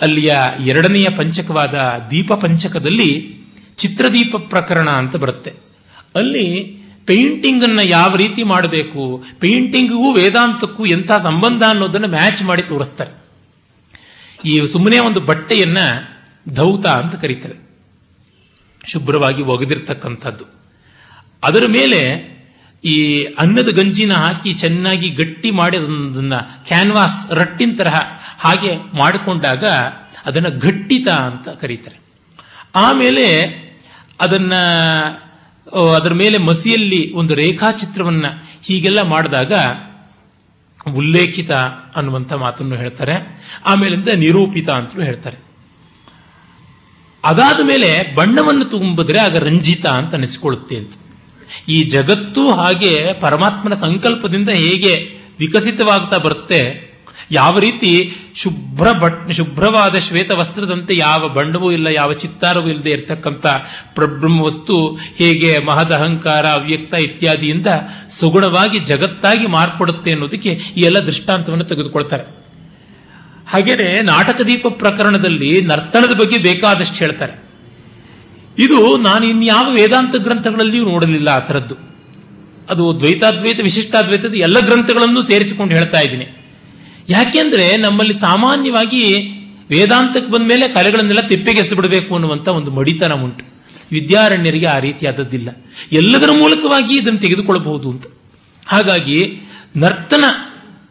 ಅಲ್ಲಿಯ 0.00 0.36
ಎರಡನೆಯ 0.66 1.08
ಪಂಚಕವಾದ 1.08 1.74
ದೀಪ 2.10 2.32
ಪಂಚಕದಲ್ಲಿ 2.32 3.36
ಚಿತ್ರದೀಪ 3.76 4.36
ಪ್ರಕರಣ 4.36 4.90
ಅಂತ 4.90 5.16
ಬರುತ್ತೆ. 5.16 5.52
ಅಲ್ಲಿ 6.14 6.78
ಪೇಂಟಿಂಗ್ 7.06 7.64
ಅನ್ನ 7.64 7.78
ಯಾವ 7.82 8.16
ರೀತಿ 8.16 8.42
ಮಾಡಬೇಕು 8.42 9.24
ಪೇಂಟಿಂಗ್ಗೂ 9.40 10.12
ವೇದಾಂತಕ್ಕೂ 10.12 10.86
ಎಂಥ 10.86 11.10
ಸಂಬಂಧ 11.22 11.62
ಅನ್ನೋದನ್ನ 11.62 12.06
ಮ್ಯಾಚ್ 12.06 12.42
ಮಾಡಿ 12.42 12.62
ತೋರಿಸ್ತಾರೆ. 12.62 13.22
ಈ 14.48 14.66
ಸುಮ್ಮನೆ 14.66 14.98
ಒಂದು 14.98 15.20
ಬಟ್ಟೆಯನ್ನ 15.20 15.78
ಧೌತ 16.54 16.86
ಅಂತ 16.86 17.14
ಕರೀತಾರೆ. 17.14 17.71
ಶುಭ್ರವಾಗಿ 18.84 19.42
ಒಗೆದಿರ್ತಕ್ಕಂಥದ್ದು. 19.42 20.44
ಅದರ 21.44 21.62
ಮೇಲೆ 21.68 22.32
ಈ 22.84 23.24
ಅನ್ನದ 23.24 23.68
ಗಂಜಿನ 23.76 24.12
ಹಾಕಿ 24.12 24.52
ಚೆನ್ನಾಗಿ 24.52 25.10
ಗಟ್ಟಿ 25.10 25.50
ಮಾಡಿ 25.50 25.76
ಅದನ್ನ 25.76 26.36
ಕ್ಯಾನ್ವಾಸ್ 26.36 27.32
ರಟ್ಟಿನ 27.32 27.70
ತರಹ 27.78 28.00
ಹಾಗೆ 28.38 28.96
ಮಾಡಿಕೊಂಡಾಗ 28.96 29.64
ಅದನ್ನ 30.26 30.48
ಘಟ್ಟಿತ 30.48 31.08
ಅಂತ 31.08 31.48
ಕರೀತಾರೆ. 31.48 32.00
ಆಮೇಲೆ 32.74 33.42
ಅದನ್ನ 34.20 34.52
ಅದರ 35.94 36.12
ಮೇಲೆ 36.12 36.38
ಮಸಿಯಲ್ಲಿ 36.38 37.12
ಒಂದು 37.12 37.34
ರೇಖಾಚಿತ್ರವನ್ನ 37.34 38.24
ಹೀಗೆಲ್ಲ 38.62 39.02
ಮಾಡಿದಾಗ 39.02 39.52
ಉಲ್ಲೇಖಿತ 40.94 41.50
ಅನ್ನುವಂಥ 41.96 42.32
ಮಾತನ್ನು 42.32 42.76
ಹೇಳ್ತಾರೆ. 42.76 43.44
ಆಮೇಲಿಂದ 43.66 44.08
ನಿರೂಪಿತ 44.08 44.68
ಅಂತಲೂ 44.68 45.02
ಹೇಳ್ತಾರೆ. 45.02 45.51
ಅದಾದ 47.24 47.60
ಮೇಲೆ 47.62 48.14
ಬಣ್ಣವನ್ನು 48.14 48.64
ತುಂಬಿದ್ರೆ 48.64 49.18
ಆಗ 49.18 49.36
ರಂಜಿತ 49.36 49.86
ಅಂತ 49.86 50.14
ಅನಿಸಿಕೊಳ್ಳುತ್ತೆ 50.14 50.76
ಅಂತ. 50.76 50.92
ಈ 51.68 51.82
ಜಗತ್ತು 51.82 52.52
ಹಾಗೆ 52.52 53.12
ಪರಮಾತ್ಮನ 53.12 53.74
ಸಂಕಲ್ಪದಿಂದ 53.74 54.48
ಹೇಗೆ 54.48 54.94
ವಿಕಸಿತವಾಗ್ತಾ 55.38 56.18
ಬರುತ್ತೆ, 56.18 56.92
ಯಾವ 57.30 57.58
ರೀತಿ 57.58 58.12
ಶುಭ್ರ 58.34 58.92
ಬಟ್, 58.92 59.32
ಶುಭ್ರವಾದ 59.32 59.98
ಶ್ವೇತ 59.98 60.30
ವಸ್ತ್ರದಂತೆ 60.30 60.96
ಯಾವ 60.96 61.28
ಬಣ್ಣವೂ 61.28 61.70
ಇಲ್ಲ, 61.70 61.86
ಯಾವ 61.86 62.12
ಚಿತ್ತಾರವೂ 62.12 62.68
ಇಲ್ಲದೆ 62.68 62.90
ಇರತಕ್ಕಂಥ 62.90 63.46
ಪ್ರಬ್ರಹ್ಮ 63.94 64.42
ವಸ್ತು, 64.42 64.76
ಹೇಗೆ 65.18 65.58
ಮಹದ 65.58 65.92
ಅಹಂಕಾರ, 65.92 66.46
ಅವ್ಯಕ್ತ 66.46 66.94
ಇತ್ಯಾದಿಯಿಂದ 66.94 67.66
ಸುಗುಣವಾಗಿ 68.20 68.78
ಜಗತ್ತಾಗಿ 68.78 69.46
ಮಾರ್ಪಡುತ್ತೆ 69.46 70.12
ಅನ್ನೋದಕ್ಕೆ 70.12 70.52
ಈ 70.76 70.80
ಎಲ್ಲ 70.80 70.98
ದೃಷ್ಟಾಂತವನ್ನು 70.98 71.64
ತೆಗೆದುಕೊಳ್ತಾರೆ. 71.64 72.41
ಹಾಗೇನೆ 73.52 74.02
ನಾಟಕ 74.02 74.40
ದೀಪ 74.40 74.66
ಪ್ರಕರಣದಲ್ಲಿ 74.66 75.62
ನರ್ತನದ 75.62 76.12
ಬಗ್ಗೆ 76.16 76.38
ಬೇಕಾದಷ್ಟು 76.38 76.94
ಹೇಳ್ತಾರೆ. 76.94 77.42
ಇದು 78.58 78.96
ನಾನು 78.96 79.26
ಇನ್ಯಾವ 79.26 79.72
ವೇದಾಂತ 79.72 80.16
ಗ್ರಂಥಗಳಲ್ಲಿಯೂ 80.16 80.84
ನೋಡಲಿಲ್ಲ 80.84 81.28
ಆ 81.28 81.38
ಥರದ್ದು. 81.38 81.74
ಅದು 82.70 82.98
ದ್ವೈತಾದ್ವೈತ, 82.98 83.60
ವಿಶಿಷ್ಟಾದ್ವೈತದ 83.60 84.34
ಎಲ್ಲ 84.34 84.60
ಗ್ರಂಥಗಳನ್ನು 84.60 85.22
ಸೇರಿಸಿಕೊಂಡು 85.22 85.74
ಹೇಳ್ತಾ 85.74 86.00
ಇದ್ದೀನಿ. 86.00 86.26
ಯಾಕೆಂದ್ರೆ 87.08 87.76
ನಮ್ಮಲ್ಲಿ 87.76 88.18
ಸಾಮಾನ್ಯವಾಗಿ 88.18 89.22
ವೇದಾಂತಕ್ಕೆ 89.70 90.32
ಬಂದ 90.32 90.48
ಮೇಲೆ 90.48 90.68
ಕಲೆಗಳನ್ನೆಲ್ಲ 90.68 91.20
ತಿಪ್ಪೆಗೆಸ್ದು 91.20 91.76
ಬಿಡಬೇಕು 91.76 92.14
ಅನ್ನುವಂಥ 92.14 92.48
ಒಂದು 92.48 92.70
ಮಡಿತನ 92.70 93.12
ಉಂಟು. 93.12 93.44
ವಿದ್ಯಾರಣ್ಯರಿಗೆ 93.92 94.66
ಆ 94.66 94.78
ರೀತಿಯಾದದ್ದಿಲ್ಲ. 94.78 95.48
ಎಲ್ಲದರ 95.92 96.30
ಮೂಲಕವಾಗಿ 96.30 96.96
ಇದನ್ನು 96.96 97.18
ತೆಗೆದುಕೊಳ್ಳಬಹುದು 97.18 97.90
ಅಂತ. 97.90 98.06
ಹಾಗಾಗಿ 98.66 99.36
ನರ್ತನ 99.76 100.24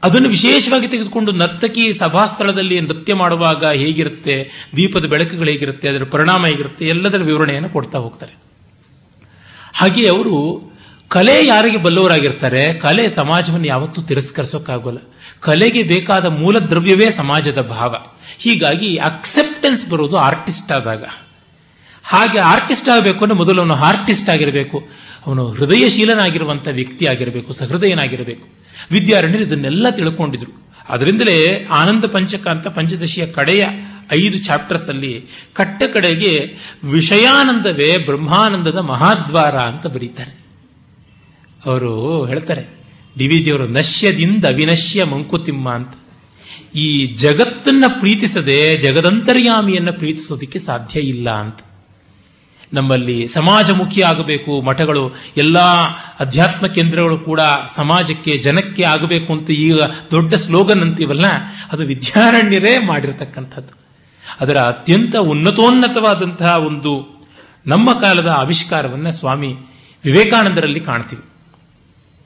ಅದನ್ನು 0.03 0.29
ವಿಶೇಷವಾಗಿ 0.29 0.87
ತೆಗೆದುಕೊಂಡು 0.87 1.31
ನರ್ತಕಿ 1.31 1.93
ಸಭಾಸ್ಥಳದಲ್ಲಿ 1.93 2.79
ನೃತ್ಯ 2.79 3.13
ಮಾಡುವಾಗ 3.13 3.65
ಹೇಗಿರುತ್ತೆ, 3.65 4.35
ದೀಪದ 4.75 5.05
ಬೆಳಕುಗಳು 5.05 5.49
ಹೇಗಿರುತ್ತೆ, 5.49 5.87
ಅದರ 5.87 6.03
ಪರಿಣಾಮ 6.03 6.45
ಹೇಗಿರುತ್ತೆ, 6.45 6.85
ಎಲ್ಲದರ 6.85 7.17
ವಿವರಣೆಯನ್ನು 7.17 7.69
ಕೊಡ್ತಾ 7.69 7.97
ಹೋಗ್ತಾರೆ. 7.97 8.33
ಹಾಗೆ 9.73 10.07
ಅವರು 10.07 10.37
ಕಲೆ 11.07 11.45
ಯಾರಿಗೆ 11.45 11.77
ಬಲ್ಲವರಾಗಿರ್ತಾರೆ, 11.77 12.73
ಕಲೆ 12.73 13.09
ಸಮಾಜವನ್ನು 13.09 13.67
ಯಾವತ್ತೂ 13.67 14.01
ತಿರಸ್ಕರಿಸೋಕ್ಕಾಗೋಲ್ಲ. 14.01 14.97
ಕಲೆಗೆ 15.39 15.83
ಬೇಕಾದ 15.83 16.25
ಮೂಲ 16.25 16.59
ದ್ರವ್ಯವೇ 16.59 17.11
ಸಮಾಜದ 17.11 17.61
ಭಾವ. 17.61 17.95
ಹೀಗಾಗಿ 18.37 18.95
ಅಕ್ಸೆಪ್ಟೆನ್ಸ್ 18.95 19.85
ಬರೋದು 19.89 20.17
ಆರ್ಟಿಸ್ಟ್ 20.17 20.71
ಆದಾಗ. 20.71 21.03
ಹಾಗೆ 22.03 22.39
ಆರ್ಟಿಸ್ಟ್ 22.39 22.89
ಆಗಬೇಕು 22.89 23.21
ಅಂದರೆ 23.23 23.37
ಮೊದಲು 23.37 23.61
ಅವನು 23.61 23.75
ಆರ್ಟಿಸ್ಟ್ 23.75 24.29
ಆಗಿರಬೇಕು. 24.29 24.77
ಅವನು 25.27 25.51
ಹೃದಯಶೀಲನಾಗಿರುವಂಥ 25.51 26.67
ವ್ಯಕ್ತಿ 26.71 27.05
ಆಗಿರಬೇಕು, 27.05 27.53
ಸಹೃದಯನಾಗಿರಬೇಕು. 27.53 28.60
ವಿದ್ಯಾರಣ್ಯರು 28.91 29.43
ಇದನ್ನೆಲ್ಲ 29.43 29.89
ತಿಳ್ಕೊಂಡಿದ್ರು. 29.89 30.61
ಅದರಿಂದಲೇ 30.89 31.67
ಆನಂದ 31.71 32.03
ಪಂಚಕ 32.05 32.47
ಅಂತ 32.47 32.67
ಪಂಚದಶಿಯ 32.67 33.27
ಕಡೆಯ 33.27 33.67
ಐದು 34.11 34.37
ಚಾಪ್ಟರ್ಸ್ 34.37 34.89
ಅಲ್ಲಿ 34.89 35.25
ಕಟ್ಟ 35.53 35.83
ಕಡೆಗೆ 35.93 36.55
ವಿಷಯಾನಂದವೇ 36.83 37.97
ಬ್ರಹ್ಮಾನಂದದ 37.97 38.77
ಮಹಾದ್ವಾರ 38.77 39.55
ಅಂತ 39.55 39.87
ಬರೀತಾರೆ. 39.87 40.45
ಅವರು 41.65 42.25
ಹೇಳ್ತಾರೆ, 42.25 42.63
ಡಿ 43.17 43.27
ವಿ 43.27 43.39
ಜಿಯವರು 43.39 43.67
ನಶ್ಯದಿಂದ 43.67 44.45
ವಿನಶ್ಯ 44.45 45.03
ಮಂಕುತಿಮ್ಮ 45.03 45.69
ಅಂತ. 45.71 45.93
ಈ 46.75 47.05
ಜಗತ್ತನ್ನ 47.05 47.83
ಪ್ರೀತಿಸದೆ 47.87 48.77
ಜಗದಂತರ್ಯಾಮಿಯನ್ನ 48.77 49.89
ಪ್ರೀತಿಸೋದಕ್ಕೆ 49.89 50.59
ಸಾಧ್ಯ 50.59 50.99
ಇಲ್ಲ 50.99 51.29
ಅಂತ. 51.29 51.57
ನಮ್ಮಲ್ಲಿ 52.73 53.27
ಸಮಾಜಮುಖಿ 53.27 54.01
ಆಗಬೇಕು 54.01 54.61
ಮಠಗಳು, 54.61 55.15
ಎಲ್ಲ 55.37 55.59
ಅಧ್ಯಾತ್ಮ 56.19 56.67
ಕೇಂದ್ರಗಳು 56.67 57.19
ಕೂಡ 57.19 57.39
ಸಮಾಜಕ್ಕೆ 57.75 58.37
ಜನಕ್ಕೆ 58.37 58.83
ಆಗಬೇಕು 58.83 59.33
ಅಂತ 59.33 59.49
ಈಗ 59.49 59.81
ದೊಡ್ಡ 60.11 60.33
ಸ್ಲೋಗನ್ 60.33 60.81
ಅಂತೀವಲ್ಲ, 60.81 61.25
ಅದು 61.71 61.83
ವಿದ್ಯಾರಣ್ಯರೇ 61.83 62.77
ಮಾಡಿರತಕ್ಕಂಥದ್ದು. 62.77 63.81
ಅದರ 64.41 64.57
ಅತ್ಯಂತ 64.57 65.15
ಉನ್ನತೋನ್ನತವಾದಂತಹ 65.15 66.57
ಒಂದು 66.57 67.21
ನಮ್ಮ 67.67 67.93
ಕಾಲದ 67.93 68.27
ಆವಿಷ್ಕಾರವನ್ನ 68.27 69.09
ಸ್ವಾಮಿ 69.09 69.55
ವಿವೇಕಾನಂದರಲ್ಲಿ 70.03 70.79
ಕಾಣ್ತೀವಿ. 70.79 71.30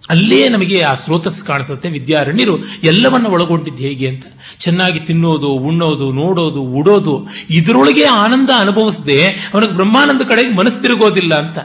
ಅಲ್ಲೇ 0.09 0.39
ನಮಗೆ 0.49 0.77
ಆ 0.81 0.91
ಸ್ರೋತಸ್ 1.03 1.39
ಕಾಣಿಸುತ್ತೆ. 1.43 1.87
ವಿದ್ಯಾರಣ್ಯರು 1.89 2.55
ಎಲ್ಲವನ್ನು 2.83 3.29
ಒಳಗೊಂಡಿದ್ದು 3.35 3.81
ಹೇಗೆ 3.87 4.07
ಅಂತ? 4.07 4.25
ಚೆನ್ನಾಗಿ 4.63 4.99
ತಿನ್ನೋದು, 4.99 5.49
ಉಣ್ಣೋದು, 5.69 6.07
ನೋಡೋದು, 6.13 6.61
ಉಡೋದು, 6.79 7.15
ಇದರೊಳಗೆ 7.49 8.05
ಆನಂದ 8.23 8.49
ಅನುಭವಿಸದೆ 8.63 9.19
ಅವನಿಗೆ 9.53 9.73
ಬ್ರಹ್ಮಾನಂದ 9.79 10.23
ಕಡೆಗೆ 10.31 10.51
ಮನಸ್ಸು 10.59 10.81
ತಿರುಗೋದಿಲ್ಲ 10.81 11.33
ಅಂತ. 11.35 11.57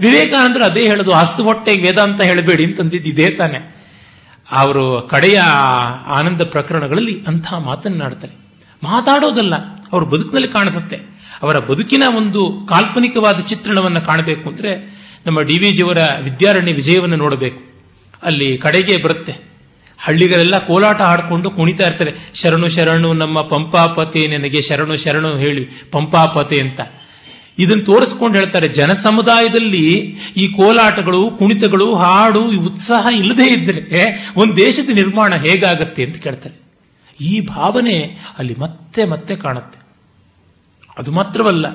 ವಿವೇಕಾನಂದರು 0.00 0.64
ಅದೇ 0.64 0.84
ಹೇಳೋದು 0.90 1.12
ಹಸ್ತು 1.12 1.42
ಹೊಟ್ಟೆಗೆ 1.42 1.82
ವೇದಾಂತ 1.86 2.20
ಹೇಳಬೇಡಿ 2.20 2.64
ಅಂತಂದಿದ್ದು 2.64 3.08
ಇದೇ 3.08 3.28
ತಾನೆ. 3.40 3.58
ಅವರು 4.48 4.84
ಕಡೆಯ 5.10 5.38
ಆನಂದ 6.18 6.42
ಪ್ರಕರಣಗಳಲ್ಲಿ 6.54 7.14
ಅಂತಹ 7.28 7.58
ಮಾತನ್ನಾಡ್ತಾರೆ 7.68 8.34
ಮಾತಾಡೋದಲ್ಲ, 8.82 9.54
ಅವ್ರ 9.92 10.02
ಬದುಕಿನಲ್ಲಿ 10.04 10.50
ಕಾಣಿಸುತ್ತೆ. 10.56 10.98
ಅವರ 11.42 11.58
ಬದುಕಿನ 11.68 12.04
ಒಂದು 12.16 12.40
ಕಾಲ್ಪನಿಕವಾದ 12.68 13.38
ಚಿತ್ರಣವನ್ನು 13.50 14.02
ಕಾಣಬೇಕು 14.06 14.44
ಅಂದರೆ 14.50 14.72
ನಮ್ಮ 15.26 15.38
ಡಿ 15.48 15.56
ವಿ 15.58 15.70
ಜಿಯವರ 15.72 16.00
ವಿದ್ಯಾರಣ್ಯ 16.22 16.72
ವಿಜಯವನ್ನು 16.72 17.16
ನೋಡಬೇಕು. 17.16 17.60
ಅಲ್ಲಿ 18.24 18.58
ಕಡೆಗೆ 18.58 18.96
ಬರುತ್ತೆ. 18.96 19.34
ಹಳ್ಳಿಗಳೆಲ್ಲ 19.98 20.58
ಕೋಲಾಟ 20.58 21.00
ಹಾಡ್ಕೊಂಡು 21.00 21.50
ಕುಣಿತಾ 21.50 21.86
ಇರ್ತಾರೆ. 21.86 22.12
ಶರಣು 22.34 22.68
ಶರಣು, 22.68 23.12
ನಮ್ಮ 23.12 23.42
ಪಂಪಾಪತಿ, 23.42 24.26
ನನಗೆ 24.28 24.62
ಶರಣು 24.62 24.96
ಶರಣು 24.96 25.30
ಹೇಳಿ, 25.38 25.68
ಪಂಪಾಪತಿ 25.92 26.60
ಅಂತ. 26.60 26.80
ಇದನ್ನು 27.58 27.84
ತೋರಿಸ್ಕೊಂಡು 27.84 28.38
ಹೇಳ್ತಾರೆ 28.38 28.68
ಜನ 28.68 28.92
ಸಮುದಾಯದಲ್ಲಿ 28.92 30.16
ಈ 30.36 30.48
ಕೋಲಾಟಗಳು, 30.48 31.30
ಕುಣಿತಗಳು, 31.30 31.94
ಹಾಡು 31.94 32.42
ಉತ್ಸಾಹ 32.60 33.06
ಇಲ್ಲದೆ 33.14 33.46
ಇದ್ರೆ 33.46 34.32
ಒಂದು 34.36 34.56
ದೇಶದ 34.56 34.90
ನಿರ್ಮಾಣ 34.94 35.34
ಹೇಗಾಗತ್ತೆ 35.34 36.04
ಅಂತ 36.04 36.16
ಕೇಳ್ತಾರೆ. 36.16 36.56
ಈ 37.20 37.40
ಭಾವನೆ 37.40 37.98
ಅಲ್ಲಿ 38.38 38.54
ಮತ್ತೆ 38.58 39.04
ಮತ್ತೆ 39.04 39.36
ಕಾಣುತ್ತೆ. 39.36 39.78
ಅದು 40.98 41.12
ಮಾತ್ರವಲ್ಲ, 41.12 41.66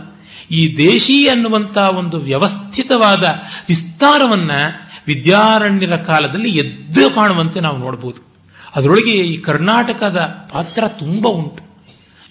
ಈ 0.51 0.77
ದೇಶಿ 0.77 1.27
ಅನ್ನುವಂತ 1.27 1.77
ಒಂದು 1.77 2.17
ವ್ಯವಸ್ಥಿತವಾದ 2.17 3.23
ವಿಸ್ತಾರವನ್ನ 3.69 4.51
ವಿದ್ಯಾರಣ್ಯರ 5.09 5.95
ಕಾಲದಲ್ಲಿ 5.95 6.49
ಎದ್ದು 6.57 7.15
ಕಾಣುವಂತೆ 7.15 7.59
ನಾವು 7.59 7.77
ನೋಡಬಹುದು 7.77 8.21
ಅದರೊಳಗೆ 8.75 9.11
ಈ 9.11 9.37
ಕರ್ನಾಟಕದ 9.37 10.17
ಪಾತ್ರ 10.53 10.87
ತುಂಬ 10.87 11.27
ಉಂಟು. 11.27 11.63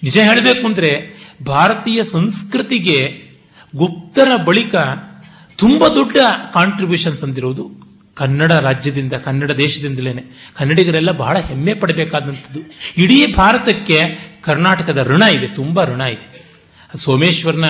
ನಿಜ 0.03 0.17
ಹೇಳಬೇಕು 0.17 0.67
ಅಂದ್ರೆ 0.67 0.91
ಭಾರತೀಯ 1.45 2.03
ಸಂಸ್ಕೃತಿಗೆ 2.03 3.23
ಗುಪ್ತರ 3.75 4.43
ಬಳಿಕ 4.45 4.75
ತುಂಬ 5.55 5.87
ದೊಡ್ಡ 5.87 6.17
ಕಾಂಟ್ರಿಬ್ಯೂಷನ್ಸ್ 6.53 7.23
ಅಂದಿರೋದು 7.23 7.71
ಕನ್ನಡ 8.15 8.51
ರಾಜ್ಯದಿಂದ, 8.51 9.13
ಕನ್ನಡ 9.13 9.51
ದೇಶದಿಂದಲೇನೆ. 9.51 10.23
ಕನ್ನಡಿಗರೆಲ್ಲ 10.57 11.11
ಬಹಳ 11.11 11.37
ಹೆಮ್ಮೆ 11.39 11.73
ಪಡಬೇಕಾದಂಥದ್ದು. 11.73 12.59
ಇಡೀ 12.97 13.33
ಭಾರತಕ್ಕೆ 13.35 13.99
ಕರ್ನಾಟಕದ 14.41 15.07
ಋಣ 15.07 15.21
ಇದೆ, 15.21 15.47
ತುಂಬ 15.47 15.83
ಋಣ 15.83 16.01
ಇದೆ. 16.01 16.27
ಸೋಮೇಶ್ವರನ 16.97 17.65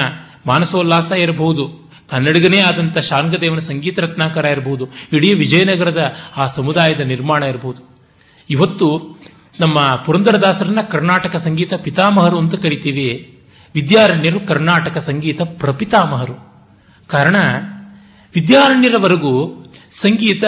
ಮಾನಸೋಲ್ಲಾಸ 0.46 1.12
ಇರಬಹುದು 1.12 1.79
ಕನ್ನಡಿಗನೇ 2.12 2.60
ಆದಂಥ 2.60 2.98
ಶಾಂಗದೇವನ 2.98 3.60
ಸಂಗೀತ 3.60 4.00
ರತ್ನಾಕರ 4.00 4.46
ಇರಬಹುದು 4.46 4.88
ಇಡೀ 5.14 5.34
ವಿಜಯನಗರದ 5.34 6.16
ಆ 6.38 6.48
ಸಮುದಾಯದ 6.48 7.00
ನಿರ್ಮಾಣ 7.00 7.44
ಇರಬಹುದು 7.44 7.90
ಇವತ್ತು 8.50 9.20
ನಮ್ಮ 9.60 9.96
ಪುರಂದರದಾಸರನ್ನ 9.96 10.82
ಕರ್ನಾಟಕ 10.82 11.36
ಸಂಗೀತ 11.36 11.74
ಪಿತಾಮಹರು 11.74 12.38
ಅಂತ 12.38 12.56
ಕರಿತೀವಿ. 12.56 13.40
ವಿದ್ಯಾರಣ್ಯರು 13.76 14.40
ಕರ್ನಾಟಕ 14.40 14.98
ಸಂಗೀತ 14.98 15.42
ಪ್ರಪಿತಾಮಹರು. 15.42 16.66
ಕಾರಣ, 17.08 17.36
ವಿದ್ಯಾರಣ್ಯರವರೆಗೂ 18.36 19.66
ಸಂಗೀತ 19.92 20.44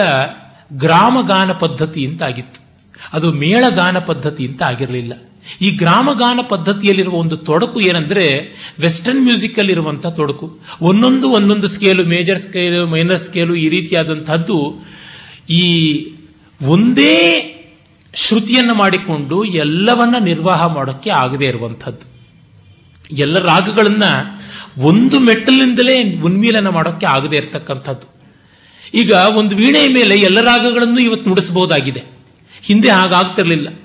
ಗ್ರಾಮಗಾನ 0.72 1.52
ಪದ್ಧತಿ 1.52 2.06
ಅಂತ 2.06 2.22
ಆಗಿತ್ತು. 2.22 2.62
ಅದು 3.12 3.32
ಮೇಳಗಾನ 3.32 3.98
ಪದ್ಧತಿ 3.98 4.46
ಅಂತ 4.46 4.62
ಆಗಿರಲಿಲ್ಲ. 4.62 5.12
ಈ 5.62 5.70
ಗ್ರಾಮಗಾನ 5.70 6.40
ಪದ್ಧತಿಯಲ್ಲಿರುವ 6.48 7.14
ಒಂದು 7.14 7.36
ತೊಡಕು 7.36 7.80
ಏನಂದ್ರೆ 7.80 8.54
ವೆಸ್ಟರ್ನ್ 8.80 9.20
ಮ್ಯೂಸಿಕ್ 9.20 9.58
ಅಲ್ಲಿ 9.58 9.72
ಇರುವಂತಹ 9.72 10.08
ತೊಡಕು. 10.08 10.60
ಒಂದೊಂದು 10.80 11.30
ಒಂದೊಂದು 11.30 11.68
scale, 11.68 12.04
major 12.04 12.38
scale, 12.38 12.86
minor 12.86 13.18
scale 13.18 13.54
ಈ 13.54 13.68
ರೀತಿಯಾದಂತಹದ್ದು 13.68 14.84
ಈ 15.50 15.64
ಒಂದೇ 16.68 17.16
ಶ್ರುತಿಯನ್ನು 18.14 18.74
ಮಾಡಿಕೊಂಡು 18.74 19.44
ಎಲ್ಲವನ್ನ 19.44 20.14
ನಿರ್ವಾಹ 20.24 20.66
ಮಾಡೋಕ್ಕೆ 20.66 21.10
ಆಗದೇ 21.10 21.46
ಇರುವಂಥದ್ದು. 21.46 22.12
ಎಲ್ಲ 23.18 23.38
ರಾಗಗಳನ್ನ 23.38 24.02
ಒಂದು 24.78 25.20
ಮೆಟ್ಟಲಿಂದಲೇ 25.20 26.18
ಉನ್ಮೀಲನ 26.18 26.68
ಮಾಡೋಕ್ಕೆ 26.68 27.06
ಆಗದೆ 27.06 27.36
ಇರತಕ್ಕಂಥದ್ದು. 27.36 28.12
ಈಗ 28.94 29.12
ಒಂದು 29.12 29.56
ವೀಣೆಯ 29.56 29.88
ಮೇಲೆ 29.88 30.20
ಎಲ್ಲ 30.20 30.40
ರಾಗಗಳನ್ನು 30.40 30.98
ಇವತ್ತು 30.98 31.28
ನುಡಿಸಬಹುದಾಗಿದೆ. 31.28 32.04
ಹಿಂದೆ 32.62 32.88
ಹಾಗಾಗ್ತಿರ್ಲಿಲ್ಲ. 32.88 33.81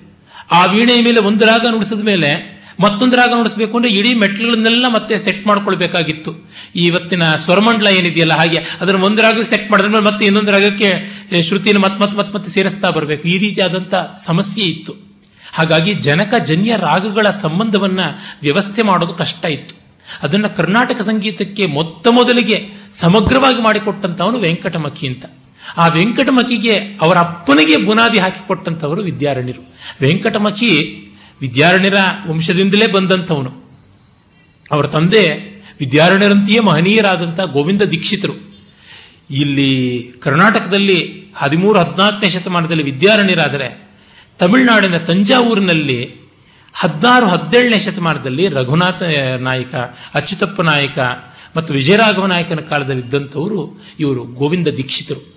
ಆ 0.52 0.66
ವೀಣೆಯ 0.66 1.02
ಮೇಲೆ 1.02 1.20
ಒಂದು 1.20 1.45
ರಾಗ 1.45 1.66
ನುಡಿಸಿದ 1.72 2.04
ಮೇಲೆ 2.04 2.58
ಮತ್ತೊಂದು 2.80 3.16
ರಾಗ 3.16 3.30
ನುಡಿಸಬೇಕು 3.30 3.78
ಅಂದ್ರೆ 3.78 3.93
ಇಡೀ 3.93 4.14
ಮೆಟ್ಲುಗಳನ್ನೆಲ್ಲ 4.14 4.88
ಮತ್ತೆ 4.88 5.20
ಸೆಟ್ 5.20 5.48
ಮಾಡ್ಕೊಳ್ಬೇಕಾಗಿತ್ತು. 5.48 6.50
ಇವತ್ತಿನ 6.76 7.36
ಸ್ವರಮಂಡಲ 7.36 7.88
ಏನಿದೆಯಲ್ಲ 7.88 8.34
ಹಾಗೆ, 8.34 8.58
ಅದನ್ನು 8.82 9.06
ಒಂದು 9.06 9.22
ರಾಗಕ್ಕೆ 9.22 9.50
ಸೆಟ್ 9.50 9.72
ಮೇಲೆ 9.72 10.00
ಮತ್ತೆ 10.00 10.26
ಇನ್ನೊಂದು 10.26 10.52
ರಾಗಕ್ಕೆ 10.52 10.89
ಶ್ರುತಿನ 11.41 11.78
ಮತ್ 11.78 12.00
ಮತ್ 12.00 12.16
ಮತ್ 12.16 12.36
ಮತ್ತೆ 12.36 12.52
ಸೇರಿಸ್ತಾ 12.52 12.89
ಬರಬೇಕು. 12.89 13.28
ಈ 13.28 13.38
ರೀತಿಯಾದಂತ 13.38 13.93
ಸಮಸ್ಯೆ 14.26 14.66
ಇತ್ತು. 14.66 14.95
ಹಾಗಾಗಿ 15.54 15.93
ಜನಕ 15.93 16.34
ಜನ್ಯ 16.36 16.76
ರಾಗಗಳ 16.78 17.30
ಸಂಬಂಧವನ್ನ 17.30 18.00
ವ್ಯವಸ್ಥೆ 18.41 18.82
ಮಾಡೋದು 18.82 19.14
ಕಷ್ಟ 19.14 19.45
ಇತ್ತು. 19.45 19.88
ಅದನ್ನ 20.24 20.48
ಕರ್ನಾಟಕ 20.48 21.02
ಸಂಗೀತಕ್ಕೆ 21.02 21.66
ಮೊತ್ತ 21.66 22.08
ಮೊದಲಿಗೆ 22.08 22.70
ಸಮಗ್ರವಾಗಿ 22.91 23.62
ಮಾಡಿಕೊಟ್ಟಂತವನು 23.62 24.39
ವೆಂಕಟಮಖಿ 24.39 25.08
ಅಂತ. 25.08 25.26
ಆ 25.78 25.88
ವೆಂಕಟಮಖಿಗೆ 25.88 26.76
ಅವರ 26.76 27.18
ಅಪ್ಪನಿಗೆ 27.18 27.78
ಬುನಾದಿ 27.78 28.20
ಹಾಕಿಕೊಟ್ಟಂಥವರು 28.20 29.01
ವಿದ್ಯಾರಣ್ಯರು. 29.01 29.76
ವೆಂಕಟಮಖಿ 30.01 31.03
ವಿದ್ಯಾರಣ್ಯರ 31.41 31.95
ವಂಶದಿಂದಲೇ 32.28 32.88
ಬಂದಂಥವನು. 32.88 33.68
ಅವರ 34.72 34.88
ತಂದೆ 34.88 35.57
ವಿದ್ಯಾರಣ್ಯರಂತೆಯೇ 35.80 36.59
ಮಹನೀಯರಾದಂಥ 36.59 37.39
ಗೋವಿಂದ 37.39 37.82
ದೀಕ್ಷಿತರು. 37.82 38.34
ಇಲ್ಲಿ 39.30 40.03
ಕರ್ನಾಟಕದಲ್ಲಿ 40.20 41.24
ಹದಿಮೂರು, 41.36 41.80
ಹದಿನಾಲ್ಕನೇ 41.80 42.30
ಶತಮಾನದಲ್ಲಿ 42.30 42.84
ವಿದ್ಯಾರಣ್ಯರಾದರೆ, 42.84 43.89
ತಮಿಳುನಾಡಿನ 44.39 44.97
ತಂಜಾವೂರಿನಲ್ಲಿ 44.97 46.15
ಹದಿನಾರು, 46.74 47.28
ಹದಿನೇಳನೇ 47.28 47.80
ಶತಮಾನದಲ್ಲಿ 47.80 48.47
ರಘುನಾಥ 48.47 49.03
ನಾಯಕ, 49.39 49.76
ಅಚ್ಯುತಪ್ಪ 50.13 50.61
ನಾಯಕ 50.61 50.99
ಮತ್ತು 51.55 51.74
ವಿಜಯರಾಘವ 51.74 52.26
ನಾಯಕನ 52.26 52.59
ಕಾಲದಲ್ಲಿ 52.59 53.01
ಇದ್ದಂಥವರು 53.01 53.84
ಇವರು 53.99 54.24
ಗೋವಿಂದ 54.24 54.68
ದೀಕ್ಷಿತರು. 54.68 55.37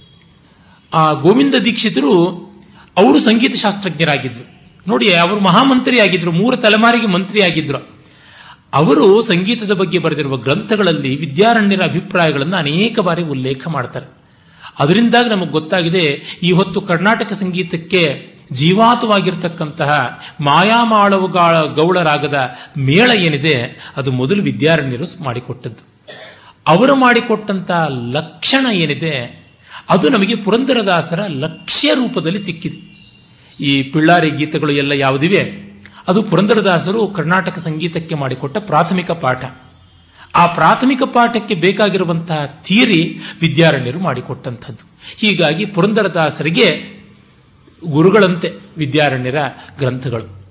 ಆ 0.94 1.12
ಗೋವಿಂದ 1.12 1.54
ದೀಕ್ಷಿತರು 1.54 2.36
ಅವರು 2.98 3.20
ಸಂಗೀತ 3.20 3.54
ಶಾಸ್ತ್ರಜ್ಞರಾಗಿದ್ರು. 3.54 4.60
ನೋಡಿ, 4.88 5.14
ಅವರು 5.14 5.40
ಮಹಾಮಂತ್ರಿ 5.40 6.00
ಆಗಿದ್ರು 6.00 6.32
ಮೂರು 6.32 6.56
ತಲೆಮಾರಿಗೆ 6.56 7.06
ಮಂತ್ರಿ 7.06 7.42
ಆಗಿದ್ರು 7.42 8.00
ಅವರು 8.74 9.22
ಸಂಗೀತದ 9.22 9.72
ಬಗ್ಗೆ 9.72 9.98
ಬರೆದಿರುವ 9.98 10.36
ಗ್ರಂಥಗಳಲ್ಲಿ 10.36 11.16
ವಿದ್ಯಾರಣ್ಯರ 11.16 11.82
ಅಭಿಪ್ರಾಯಗಳನ್ನು 11.82 12.56
ಅನೇಕ 12.56 13.00
ಬಾರಿ 13.00 13.22
ಉಲ್ಲೇಖ 13.22 13.68
ಮಾಡ್ತಾರೆ. 13.68 14.06
ಅದರಿಂದಾಗಿ 14.78 15.28
ನಮಗೆ 15.28 15.48
ಗೊತ್ತಾಗಿದೆ, 15.48 16.22
ಈ 16.42 16.52
ಹೊತ್ತು 16.52 16.80
ಕರ್ನಾಟಕ 16.80 17.32
ಸಂಗೀತಕ್ಕೆ 17.32 18.26
ಜೀವಾತವಾಗಿರ್ತಕ್ಕಂತಹ 18.52 20.20
ಮಾಯಾಮಾಳವುಗಳ 20.40 21.60
ಗೌಳರಾಗದ 21.62 22.48
ಮೇಳ 22.78 23.10
ಏನಿದೆ, 23.10 23.80
ಅದು 23.96 24.12
ಮೊದಲು 24.12 24.42
ವಿದ್ಯಾರಣ್ಯರು 24.42 25.24
ಮಾಡಿಕೊಟ್ಟದ್ದು. 25.24 26.12
ಅವರು 26.68 26.94
ಮಾಡಿಕೊಟ್ಟಂತಹ 26.94 27.86
ಲಕ್ಷಣ 27.88 28.66
ಏನಿದೆ 28.72 29.39
ಅದು 29.90 30.08
ನಮಗೆ 30.08 30.34
ಪುರಂದರದಾಸರ 30.34 31.20
ಲಕ್ಷ್ಯ 31.28 31.94
ರೂಪದಲ್ಲಿ 31.94 32.38
ಸಿಕ್ಕಿದೆ. 32.38 32.90
ಈ 33.60 33.82
ಪಿಳ್ಳಾರಿ 33.82 34.30
ಗೀತೆಗಳು 34.30 34.72
ಎಲ್ಲ 34.72 34.92
ಯಾವುದಿವೆ? 34.92 35.70
ಅದು 36.08 36.22
ಪುರಂದರದಾಸರು 36.22 37.06
ಕರ್ನಾಟಕ 37.08 37.58
ಸಂಗೀತಕ್ಕೆ 37.58 38.14
ಮಾಡಿಕೊಟ್ಟ 38.14 38.58
ಪ್ರಾಥಮಿಕ 38.58 39.10
ಪಾಠ. 39.10 39.44
ಆ 40.34 40.46
ಪ್ರಾಥಮಿಕ 40.46 41.02
ಪಾಠಕ್ಕೆ 41.02 41.54
ಬೇಕಾಗಿರುವಂತಹ 41.54 42.60
ಥಿಯರಿ 42.66 43.18
ವಿದ್ಯಾರಣ್ಯರು 43.40 44.00
ಮಾಡಿಕೊಟ್ಟಂಥದ್ದು. 44.00 44.90
ಹೀಗಾಗಿ 45.16 45.66
ಪುರಂದರದಾಸರಿಗೆ 45.66 46.82
ಗುರುಗಳಂತೆ 47.86 48.52
ವಿದ್ಯಾರಣ್ಯರ 48.76 49.36
ಗ್ರಂಥಗಳು. 49.78 50.46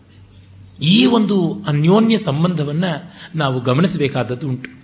ಈ 0.81 1.05
ಒಂದು 1.05 1.65
ಅನ್ಯೋನ್ಯ 1.67 2.17
ಸಂಬಂಧವನ್ನ 2.17 2.83
ನಾವು 3.35 3.59
ಗಮನಿಸಬೇಕಾದದ್ದು 3.59 4.47
ಉಂಟು. 4.47 4.78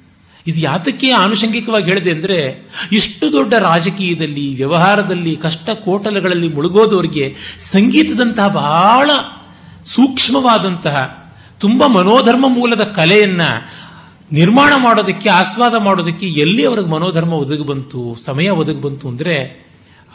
ಇದು 0.48 0.60
ಯಾತಕ್ಕೆ 0.60 1.12
ಆನುಷಂಗಿಕವಾಗಿ 1.12 1.86
ಹೇಳಿದೆ 1.86 2.12
ಅಂದರೆ, 2.12 2.68
ಇಷ್ಟು 2.92 3.32
ದೊಡ್ಡ 3.32 3.54
ರಾಜಕೀಯದಲ್ಲಿ, 3.54 4.56
ವ್ಯವಹಾರದಲ್ಲಿ, 4.56 5.36
ಕಷ್ಟ 5.36 5.70
ಕೋಟಲಗಳಲ್ಲಿ 5.70 6.50
ಮುಳುಗೋದವರಿಗೆ 6.50 7.36
ಸಂಗೀತದಂತಹ 7.60 8.48
ಬಹಳ 8.48 9.10
ಸೂಕ್ಷ್ಮವಾದಂತಹ, 9.86 11.26
ತುಂಬ 11.60 11.88
ಮನೋಧರ್ಮ 11.88 12.46
ಮೂಲದ 12.48 12.84
ಕಲೆಯನ್ನ 12.84 13.42
ನಿರ್ಮಾಣ 14.32 14.74
ಮಾಡೋದಕ್ಕೆ, 14.78 15.30
ಆಸ್ವಾದ 15.30 15.76
ಮಾಡೋದಕ್ಕೆ 15.76 16.28
ಎಲ್ಲಿ 16.28 16.66
ಅವ್ರಿಗೆ 16.66 16.90
ಮನೋಧರ್ಮ 16.90 17.34
ಒದಗಿ 17.34 17.64
ಬಂತು, 17.64 18.18
ಸಮಯ 18.26 18.50
ಒದಗಿ 18.50 18.82
ಬಂತು 18.82 19.08
ಅಂದರೆ, 19.08 19.66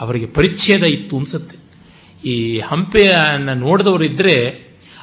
ಅವರಿಗೆ 0.01 0.27
ಪರಿಚ್ಛೇದ 0.27 0.83
ಇತ್ತು 0.83 1.19
ಅನ್ಸುತ್ತೆ. 1.19 1.57
ಈ 2.25 2.61
ಹಂಪೆಯನ್ನು 2.61 3.55
ನೋಡಿದವರಿದ್ದರೆ 3.55 4.35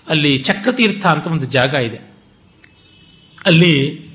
ಅಲ್ಲಿ 0.09 0.37
ಚಕ್ರತೀರ್ಥ 0.37 1.05
ಅಂತ 1.05 1.27
ಒಂದು 1.27 1.45
ಜಾಗ 1.45 1.73
ಇದೆ. 1.73 1.99
ಅಲ್ಲಿ 3.45 4.06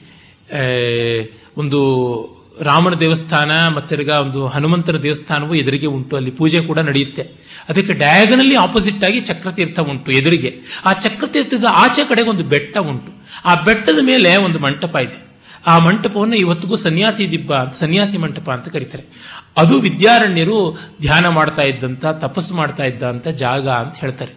ಒಂದು 1.59 1.81
ರಾಮನ 2.61 2.95
ದೇವಸ್ಥಾನ, 2.95 3.69
ಮತ್ತೆ 3.69 4.13
ಒಂದು 4.13 4.47
ಹನುಮಂತನ 4.47 4.97
ದೇವಸ್ಥಾನವೂ 4.97 5.55
ಎದುರಿಗೆ 5.55 5.87
ಉಂಟು. 5.87 6.17
ಅಲ್ಲಿ 6.17 6.31
ಪೂಜೆ 6.31 6.61
ಕೂಡ 6.61 6.79
ನಡೆಯುತ್ತೆ. 6.79 7.23
ಅದಕ್ಕೆ 7.69 7.93
ಡಯಾಗನಲ್ಲಿ 7.93 8.57
ಆಪೋಸಿಟ್ 8.57 9.05
ಆಗಿ 9.05 9.21
ಚಕ್ರತೀರ್ಥ 9.21 9.81
ಉಂಟು 9.81 10.13
ಎದುರಿಗೆ. 10.13 10.55
ಆ 10.85 10.93
ಚಕ್ರತೀರ್ಥದ 10.93 11.65
ಆಚೆ 11.71 12.09
ಕಡೆಗೆ 12.09 12.29
ಒಂದು 12.29 12.45
ಬೆಟ್ಟ 12.45 12.79
ಉಂಟು. 12.79 13.13
ಆ 13.45 13.55
ಬೆಟ್ಟದ 13.55 13.99
ಮೇಲೆ 14.03 14.37
ಒಂದು 14.37 14.59
ಮಂಟಪ 14.59 14.97
ಇದೆ. 14.97 15.33
ಆ 15.67 15.79
ಮಂಟಪವನ್ನು 15.79 16.37
ಇವತ್ತಿಗೂ 16.37 16.77
ಸನ್ಯಾಸಿ 16.77 17.31
ದಿಬ್ಬ 17.31 17.53
ಸನ್ಯಾಸಿ 17.71 18.19
ಮಂಟಪ 18.19 18.51
ಅಂತ 18.51 18.69
ಕರೀತಾರೆ. 18.69 19.05
ಅದು 19.57 19.81
ವಿದ್ಯಾರಣ್ಯರು 19.81 20.79
ಧ್ಯಾನ 21.01 21.29
ಮಾಡ್ತಾ 21.29 21.63
ಇದ್ದಂತ, 21.63 22.07
ತಪಸ್ಸು 22.07 22.55
ಮಾಡ್ತಾ 22.55 22.85
ಇದ್ದಂತ 22.85 23.29
ಜಾಗ 23.29 23.69
ಅಂತ 23.69 23.97
ಹೇಳ್ತಾರೆ. 23.97 24.33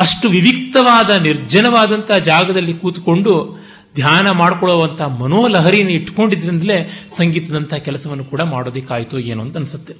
ಅಷ್ಟು 0.00 0.28
ವಿವಿಕ್ತವಾದ 0.28 1.10
ನಿರ್ಜನವಾದಂತಹ 1.10 2.18
ಜಾಗದಲ್ಲಿ 2.18 2.74
ಕೂತ್ಕೊಂಡು 2.74 3.62
ಧ್ಯಾನ 3.94 4.30
ಮಾಡ್ಕೊಳ್ಳುವಂಥ 4.30 5.00
ಮನೋಲಹರಿನ 5.00 5.88
ಇಟ್ಕೊಂಡಿದ್ರಿಂದಲೇ 5.88 7.08
ಸಂಗೀತದಂಥ 7.16 7.74
ಕೆಲಸವನ್ನು 7.74 8.24
ಕೂಡ 8.24 8.40
ಮಾಡೋದಕ್ಕಾಯ್ತು 8.40 9.18
ಏನೋ 9.18 9.42
ಅಂತ 9.42 9.56
ಅನ್ಸುತ್ತೆ. 9.56 9.94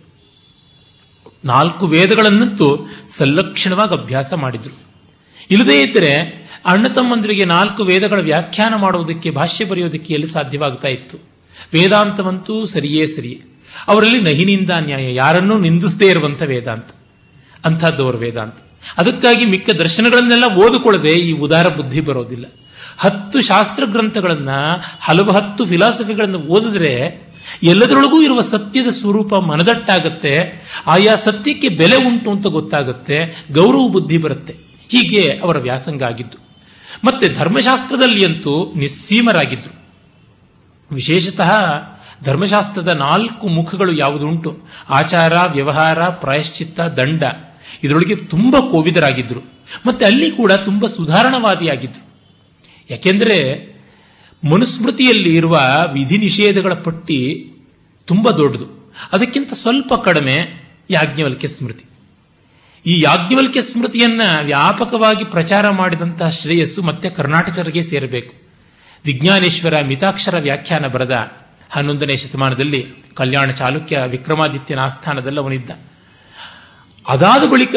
ನಾಲ್ಕು 1.44 1.86
ವೇದಗಳನ್ನಂತೂ 1.86 2.88
ಸಲ್ಲಕ್ಷಣವಾಗಿ 3.08 3.94
ಅಭ್ಯಾಸ 3.94 4.34
ಮಾಡಿದ್ರು. 4.34 4.78
ಇಲ್ಲದೇ 5.50 5.82
ಇದ್ದರೆ 5.82 6.42
ಅಣ್ಣ 6.66 6.86
ತಮ್ಮಂದರಿಗೆ 6.88 7.44
ನಾಲ್ಕು 7.44 7.84
ವೇದಗಳ 7.84 8.20
ವ್ಯಾಖ್ಯಾನ 8.20 8.74
ಮಾಡುವುದಕ್ಕೆ, 8.74 9.30
ಭಾಷ್ಯ 9.30 9.64
ಬರೆಯೋದಕ್ಕೆ 9.64 10.14
ಎಲ್ಲಿ 10.14 10.26
ಸಾಧ್ಯವಾಗ್ತಾ 10.26 10.88
ಇತ್ತು? 10.88 11.18
ವೇದಾಂತವಂತೂ 11.72 12.66
ಸರಿಯೇ 12.66 13.06
ಸರಿಯೇ. 13.06 13.40
ಅವರಲ್ಲಿ 13.88 14.20
ನಹಿನಿಂದ 14.20 14.70
ನ್ಯಾಯ, 14.70 15.14
ಯಾರನ್ನೂ 15.14 15.58
ನಿಂದಿಸದೇ 15.58 16.10
ಇರುವಂಥ 16.10 16.42
ವೇದಾಂತ 16.42 16.86
ಅಂಥದ್ದವರ 17.64 18.16
ವೇದಾಂತ. 18.16 18.54
ಅದಕ್ಕಾಗಿ 18.96 19.44
ಮಿಕ್ಕ 19.44 19.70
ದರ್ಶನಗಳನ್ನೆಲ್ಲ 19.70 20.44
ಓದಿಕೊಳ್ಳದೆ 20.44 21.12
ಈ 21.12 21.32
ಉದಾರ 21.32 21.68
ಬುದ್ಧಿ 21.68 22.00
ಬರೋದಿಲ್ಲ. 22.00 22.44
ಹತ್ತು 22.98 23.40
ಶಾಸ್ತ್ರ 23.40 23.84
ಗ್ರಂಥಗಳನ್ನ 23.84 24.48
ಹಲವು 25.00 25.30
ಹತ್ತು 25.30 25.64
ಫಿಲಾಸಫಿಗಳನ್ನು 25.64 26.38
ಓದಿದ್ರೆ 26.38 27.22
ಎಲ್ಲದರೊಳಗೂ 27.62 28.22
ಇರುವ 28.22 28.40
ಸತ್ಯದ 28.40 28.88
ಸ್ವರೂಪ 28.88 29.34
ಮನದಟ್ಟಾಗತ್ತೆ, 29.34 30.62
ಆಯಾ 30.86 31.16
ಸತ್ಯಕ್ಕೆ 31.16 31.68
ಬೆಲೆ 31.68 31.96
ಉಂಟು 31.96 32.30
ಅಂತ 32.30 32.46
ಗೊತ್ತಾಗುತ್ತೆ, 32.46 33.46
ಗೌರವ 33.52 33.88
ಬುದ್ಧಿ 33.88 34.18
ಬರುತ್ತೆ. 34.18 34.52
ಹೀಗೆ 34.90 35.40
ಅವರ 35.42 35.58
ವ್ಯಾಸಂಗ 35.58 36.02
ಆಗಿದ್ದು. 36.02 36.38
ಮತ್ತೆ 37.04 37.28
ಧರ್ಮಶಾಸ್ತ್ರದಲ್ಲಿ 37.28 38.24
ಅಂತೂ 38.24 38.72
ನಿಸ್ಸೀಮರಾಗಿದ್ರು. 38.76 39.82
ವಿಶೇಷತಃ 40.94 41.52
ಧರ್ಮಶಾಸ್ತ್ರದ 42.24 42.88
ನಾಲ್ಕು 42.88 43.48
ಮುಖಗಳು 43.48 43.92
ಯಾವುದುಂಟು? 43.92 44.58
ಆಚಾರ, 44.90 45.32
ವ್ಯವಹಾರ, 45.52 46.08
ಪ್ರಾಯಶ್ಚಿತ್ತ, 46.08 46.80
ದಂಡ. 46.80 47.22
ಇದರೊಳಗೆ 47.84 48.16
ತುಂಬಾ 48.16 48.60
ಕೋವಿದರಾಗಿದ್ರು. 48.60 49.40
ಮತ್ತೆ 49.86 50.04
ಅಲ್ಲಿ 50.04 50.30
ಕೂಡ 50.30 50.52
ತುಂಬಾ 50.52 50.88
ಸುಧಾರಣವಾದಿಯಾಗಿದ್ರು. 50.88 52.11
ಯಾಕೆಂದ್ರೆ 52.92 53.36
ಮನುಸ್ಮೃತಿಯಲ್ಲಿ 54.50 55.36
ಇರುವ 55.36 55.60
ವಿಧಿ 55.92 56.18
ನಿಷೇಧಗಳ 56.18 56.74
ಪಟ್ಟಿ 56.74 57.48
ತುಂಬಾ 58.06 58.30
ದೊಡ್ಡದು. 58.30 58.94
ಅದಕ್ಕಿಂತ 59.12 59.52
ಸ್ವಲ್ಪ 59.52 59.94
ಕಡಿಮೆ 59.94 60.36
ಯಾಜ್ಞವಲ್ಕ್ಯ 60.90 61.48
ಸ್ಮೃತಿ. 61.48 61.84
ಈ 62.86 63.00
ಯಾಜ್ಞವಲ್ಕ್ಯ 63.00 63.62
ಸ್ಮೃತಿಯನ್ನ 63.62 64.20
ವ್ಯಾಪಕವಾಗಿ 64.42 65.24
ಪ್ರಚಾರ 65.24 65.70
ಮಾಡಿದಂತಹ 65.70 66.28
ಶ್ರೇಯಸ್ಸು 66.28 66.82
ಮತ್ತೆ 66.82 67.10
ಕರ್ನಾಟಕರಿಗೆ 67.10 67.82
ಸೇರಬೇಕು. 67.82 68.34
ವಿಜ್ಞಾನೇಶ್ವರ 69.04 69.80
ಮಿತಾಕ್ಷರ 69.80 70.38
ವ್ಯಾಖ್ಯಾನ 70.38 70.86
ಬರೆದ 70.86 71.30
ಹನ್ನೊಂದನೇ 71.70 72.16
ಶತಮಾನದಲ್ಲಿ 72.16 72.86
ಕಲ್ಯಾಣ 73.14 73.50
ಚಾಲುಕ್ಯ 73.50 74.02
ವಿಕ್ರಮಾದಿತ್ಯನ 74.06 74.78
ಆಸ್ಥಾನದಲ್ಲಿ 74.78 75.40
ಅವನಿದ್ದ 75.40 75.70
ಅದಾದ 77.08 77.48
ಬಳಿಕ 77.48 77.76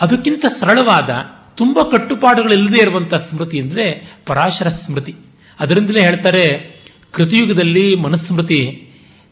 ಅದಕ್ಕಿಂತ 0.00 0.44
ಸರಳವಾದ 0.60 1.10
ತುಂಬಾ 1.56 1.90
ಕಟ್ಟುಪಾಡುಗಳಿಲ್ಲದೆ 1.90 2.78
ಇರುವಂತಹ 2.78 3.16
ಸ್ಮೃತಿ 3.16 3.60
ಅಂದರೆ 3.60 4.16
ಪರಾಶರ 4.26 4.68
ಸ್ಮೃತಿ. 4.68 5.14
ಅದರಿಂದಲೇ 5.60 6.00
ಹೇಳ್ತಾರೆ, 6.00 6.76
ಕೃತಿಯುಗದಲ್ಲಿ 7.12 7.96
ಮನುಸ್ಮೃತಿ 7.96 8.88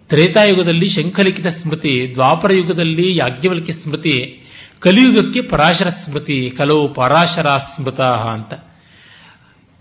ತ್ರೇತಾಯುಗದಲ್ಲಿ 0.09 0.88
ಶಂಖಲಿಖಿತ 0.88 1.47
ಸ್ಮೃತಿ 1.47 2.10
ದ್ವಾಪರ 2.14 2.52
ಯುಗದಲ್ಲಿ 2.52 3.16
ಯಾಜ್ಞವಲ್ಕ್ಯ 3.16 3.72
ಸ್ಮೃತಿ, 3.72 4.40
ಕಲಿಯುಗಕ್ಕೆ 4.78 5.40
ಪರಾಶರ 5.40 5.88
ಸ್ಮೃತಿ, 5.88 6.51
ಕಲವು 6.59 6.94
ಪರಾಶರ 6.94 7.47
ಸ್ಮೃತ 7.47 8.01
ಅಂತ. 8.01 8.55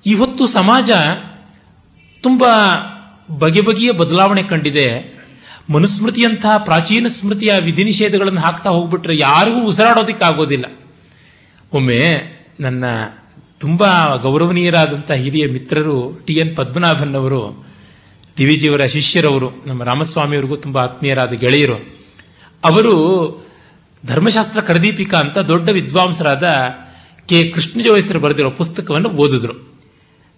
ಇವತ್ತು 0.05 0.47
ಸಮಾಜ 0.47 0.91
ತುಂಬ 2.21 2.43
ಬಗೆ 3.37 3.61
ಬಗೆಯ 3.61 3.91
ಬದಲಾವಣೆ 3.91 4.43
ಕಂಡಿದೆ. 4.43 5.19
ಮನುಸ್ಮೃತಿಯಂತಹ 5.69 6.57
ಪ್ರಾಚೀನ 6.57 7.07
ಸ್ಮೃತಿಯ 7.07 7.53
ವಿಧಿ 7.59 7.83
ನಿಷೇಧಗಳನ್ನು 7.83 8.41
ಹಾಕ್ತಾ 8.41 8.69
ಹೋಗ್ಬಿಟ್ರೆ 8.69 9.17
ಯಾರಿಗೂ 9.17 9.65
ಉಸಿರಾಡೋದಕ್ಕೆ 9.65 10.25
ಆಗೋದಿಲ್ಲ 10.25 10.78
ಒಮ್ಮೆ 11.73 12.23
ನನ್ನ 12.59 12.83
ತುಂಬಾ 13.59 14.15
ಗೌರವನೀಯರಾದಂಥ 14.15 15.11
ಹಿರಿಯ 15.11 15.47
ಮಿತ್ರರು 15.47 16.21
ಟಿ 16.25 16.33
ಎನ್ 16.33 16.57
ಪದ್ಮನಾಭನ್ 16.57 17.15
ಅವರು 17.15 17.69
ಡಿ 18.37 18.45
ವಿ 18.45 18.55
ಜಿಯವರ 18.55 18.85
ಶಿಷ್ಯರವರು, 18.85 19.63
ನಮ್ಮ 19.67 19.83
ರಾಮಸ್ವಾಮಿಯವರಿಗೂ 19.83 20.55
ತುಂಬಾ 20.55 20.83
ಆತ್ಮೀಯರಾದ 20.83 21.31
ಗೆಳೆಯರು. 21.31 21.99
ಅವರು 22.63 22.93
ಧರ್ಮಶಾಸ್ತ್ರ 24.05 24.61
ಕರದೀಪಿಕಾ 24.61 25.19
ಅಂತ 25.19 25.37
ದೊಡ್ಡ 25.37 25.69
ವಿದ್ವಾಂಸರಾದ 25.69 26.43
ಕೆ. 27.25 27.49
ಕೃಷ್ಣ 27.49 27.81
ಜೋಯಿಸರು 27.81 28.19
ಬರೆದಿರೋ 28.19 28.49
ಪುಸ್ತಕವನ್ನು 28.49 29.09
ಓದಿದ್ರು. 29.09 29.53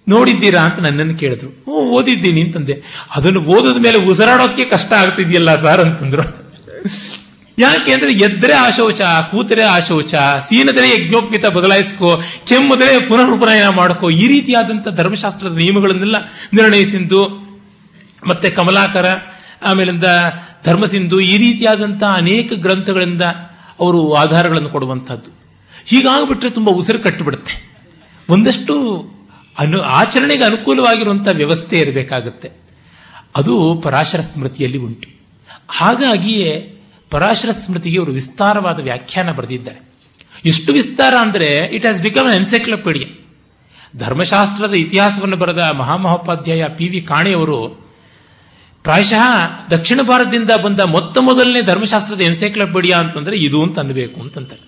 ನೋಡಿದ್ದೀರಾ 0.08 0.62
ಅಂತ 0.62 0.80
ನನ್ನನ್ನು 0.80 1.18
ಕೇಳಿದ್ರು. 1.18 1.50
ಹ್ಞೂ, 1.50 1.74
ಓದಿದ್ದೀನಿ 1.74 2.42
ಅಂತಂದೆ. 2.42 2.84
ಅದನ್ನು 3.16 3.42
ಓದಿದ 3.42 3.84
ಮೇಲೆ 3.84 3.98
ಉಸಿರಾಡೋಕೆ 3.98 4.66
ಕಷ್ಟ 4.66 4.94
ಆಗ್ತಿದೆಯಲ್ಲ 4.94 5.62
ಸರ್ 5.62 5.82
ಅಂತಂದ್ರು. 5.82 6.24
ಯಾಕೆ 7.62 7.92
ಅಂದ್ರೆ 7.94 8.12
ಎದ್ರೆ 8.14 8.54
ಆಶೌಚ, 8.54 9.02
ಕೂತರೆ 9.32 9.64
ಆಶೌಚ 9.64 10.14
ಸೀನದರೆ 10.50 10.88
ಯಜ್ಞೋಪೇತ 10.90 11.46
ಬದಲಾಯಿಸ್ಕೋ 11.46 12.10
ಕೆಮ್ಮಿದ್ರೆ 12.48 12.94
ಪುನರುಪನಯನ 13.08 13.70
ಮಾಡ್ಕೋ, 13.70 14.10
ಈ 14.10 14.28
ರೀತಿಯಾದಂಥ 14.28 14.88
ಧರ್ಮಶಾಸ್ತ್ರದ 14.88 15.56
ನಿಯಮಗಳನ್ನೆಲ್ಲ 15.58 16.18
ನಿರ್ಣಯಿಸಿದ್ದು, 16.54 17.22
ಮತ್ತೆ 18.28 18.50
ಕಮಲಾಕರ, 18.50 19.06
ಆಮೇಲಿಂದ 19.66 20.08
ಧರ್ಮಸಿಂಧು, 20.66 21.20
ಈ 21.20 21.38
ರೀತಿಯಾದಂತಹ 21.38 22.12
ಅನೇಕ 22.16 22.54
ಗ್ರಂಥಗಳಿಂದ 22.54 23.22
ಅವರು 23.80 24.14
ಆಧಾರಗಳನ್ನು 24.14 24.70
ಕೊಡುವಂತಹದ್ದು 24.70 25.32
ಹೀಗಾಗ್ಬಿಟ್ರೆ 25.86 26.50
ತುಂಬಾ 26.50 26.72
ಉಸಿರು 26.72 27.00
ಕಟ್ಟಿಬಿಡುತ್ತೆ. 27.00 27.54
ಒಂದಷ್ಟು 28.30 28.76
ಅನು, 29.60 29.78
ಆಚರಣೆಗೆ 29.82 30.44
ಅನುಕೂಲವಾಗಿರುವಂತಹ 30.44 31.32
ವ್ಯವಸ್ಥೆ 31.32 31.76
ಇರಬೇಕಾಗುತ್ತೆ. 31.80 32.50
ಅದು 33.36 33.56
ಪರಾಶರ 33.84 34.20
ಸ್ಮೃತಿಯಲ್ಲಿ 34.20 34.78
ಉಂಟು. 34.78 35.08
ಹಾಗಾಗಿಯೇ 35.70 36.52
ಪರಾಶರ 37.12 37.52
ಸ್ಮೃತಿಗೆ 37.52 37.98
ಅವರು 37.98 38.12
ವಿಸ್ತಾರವಾದ 38.12 38.80
ವ್ಯಾಖ್ಯಾನ 38.80 39.32
ಬರೆದಿದ್ದಾರೆ. 39.32 39.80
ಎಷ್ಟು 40.46 40.70
ವಿಸ್ತಾರ 40.74 41.14
ಅಂದರೆ 41.20 41.50
ಇಟ್ 41.76 41.86
ಹ್ಯಾಸ್ 41.86 42.02
ಬಿಕಮ್ 42.02 42.30
ಎನ್ಸೈಕ್ಲೋಪೀಡಿಯಾ 42.32 43.10
ಧರ್ಮಶಾಸ್ತ್ರದ 43.98 44.74
ಇತಿಹಾಸವನ್ನು 44.74 45.38
ಬರೆದ 45.38 45.64
ಮಹಾಮಹೋಪಾಧ್ಯಾಯ 45.78 46.66
ಪಿ 46.78 46.88
ವಿ 46.90 47.02
ಕಾಣೆಯವರು 47.02 47.58
ಪ್ರಾಯಶಃ 48.84 49.24
ದಕ್ಷಿಣ 49.72 50.02
ಭಾರತದಿಂದ 50.02 50.52
ಬಂದ 50.64 50.80
ಮೊತ್ತ 50.80 51.18
ಮೊದಲನೇ 51.18 51.62
ಧರ್ಮಶಾಸ್ತ್ರದ 51.62 52.22
ಎನ್ಸೈಕ್ಲೋಪೀಡಿಯಾ 52.22 52.98
ಅಂತಂದ್ರೆ 52.98 53.36
ಇದು 53.38 53.60
ಅಂತ 53.64 53.80
ಅನ್ಬೇಕು 53.80 54.22
ಅಂತಂತಾರೆ. 54.22 54.64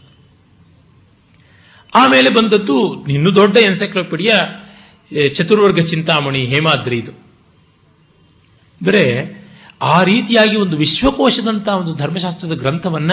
ಆಮೇಲೆ 1.95 2.29
ಬಂದದ್ದು 2.29 2.77
ಇನ್ನೂ 3.07 3.35
ದೊಡ್ಡ 3.35 3.57
ಎನ್ಸೈಕ್ಲೋಪೀಡಿಯಾ 3.57 4.37
ಚತುರ್ವರ್ಗ 5.35 5.79
ಚಿಂತಾಮಣಿ 5.85 6.41
ಹೇಮಾದ್ರಿ 6.45 6.97
ಇದು. 6.97 7.11
ಅಂದರೆ 8.81 9.03
ಆ 9.83 10.03
ರೀತಿಯಾಗಿ 10.03 10.55
ಒಂದು 10.55 10.77
ವಿಶ್ವಕೋಶದಂತಹ 10.77 11.75
ಒಂದು 11.75 11.95
ಧರ್ಮಶಾಸ್ತ್ರದ 11.95 12.51
ಗ್ರಂಥವನ್ನ 12.51 13.11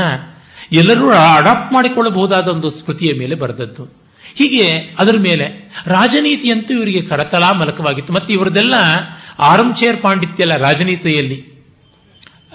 ಎಲ್ಲರೂ 0.72 1.10
ಅಡಾಪ್ಟ್ 1.10 1.72
ಮಾಡಿಕೊಳ್ಳಬಹುದಾದ 1.72 2.48
ಒಂದು 2.48 2.70
ಸ್ಮೃತಿಯ 2.70 3.12
ಮೇಲೆ 3.18 3.34
ಬರೆದದ್ದು. 3.34 3.84
ಹೀಗೆ 4.34 4.96
ಅದರ 4.98 5.16
ಮೇಲೆ 5.18 5.74
ರಾಜನೀತಿಯಂತೂ 5.86 6.74
ಇವರಿಗೆ 6.74 7.02
ಕರತಲ 7.02 7.50
ಮಲಕವಾಗಿತ್ತು. 7.50 8.12
ಮತ್ತೆ 8.12 8.34
ಇವರದೆಲ್ಲ 8.34 8.74
ಆರಂಚೇರ್ 9.38 10.02
ಪಾಂಡಿತ್ಯ 10.02 10.44
ಅಲ್ಲ 10.44 10.56
ರಾಜನೀತಿಯಲ್ಲಿ 10.56 11.50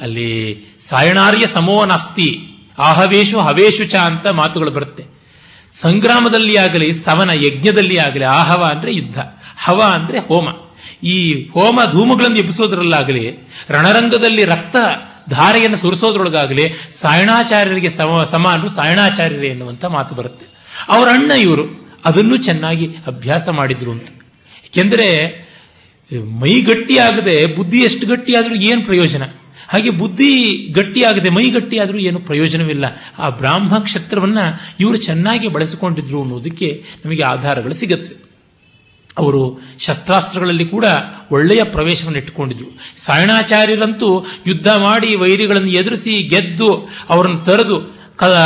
ಅಲ್ಲಿ 0.02 0.64
ಸಾಯಣಾರ್ಯ 0.90 1.48
ಸಮೋ 1.54 1.86
ನಾಸ್ತಿ 1.86 2.48
ಆಹವೇಶು 2.80 3.40
ಹವೇಶು 3.40 3.86
ಚ 3.86 3.96
ಅಂತ 3.96 4.28
ಮಾತುಗಳು 4.28 4.72
ಬರುತ್ತೆ. 4.72 5.06
ಸಂಗ್ರಾಮದಲ್ಲಿ 5.74 6.58
ಆಗಲಿ, 6.58 6.94
ಸವನ 6.94 7.30
ಯಜ್ಞದಲ್ಲಿ 7.30 7.98
ಆಗಲಿ, 7.98 8.24
ಆಹವ 8.24 8.64
ಅಂದ್ರೆ 8.64 8.96
ಯುದ್ಧ, 8.96 9.20
ಹವ 9.58 9.82
ಅಂದ್ರೆ 9.82 10.20
ಹೋಮ. 10.20 10.48
ಈ 11.04 11.50
ಹೋಮ 11.50 11.80
ಧೂಮಗಳನ್ನು 11.92 12.38
ಎಬ್ಬಿಸೋದ್ರಲ್ಲಾಗಲಿ, 12.38 13.38
ರಣರಂಗದಲ್ಲಿ 13.70 14.46
ರಕ್ತ 14.46 14.76
ಧಾರೆಯನ್ನು 15.30 15.78
ಸುರಿಸೋದ್ರೊಳಗಾಗಲಿ, 15.78 16.70
ಸಾಯಣಾಚಾರ್ಯರಿಗೆ 17.02 17.90
ಸಮ, 17.90 18.28
ಸಮಾನರು 18.32 18.70
ಸಾಯಣಾಚಾರ್ಯರೇ 18.70 19.48
ಎನ್ನುವಂಥ 19.48 19.86
ಮಾತು 19.86 20.16
ಬರುತ್ತೆ. 20.16 20.46
ಅವರ 20.90 21.08
ಅಣ್ಣ 21.08 21.32
ಇವರು 21.32 21.92
ಅದನ್ನು 22.06 22.38
ಚೆನ್ನಾಗಿ 22.38 22.88
ಅಭ್ಯಾಸ 23.08 23.50
ಮಾಡಿದ್ರು 23.50 23.92
ಅಂತ. 23.92 24.08
ಏಕೆಂದರೆ, 24.66 25.46
ಮೈ 26.40 26.62
ಗಟ್ಟಿಯಾಗದೆ 26.62 27.46
ಬುದ್ಧಿ 27.46 27.80
ಎಷ್ಟು 27.80 28.08
ಗಟ್ಟಿಯಾದರೂ 28.08 28.56
ಏನು 28.56 28.82
ಪ್ರಯೋಜನ? 28.82 29.24
ಹಾಗೆ 29.70 29.90
ಬುದ್ಧಿ 29.90 30.56
ಗಟ್ಟಿಯಾಗದೆ 30.72 31.30
ಮೈ 31.30 31.50
ಗಟ್ಟಿಯಾದರೂ 31.50 31.98
ಏನು 31.98 32.20
ಪ್ರಯೋಜನವಿಲ್ಲ. 32.20 32.86
ಆ 33.18 33.30
ಬ್ರಾಹ್ಮ 33.30 33.80
ಕ್ಷೇತ್ರವನ್ನು 33.80 34.76
ಇವರು 34.80 34.98
ಚೆನ್ನಾಗಿ 34.98 35.48
ಬಳಸಿಕೊಂಡಿದ್ರು 35.48 36.22
ಅನ್ನೋದಕ್ಕೆ 36.22 36.84
ನಮಗೆ 37.06 37.24
ಆಧಾರಗಳು 37.24 37.74
ಸಿಗತ್ತೆ. 37.74 38.25
ಅವರು 39.18 39.62
ಶಸ್ತ್ರಾಸ್ತ್ರಗಳಲ್ಲಿ 39.80 40.66
ಕೂಡ 40.66 40.86
ಒಳ್ಳೆಯ 41.32 41.64
ಪ್ರವೇಶವನ್ನು 41.64 42.18
ಇಟ್ಟುಕೊಂಡಿದ್ರು. 42.18 42.80
ಸಾಯಣಾಚಾರ್ಯರಂತೂ 42.98 44.26
ಯುದ್ಧ 44.48 44.68
ಮಾಡಿ 44.68 45.16
ವೈರಿಗಳನ್ನು 45.16 45.70
ಎದುರಿಸಿ 45.70 46.24
ಗೆದ್ದು 46.24 46.90
ಅವರನ್ನು 47.10 47.44
ತರೆದು 47.44 47.96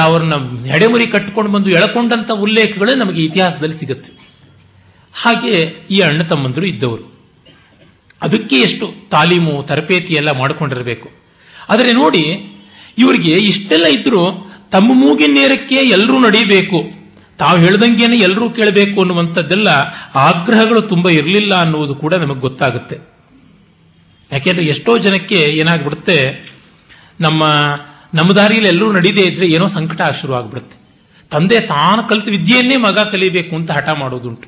ಅವರನ್ನ 0.04 0.66
ಎಡೆಮುರಿ 0.68 1.08
ಕಟ್ಟಿಕೊಂಡು 1.08 1.52
ಬಂದು 1.52 1.70
ಎಳಕೊಂಡಂತ 1.70 2.32
ಉಲ್ಲೇಖಗಳೇ 2.32 2.96
ನಮಗೆ 2.96 3.24
ಇತಿಹಾಸದಲ್ಲಿ 3.24 3.78
ಸಿಗುತ್ತೆ. 3.78 4.12
ಹಾಗೆ 5.14 5.74
ಈ 5.92 6.00
ಅಣ್ಣ 6.00 6.22
ತಮ್ಮಂದರು 6.22 6.66
ಇದ್ದವರು. 6.66 7.20
ಅದಕ್ಕೆ 8.22 8.56
ಎಷ್ಟು 8.56 8.94
ತಾಲೀಮು, 9.10 9.64
ತರಬೇತಿ 9.64 10.14
ಎಲ್ಲ 10.14 10.32
ಮಾಡಿಕೊಂಡಿರಬೇಕು. 10.32 11.10
ಆದರೆ 11.70 11.92
ನೋಡಿ, 11.92 12.54
ಇವರಿಗೆ 12.98 13.32
ಇಷ್ಟೆಲ್ಲ 13.32 13.86
ಇದ್ದರೂ 13.86 14.52
ತಮ್ಮ 14.72 14.92
ಮೂಗಿನ 14.94 15.34
ನೇರಕ್ಕೆ 15.34 15.76
ಎಲ್ಲರೂ 15.76 16.20
ನಡೀಬೇಕು 16.20 16.99
ತಾವು 17.40 17.58
ಹೇಳ್ದಂಗೆನೆ 17.60 18.18
ಎಲ್ಲರೂ 18.18 18.50
ಕೇಳಬೇಕು 18.50 18.98
ಅನ್ನುವಂಥದ್ದೆಲ್ಲ 19.02 19.70
ಆಗ್ರಹಗಳು 20.16 20.82
ತುಂಬ 20.82 21.10
ಇರಲಿಲ್ಲ 21.10 21.54
ಅನ್ನುವುದು 21.56 21.96
ಕೂಡ 21.96 22.14
ನಮಗೆ 22.14 22.40
ಗೊತ್ತಾಗುತ್ತೆ. 22.40 22.98
ಯಾಕೆಂದ್ರೆ 24.32 24.66
ಎಷ್ಟೋ 24.66 24.98
ಜನಕ್ಕೆ 24.98 25.40
ಏನಾಗ್ಬಿಡುತ್ತೆ, 25.62 26.18
ನಮ್ಮ 27.22 27.44
ನಮ್ಮ 28.14 28.30
ದಾರಿಯಲ್ಲಿ 28.32 28.70
ಎಲ್ಲರೂ 28.70 28.92
ನಡೀದೇ 28.92 29.22
ಇದ್ರೆ 29.22 29.48
ಏನೋ 29.48 29.68
ಸಂಕಟ 29.68 30.02
ಶುರು 30.22 30.34
ಆಗ್ಬಿಡುತ್ತೆ 30.34 30.76
ತಂದೆ 31.32 31.58
ತಾನು 31.62 32.02
ಕಲಿತ 32.04 32.28
ವಿದ್ಯೆಯನ್ನೇ 32.28 32.78
ಮಗ 32.78 33.00
ಕಲಿಬೇಕು 33.12 33.54
ಅಂತ 33.56 33.72
ಹಠ 33.72 33.90
ಮಾಡೋದುಂಟು. 33.90 34.48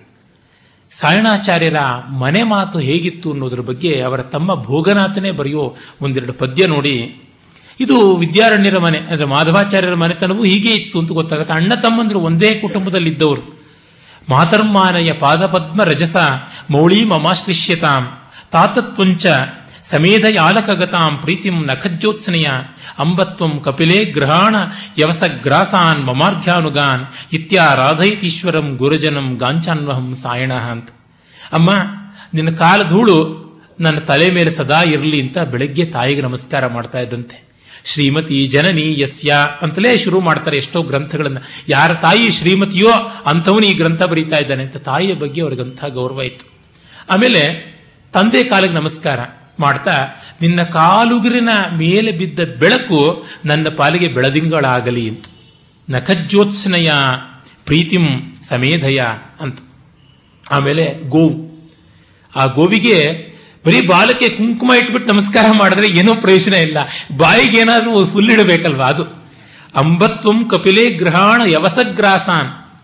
ಸಾಯಣಾಚಾರ್ಯರ 0.91 1.79
ಮನೆ 2.19 2.41
ಮಾತು 2.43 2.77
ಹೇಗಿತ್ತು 2.79 3.27
ಅನ್ನೋದ್ರ 3.31 3.61
ಬಗ್ಗೆ 3.61 3.91
ಅವರ 4.01 4.21
ತಮ್ಮ 4.33 4.55
ಭೋಗನಾಥನೇ 4.63 5.31
ಬರೆಯೋ 5.31 5.63
ಒಂದೆರಡು 6.01 6.33
ಪದ್ಯ 6.33 6.67
ನೋಡಿ 6.67 6.95
ಇದು 7.79 7.97
ವಿದ್ಯಾರಣ್ಯರ 8.23 8.77
ಮನೆ, 8.85 8.99
ಅಂದರೆ 9.11 9.27
ಮಾಧವಾಚಾರ್ಯರ 9.33 9.95
ಮನೆತನವೂ 10.03 10.43
ಹೀಗೆ 10.51 10.71
ಇತ್ತು 10.79 10.97
ಅಂತ 11.01 11.11
ಗೊತ್ತಾಗುತ್ತೆ. 11.19 11.53
ಅಣ್ಣ 11.59 11.73
ತಮ್ಮಂದ್ರು 11.85 12.19
ಒಂದೇ 12.29 12.51
ಕುಟುಂಬದಲ್ಲಿದ್ದವರು. 12.63 13.43
ಮಾತರ್ಮಾನಯ 14.29 15.11
ಪಾದಪದ್ಮ 15.23 15.81
ರಜಸ 15.89 16.17
ಮೌಳಿ 16.75 16.99
ಮಮಾಶ್ಲಿಷ್ಯತಾಂ, 17.13 18.03
ತಾತತ್ವಂಚ 18.53 19.25
ಸಮೇಧ 19.91 20.25
ಯಾಲಕಗತಾಂ 20.37 21.13
ಪ್ರೀತಿಂ 21.21 21.55
ನಖಜ್ಯೋತ್ಸನೆಯ 21.69 22.47
ಅಂಬತ್ವಂ 23.03 23.53
ಕಪಿಲೇ 23.65 23.99
ಗ್ರಹಾಣ 24.15 24.55
ಯವಸ 24.99 25.21
ಗ್ರಾಸಾನ್ 25.45 26.01
ಮಮಾರ್ಘ್ಯಾನುಗಾನ್ 26.09 27.03
ಇತ್ಯಾರಾಧೈತೀಶ್ವರಂ 27.37 28.67
ಗುರುಜನಂ 28.81 29.27
ಗಾಂಚಾನ್ವಹಂ 29.43 30.07
ಸಾಯಣ 30.23 30.53
ಅಂತ. 30.73 30.87
ಅಮ್ಮ, 31.57 31.69
ನಿನ್ನ 32.35 32.51
ಕಾಲ 32.63 32.81
ಧೂಳು 32.91 33.17
ನನ್ನ 33.85 33.99
ತಲೆ 34.09 34.27
ಮೇಲೆ 34.37 34.51
ಸದಾ 34.59 34.81
ಇರಲಿ 34.93 35.19
ಅಂತ 35.25 35.37
ಬೆಳಗ್ಗೆ 35.53 35.85
ತಾಯಿಗೆ 35.95 36.21
ನಮಸ್ಕಾರ 36.21 36.63
ಮಾಡ್ತಾ 36.75 36.99
ಇದ್ದಂತೆ. 36.99 37.37
ಶ್ರೀಮತಿ 37.85 38.47
ಜನನಿ 38.47 39.01
ಯಸ್ಯ 39.01 39.35
ಅಂತಲೇ 39.61 39.97
ಶುರು 39.97 40.21
ಮಾಡ್ತಾರೆ 40.21 40.57
ಎಷ್ಟೋ 40.57 40.81
ಗ್ರಂಥಗಳನ್ನ. 40.81 41.37
ಯಾರ 41.69 41.93
ತಾಯಿ 41.93 42.31
ಶ್ರೀಮತಿಯೋ 42.31 42.91
ಅಂಥವನು 43.25 43.65
ಈ 43.65 43.73
ಗ್ರಂಥ 43.73 44.03
ಬರೀತಾ 44.03 44.37
ಇದ್ದಾನೆ 44.37 44.63
ಅಂತ 44.63 44.77
ತಾಯಿಯ 44.77 45.13
ಬಗ್ಗೆ 45.13 45.41
ಅವ್ರಿಗಂಥ 45.41 45.85
ಗೌರವ 45.85 46.21
ಇತ್ತು. 46.21 46.51
ಆಮೇಲೆ 47.09 47.71
ತಂದೆ 48.13 48.43
ಕಾಲಿಗೆ 48.43 48.73
ನಮಸ್ಕಾರ 48.73 49.19
ಮಾಡ್ತಾ, 49.59 50.07
ನಿನ್ನ 50.41 50.63
ಕಾಲುಗುರಿನ 50.63 51.49
ಮೇಲೆ 51.77 52.11
ಬಿದ್ದ 52.11 52.39
ಬೆಳಕು 52.59 53.25
ನನ್ನ 53.45 53.67
ಪಾಲಿಗೆ 53.69 54.07
ಬೆಳದಿಂಗಳಾಗಲಿ 54.07 55.09
ಅಂತ. 55.09 55.25
ನಖಜ್ಯೋತ್ಸನಯ 55.89 56.91
ಪ್ರೀತಿಂ 57.65 58.07
ಸಮೇಧಯ 58.49 59.03
ಅಂತ. 59.39 59.59
ಆಮೇಲೆ 60.51 61.09
ಗೋವು. 61.09 61.51
ಆ 62.35 62.45
ಗೋವಿಗೆ 62.45 63.30
ಬರೀ 63.65 63.81
ಬಾಲಕ್ಕೆ 63.81 64.29
ಕುಂಕುಮ 64.29 64.71
ಇಟ್ಬಿಟ್ಟು 64.73 65.13
ನಮಸ್ಕಾರ 65.13 65.51
ಮಾಡಿದ್ರೆ 65.51 65.89
ಏನೋ 65.89 66.15
ಪ್ರಯೋಜನ 66.15 66.53
ಇಲ್ಲ. 66.53 66.77
ಬಾಯಿಗೆ 67.17 67.57
ಏನಾದ್ರೂ 67.57 68.05
ಹುಲ್ಲಿಡಬೇಕಲ್ವಾ 68.05 68.85
ಅದು? 68.85 69.03
ಅಂಬತ್ವಂ 69.75 70.49
ಕಪಿಲೆ 70.49 70.89
ಗ್ರಹಾಣ 70.89 71.41
ಯವಸಗ್ರಾಸಾನ್. 71.45 72.79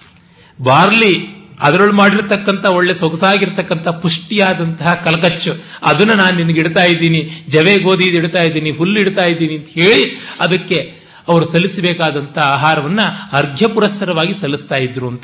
ಬಾರ್ಲಿ 0.63 1.27
ಅದರೊಳು 1.59 1.93
ಮಾಡಿರ್ತಕ್ಕಂಥ 1.93 2.65
ಒಳ್ಳೆ 2.65 2.93
ಸೊಗಸಾಗಿರ್ತಕ್ಕಂಥ 2.93 3.87
ಪುಷ್ಟಿಯಾದಂತಹ 3.87 4.93
ಕಲಕಚ್ಚು. 4.93 5.51
ಅದನ್ನ 5.83 6.13
ನಾನು 6.13 6.37
ನಿನಗೆ 6.37 6.59
ಇಡ್ತಾ 6.59 6.83
ಇದ್ದೀನಿ, 6.83 7.45
ಜವೆ 7.49 7.79
ಗೋಧಿ 7.79 8.03
ಇಡ್ತಾ 8.03 8.43
ಇದ್ದೀನಿ, 8.43 8.71
ಹುಲ್ಲು 8.71 8.99
ಇಡ್ತಾ 8.99 9.25
ಇದ್ದೀನಿ 9.25 9.55
ಅಂತ 9.55 9.67
ಹೇಳಿ 9.69 10.21
ಅದಕ್ಕೆ 10.39 10.93
ಅವರು 11.27 11.45
ಸಲ್ಲಿಸಬೇಕಾದಂಥ 11.45 12.37
ಆಹಾರವನ್ನ 12.37 12.99
ಅರ್ಘ್ಯ 13.31 13.67
ಪುರಸ್ಸರವಾಗಿ 13.67 14.33
ಸಲ್ಲಿಸ್ತಾ 14.33 14.75
ಇದ್ರು 14.75 15.07
ಅಂತ. 15.07 15.23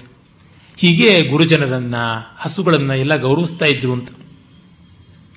ಹೀಗೆ 0.77 1.23
ಗುರುಜನರನ್ನ, 1.23 1.95
ಹಸುಗಳನ್ನ 2.39 2.91
ಎಲ್ಲ 2.91 3.15
ಗೌರವಿಸ್ತಾ 3.15 3.65
ಇದ್ರು 3.65 3.93
ಅಂತ. 3.93 4.09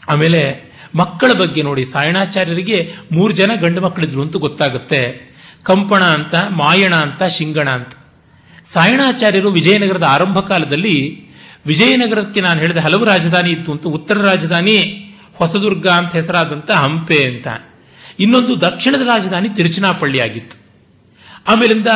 ಆಮೇಲೆ 0.09 0.66
ಮಕ್ಕಳ 0.95 1.33
ಬಗ್ಗೆ 1.33 1.62
ನೋಡಿ 1.62 1.85
ಸಾಯಣಾಚಾರ್ಯರಿಗೆ 1.85 2.95
ಮೂರು 3.12 3.33
ಜನ 3.33 3.51
ಗಂಡು 3.61 3.81
ಮಕ್ಕಳಿದ್ರು 3.81 4.23
ಅಂತ 4.23 4.37
ಗೊತ್ತಾಗುತ್ತೆ. 4.37 5.35
ಕಂಪಣ 5.62 6.05
ಅಂತ, 6.05 6.35
ಮಾಯಣ 6.51 6.95
ಅಂತ, 6.95 7.23
ಶಿಂಗಣ 7.23 7.70
ಅಂತ. 7.70 7.89
ಸಾಯಣಾಚಾರ್ಯರು 8.73 9.51
ವಿಜಯನಗರದ 9.51 10.03
ಆರಂಭ 10.03 10.39
ಕಾಲದಲ್ಲಿ 10.39 11.27
ವಿಜಯನಗರಕ್ಕೆ 11.66 12.41
ನಾನು 12.41 12.61
ಹೇಳಿದ 12.61 12.77
ಹಲವು 12.77 13.05
ರಾಜಧಾನಿ 13.05 13.51
ಇತ್ತು 13.51 13.73
ಅಂತ 13.73 13.87
ಉತ್ತರ 13.87 14.19
ರಾಜಧಾನಿ, 14.19 14.78
ಹೊಸದುರ್ಗ 15.35 15.87
ಅಂತ 15.87 16.12
ಹೆಸರಾದಂತ 16.12 16.70
ಹಂಪೆ 16.70 17.24
ಅಂತ. 17.24 17.47
ಇನ್ನೊಂದು 18.20 18.61
ದಕ್ಷಿಣದ 18.61 19.01
ರಾಜಧಾನಿ 19.01 19.49
ತಿರುಚನಾಪಳ್ಳಿ 19.49 20.20
ಆಗಿತ್ತು. 20.20 20.66
ಆಮೇಲಿಂದ 21.49 21.87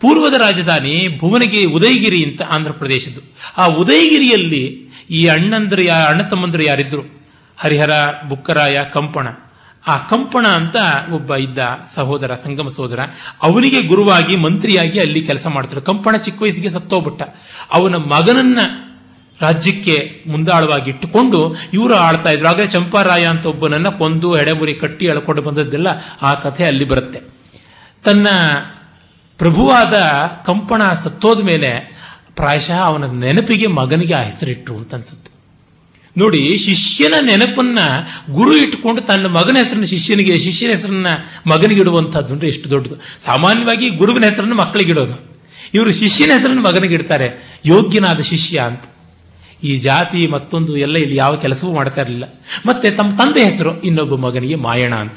ಪೂರ್ವದ 0.00 0.34
ರಾಜಧಾನಿ 0.34 1.18
ಭುವನಗಿರಿ, 1.20 1.64
ಉದಯಗಿರಿ 1.64 2.24
ಅಂತ 2.24 2.42
ಆಂಧ್ರ 2.42 2.72
ಪ್ರದೇಶದ್ದು 2.72 3.20
ಆ 3.56 3.66
ಉದಯಗಿರಿಯಲ್ಲಿ 3.66 4.92
ಈ 5.10 5.26
ಅಣ್ಣಂದ್ರ 5.26 5.80
ಯಾ 5.80 5.94
ಅಣ್ಣ 5.94 6.22
ತಮ್ಮಂದರು 6.22 6.62
ಯಾರಿದ್ರು? 6.62 7.21
ಹರಿಹರ 7.56 7.90
ಬುಕ್ಕರಾಯ 8.28 8.84
ಕಂಪಣ. 8.92 9.28
ಆ 9.88 9.98
ಕಂಪಣ 9.98 10.46
ಅಂತ 10.46 10.76
ಒಬ್ಬ 11.12 11.34
ಇದ್ದ 11.34 11.58
ಸಹೋದರ, 11.94 12.34
ಸಂಗಮ 12.34 12.68
ಸಹೋದರ, 12.68 12.98
ಅವನಿಗೆ 13.42 13.82
ಗುರುವಾಗಿ, 13.82 14.36
ಮಂತ್ರಿಯಾಗಿ 14.36 15.00
ಅಲ್ಲಿ 15.00 15.22
ಕೆಲಸ 15.22 15.46
ಮಾಡ್ತಾರೆ 15.46 15.80
ಕಂಪಣ 15.80 16.16
ಚಿಕ್ಕ 16.16 16.42
ವಯಸ್ಸಿಗೆ 16.42 16.70
ಸತ್ತೋಗ್ಬಿಟ್ಟ. 16.70 17.22
ಅವನ 17.72 17.94
ಮಗನನ್ನ 17.96 18.58
ರಾಜ್ಯಕ್ಕೆ 19.40 20.24
ಮುಂದಾಳವಾಗಿ 20.26 20.90
ಇಟ್ಟುಕೊಂಡು 20.90 21.56
ಇವರು 21.72 21.94
ಆಳ್ತಾ 21.94 22.30
ಇದ್ರು. 22.30 22.48
ಆಗ 22.48 22.60
ಚಂಪಾರಾಯ 22.60 23.26
ಅಂತ 23.26 23.46
ಒಬ್ಬನನ್ನ 23.46 23.88
ಕೊಂದು 23.88 24.40
ಎಡೆಮುರಿ 24.40 24.74
ಕಟ್ಟಿ 24.74 25.06
ಎಳ್ಕೊಂಡು 25.06 25.42
ಬಂದದ್ದೆಲ್ಲ 25.42 25.88
ಆ 26.22 26.34
ಕಥೆ 26.34 26.64
ಅಲ್ಲಿ 26.64 26.84
ಬರುತ್ತೆ. 26.84 27.20
ತನ್ನ 28.04 28.26
ಪ್ರಭುವಾದ 29.38 30.02
ಕಂಪಣ 30.46 30.92
ಸತ್ತೋದ 30.92 31.40
ಮೇಲೆ 31.40 32.02
ಪ್ರಾಯಶಃ 32.36 32.76
ಅವನ 32.76 33.04
ನೆನಪಿಗೆ 33.04 33.66
ಮಗನಿಗೆ 33.66 34.14
ಆ 34.14 34.22
ಹೆಸರಿಟ್ರು 34.22 34.76
ಅಂತ 34.76 34.94
ಅನ್ಸುತ್ತೆ. 34.94 35.31
ನೋಡಿ, 36.18 36.56
ಶಿಷ್ಯನ 36.56 37.14
ನೆನಪನ್ನ 37.20 37.78
ಗುರು 38.30 38.56
ಇಟ್ಟುಕೊಂಡು 38.56 39.00
ತನ್ನ 39.00 39.26
ಮಗನ 39.26 39.56
ಹೆಸರನ್ನ 39.56 39.84
ಶಿಷ್ಯನಿಗೆ, 39.84 40.38
ಶಿಷ್ಯನ 40.38 40.70
ಹೆಸರನ್ನ 40.70 41.06
ಮಗನಿಗೆ 41.46 41.80
ಇಡುವಂತಹದ್ದು 41.80 42.32
ಅಂದ್ರೆ 42.32 42.48
ಎಷ್ಟು 42.48 42.70
ದೊಡ್ಡದು. 42.70 42.96
ಸಾಮಾನ್ಯವಾಗಿ 43.24 43.90
ಗುರುವಿನ 43.90 44.24
ಹೆಸರನ್ನು 44.24 44.54
ಮಕ್ಕಳಿಗೆ 44.54 44.90
ಇಡೋದು. 44.90 45.40
ಇವರು 45.74 45.92
ಶಿಷ್ಯನ 45.92 46.30
ಹೆಸರನ್ನು 46.36 46.62
ಮಗನಿಗೆ 46.62 46.94
ಇಡ್ತಾರೆ. 46.94 47.60
ಯೋಗ್ಯನಾದ 47.66 48.20
ಶಿಷ್ಯ 48.20 48.60
ಅಂತ. 48.60 48.82
ಈ 49.64 49.76
ಜಾತಿ 49.76 50.26
ಮತ್ತೊಂದು 50.26 50.76
ಎಲ್ಲ 50.76 50.96
ಇಲ್ಲಿ 50.96 51.16
ಯಾವ 51.16 51.36
ಕೆಲಸವೂ 51.36 51.72
ಮಾಡ್ತಾ 51.72 52.02
ಇರಲಿಲ್ಲ. 52.02 52.24
ಮತ್ತೆ 52.66 52.90
ತಮ್ಮ 52.90 53.10
ತಂದೆ 53.10 53.44
ಹೆಸರು, 53.44 53.80
ಇನ್ನೊಬ್ಬ 53.80 54.14
ಮಗನಿಗೆ 54.14 54.54
ಮಾಯಣ 54.54 54.94
ಅಂತ. 54.94 55.16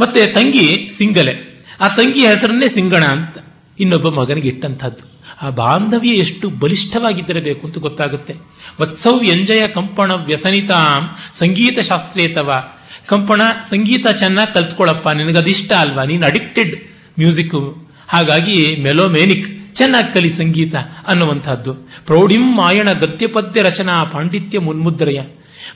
ಮತ್ತೆ 0.00 0.26
ತಂಗಿ 0.26 0.90
ಸಿಂಗಲೆ. 0.98 1.64
ಆ 1.80 1.88
ತಂಗಿಯ 1.88 2.28
ಹೆಸರನ್ನೇ 2.34 2.68
ಸಿಂಗಣ 2.68 3.04
ಅಂತ. 3.04 3.38
ಇನ್ನೊಬ್ಬ 3.80 4.08
ಮಗನಿಗೆ 4.08 4.48
ಇಟ್ಟಂತಹದ್ದು. 4.48 5.11
ಆ 5.42 5.50
ಬಾಂಧವ್ಯ 5.50 6.08
ಎಷ್ಟು 6.08 6.50
ಬಲಿಷ್ಠವಾಗಿದ್ದಿರಬೇಕು 6.50 7.66
ಅಂತ 7.66 7.78
ಗೊತ್ತಾಗುತ್ತೆ. 7.78 8.34
ವತ್ಸವ್ 8.80 9.24
ಎಂಜಯ 9.24 9.68
ಕಂಪಣ 9.68 10.10
ವ್ಯಸನಿತಾಂ 10.12 11.02
ಸಂಗೀತ 11.38 11.78
ಶಾಸ್ತ್ರೇತವ. 11.80 12.52
ಕಂಪಣ, 13.06 13.40
ಸಂಗೀತ 13.70 14.06
ಚೆನ್ನಾಗಿ 14.06 14.54
ಕಲ್ತ್ಕೊಳಪ್ಪ 14.54 15.08
ನಿನಗದಿಷ್ಟ 15.08 15.72
ಅಲ್ವಾ? 15.72 16.04
ನೀನು 16.04 16.26
ಅಡಿಕ್ಟೆಡ್ 16.26 16.74
ಮ್ಯೂಸಿಕ್ 17.18 17.86
ಹಾಗಾಗಿ 18.08 18.76
ಮೆಲೋಮೇನಿಕ್, 18.76 19.74
ಚೆನ್ನಾಗಿ 19.74 20.14
ಕಲಿ 20.14 20.30
ಸಂಗೀತ 20.32 20.74
ಅನ್ನುವಂಥದ್ದು. 21.06 21.74
ಪ್ರೌಢಿಂ 22.06 22.56
ಮಾಯಣ 22.56 22.92
ಗದ್ಯಪದ್ಯ 22.92 23.62
ರಚನಾ 23.62 24.04
ಪಾಂಡಿತ್ಯ 24.04 24.58
ಮುನ್ಮುದ್ರಯ. 24.58 25.20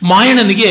ಮಾಯಣನಿಗೆ 0.03 0.71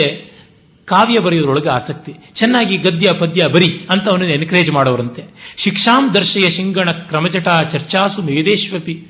ಕಾವ್ಯ 0.86 1.20
ಬರೆಯೋದ್ರೊಳಗೆ 1.20 1.70
ಆಸಕ್ತಿ. 1.70 2.14
ಚೆನ್ನಾಗಿ 2.34 2.78
ಗದ್ಯ, 2.78 3.14
ಪದ್ಯ 3.14 3.48
ಬರಿ 3.48 3.88
ಅಂತ 3.90 4.10
ಅವನನ್ನು 4.10 4.34
ಎನ್ಕರೇಜ್ 4.34 4.72
ಮಾಡೋರಂತೆ. 4.72 5.24
ಶಿಕ್ಷಾಂ 5.58 6.14
ದರ್ಶಯ 6.14 6.50
ಶಿಂಗಣ 6.50 6.92
ಕ್ರಮಚಟ 6.92 7.48
ಚರ್ಚಾಸು 7.72 8.22
ಮೇದೇಶ್ವಪಿ. 8.22 9.04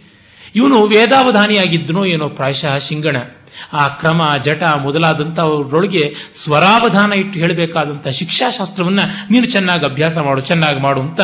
ಇವನು 0.55 0.83
ವೇದಾವಧಾನಿಯಾಗಿದ್ದನೋ 0.83 2.05
ಏನೋ 2.05 2.29
ಪ್ರಾಯಶಃ 2.29 2.77
ಶಿಂಗಣ. 2.77 3.15
ಆ 3.73 3.87
ಕ್ರಮ, 3.87 4.37
ಜಟ 4.43 4.63
ಮೊದಲಾದಂಥ 4.63 5.39
ಅವರೊಳಗೆ 5.39 6.15
ಸ್ವರಾವಧಾನ 6.43 7.13
ಇಟ್ಟು 7.13 7.39
ಹೇಳಬೇಕಾದಂಥ 7.39 8.07
ಶಿಕ್ಷಾಶಾಸ್ತ್ರವನ್ನ 8.07 8.99
ನೀನು 9.31 9.45
ಚೆನ್ನಾಗಿ 9.45 9.85
ಅಭ್ಯಾಸ 9.85 10.17
ಮಾಡು, 10.17 10.41
ಚೆನ್ನಾಗಿ 10.41 10.79
ಮಾಡು 10.79 11.01
ಅಂತ 11.01 11.21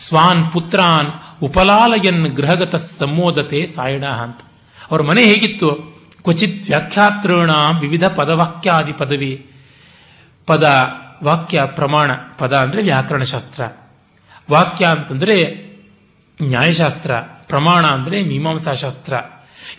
ಸ್ವಾನ್ 0.00 0.52
ಪುತ್ರಾನ್ 0.52 1.40
ಉಪಲಾಲಯನ್ 1.42 2.26
ಗೃಹಗತ 2.26 2.76
ಸಂಮೋದತೆ 2.76 3.66
ಸಾಯಣ 3.66 4.04
ಅಂತ. 4.04 4.38
ಅವ್ರ 4.90 5.02
ಮನೆ 5.02 5.24
ಹೇಗಿತ್ತು? 5.24 5.70
ಕ್ವಚಿತ್ 6.22 6.66
ವ್ಯಾಖ್ಯಾತೃಣ 6.66 7.50
ವಿವಿಧ 7.80 8.04
ಪದವಾಕ್ಯಾದಿ 8.04 8.92
ಪದವಿ. 8.92 9.46
ಪದ, 10.46 10.70
ವಾಕ್ಯ, 11.24 11.62
ಪ್ರಮಾಣ, 11.66 12.10
ಪದ 12.38 12.56
ಅಂದ್ರೆ 12.56 12.82
ವ್ಯಾಕರಣಶಾಸ್ತ್ರ 12.82 13.62
ವಾಕ್ಯ 14.50 14.86
ಅಂತಂದ್ರೆ 14.86 15.62
ನ್ಯಾಯಶಾಸ್ತ್ರ, 16.42 17.16
ಪ್ರಮಾಣ 17.20 17.86
ಅಂದ್ರೆ 17.86 18.22
ಮೀಮಾಂಸಾಶಾಸ್ತ್ರ 18.22 19.14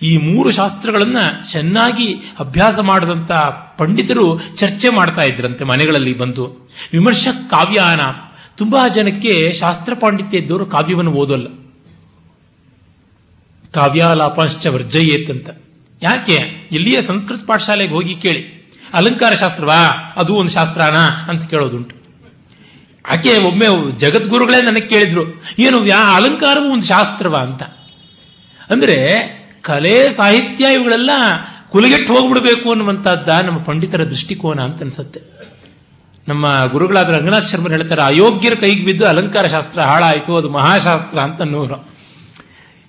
ಈ 0.01 0.17
ಮೂರು 0.17 0.51
ಶಾಸ್ತ್ರಗಳನ್ನು 0.51 1.51
ಚೆನ್ನಾಗಿ 1.51 2.13
ಅಭ್ಯಾಸ 2.39 2.79
ಮಾಡಿದಂಥ 2.79 3.31
ಪಂಡಿತರು 3.77 4.41
ಚರ್ಚೆ 4.55 4.89
ಮಾಡ್ತಾ 4.89 5.23
ಇದ್ರಂತೆ 5.23 5.63
ಮನೆಗಳಲ್ಲಿ 5.63 6.17
ಬಂದು. 6.17 6.71
ವಿಮರ್ಶ 6.91 7.27
ಕಾವ್ಯಾನ 7.49 8.01
ತುಂಬಾ 8.57 8.87
ಜನಕ್ಕೆ 8.87 9.53
ಶಾಸ್ತ್ರ 9.53 9.93
ಪಾಂಡಿತ್ಯ 9.93 10.37
ಇದ್ದವರು 10.37 10.65
ಕಾವ್ಯವನ್ನು 10.65 11.11
ಓದೋಲ್ಲ. 11.11 11.47
ಕಾವ್ಯಾಲಾಪಾಂಶ್ಚ 13.73 14.67
ವರ್ಜಯೇತ್ 14.67 15.31
ಅಂತ. 15.31 15.49
ಯಾಕೆ? 16.01 16.39
ಇಲ್ಲಿಯೇ 16.71 17.01
ಸಂಸ್ಕೃತ 17.01 17.41
ಪಾಠಶಾಲೆಗೆ 17.47 17.93
ಹೋಗಿ 17.93 18.15
ಕೇಳಿ. 18.15 18.52
ಅಲಂಕಾರ 18.93 19.33
ಶಾಸ್ತ್ರವಾ 19.33 19.75
ಅದು 20.17 20.35
ಒಂದು 20.35 20.51
ಶಾಸ್ತ್ರನಾ 20.51 20.99
ಅಂತ 20.99 21.49
ಕೇಳೋದುಂಟು. 21.49 21.95
ಆಕೆ 23.11 23.37
ಒಮ್ಮೆ 23.37 23.91
ಜಗದ್ಗುರುಗಳೇ 23.97 24.61
ನನಗೆ 24.61 24.87
ಕೇಳಿದ್ರು, 24.87 25.21
ಏನು 25.59 25.85
ಯಾ 25.85 26.15
ಅಲಂಕಾರವು 26.15 26.71
ಒಂದು 26.71 26.85
ಶಾಸ್ತ್ರವ 26.85 27.35
ಅಂತ. 27.35 27.63
ಅಂದ್ರೆ 28.69 28.97
ಕಲೆ, 29.61 30.13
ಸಾಹಿತ್ಯ 30.13 30.73
ಇವುಗಳೆಲ್ಲ 30.73 31.09
ಕುಲಗೆಟ್ಟು 31.69 32.13
ಹೋಗ್ಬಿಡ್ಬೇಕು 32.13 32.69
ಅನ್ನುವಂಥದ್ದ 32.69 33.29
ನಮ್ಮ 33.29 33.59
ಪಂಡಿತರ 33.59 34.03
ದೃಷ್ಟಿಕೋನ 34.03 34.59
ಅಂತ 34.59 34.81
ಅನ್ಸುತ್ತೆ. 34.81 35.21
ನಮ್ಮ 36.27 36.65
ಗುರುಗಳಾದ 36.71 37.09
ರಂಗನಾಥ್ 37.09 37.49
ಶರ್ಮರು 37.49 37.73
ಹೇಳ್ತಾರೆ, 37.73 38.01
ಅಯೋಗ್ಯರ 38.01 38.53
ಕೈಗೆ 38.53 38.85
ಬಿದ್ದು 38.85 39.07
ಅಲಂಕಾರ 39.07 39.47
ಶಾಸ್ತ್ರ 39.47 39.81
ಹಾಳಾಯಿತು, 39.81 40.35
ಅದು 40.35 40.49
ಮಹಾಶಾಸ್ತ್ರ 40.49 41.19
ಅಂತ 41.19 41.41
ಅನ್ನೋರು 41.41 41.89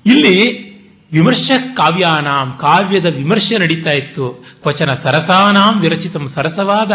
ಇಲ್ಲಿ 0.07 0.74
ವಿಮರ್ಶ 1.15 1.51
ಕಾವ್ಯಾನಾಂ, 1.75 2.59
ಕಾವ್ಯದ 2.61 3.07
ವಿಮರ್ಶೆ 3.07 3.59
ನಡೀತಾ 3.59 3.91
ಇತ್ತು. 3.91 4.29
ಕ್ವಚನ 4.63 4.95
ಸರಸಾನಾಂ 4.95 5.81
ವಿರಚಿತಂ 5.81 6.27
ಸರಸವಾದ. 6.27 6.93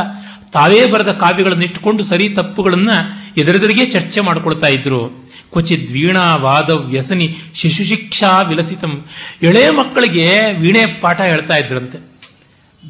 ತಾವೇ 0.52 0.86
ಬರೆದ 0.86 1.12
ಕಾವ್ಯಗಳನ್ನು 1.12 1.64
ಇಟ್ಟುಕೊಂಡು 1.64 2.04
ಸರಿ 2.04 2.30
ತಪ್ಪುಗಳನ್ನ 2.30 2.90
ಎದುರೆದುರಿಗೆ 3.38 3.86
ಚರ್ಚೆ 3.86 4.22
ಮಾಡಿಕೊಳ್ತಾ 4.22 4.68
ಇದ್ರು. 4.68 5.30
ಕ್ವಚಿತ್ 5.52 5.92
ವೀಣಾ 5.92 6.36
ವಾದ 6.36 6.70
ವ್ಯಸನಿ 6.70 7.38
ಶಿಶು 7.54 7.84
ಶಿಕ್ಷಾ 7.84 8.42
ವಿಲಸಿತಂ. 8.42 9.06
ಎಳೆ 9.44 9.70
ಮಕ್ಕಳಿಗೆ 9.70 10.54
ವೀಣೆ 10.60 10.86
ಪಾಠ 11.02 11.22
ಹೇಳ್ತಾ 11.22 11.56
ಇದ್ರಂತೆ. 11.56 12.18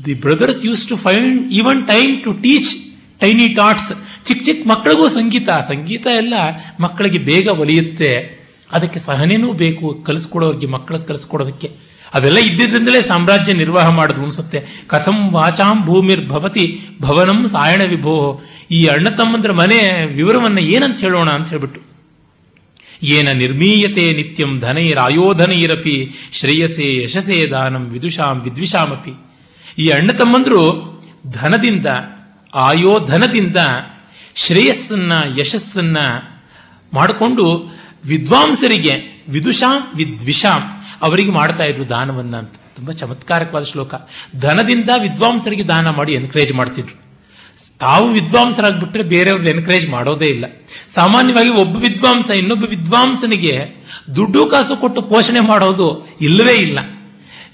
The 0.06 0.14
brothers 0.14 0.66
used 0.66 0.88
to 0.88 0.96
find 0.96 1.52
even 1.52 1.88
time 1.88 2.24
to 2.24 2.34
teach 2.34 2.76
tiny 3.20 3.48
tots 3.48 3.92
ಚಿಕ್ಕ 4.26 4.46
ಚಿಕ್ಕ 4.46 4.68
ಮಕ್ಕಳಿಗೂ 4.68 5.08
ಸಂಗೀತ. 5.08 5.50
ಸಂಗೀತ 5.50 6.08
ಎಲ್ಲ 6.08 6.34
ಮಕ್ಕಳಿಗೆ 6.80 7.18
ಬೇಗ 7.18 7.48
ಒಲಿಯುತ್ತೆ. 7.48 8.39
ಅದಕ್ಕೆ 8.72 9.00
ಸಹನೆನೂ 9.00 9.54
ಬೇಕು, 9.54 10.04
ಕಲಿಸ್ಕೊಡೋರಿಗೆ 10.06 10.66
ಮಕ್ಕಳಿಗೆ 10.66 11.06
ಕಲಿಸ್ಕೊಡೋದಕ್ಕೆ. 11.06 11.90
ಅವೆಲ್ಲ 12.14 12.38
ಇದ್ದಿದ್ದಿಂದಲೇ 12.38 13.02
ಸಾಮ್ರಾಜ್ಯ 13.02 13.54
ನಿರ್ವಾಹ 13.54 13.90
ಮಾಡೋದು 13.90 14.24
ಅನ್ಸುತ್ತೆ. 14.24 14.66
ಕಥಂ 14.88 15.32
ವಾಚಾಂ 15.32 15.84
ಭೂಮಿರ್ 15.84 16.30
ಭವತಿ 16.30 16.82
ಭವನಂ 17.02 17.48
ಸಾಯಣ 17.48 17.82
ವಿಭೋ. 17.84 18.41
ಈ 18.72 18.86
ಅಣ್ಣ 18.86 19.10
ತಮ್ಮಂದ್ರ 19.10 19.52
ಮನೆ 19.52 20.06
ವಿವರವನ್ನ 20.06 20.60
ಏನಂತ 20.60 21.00
ಹೇಳೋಣ 21.00 21.30
ಅಂತ 21.30 21.50
ಹೇಳ್ಬಿಟ್ಟು. 21.50 21.82
ಏನ 23.04 23.32
ನಿರ್ಮೀಯತೆ 23.32 24.14
ನಿತ್ಯಂ 24.14 24.60
ಧನೈರಾಯೋಧನೈರಪಿ 24.60 26.12
ಶ್ರೇಯಸೆ 26.32 27.04
ಯಶಸೇ 27.04 27.48
ದಾನಂ 27.48 27.86
ವಿದುಷಾಂ 27.86 28.41
ವಿದ್ವಿಷಾಮಪಿ. 28.41 29.14
ಈ 29.78 29.90
ಅಣ್ಣ 29.90 30.12
ತಮ್ಮಂದ್ರು 30.12 30.90
ಧನದಿಂದ, 31.28 31.86
ಆಯೋಧನದಿಂದ 32.54 33.58
ಶ್ರೇಯಸ್ಸನ್ನ, 34.36 35.12
ಯಶಸ್ಸನ್ನ 35.40 35.98
ಮಾಡಿಕೊಂಡು 36.94 37.79
ವಿದ್ವಾಂಸರಿಗೆ, 38.06 39.24
ವಿದುಷಾಂ 39.30 39.96
ವಿದ್ವಿಷಾಂ, 39.96 40.62
ಅವರಿಗೆ 41.02 41.32
ಮಾಡ್ತಾ 41.32 41.64
ಇದ್ರು 41.64 41.90
ದಾನವನ್ನ 41.90 42.36
ಅಂತ. 42.36 42.54
ತುಂಬಾ 42.76 42.94
ಚಮತ್ಕಾರಕವಾದ 42.94 43.64
ಶ್ಲೋಕ. 43.64 43.96
ಧನದಿಂದ 44.40 44.90
ವಿದ್ವಾಂಸರಿಗೆ 44.98 45.64
ದಾನ 45.64 45.90
ಮಾಡಿ 45.90 46.14
ಎನ್ಕರೇಜ್ 46.14 46.54
ಮಾಡ್ತಿದ್ರು. 46.54 47.10
ತಾವು 47.80 48.12
ವಿದ್ವಾಂಸರಾಗ್ಬಿಟ್ರೆ 48.12 49.04
ಬೇರೆಯವ್ರನ್ನ 49.04 49.50
ಎನ್ಕರೇಜ್ 49.50 49.90
ಮಾಡೋದೇ 49.90 50.26
ಇಲ್ಲ. 50.26 50.46
ಸಾಮಾನ್ಯವಾಗಿ 50.96 51.50
ಒಬ್ಬ 51.50 51.78
ವಿದ್ವಾಂಸ 51.78 52.30
ಇನ್ನೊಬ್ಬ 52.30 52.66
ವಿದ್ವಾಂಸನಿಗೆ 52.66 53.66
ದುಡ್ಡು 54.16 54.46
ಕಾಸು 54.46 54.78
ಕೊಟ್ಟು 54.78 55.02
ಪೋಷಣೆ 55.02 55.40
ಮಾಡೋದು 55.40 56.18
ಇಲ್ಲವೇ 56.22 56.54
ಇಲ್ಲ. 56.54 56.80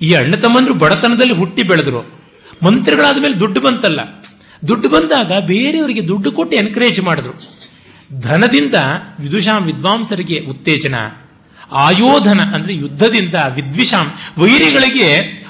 ಈ 0.02 0.14
ಅಣ್ಣ 0.14 0.36
ತಮ್ಮಂದ್ರು 0.36 0.74
ಬಡತನದಲ್ಲಿ 0.74 1.34
ಹುಟ್ಟಿ 1.34 1.64
ಬೆಳೆದ್ರು. 1.64 2.20
ಮಂತ್ರಿಗಳಾದ 2.64 3.18
ಮೇಲೆ 3.18 3.40
ದುಡ್ಡು 3.40 3.62
ಬಂತಲ್ಲ. 3.62 4.00
ದುಡ್ಡು 4.68 4.90
ಬಂದಾಗ 4.90 5.32
ಬೇರೆಯವರಿಗೆ 5.46 6.08
ದುಡ್ಡು 6.08 6.32
ಕೊಟ್ಟು 6.32 6.58
ಎನ್ಕರೇಜ್ 6.58 7.02
ಮಾಡಿದ್ರು. 7.02 7.55
ಧನದಿಂದ 8.22 8.74
ವಿದುಷಾಂ 9.20 9.66
ವಿದ್ವಾಂಸರಿಗೆ 9.66 10.40
ಉತ್ತೇಜನ. 10.40 10.96
ಆಯೋಧನ 11.72 12.42
ಅಂದ್ರೆ 12.42 12.76
ಯುದ್ಧದಿಂದ 12.76 13.34
ವಿದ್ವಿಷಾಂ 13.54 14.14
ವೈರಿಗಳಿಗೆ 14.38 15.10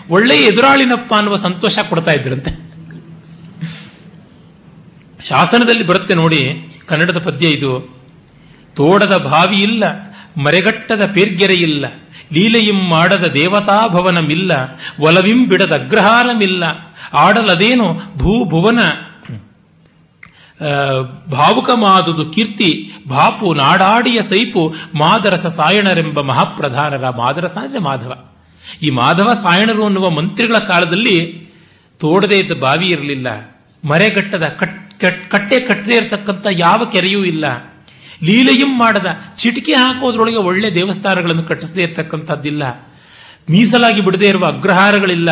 ಒಳ್ಳೆಯ 0.10 0.42
ಎದುರಾಳಿನಪ್ಪ 0.42 1.14
ಅನ್ನುವ 1.14 1.36
ಸಂತೋಷ 1.36 1.80
ಕೊಡ್ತಾ 1.80 2.12
ಇದ್ರಂತೆ. 2.12 2.52
ಶಾಸನದಲ್ಲಿ 5.24 5.84
ಬರುತ್ತೆ 5.84 6.14
ನೋಡಿ 6.14 6.70
ಕನ್ನಡದ 6.88 7.18
ಪದ್ಯ 7.18 7.48
ಇದು. 7.48 7.96
ತೋಡದ 8.76 9.18
ಬಾವಿ 9.18 9.58
ಇಲ್ಲ, 9.58 9.84
ಮರೆಗಟ್ಟದ 10.44 11.06
ಪೇರ್ಗೆರೆ 11.14 11.54
ಇಲ್ಲ, 11.54 11.86
ಲೀಲೆಯಿಂ 12.34 12.80
ಮಾಡದ 12.90 13.26
ದೇವತಾ 13.34 13.88
ಭವನಮಿಲ್ಲ 13.88 14.52
ಒಲವಿಂ 15.00 15.48
ಬಿಡದ 15.48 15.74
ಅಗ್ರಹಾರಮಿಲ್ಲ, 15.74 16.64
ಆಡಲದೇನು 17.14 18.02
ಭೂಭುವನ 18.18 18.80
ಭಾವುಕ 21.30 21.70
ಮಾದುದು 21.70 22.26
ಕೀರ್ತಿ 22.26 22.92
ಬಾಪು 23.08 23.54
ನಾಡಾಡಿಯ 23.54 24.22
ಸೈಪು, 24.22 24.74
ಮಾದರಸ 24.96 25.46
ಸಾಯಣರೆಂಬ 25.46 26.22
ಮಹಾಪ್ರಧಾನರ 26.22 27.10
ಮಾದರಸ 27.10 27.58
ಅಂದ್ರೆ 27.58 27.80
ಮಾಧವ. 27.80 28.18
ಈ 28.82 28.90
ಮಾಧವ 28.90 29.34
ಸಾಯಣರು 29.34 29.86
ಅನ್ನುವ 29.86 30.10
ಮಂತ್ರಿಗಳ 30.10 30.58
ಕಾಲದಲ್ಲಿ 30.58 31.50
ತೋಡದೇ 32.00 32.40
ಇದ್ದ 32.40 32.52
ಬಾವಿ 32.52 32.88
ಇರಲಿಲ್ಲ. 32.88 33.58
ಮರೆಗಟ್ಟದ 33.88 34.48
ಕಟ್ 34.48 35.32
ಕಟ್ಟೆ 35.32 35.60
ಕಟ್ಟದೇ 35.60 35.96
ಇರತಕ್ಕಂಥ 35.96 36.48
ಯಾವ 36.52 36.86
ಕೆರೆಯೂ 36.86 37.24
ಇಲ್ಲ. 37.24 37.46
ಲೀಲೆಯೂ 38.24 38.68
ಮಾಡದ 38.68 39.08
ಚಿಟಿಕೆ 39.38 39.74
ಹಾಕೋದ್ರೊಳಗೆ 39.74 40.36
ಒಳ್ಳೆ 40.36 40.76
ದೇವಸ್ಥಾನಗಳನ್ನು 40.76 41.44
ಕಟ್ಟಿಸದೇ 41.44 41.84
ಇರತಕ್ಕಂಥದ್ದಿಲ್ಲ. 41.84 42.70
ಮೀಸಲಾಗಿ 43.52 44.02
ಬಿಡದೇ 44.02 44.28
ಇರುವ 44.30 44.46
ಅಗ್ರಹಾರಗಳಿಲ್ಲ. 44.46 45.30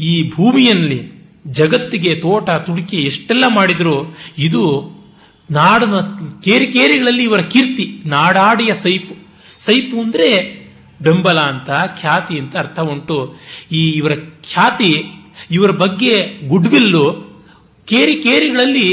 ಈ 0.00 0.30
ಭೂಮಿಯಲ್ಲಿ 0.36 1.21
ಜಗತ್ತಿಗೆ 1.46 2.14
ತೋಟ 2.14 2.50
ತುಡಿಕೆ 2.50 2.96
ಎಷ್ಟೆಲ್ಲ 2.96 3.44
ಮಾಡಿದ್ರು, 3.48 4.16
ಇದು 4.38 4.62
ನಾಡನ 5.50 6.00
ಕೇರಿ 6.44 6.66
ಕೇರಿಗಳಲ್ಲಿ 6.66 7.22
ಇವರ 7.22 7.40
ಕೀರ್ತಿ, 7.40 8.02
ನಾಡಾಡಿಯ 8.06 8.74
ಸೈಪು. 8.74 9.14
ಸೈಪು 9.64 10.00
ಅಂದ್ರೆ 10.00 10.28
ಬೆಂಬಲ 11.02 11.40
ಅಂತ, 11.40 11.70
ಖ್ಯಾತಿ 12.00 12.38
ಅಂತ 12.38 12.56
ಅರ್ಥ 12.56 12.78
ಉಂಟು. 12.78 13.38
ಈ 13.72 13.90
ಇವರ 13.90 14.12
ಖ್ಯಾತಿ, 14.42 15.04
ಇವರ 15.50 15.70
ಬಗ್ಗೆ 15.70 16.24
ಗುಡ್ವಿಲ್ಲು 16.48 17.32
ಕೇರಿ 17.84 18.14
ಕೇರಿಗಳಲ್ಲಿ 18.16 18.88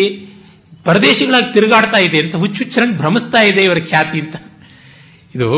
ಪ್ರದೇಶಗಳಾಗಿ 0.83 1.53
ತಿರುಗಾಡ್ತಾ 1.53 1.97
ಇದೆ 1.97 2.19
ಅಂತ, 2.19 2.35
ಹುಚ್ಚುಚ್ಚರಂಗ್ 2.35 2.97
ಭ್ರಮಿಸ್ತಾ 2.97 3.41
ಇದೆ 3.41 3.63
ಇವರ 3.63 3.79
ಖ್ಯಾತಿ 3.79 4.19
ಅಂತ. 4.19 4.35
ಇದು 5.35 5.49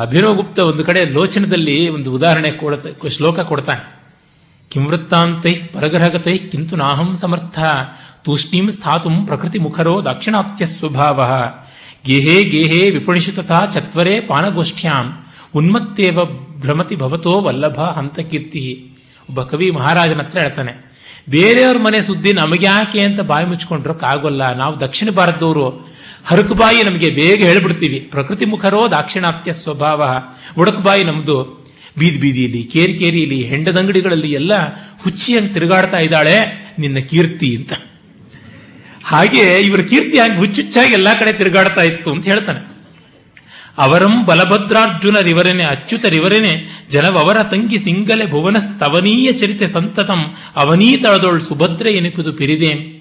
ಅಭಿನವ್ 0.00 0.36
ಗುಪ್ತ 0.36 0.58
ಒಂದು 0.58 0.84
ಕಡೆ 0.84 1.04
ಲೋಚನದಲ್ಲಿ 1.04 1.88
ಒಂದು 1.88 2.12
ಉದಾಹರಣೆ 2.12 2.50
ಕೊಡ್ತಾ, 2.50 3.08
ಶ್ಲೋಕ 3.08 3.40
ಕೊಡ್ತಾನೆ. 3.40 3.99
ಕಿಂವೃತ್ತಾಂತೈ 4.72 5.54
ಪರಗ್ರಹಗತೈ 5.74 6.36
ಕಿಂತು 6.50 6.74
ನಾಹಂ 6.76 7.08
ಸಮರ್ಥ 7.14 7.58
ತೂಷ್ಣೀಂ 8.24 8.66
ಸ್ಥಾತು 8.70 9.10
ಪ್ರಕೃತಿ 9.28 9.58
ಮುಖರೋ 9.58 9.94
ದಾಕ್ಷಿಣಾತ್ಯ 10.04 10.66
ಸ್ವಭಾವ 10.66 11.20
ಗೇಹೇ 12.06 12.36
ಗೇಹೇ 12.44 12.82
ವಿಪಣಿಷು 12.90 13.32
ತಥಾ 13.32 13.58
ಚತ್ವರೇ 13.66 14.14
ಪಾನಗೋಷ್ಠ್ಯಾಂ 14.20 15.06
ಉನ್ಮತ್ತೇವ 15.58 16.18
ಭ್ರಮತಿ 16.62 16.96
ಭವತೋ 16.96 17.32
ವಲ್ಲಭ 17.40 17.80
ಹಂತಕೀರ್ತಿ 17.80 18.64
ಒಬ್ಬ 19.28 19.42
ಕವಿ 19.42 19.66
ಮಹಾರಾಜನ 19.70 20.22
ಹತ್ರ 20.22 20.38
ಹೇಳ್ತಾನೆ, 20.38 20.72
ಬೇರೆಯವ್ರ 21.28 21.78
ಮನೆ 21.78 21.98
ಸುದ್ದಿ 22.02 22.30
ನಮಗೆ 22.32 22.66
ಯಾಕೆ 22.66 23.00
ಅಂತ 23.00 23.20
ಬಾಯಿ 23.20 23.46
ಮುಚ್ಕೊಂಡ್ರಕ್ಕಾಗೋಲ್ಲ 23.46 24.42
ನಾವು 24.52 24.74
ದಕ್ಷಿಣ 24.80 25.08
ಭಾರತದವರು. 25.10 25.66
ಹರಕು 26.28 26.54
ಬಾಯಿ 26.54 26.80
ನಮಗೆ 26.82 27.08
ಬೇಗ 27.10 27.40
ಹೇಳ್ಬಿಡ್ತೀವಿ. 27.42 27.98
ಪ್ರಕೃತಿ 28.14 28.44
ಮುಖರೋ 28.44 28.80
ದಾಕ್ಷಿಣಾತ್ಯ 28.90 29.52
ಸ್ವಭಾವ. 29.52 30.00
ಒಡಕು 30.60 30.82
ಬಾಯಿ 30.82 31.04
ನಮ್ದು. 31.04 31.38
ಬೀದಿ 31.98 32.18
ಬೀದಿಯಲ್ಲಿ, 32.18 32.64
ಕೇರಿ 32.64 32.94
ಕೇರಿಯಲ್ಲಿ 32.94 33.42
ಹೆಂಡದಂಗಡಿಗಳಲ್ಲಿ 33.42 34.32
ಎಲ್ಲ 34.32 34.52
ಹುಚ್ಚಿಯಂಗೆ 34.74 35.54
ತಿರುಗಾಡ್ತಾ 35.54 35.98
ಇದ್ದಾಳೆ 35.98 36.66
ನಿನ್ನ 36.78 36.98
ಕೀರ್ತಿ 36.98 37.56
ಅಂತ. 37.56 37.72
ಹಾಗೆ 39.04 39.58
ಇವರ 39.58 39.80
ಕೀರ್ತಿ 39.80 40.18
ಹಾಗೆ 40.18 40.36
ಹುಚ್ಚುಚ್ಚಾಗಿ 40.36 40.92
ಎಲ್ಲಾ 40.92 41.14
ಕಡೆ 41.14 41.32
ತಿರುಗಾಡ್ತಾ 41.32 41.82
ಇತ್ತು 41.82 42.12
ಅಂತ 42.12 42.24
ಹೇಳ್ತಾನೆ. 42.24 42.70
ಅವರಂ 43.78 44.24
ಬಲಭದ್ರಾರ್ಜುನ 44.24 45.18
ರಿವರೆನೇ 45.18 45.62
ಅಚ್ಯುತ 45.62 45.82
ಅಚ್ಯುತರಿವರೇನೆ 45.82 46.66
ಜನವವರ 46.90 47.42
ತಂಗಿ 47.42 47.78
ಸಿಂಗಲೆ 47.78 48.30
ಭುವನ 48.30 48.58
ಸ್ತವನೀಯ 48.58 49.32
ಚರಿತೆ 49.32 49.68
ಸಂತತಂ 49.68 50.34
ಅವನೀತಳದೊಳ್ 50.56 51.42
ಸುಭದ್ರೆ 51.42 51.92
ಎನಿಪುದು 51.92 52.32
ಪಿರಿದೆ. 52.32 53.00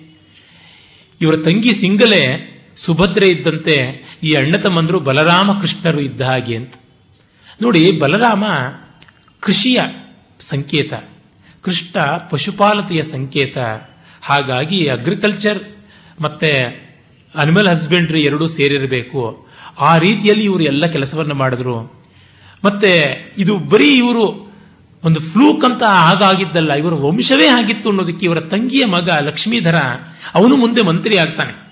ಇವರ 1.21 1.35
ತಂಗಿ 1.35 1.73
ಸಿಂಗಲೆ 1.73 2.51
ಸುಭದ್ರೆ 2.85 3.29
ಇದ್ದಂತೆ 3.29 4.05
ಈ 4.23 4.33
ಅಣ್ಣ 4.33 4.57
ತಮ್ಮಂದ್ರು 4.57 4.99
ಬಲರಾಮ 4.99 5.59
ಕೃಷ್ಣರು 5.59 6.01
ಇದ್ದ 6.01 6.21
ಹಾಗೆ 6.21 6.55
ಅಂತ. 6.55 6.73
ನೋಡಿ, 7.61 7.91
ಬಲರಾಮ 7.91 8.43
ಕೃಷಿಯ 9.39 9.81
ಸಂಕೇತ 10.41 10.93
ಕೃಷ್ಣ 11.61 11.99
ಪಶುಪಾಲತೆಯ 12.01 13.03
ಸಂಕೇತ. 13.03 13.57
ಹಾಗಾಗಿ 14.21 14.87
ಅಗ್ರಿಕಲ್ಚರ್ 14.87 15.63
ಮತ್ತೆ 16.21 16.51
ಅನಿಮಲ್ 17.35 17.67
ಹಸ್ಬೆಂಡ್ರಿ 17.67 18.21
ಎರಡೂ 18.21 18.47
ಸೇರಿರಬೇಕು. 18.47 19.47
ಆ 19.79 19.97
ರೀತಿಯಲ್ಲಿ 19.97 20.43
ಇವರು 20.43 20.63
ಎಲ್ಲ 20.63 20.85
ಕೆಲಸವನ್ನು 20.85 21.35
ಮಾಡಿದ್ರು. 21.35 22.05
ಮತ್ತೆ 22.63 23.17
ಇದು 23.37 23.57
ಬರೀ 23.57 23.97
ಇವರು 23.97 24.53
ಒಂದು 25.03 25.19
ಫ್ಲೂಕ್ 25.19 25.65
ಅಂತ 25.65 25.83
ಹಾಗಾಗಿದ್ದಲ್ಲ, 25.83 26.73
ಇವರ 26.73 26.93
ವಂಶವೇ 26.93 27.47
ಆಗಿತ್ತು 27.47 27.89
ಅನ್ನೋದಕ್ಕೆ 27.89 28.25
ಇವರ 28.25 28.39
ತಂಗಿಯ 28.39 28.85
ಮಗ 28.85 29.09
ಲಕ್ಷ್ಮೀಧರ, 29.09 29.75
ಅವನು 30.33 30.55
ಮುಂದೆ 30.55 30.81
ಮಂತ್ರಿ 30.81 31.17
ಆಗ್ತಾನೆ. 31.17 31.69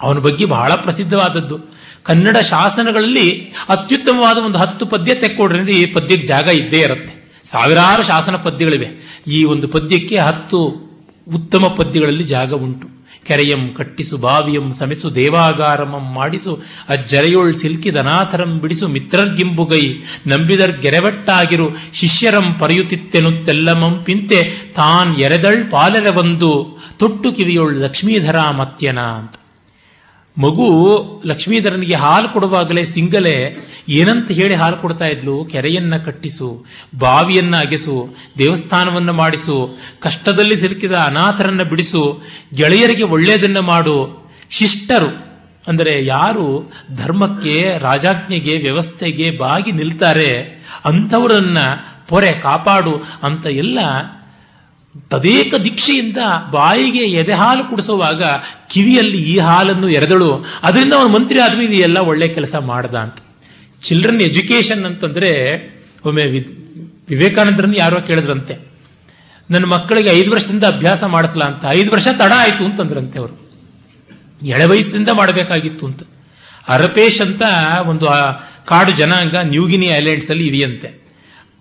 ಅವನ 0.00 0.18
ಬಗ್ಗೆ 0.18 0.44
ಬಹಳ 0.44 0.74
ಪ್ರಸಿದ್ಧವಾದದ್ದು. 0.74 1.79
ಕನ್ನಡ 2.02 2.36
ಶಾಸನಗಳಲ್ಲಿ 2.36 3.52
ಅತ್ಯುತ್ತಮವಾದ 3.68 4.38
ಒಂದು 4.38 4.58
ಹತ್ತು 4.58 4.86
ಪದ್ಯ 4.86 5.14
ತೆಕ್ಕೊಡ್ರಿ 5.14 5.72
ಈ 5.72 5.86
ಪದ್ಯಕ್ಕೆ 5.86 6.26
ಜಾಗ 6.26 6.48
ಇದ್ದೇ 6.48 6.80
ಇರುತ್ತೆ. 6.80 7.40
ಸಾವಿರಾರು 7.44 8.02
ಶಾಸನ 8.02 8.36
ಪದ್ಯಗಳಿವೆ. 8.36 8.88
ಈ 9.26 9.44
ಒಂದು 9.44 9.68
ಪದ್ಯಕ್ಕೆ 9.68 10.18
ಹತ್ತು 10.18 10.90
ಉತ್ತಮ 11.34 11.66
ಪದ್ಯಗಳಲ್ಲಿ 11.66 12.24
ಜಾಗ 12.24 12.52
ಉಂಟು. 12.52 13.00
ಕೆರೆಯಂ 13.26 13.68
ಕಟ್ಟಿಸು, 13.68 14.16
ಬಾವಿಯಂ 14.16 14.72
ಸಮಿಸು, 14.72 15.14
ದೇವಾಗಾರಮಂ 15.14 16.12
ಮಾಡಿಸು, 16.12 16.62
ಅಜ್ಜರೆಯೊಳ್ 16.88 17.54
ಸಿಲ್ಕಿದನಾಥರಂ 17.54 18.58
ಬಿಡಿಸು 18.58 18.88
ಮಿತ್ರರ್ಗಿಂಬುಗೈ 18.88 20.02
ನಂಬಿದರ್ 20.26 20.80
ಗೆರೆವಟ್ಟಾಗಿರು, 20.80 21.76
ಶಿಷ್ಯರಂ 21.94 22.54
ಪರೆಯುತ್ತಿತ್ತೆನುತ್ತೆಲ್ಲಮಂ 22.54 24.02
ಪಿಂತೆ, 24.04 24.44
ತಾನ್ 24.76 25.16
ಎರೆದಳ್ 25.16 25.70
ಪಾಲೆರೆ 25.70 26.08
ಒಂದು 26.08 26.78
ತೊಟ್ಟು 26.98 27.32
ಕಿವಿಯೊಳ್ 27.32 27.76
ಲಕ್ಷ್ಮೀಧರ 27.76 28.50
ಮತ್ಯನ 28.50 29.00
ಅಂತ. 29.00 29.34
ಮಗು 30.40 30.66
ಲಕ್ಷ್ಮೀಧರನಿಗೆ 31.26 31.94
ಹಾಲು 31.94 32.28
ಕೊಡುವಾಗಲೇ 32.28 32.84
ಸಿಂಗಲೆ, 32.84 33.56
ಏನಂತ 33.88 34.30
ಹೇಳಿ 34.30 34.54
ಹಾಲು 34.54 34.76
ಕೊಡ್ತಾ 34.76 35.06
ಇದ್ಲು? 35.06 35.44
ಕೆರೆಯನ್ನ 35.44 35.96
ಕಟ್ಟಿಸು, 35.96 36.64
ಬಾವಿಯನ್ನ 36.98 37.56
ಅಗೆಸು, 37.56 38.16
ದೇವಸ್ಥಾನವನ್ನು 38.38 39.12
ಮಾಡಿಸು, 39.12 39.78
ಕಷ್ಟದಲ್ಲಿ 40.00 40.56
ಸಿಲುಕಿದ 40.56 40.92
ಅನಾಥರನ್ನ 40.92 41.62
ಬಿಡಿಸು, 41.62 42.22
ಗೆಳೆಯರಿಗೆ 42.54 43.02
ಒಳ್ಳೆಯದನ್ನ 43.02 43.58
ಮಾಡು, 43.58 43.96
ಶಿಷ್ಟರು, 44.50 45.10
ಅಂದರೆ 45.68 46.06
ಯಾರು 46.06 46.72
ಧರ್ಮಕ್ಕೆ, 46.96 47.78
ರಾಜಾಜ್ಞೆಗೆ, 47.78 48.56
ವ್ಯವಸ್ಥೆಗೆ 48.58 49.30
ಬಾಗಿ 49.30 49.72
ನಿಲ್ತಾರೆ, 49.72 50.62
ಅಂಥವರನ್ನ 50.84 51.58
ಪೊರೆ 52.08 52.32
ಕಾಪಾಡು 52.32 52.94
ಅಂತ 53.22 53.46
ಎಲ್ಲ 53.46 53.78
ತದೇಕ 55.08 55.54
ದೀಕ್ಷೆಯಿಂದ 55.54 56.16
ಬಾಯಿಗೆ 56.50 56.98
ಎದೆ 56.98 57.32
ಹಾಲು 57.32 57.64
ಕುಡಿಸುವಾಗ 57.64 58.22
ಕಿವಿಯಲ್ಲಿ 58.70 59.22
ಈ 59.22 59.38
ಹಾಲನ್ನು 59.38 59.88
ಎರೆದಳು. 59.88 60.44
ಅದರಿಂದ 60.62 60.92
ಅವನು 60.92 61.08
ಮಂತ್ರಿ 61.08 61.40
ಆದ್ಮೇಲೆ 61.40 61.76
ಎಲ್ಲ 61.76 61.98
ಒಳ್ಳೆ 61.98 62.28
ಕೆಲಸ 62.28 62.54
ಮಾಡ್ದ 62.54 62.94
ಅಂತ. 62.94 63.14
ಚಿಲ್ಡ್ರನ್ 63.82 64.20
ಎಜುಕೇಶನ್ 64.20 64.84
ಅಂತಂದ್ರೆ 64.84 65.30
ಒಮ್ಮೆ 66.04 66.26
ವಿವೇಕಾನಂದರನ್ನು 67.08 67.76
ಯಾರೋ 67.76 68.00
ಕೇಳಿದ್ರಂತೆ. 68.00 68.70
ನನ್ನ 69.50 69.64
ಮಕ್ಕಳಿಗೆ 69.64 70.10
ಐದು 70.10 70.30
ವರ್ಷದಿಂದ 70.30 70.64
ಅಭ್ಯಾಸ 70.64 71.04
ಮಾಡಿಸ್ಲಾ 71.04 71.46
ಅಂತ. 71.46 71.64
ಐದು 71.68 71.90
ವರ್ಷ 71.90 72.08
ತಡ 72.18 72.32
ಆಯ್ತು 72.36 72.64
ಅಂತಂದ್ರಂತೆ 72.64 73.18
ಅವರು. 73.18 73.50
ಎಳೆ 74.42 74.64
ವಯಸ್ಸಿಂದ 74.64 75.08
ಮಾಡಬೇಕಾಗಿತ್ತು 75.08 75.86
ಅಂತ. 75.86 76.02
ಅರಪೇಶ್ 76.68 77.20
ಅಂತ 77.20 77.42
ಒಂದು 77.86 78.06
ಕಾಡು 78.66 78.90
ಜನಾಂಗ 78.90 79.34
ನ್ಯೂಗಿನಿ 79.36 79.86
ಐಲ್ಯಾಂಡ್ಸ್ 79.86 80.30
ಅಲ್ಲಿ 80.30 80.46
ಇದೆಯಂತೆ. 80.46 81.06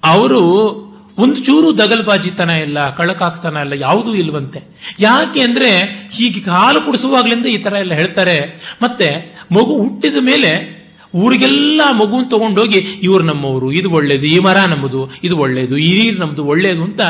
ಅವರು 0.03 0.88
ಒಂದು 1.19 1.43
ಚೂರು 1.45 1.77
ದಗಲ್ಬಾಜಿತನ 1.77 2.49
ಇಲ್ಲ 2.49 2.95
ಕಳಕಾಕ್ತನ 2.95 3.57
ಇಲ್ಲ, 3.57 3.73
ಯಾವುದೂ 3.73 4.13
ಇಲ್ವಂತೆ. 4.13 4.59
ಯಾಕೆ 4.99 5.41
ಅಂದ್ರೆ 5.41 5.71
ಹೀಗೆ 6.13 6.41
ಕಾಲು 6.41 6.81
ಕುಡಿಸುವಾಗ್ಲಿಂದ 6.81 7.45
ಈ 7.45 7.57
ತರ 7.57 7.73
ಎಲ್ಲ 7.73 7.93
ಹೇಳ್ತಾರೆ. 7.93 8.61
ಮತ್ತೆ 8.81 9.09
ಮಗು 9.51 9.73
ಹುಟ್ಟಿದ 9.83 10.15
ಮೇಲೆ 10.21 10.79
ಊರಿಗೆಲ್ಲ 11.15 11.81
ಮಗುನ್ 11.91 12.31
ತಗೊಂಡೋಗಿ 12.31 12.77
ಇವ್ರು 12.77 13.23
ನಮ್ಮವರು, 13.23 13.71
ಇದು 13.71 13.91
ಒಳ್ಳೇದು, 13.91 14.25
ಈ 14.25 14.39
ಮರ 14.39 14.57
ನಮ್ಮದು, 14.57 15.11
ಇದು 15.23 15.37
ಒಳ್ಳೇದು, 15.37 15.77
ಈ 15.77 16.03
ನೀರು 16.03 16.19
ನಮ್ದು 16.19 16.45
ಒಳ್ಳೇದು 16.45 16.83
ಅಂತ 16.83 17.01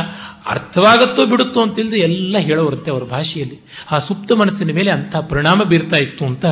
ಅರ್ಥವಾಗತ್ತೋ 0.48 1.26
ಬಿಡುತ್ತೋ 1.26 1.62
ಅಂತಿಲ್ದೆ 1.62 1.98
ಎಲ್ಲ 1.98 2.38
ಹೇಳೋರುತ್ತೆ 2.38 2.92
ಅವರ 2.92 3.04
ಭಾಷೆಯಲ್ಲಿ. 3.04 3.60
ಆ 3.92 4.00
ಸುಪ್ತ 4.00 4.32
ಮನಸ್ಸಿನ 4.32 4.72
ಮೇಲೆ 4.74 4.92
ಅಂತ 4.92 5.16
ಪರಿಣಾಮ 5.16 5.64
ಬೀರ್ತಾ 5.64 5.98
ಇತ್ತು 5.98 6.26
ಅಂತ 6.26 6.46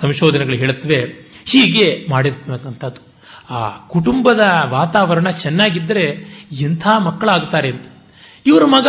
ಸಂಶೋಧನೆಗಳು 0.00 0.56
ಹೇಳುತ್ತವೆ. 0.56 1.30
ಹೀಗೆ 1.46 2.06
ಮಾಡಿರ್ತಕ್ಕಂಥದ್ದು. 2.10 3.09
ಆ 3.50 3.68
ಕುಟುಂಬದ 3.68 4.42
ವಾತಾವರಣ 4.68 5.30
ಚೆನ್ನಾಗಿದ್ದರೆ 5.30 6.04
ಎಂಥ 6.60 6.86
ಮಕ್ಕಳಾಗ್ತಾರೆ 6.98 7.68
ಅಂತ. 7.68 7.86
ಇವರ 8.46 8.64
ಮಗ 8.64 8.86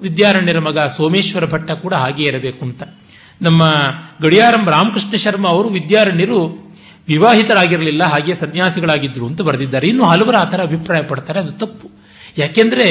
ವಿದ್ಯಾರಣ್ಯರ 0.00 0.58
ಮಗ 0.58 0.78
ಸೋಮೇಶ್ವರ 0.78 1.44
ಭಟ್ಟ 1.44 1.70
ಕೂಡ 1.70 1.94
ಹಾಗೆ 1.94 2.24
ಇರಬೇಕು 2.24 2.64
ಅಂತ 2.64 2.82
ನಮ್ಮ 3.42 3.62
ಗಡಿಯಾರಂ 4.22 4.64
ರಾಮಕೃಷ್ಣ 4.68 5.16
ಶರ್ಮಾ 5.16 5.48
ಅವರು 5.48 5.68
ವಿದ್ಯಾರಣ್ಯರು 5.68 6.68
ವಿವಾಹಿತರಾಗಿರಲಿಲ್ಲ, 7.08 8.04
ಹಾಗೆ 8.04 8.34
ಸನ್ಯಾಸಿಗಳಾಗಿದ್ರು 8.34 9.26
ಅಂತ 9.26 9.40
ಬರೆದಿದ್ದಾರೆ. 9.40 9.88
ಇನ್ನು 9.88 10.04
ಹಲವರು 10.04 10.36
ಆ 10.36 10.44
ಥರ 10.44 10.62
ಅಭಿಪ್ರಾಯ 10.62 11.02
ಪಡ್ತಾರೆ, 11.02 11.38
ಅದು 11.38 11.52
ತಪ್ಪು. 11.52 11.90
ಯಾಕೆಂದ್ರೆ 12.38 12.86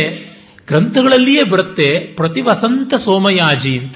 ಗ್ರಂಥಗಳಲ್ಲಿಯೇ 0.68 1.44
ಬರುತ್ತೆ, 1.44 2.00
ಪ್ರತಿ 2.00 2.42
ವಸಂತ 2.42 2.94
ಸೋಮಯಾಜಿ 2.96 3.80
ಅಂತ. 3.80 3.96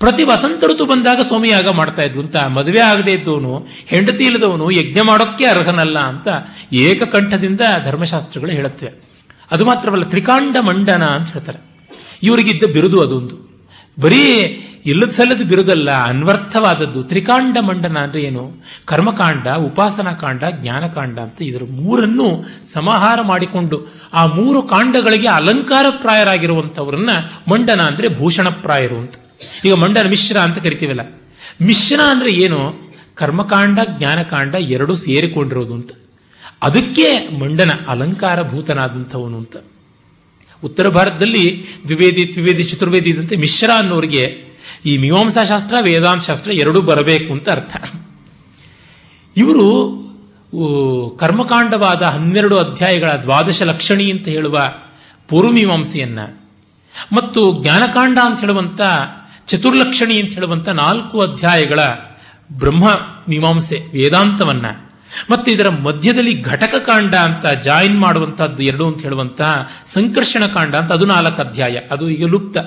ಪ್ರತಿ 0.00 0.22
ವಸಂತ 0.22 0.64
ಋತು 0.64 0.86
ಬಂದಾಗ 0.86 1.20
ಸೋಮಯಾಗ 1.20 1.68
ಮಾಡ್ತಾ 1.68 2.02
ಇದ್ರು 2.02 2.20
ಅಂತ. 2.20 2.36
ಮದುವೆ 2.36 2.80
ಆಗದೆ 2.80 3.12
ಇದ್ದವನು, 3.12 3.66
ಹೆಂಡತಿ 3.86 4.24
ಇಲ್ಲದವನು, 4.24 4.70
ಯಜ್ಞ 4.70 5.00
ಮಾಡೋಕ್ಕೆ 5.00 5.44
ಅರ್ಹನಲ್ಲ 5.44 5.98
ಅಂತ 5.98 6.28
ಏಕಕಂಠದಿಂದ 6.72 7.60
ಧರ್ಮಶಾಸ್ತ್ರಗಳು 7.84 8.50
ಹೇಳುತ್ತವೆ. 8.50 8.92
ಅದು 9.50 9.64
ಮಾತ್ರವಲ್ಲ, 9.64 10.04
ತ್ರಿಕಾಂಡ 10.04 10.56
ಮಂಡನ 10.60 11.04
ಅಂತ 11.04 11.32
ಹೇಳ್ತಾರೆ. 11.32 11.58
ಇವರಿಗಿದ್ದ 12.22 12.64
ಬಿರುದು 12.64 13.00
ಅದೊಂದು 13.00 13.50
ಬರೀ 14.00 14.22
ಇಲ್ಲದ 14.86 15.10
ಸಲ್ಲದ 15.10 15.42
ಬಿರುದಲ್ಲ, 15.48 15.90
ಅನ್ವರ್ಥವಾದದ್ದು. 15.90 17.02
ತ್ರಿಕಾಂಡ 17.02 17.58
ಮಂಡನ 17.58 17.98
ಅಂದ್ರೆ 17.98 18.22
ಏನು? 18.22 18.64
ಕರ್ಮಕಾಂಡ, 18.84 19.48
ಉಪಾಸನಾ 19.48 20.12
ಕಾಂಡ 20.12 20.44
ಜ್ಞಾನಕಾಂಡ 20.62 21.18
ಅಂತ 21.18 21.42
ಇದರ 21.42 21.62
ಮೂರನ್ನು 21.70 22.44
ಸಮಾಹಾರ 22.72 23.20
ಮಾಡಿಕೊಂಡು 23.20 23.86
ಆ 24.12 24.26
ಮೂರು 24.26 24.62
ಕಾಂಡಗಳಿಗೆ 24.62 25.28
ಅಲಂಕಾರಪ್ರಾಯರಾಗಿರುವಂತವರನ್ನ 25.28 27.10
ಮಂಡನ 27.48 27.80
ಅಂದ್ರೆ 27.80 28.08
ಭೂಷಣಪ್ರಾಯರು 28.18 28.96
ಅಂತ. 28.96 29.14
ಈಗ 29.64 29.72
ಮಂಡನ 29.72 30.08
ಮಿಶ್ರ 30.08 30.36
ಅಂತ 30.36 30.58
ಕರಿತೀವಲ್ಲ. 30.58 31.20
ಮಿಶ್ರ 31.62 32.00
ಅಂದ್ರೆ 32.10 32.30
ಏನು? 32.32 32.74
ಕರ್ಮಕಾಂಡ, 33.14 33.78
ಜ್ಞಾನಕಾಂಡ 33.98 34.54
ಎರಡು 34.54 34.96
ಸೇರಿಕೊಂಡಿರೋದು 34.96 35.74
ಅಂತ. 35.74 35.90
ಅದಕ್ಕೆ 36.62 37.28
ಮಂಡನ 37.38 37.70
ಅಲಂಕಾರ 37.88 38.48
ಭೂತನಾದಂಥವನು 38.48 39.38
ಅಂತ. 39.38 39.56
ಉತ್ತರ 40.64 40.88
ಭಾರತದಲ್ಲಿ 40.88 41.64
ದ್ವಿವೇದಿ, 41.82 42.26
ತ್ರಿವೇದಿ, 42.26 42.64
ಚತುರ್ವೇದಿ 42.64 43.10
ಇದಂತೆ 43.10 43.36
ಮಿಶ್ರ 43.36 43.70
ಅನ್ನೋರಿಗೆ 43.76 44.50
ಈ 44.86 44.96
ಮೀಮಾಂಸಾ 44.96 45.44
ಶಾಸ್ತ್ರ 45.44 45.74
ವೇದಾಂತ 45.80 46.22
ಶಾಸ್ತ್ರ 46.22 46.50
ಎರಡೂ 46.50 46.80
ಬರಬೇಕು 46.80 47.32
ಅಂತ 47.32 47.48
ಅರ್ಥ. 47.48 47.76
ಇವರು 49.36 50.00
ಕರ್ಮಕಾಂಡವಾದ 51.18 52.02
ಹನ್ನೆರಡು 52.02 52.58
ಅಧ್ಯಾಯಗಳ 52.58 53.10
ದ್ವಾದಶ 53.12 53.62
ಲಕ್ಷಣಿ 53.62 54.10
ಅಂತ 54.10 54.28
ಹೇಳುವ 54.28 54.72
ಪೂರ್ವಮೀಮಾಂಸೆಯನ್ನ 55.28 56.18
ಮತ್ತು 57.12 57.62
ಜ್ಞಾನಕಾಂಡ 57.62 58.18
ಅಂತ 58.24 58.40
ಹೇಳುವಂತ 58.40 58.80
ಚತುರ್ಲಕ್ಷಣಿ 59.50 60.22
ಅಂತ 60.22 60.32
ಹೇಳುವಂತ 60.32 60.68
ನಾಲ್ಕು 60.68 61.20
ಅಧ್ಯಾಯಗಳ 61.20 61.80
ಬ್ರಹ್ಮ 62.52 62.90
ಮೀಮಾಂಸೆ, 63.28 63.82
ವೇದಾಂತವನ್ನ. 63.92 64.66
ಮತ್ತೆ 65.30 65.52
ಇದರ 65.52 65.68
ಮಧ್ಯದಲ್ಲಿ 65.68 66.42
ಘಟಕ 66.42 66.74
ಕಾಂಡ 66.86 67.14
ಅಂತ 67.14 67.46
ಜಾಯಿನ್ 67.46 68.00
ಮಾಡುವಂತಹದ್ದು 68.00 68.62
ಎರಡು 68.62 68.86
ಅಂತ 68.86 69.02
ಹೇಳುವಂತ 69.02 69.42
ಸಂಕರ್ಷಣ 69.86 70.46
ಕಾಂಡ 70.46 70.74
ಅಂತ 70.74 70.92
ಅದು 70.92 71.06
ನಾಲ್ಕು 71.06 71.42
ಅಧ್ಯಾಯ, 71.42 71.80
ಅದು 71.90 72.10
ಈಗ 72.10 72.26
ಲುಪ್ತ. 72.26 72.58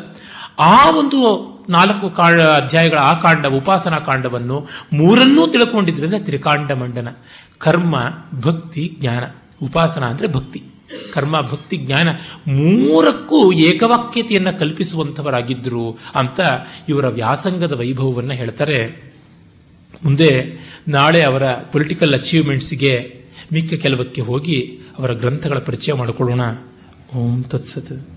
ಆ 0.60 0.90
ಒಂದು 0.90 1.54
ನಾಲ್ಕು 1.70 2.10
ಕಾಂಡ 2.10 2.42
ಅಧ್ಯಾಯಗಳ 2.42 2.98
ಆ 2.98 3.14
ಕಾಂಡ, 3.14 3.46
ಉಪಾಸನಾ 3.46 4.00
ಕಾಂಡವನ್ನು 4.00 4.68
ಮೂರನ್ನೂ 4.94 5.48
ತಿಳ್ಕೊಂಡಿದ್ರಿಂದ 5.48 6.14
ತ್ರಿಕಾಂಡ 6.20 6.72
ಮಂಡನ. 6.72 7.08
ಕರ್ಮ, 7.58 7.96
ಭಕ್ತಿ, 8.42 8.98
ಜ್ಞಾನ. 9.00 9.24
ಉಪಾಸನ 9.66 10.04
ಅಂದ್ರೆ 10.06 10.28
ಭಕ್ತಿ. 10.28 10.64
ಕರ್ಮ, 11.14 11.42
ಭಕ್ತಿ, 11.42 11.78
ಜ್ಞಾನ 11.78 12.10
ಮೂರಕ್ಕೂ 12.48 13.52
ಏಕವಾಕ್ಯತೆಯನ್ನು 13.52 14.60
ಕಲ್ಪಿಸುವಂಥವರಾಗಿದ್ದರು 14.60 16.00
ಅಂತ 16.16 16.40
ಇವರ 16.90 17.08
ವ್ಯಾಸಂಗದ 17.08 17.72
ವೈಭವವನ್ನು 17.72 18.34
ಹೇಳ್ತಾರೆ. 18.34 19.14
ಮುಂದೆ 20.06 20.48
ನಾಳೆ 20.88 21.24
ಅವರ 21.24 21.54
ಪೊಲಿಟಿಕಲ್ 21.54 22.14
ಅಚೀವ್ಮೆಂಟ್ಸ್ಗೆ 22.14 23.24
ಮಿಕ್ಕ 23.54 23.74
ಕೆಲವಕ್ಕೆ 23.74 24.22
ಹೋಗಿ 24.22 24.80
ಅವರ 24.98 25.14
ಗ್ರಂಥಗಳ 25.14 25.58
ಪರಿಚಯ 25.58 25.94
ಮಾಡಿಕೊಳ್ಳೋಣ. 25.94 26.42
ಓಂ 27.16 27.44
ತತ್ಸತ್. 27.44 28.10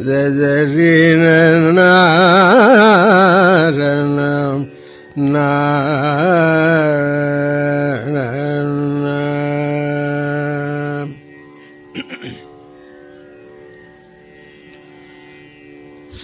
ദദരീനാരണം 0.08 1.86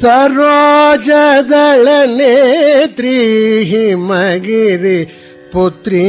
സരോജദള 0.01 1.87
നേത്രീ 2.17 3.17
ഹിമഗിരി 3.63 5.07
പുത്രീ. 5.53 6.07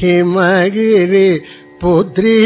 ಹಿಮಗಿರಿ 0.00 1.30
ಪುತ್ರಿ 1.80 2.38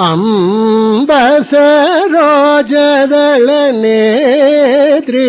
ಅಂಬ 0.00 1.12
ಸರೋಜದಳ 1.50 3.42
ನೇತ್ರಿ 3.82 5.26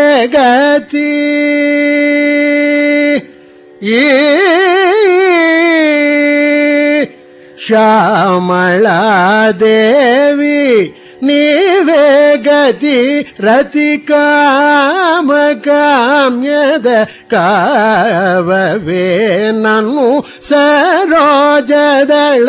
ಶ್ಯಾಮಳಾ 7.67 9.51
ದೇವಿ 9.61 10.95
ನೀವೇ 11.23 12.37
ಗತಿ 12.37 13.27
ರತಿ 13.41 14.07
ಕಾಮ 14.07 15.33
ಕಾಮ್ಯದ 15.65 16.87
ಕಾವವೇ 17.31 19.53
ನನ್ನು 19.53 20.27
ಸರೋಜದಳ 20.49 22.49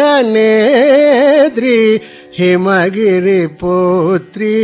ಹಿಮಗಿರಿ 2.33 3.47
ಪುತ್ರಿ 3.47 4.55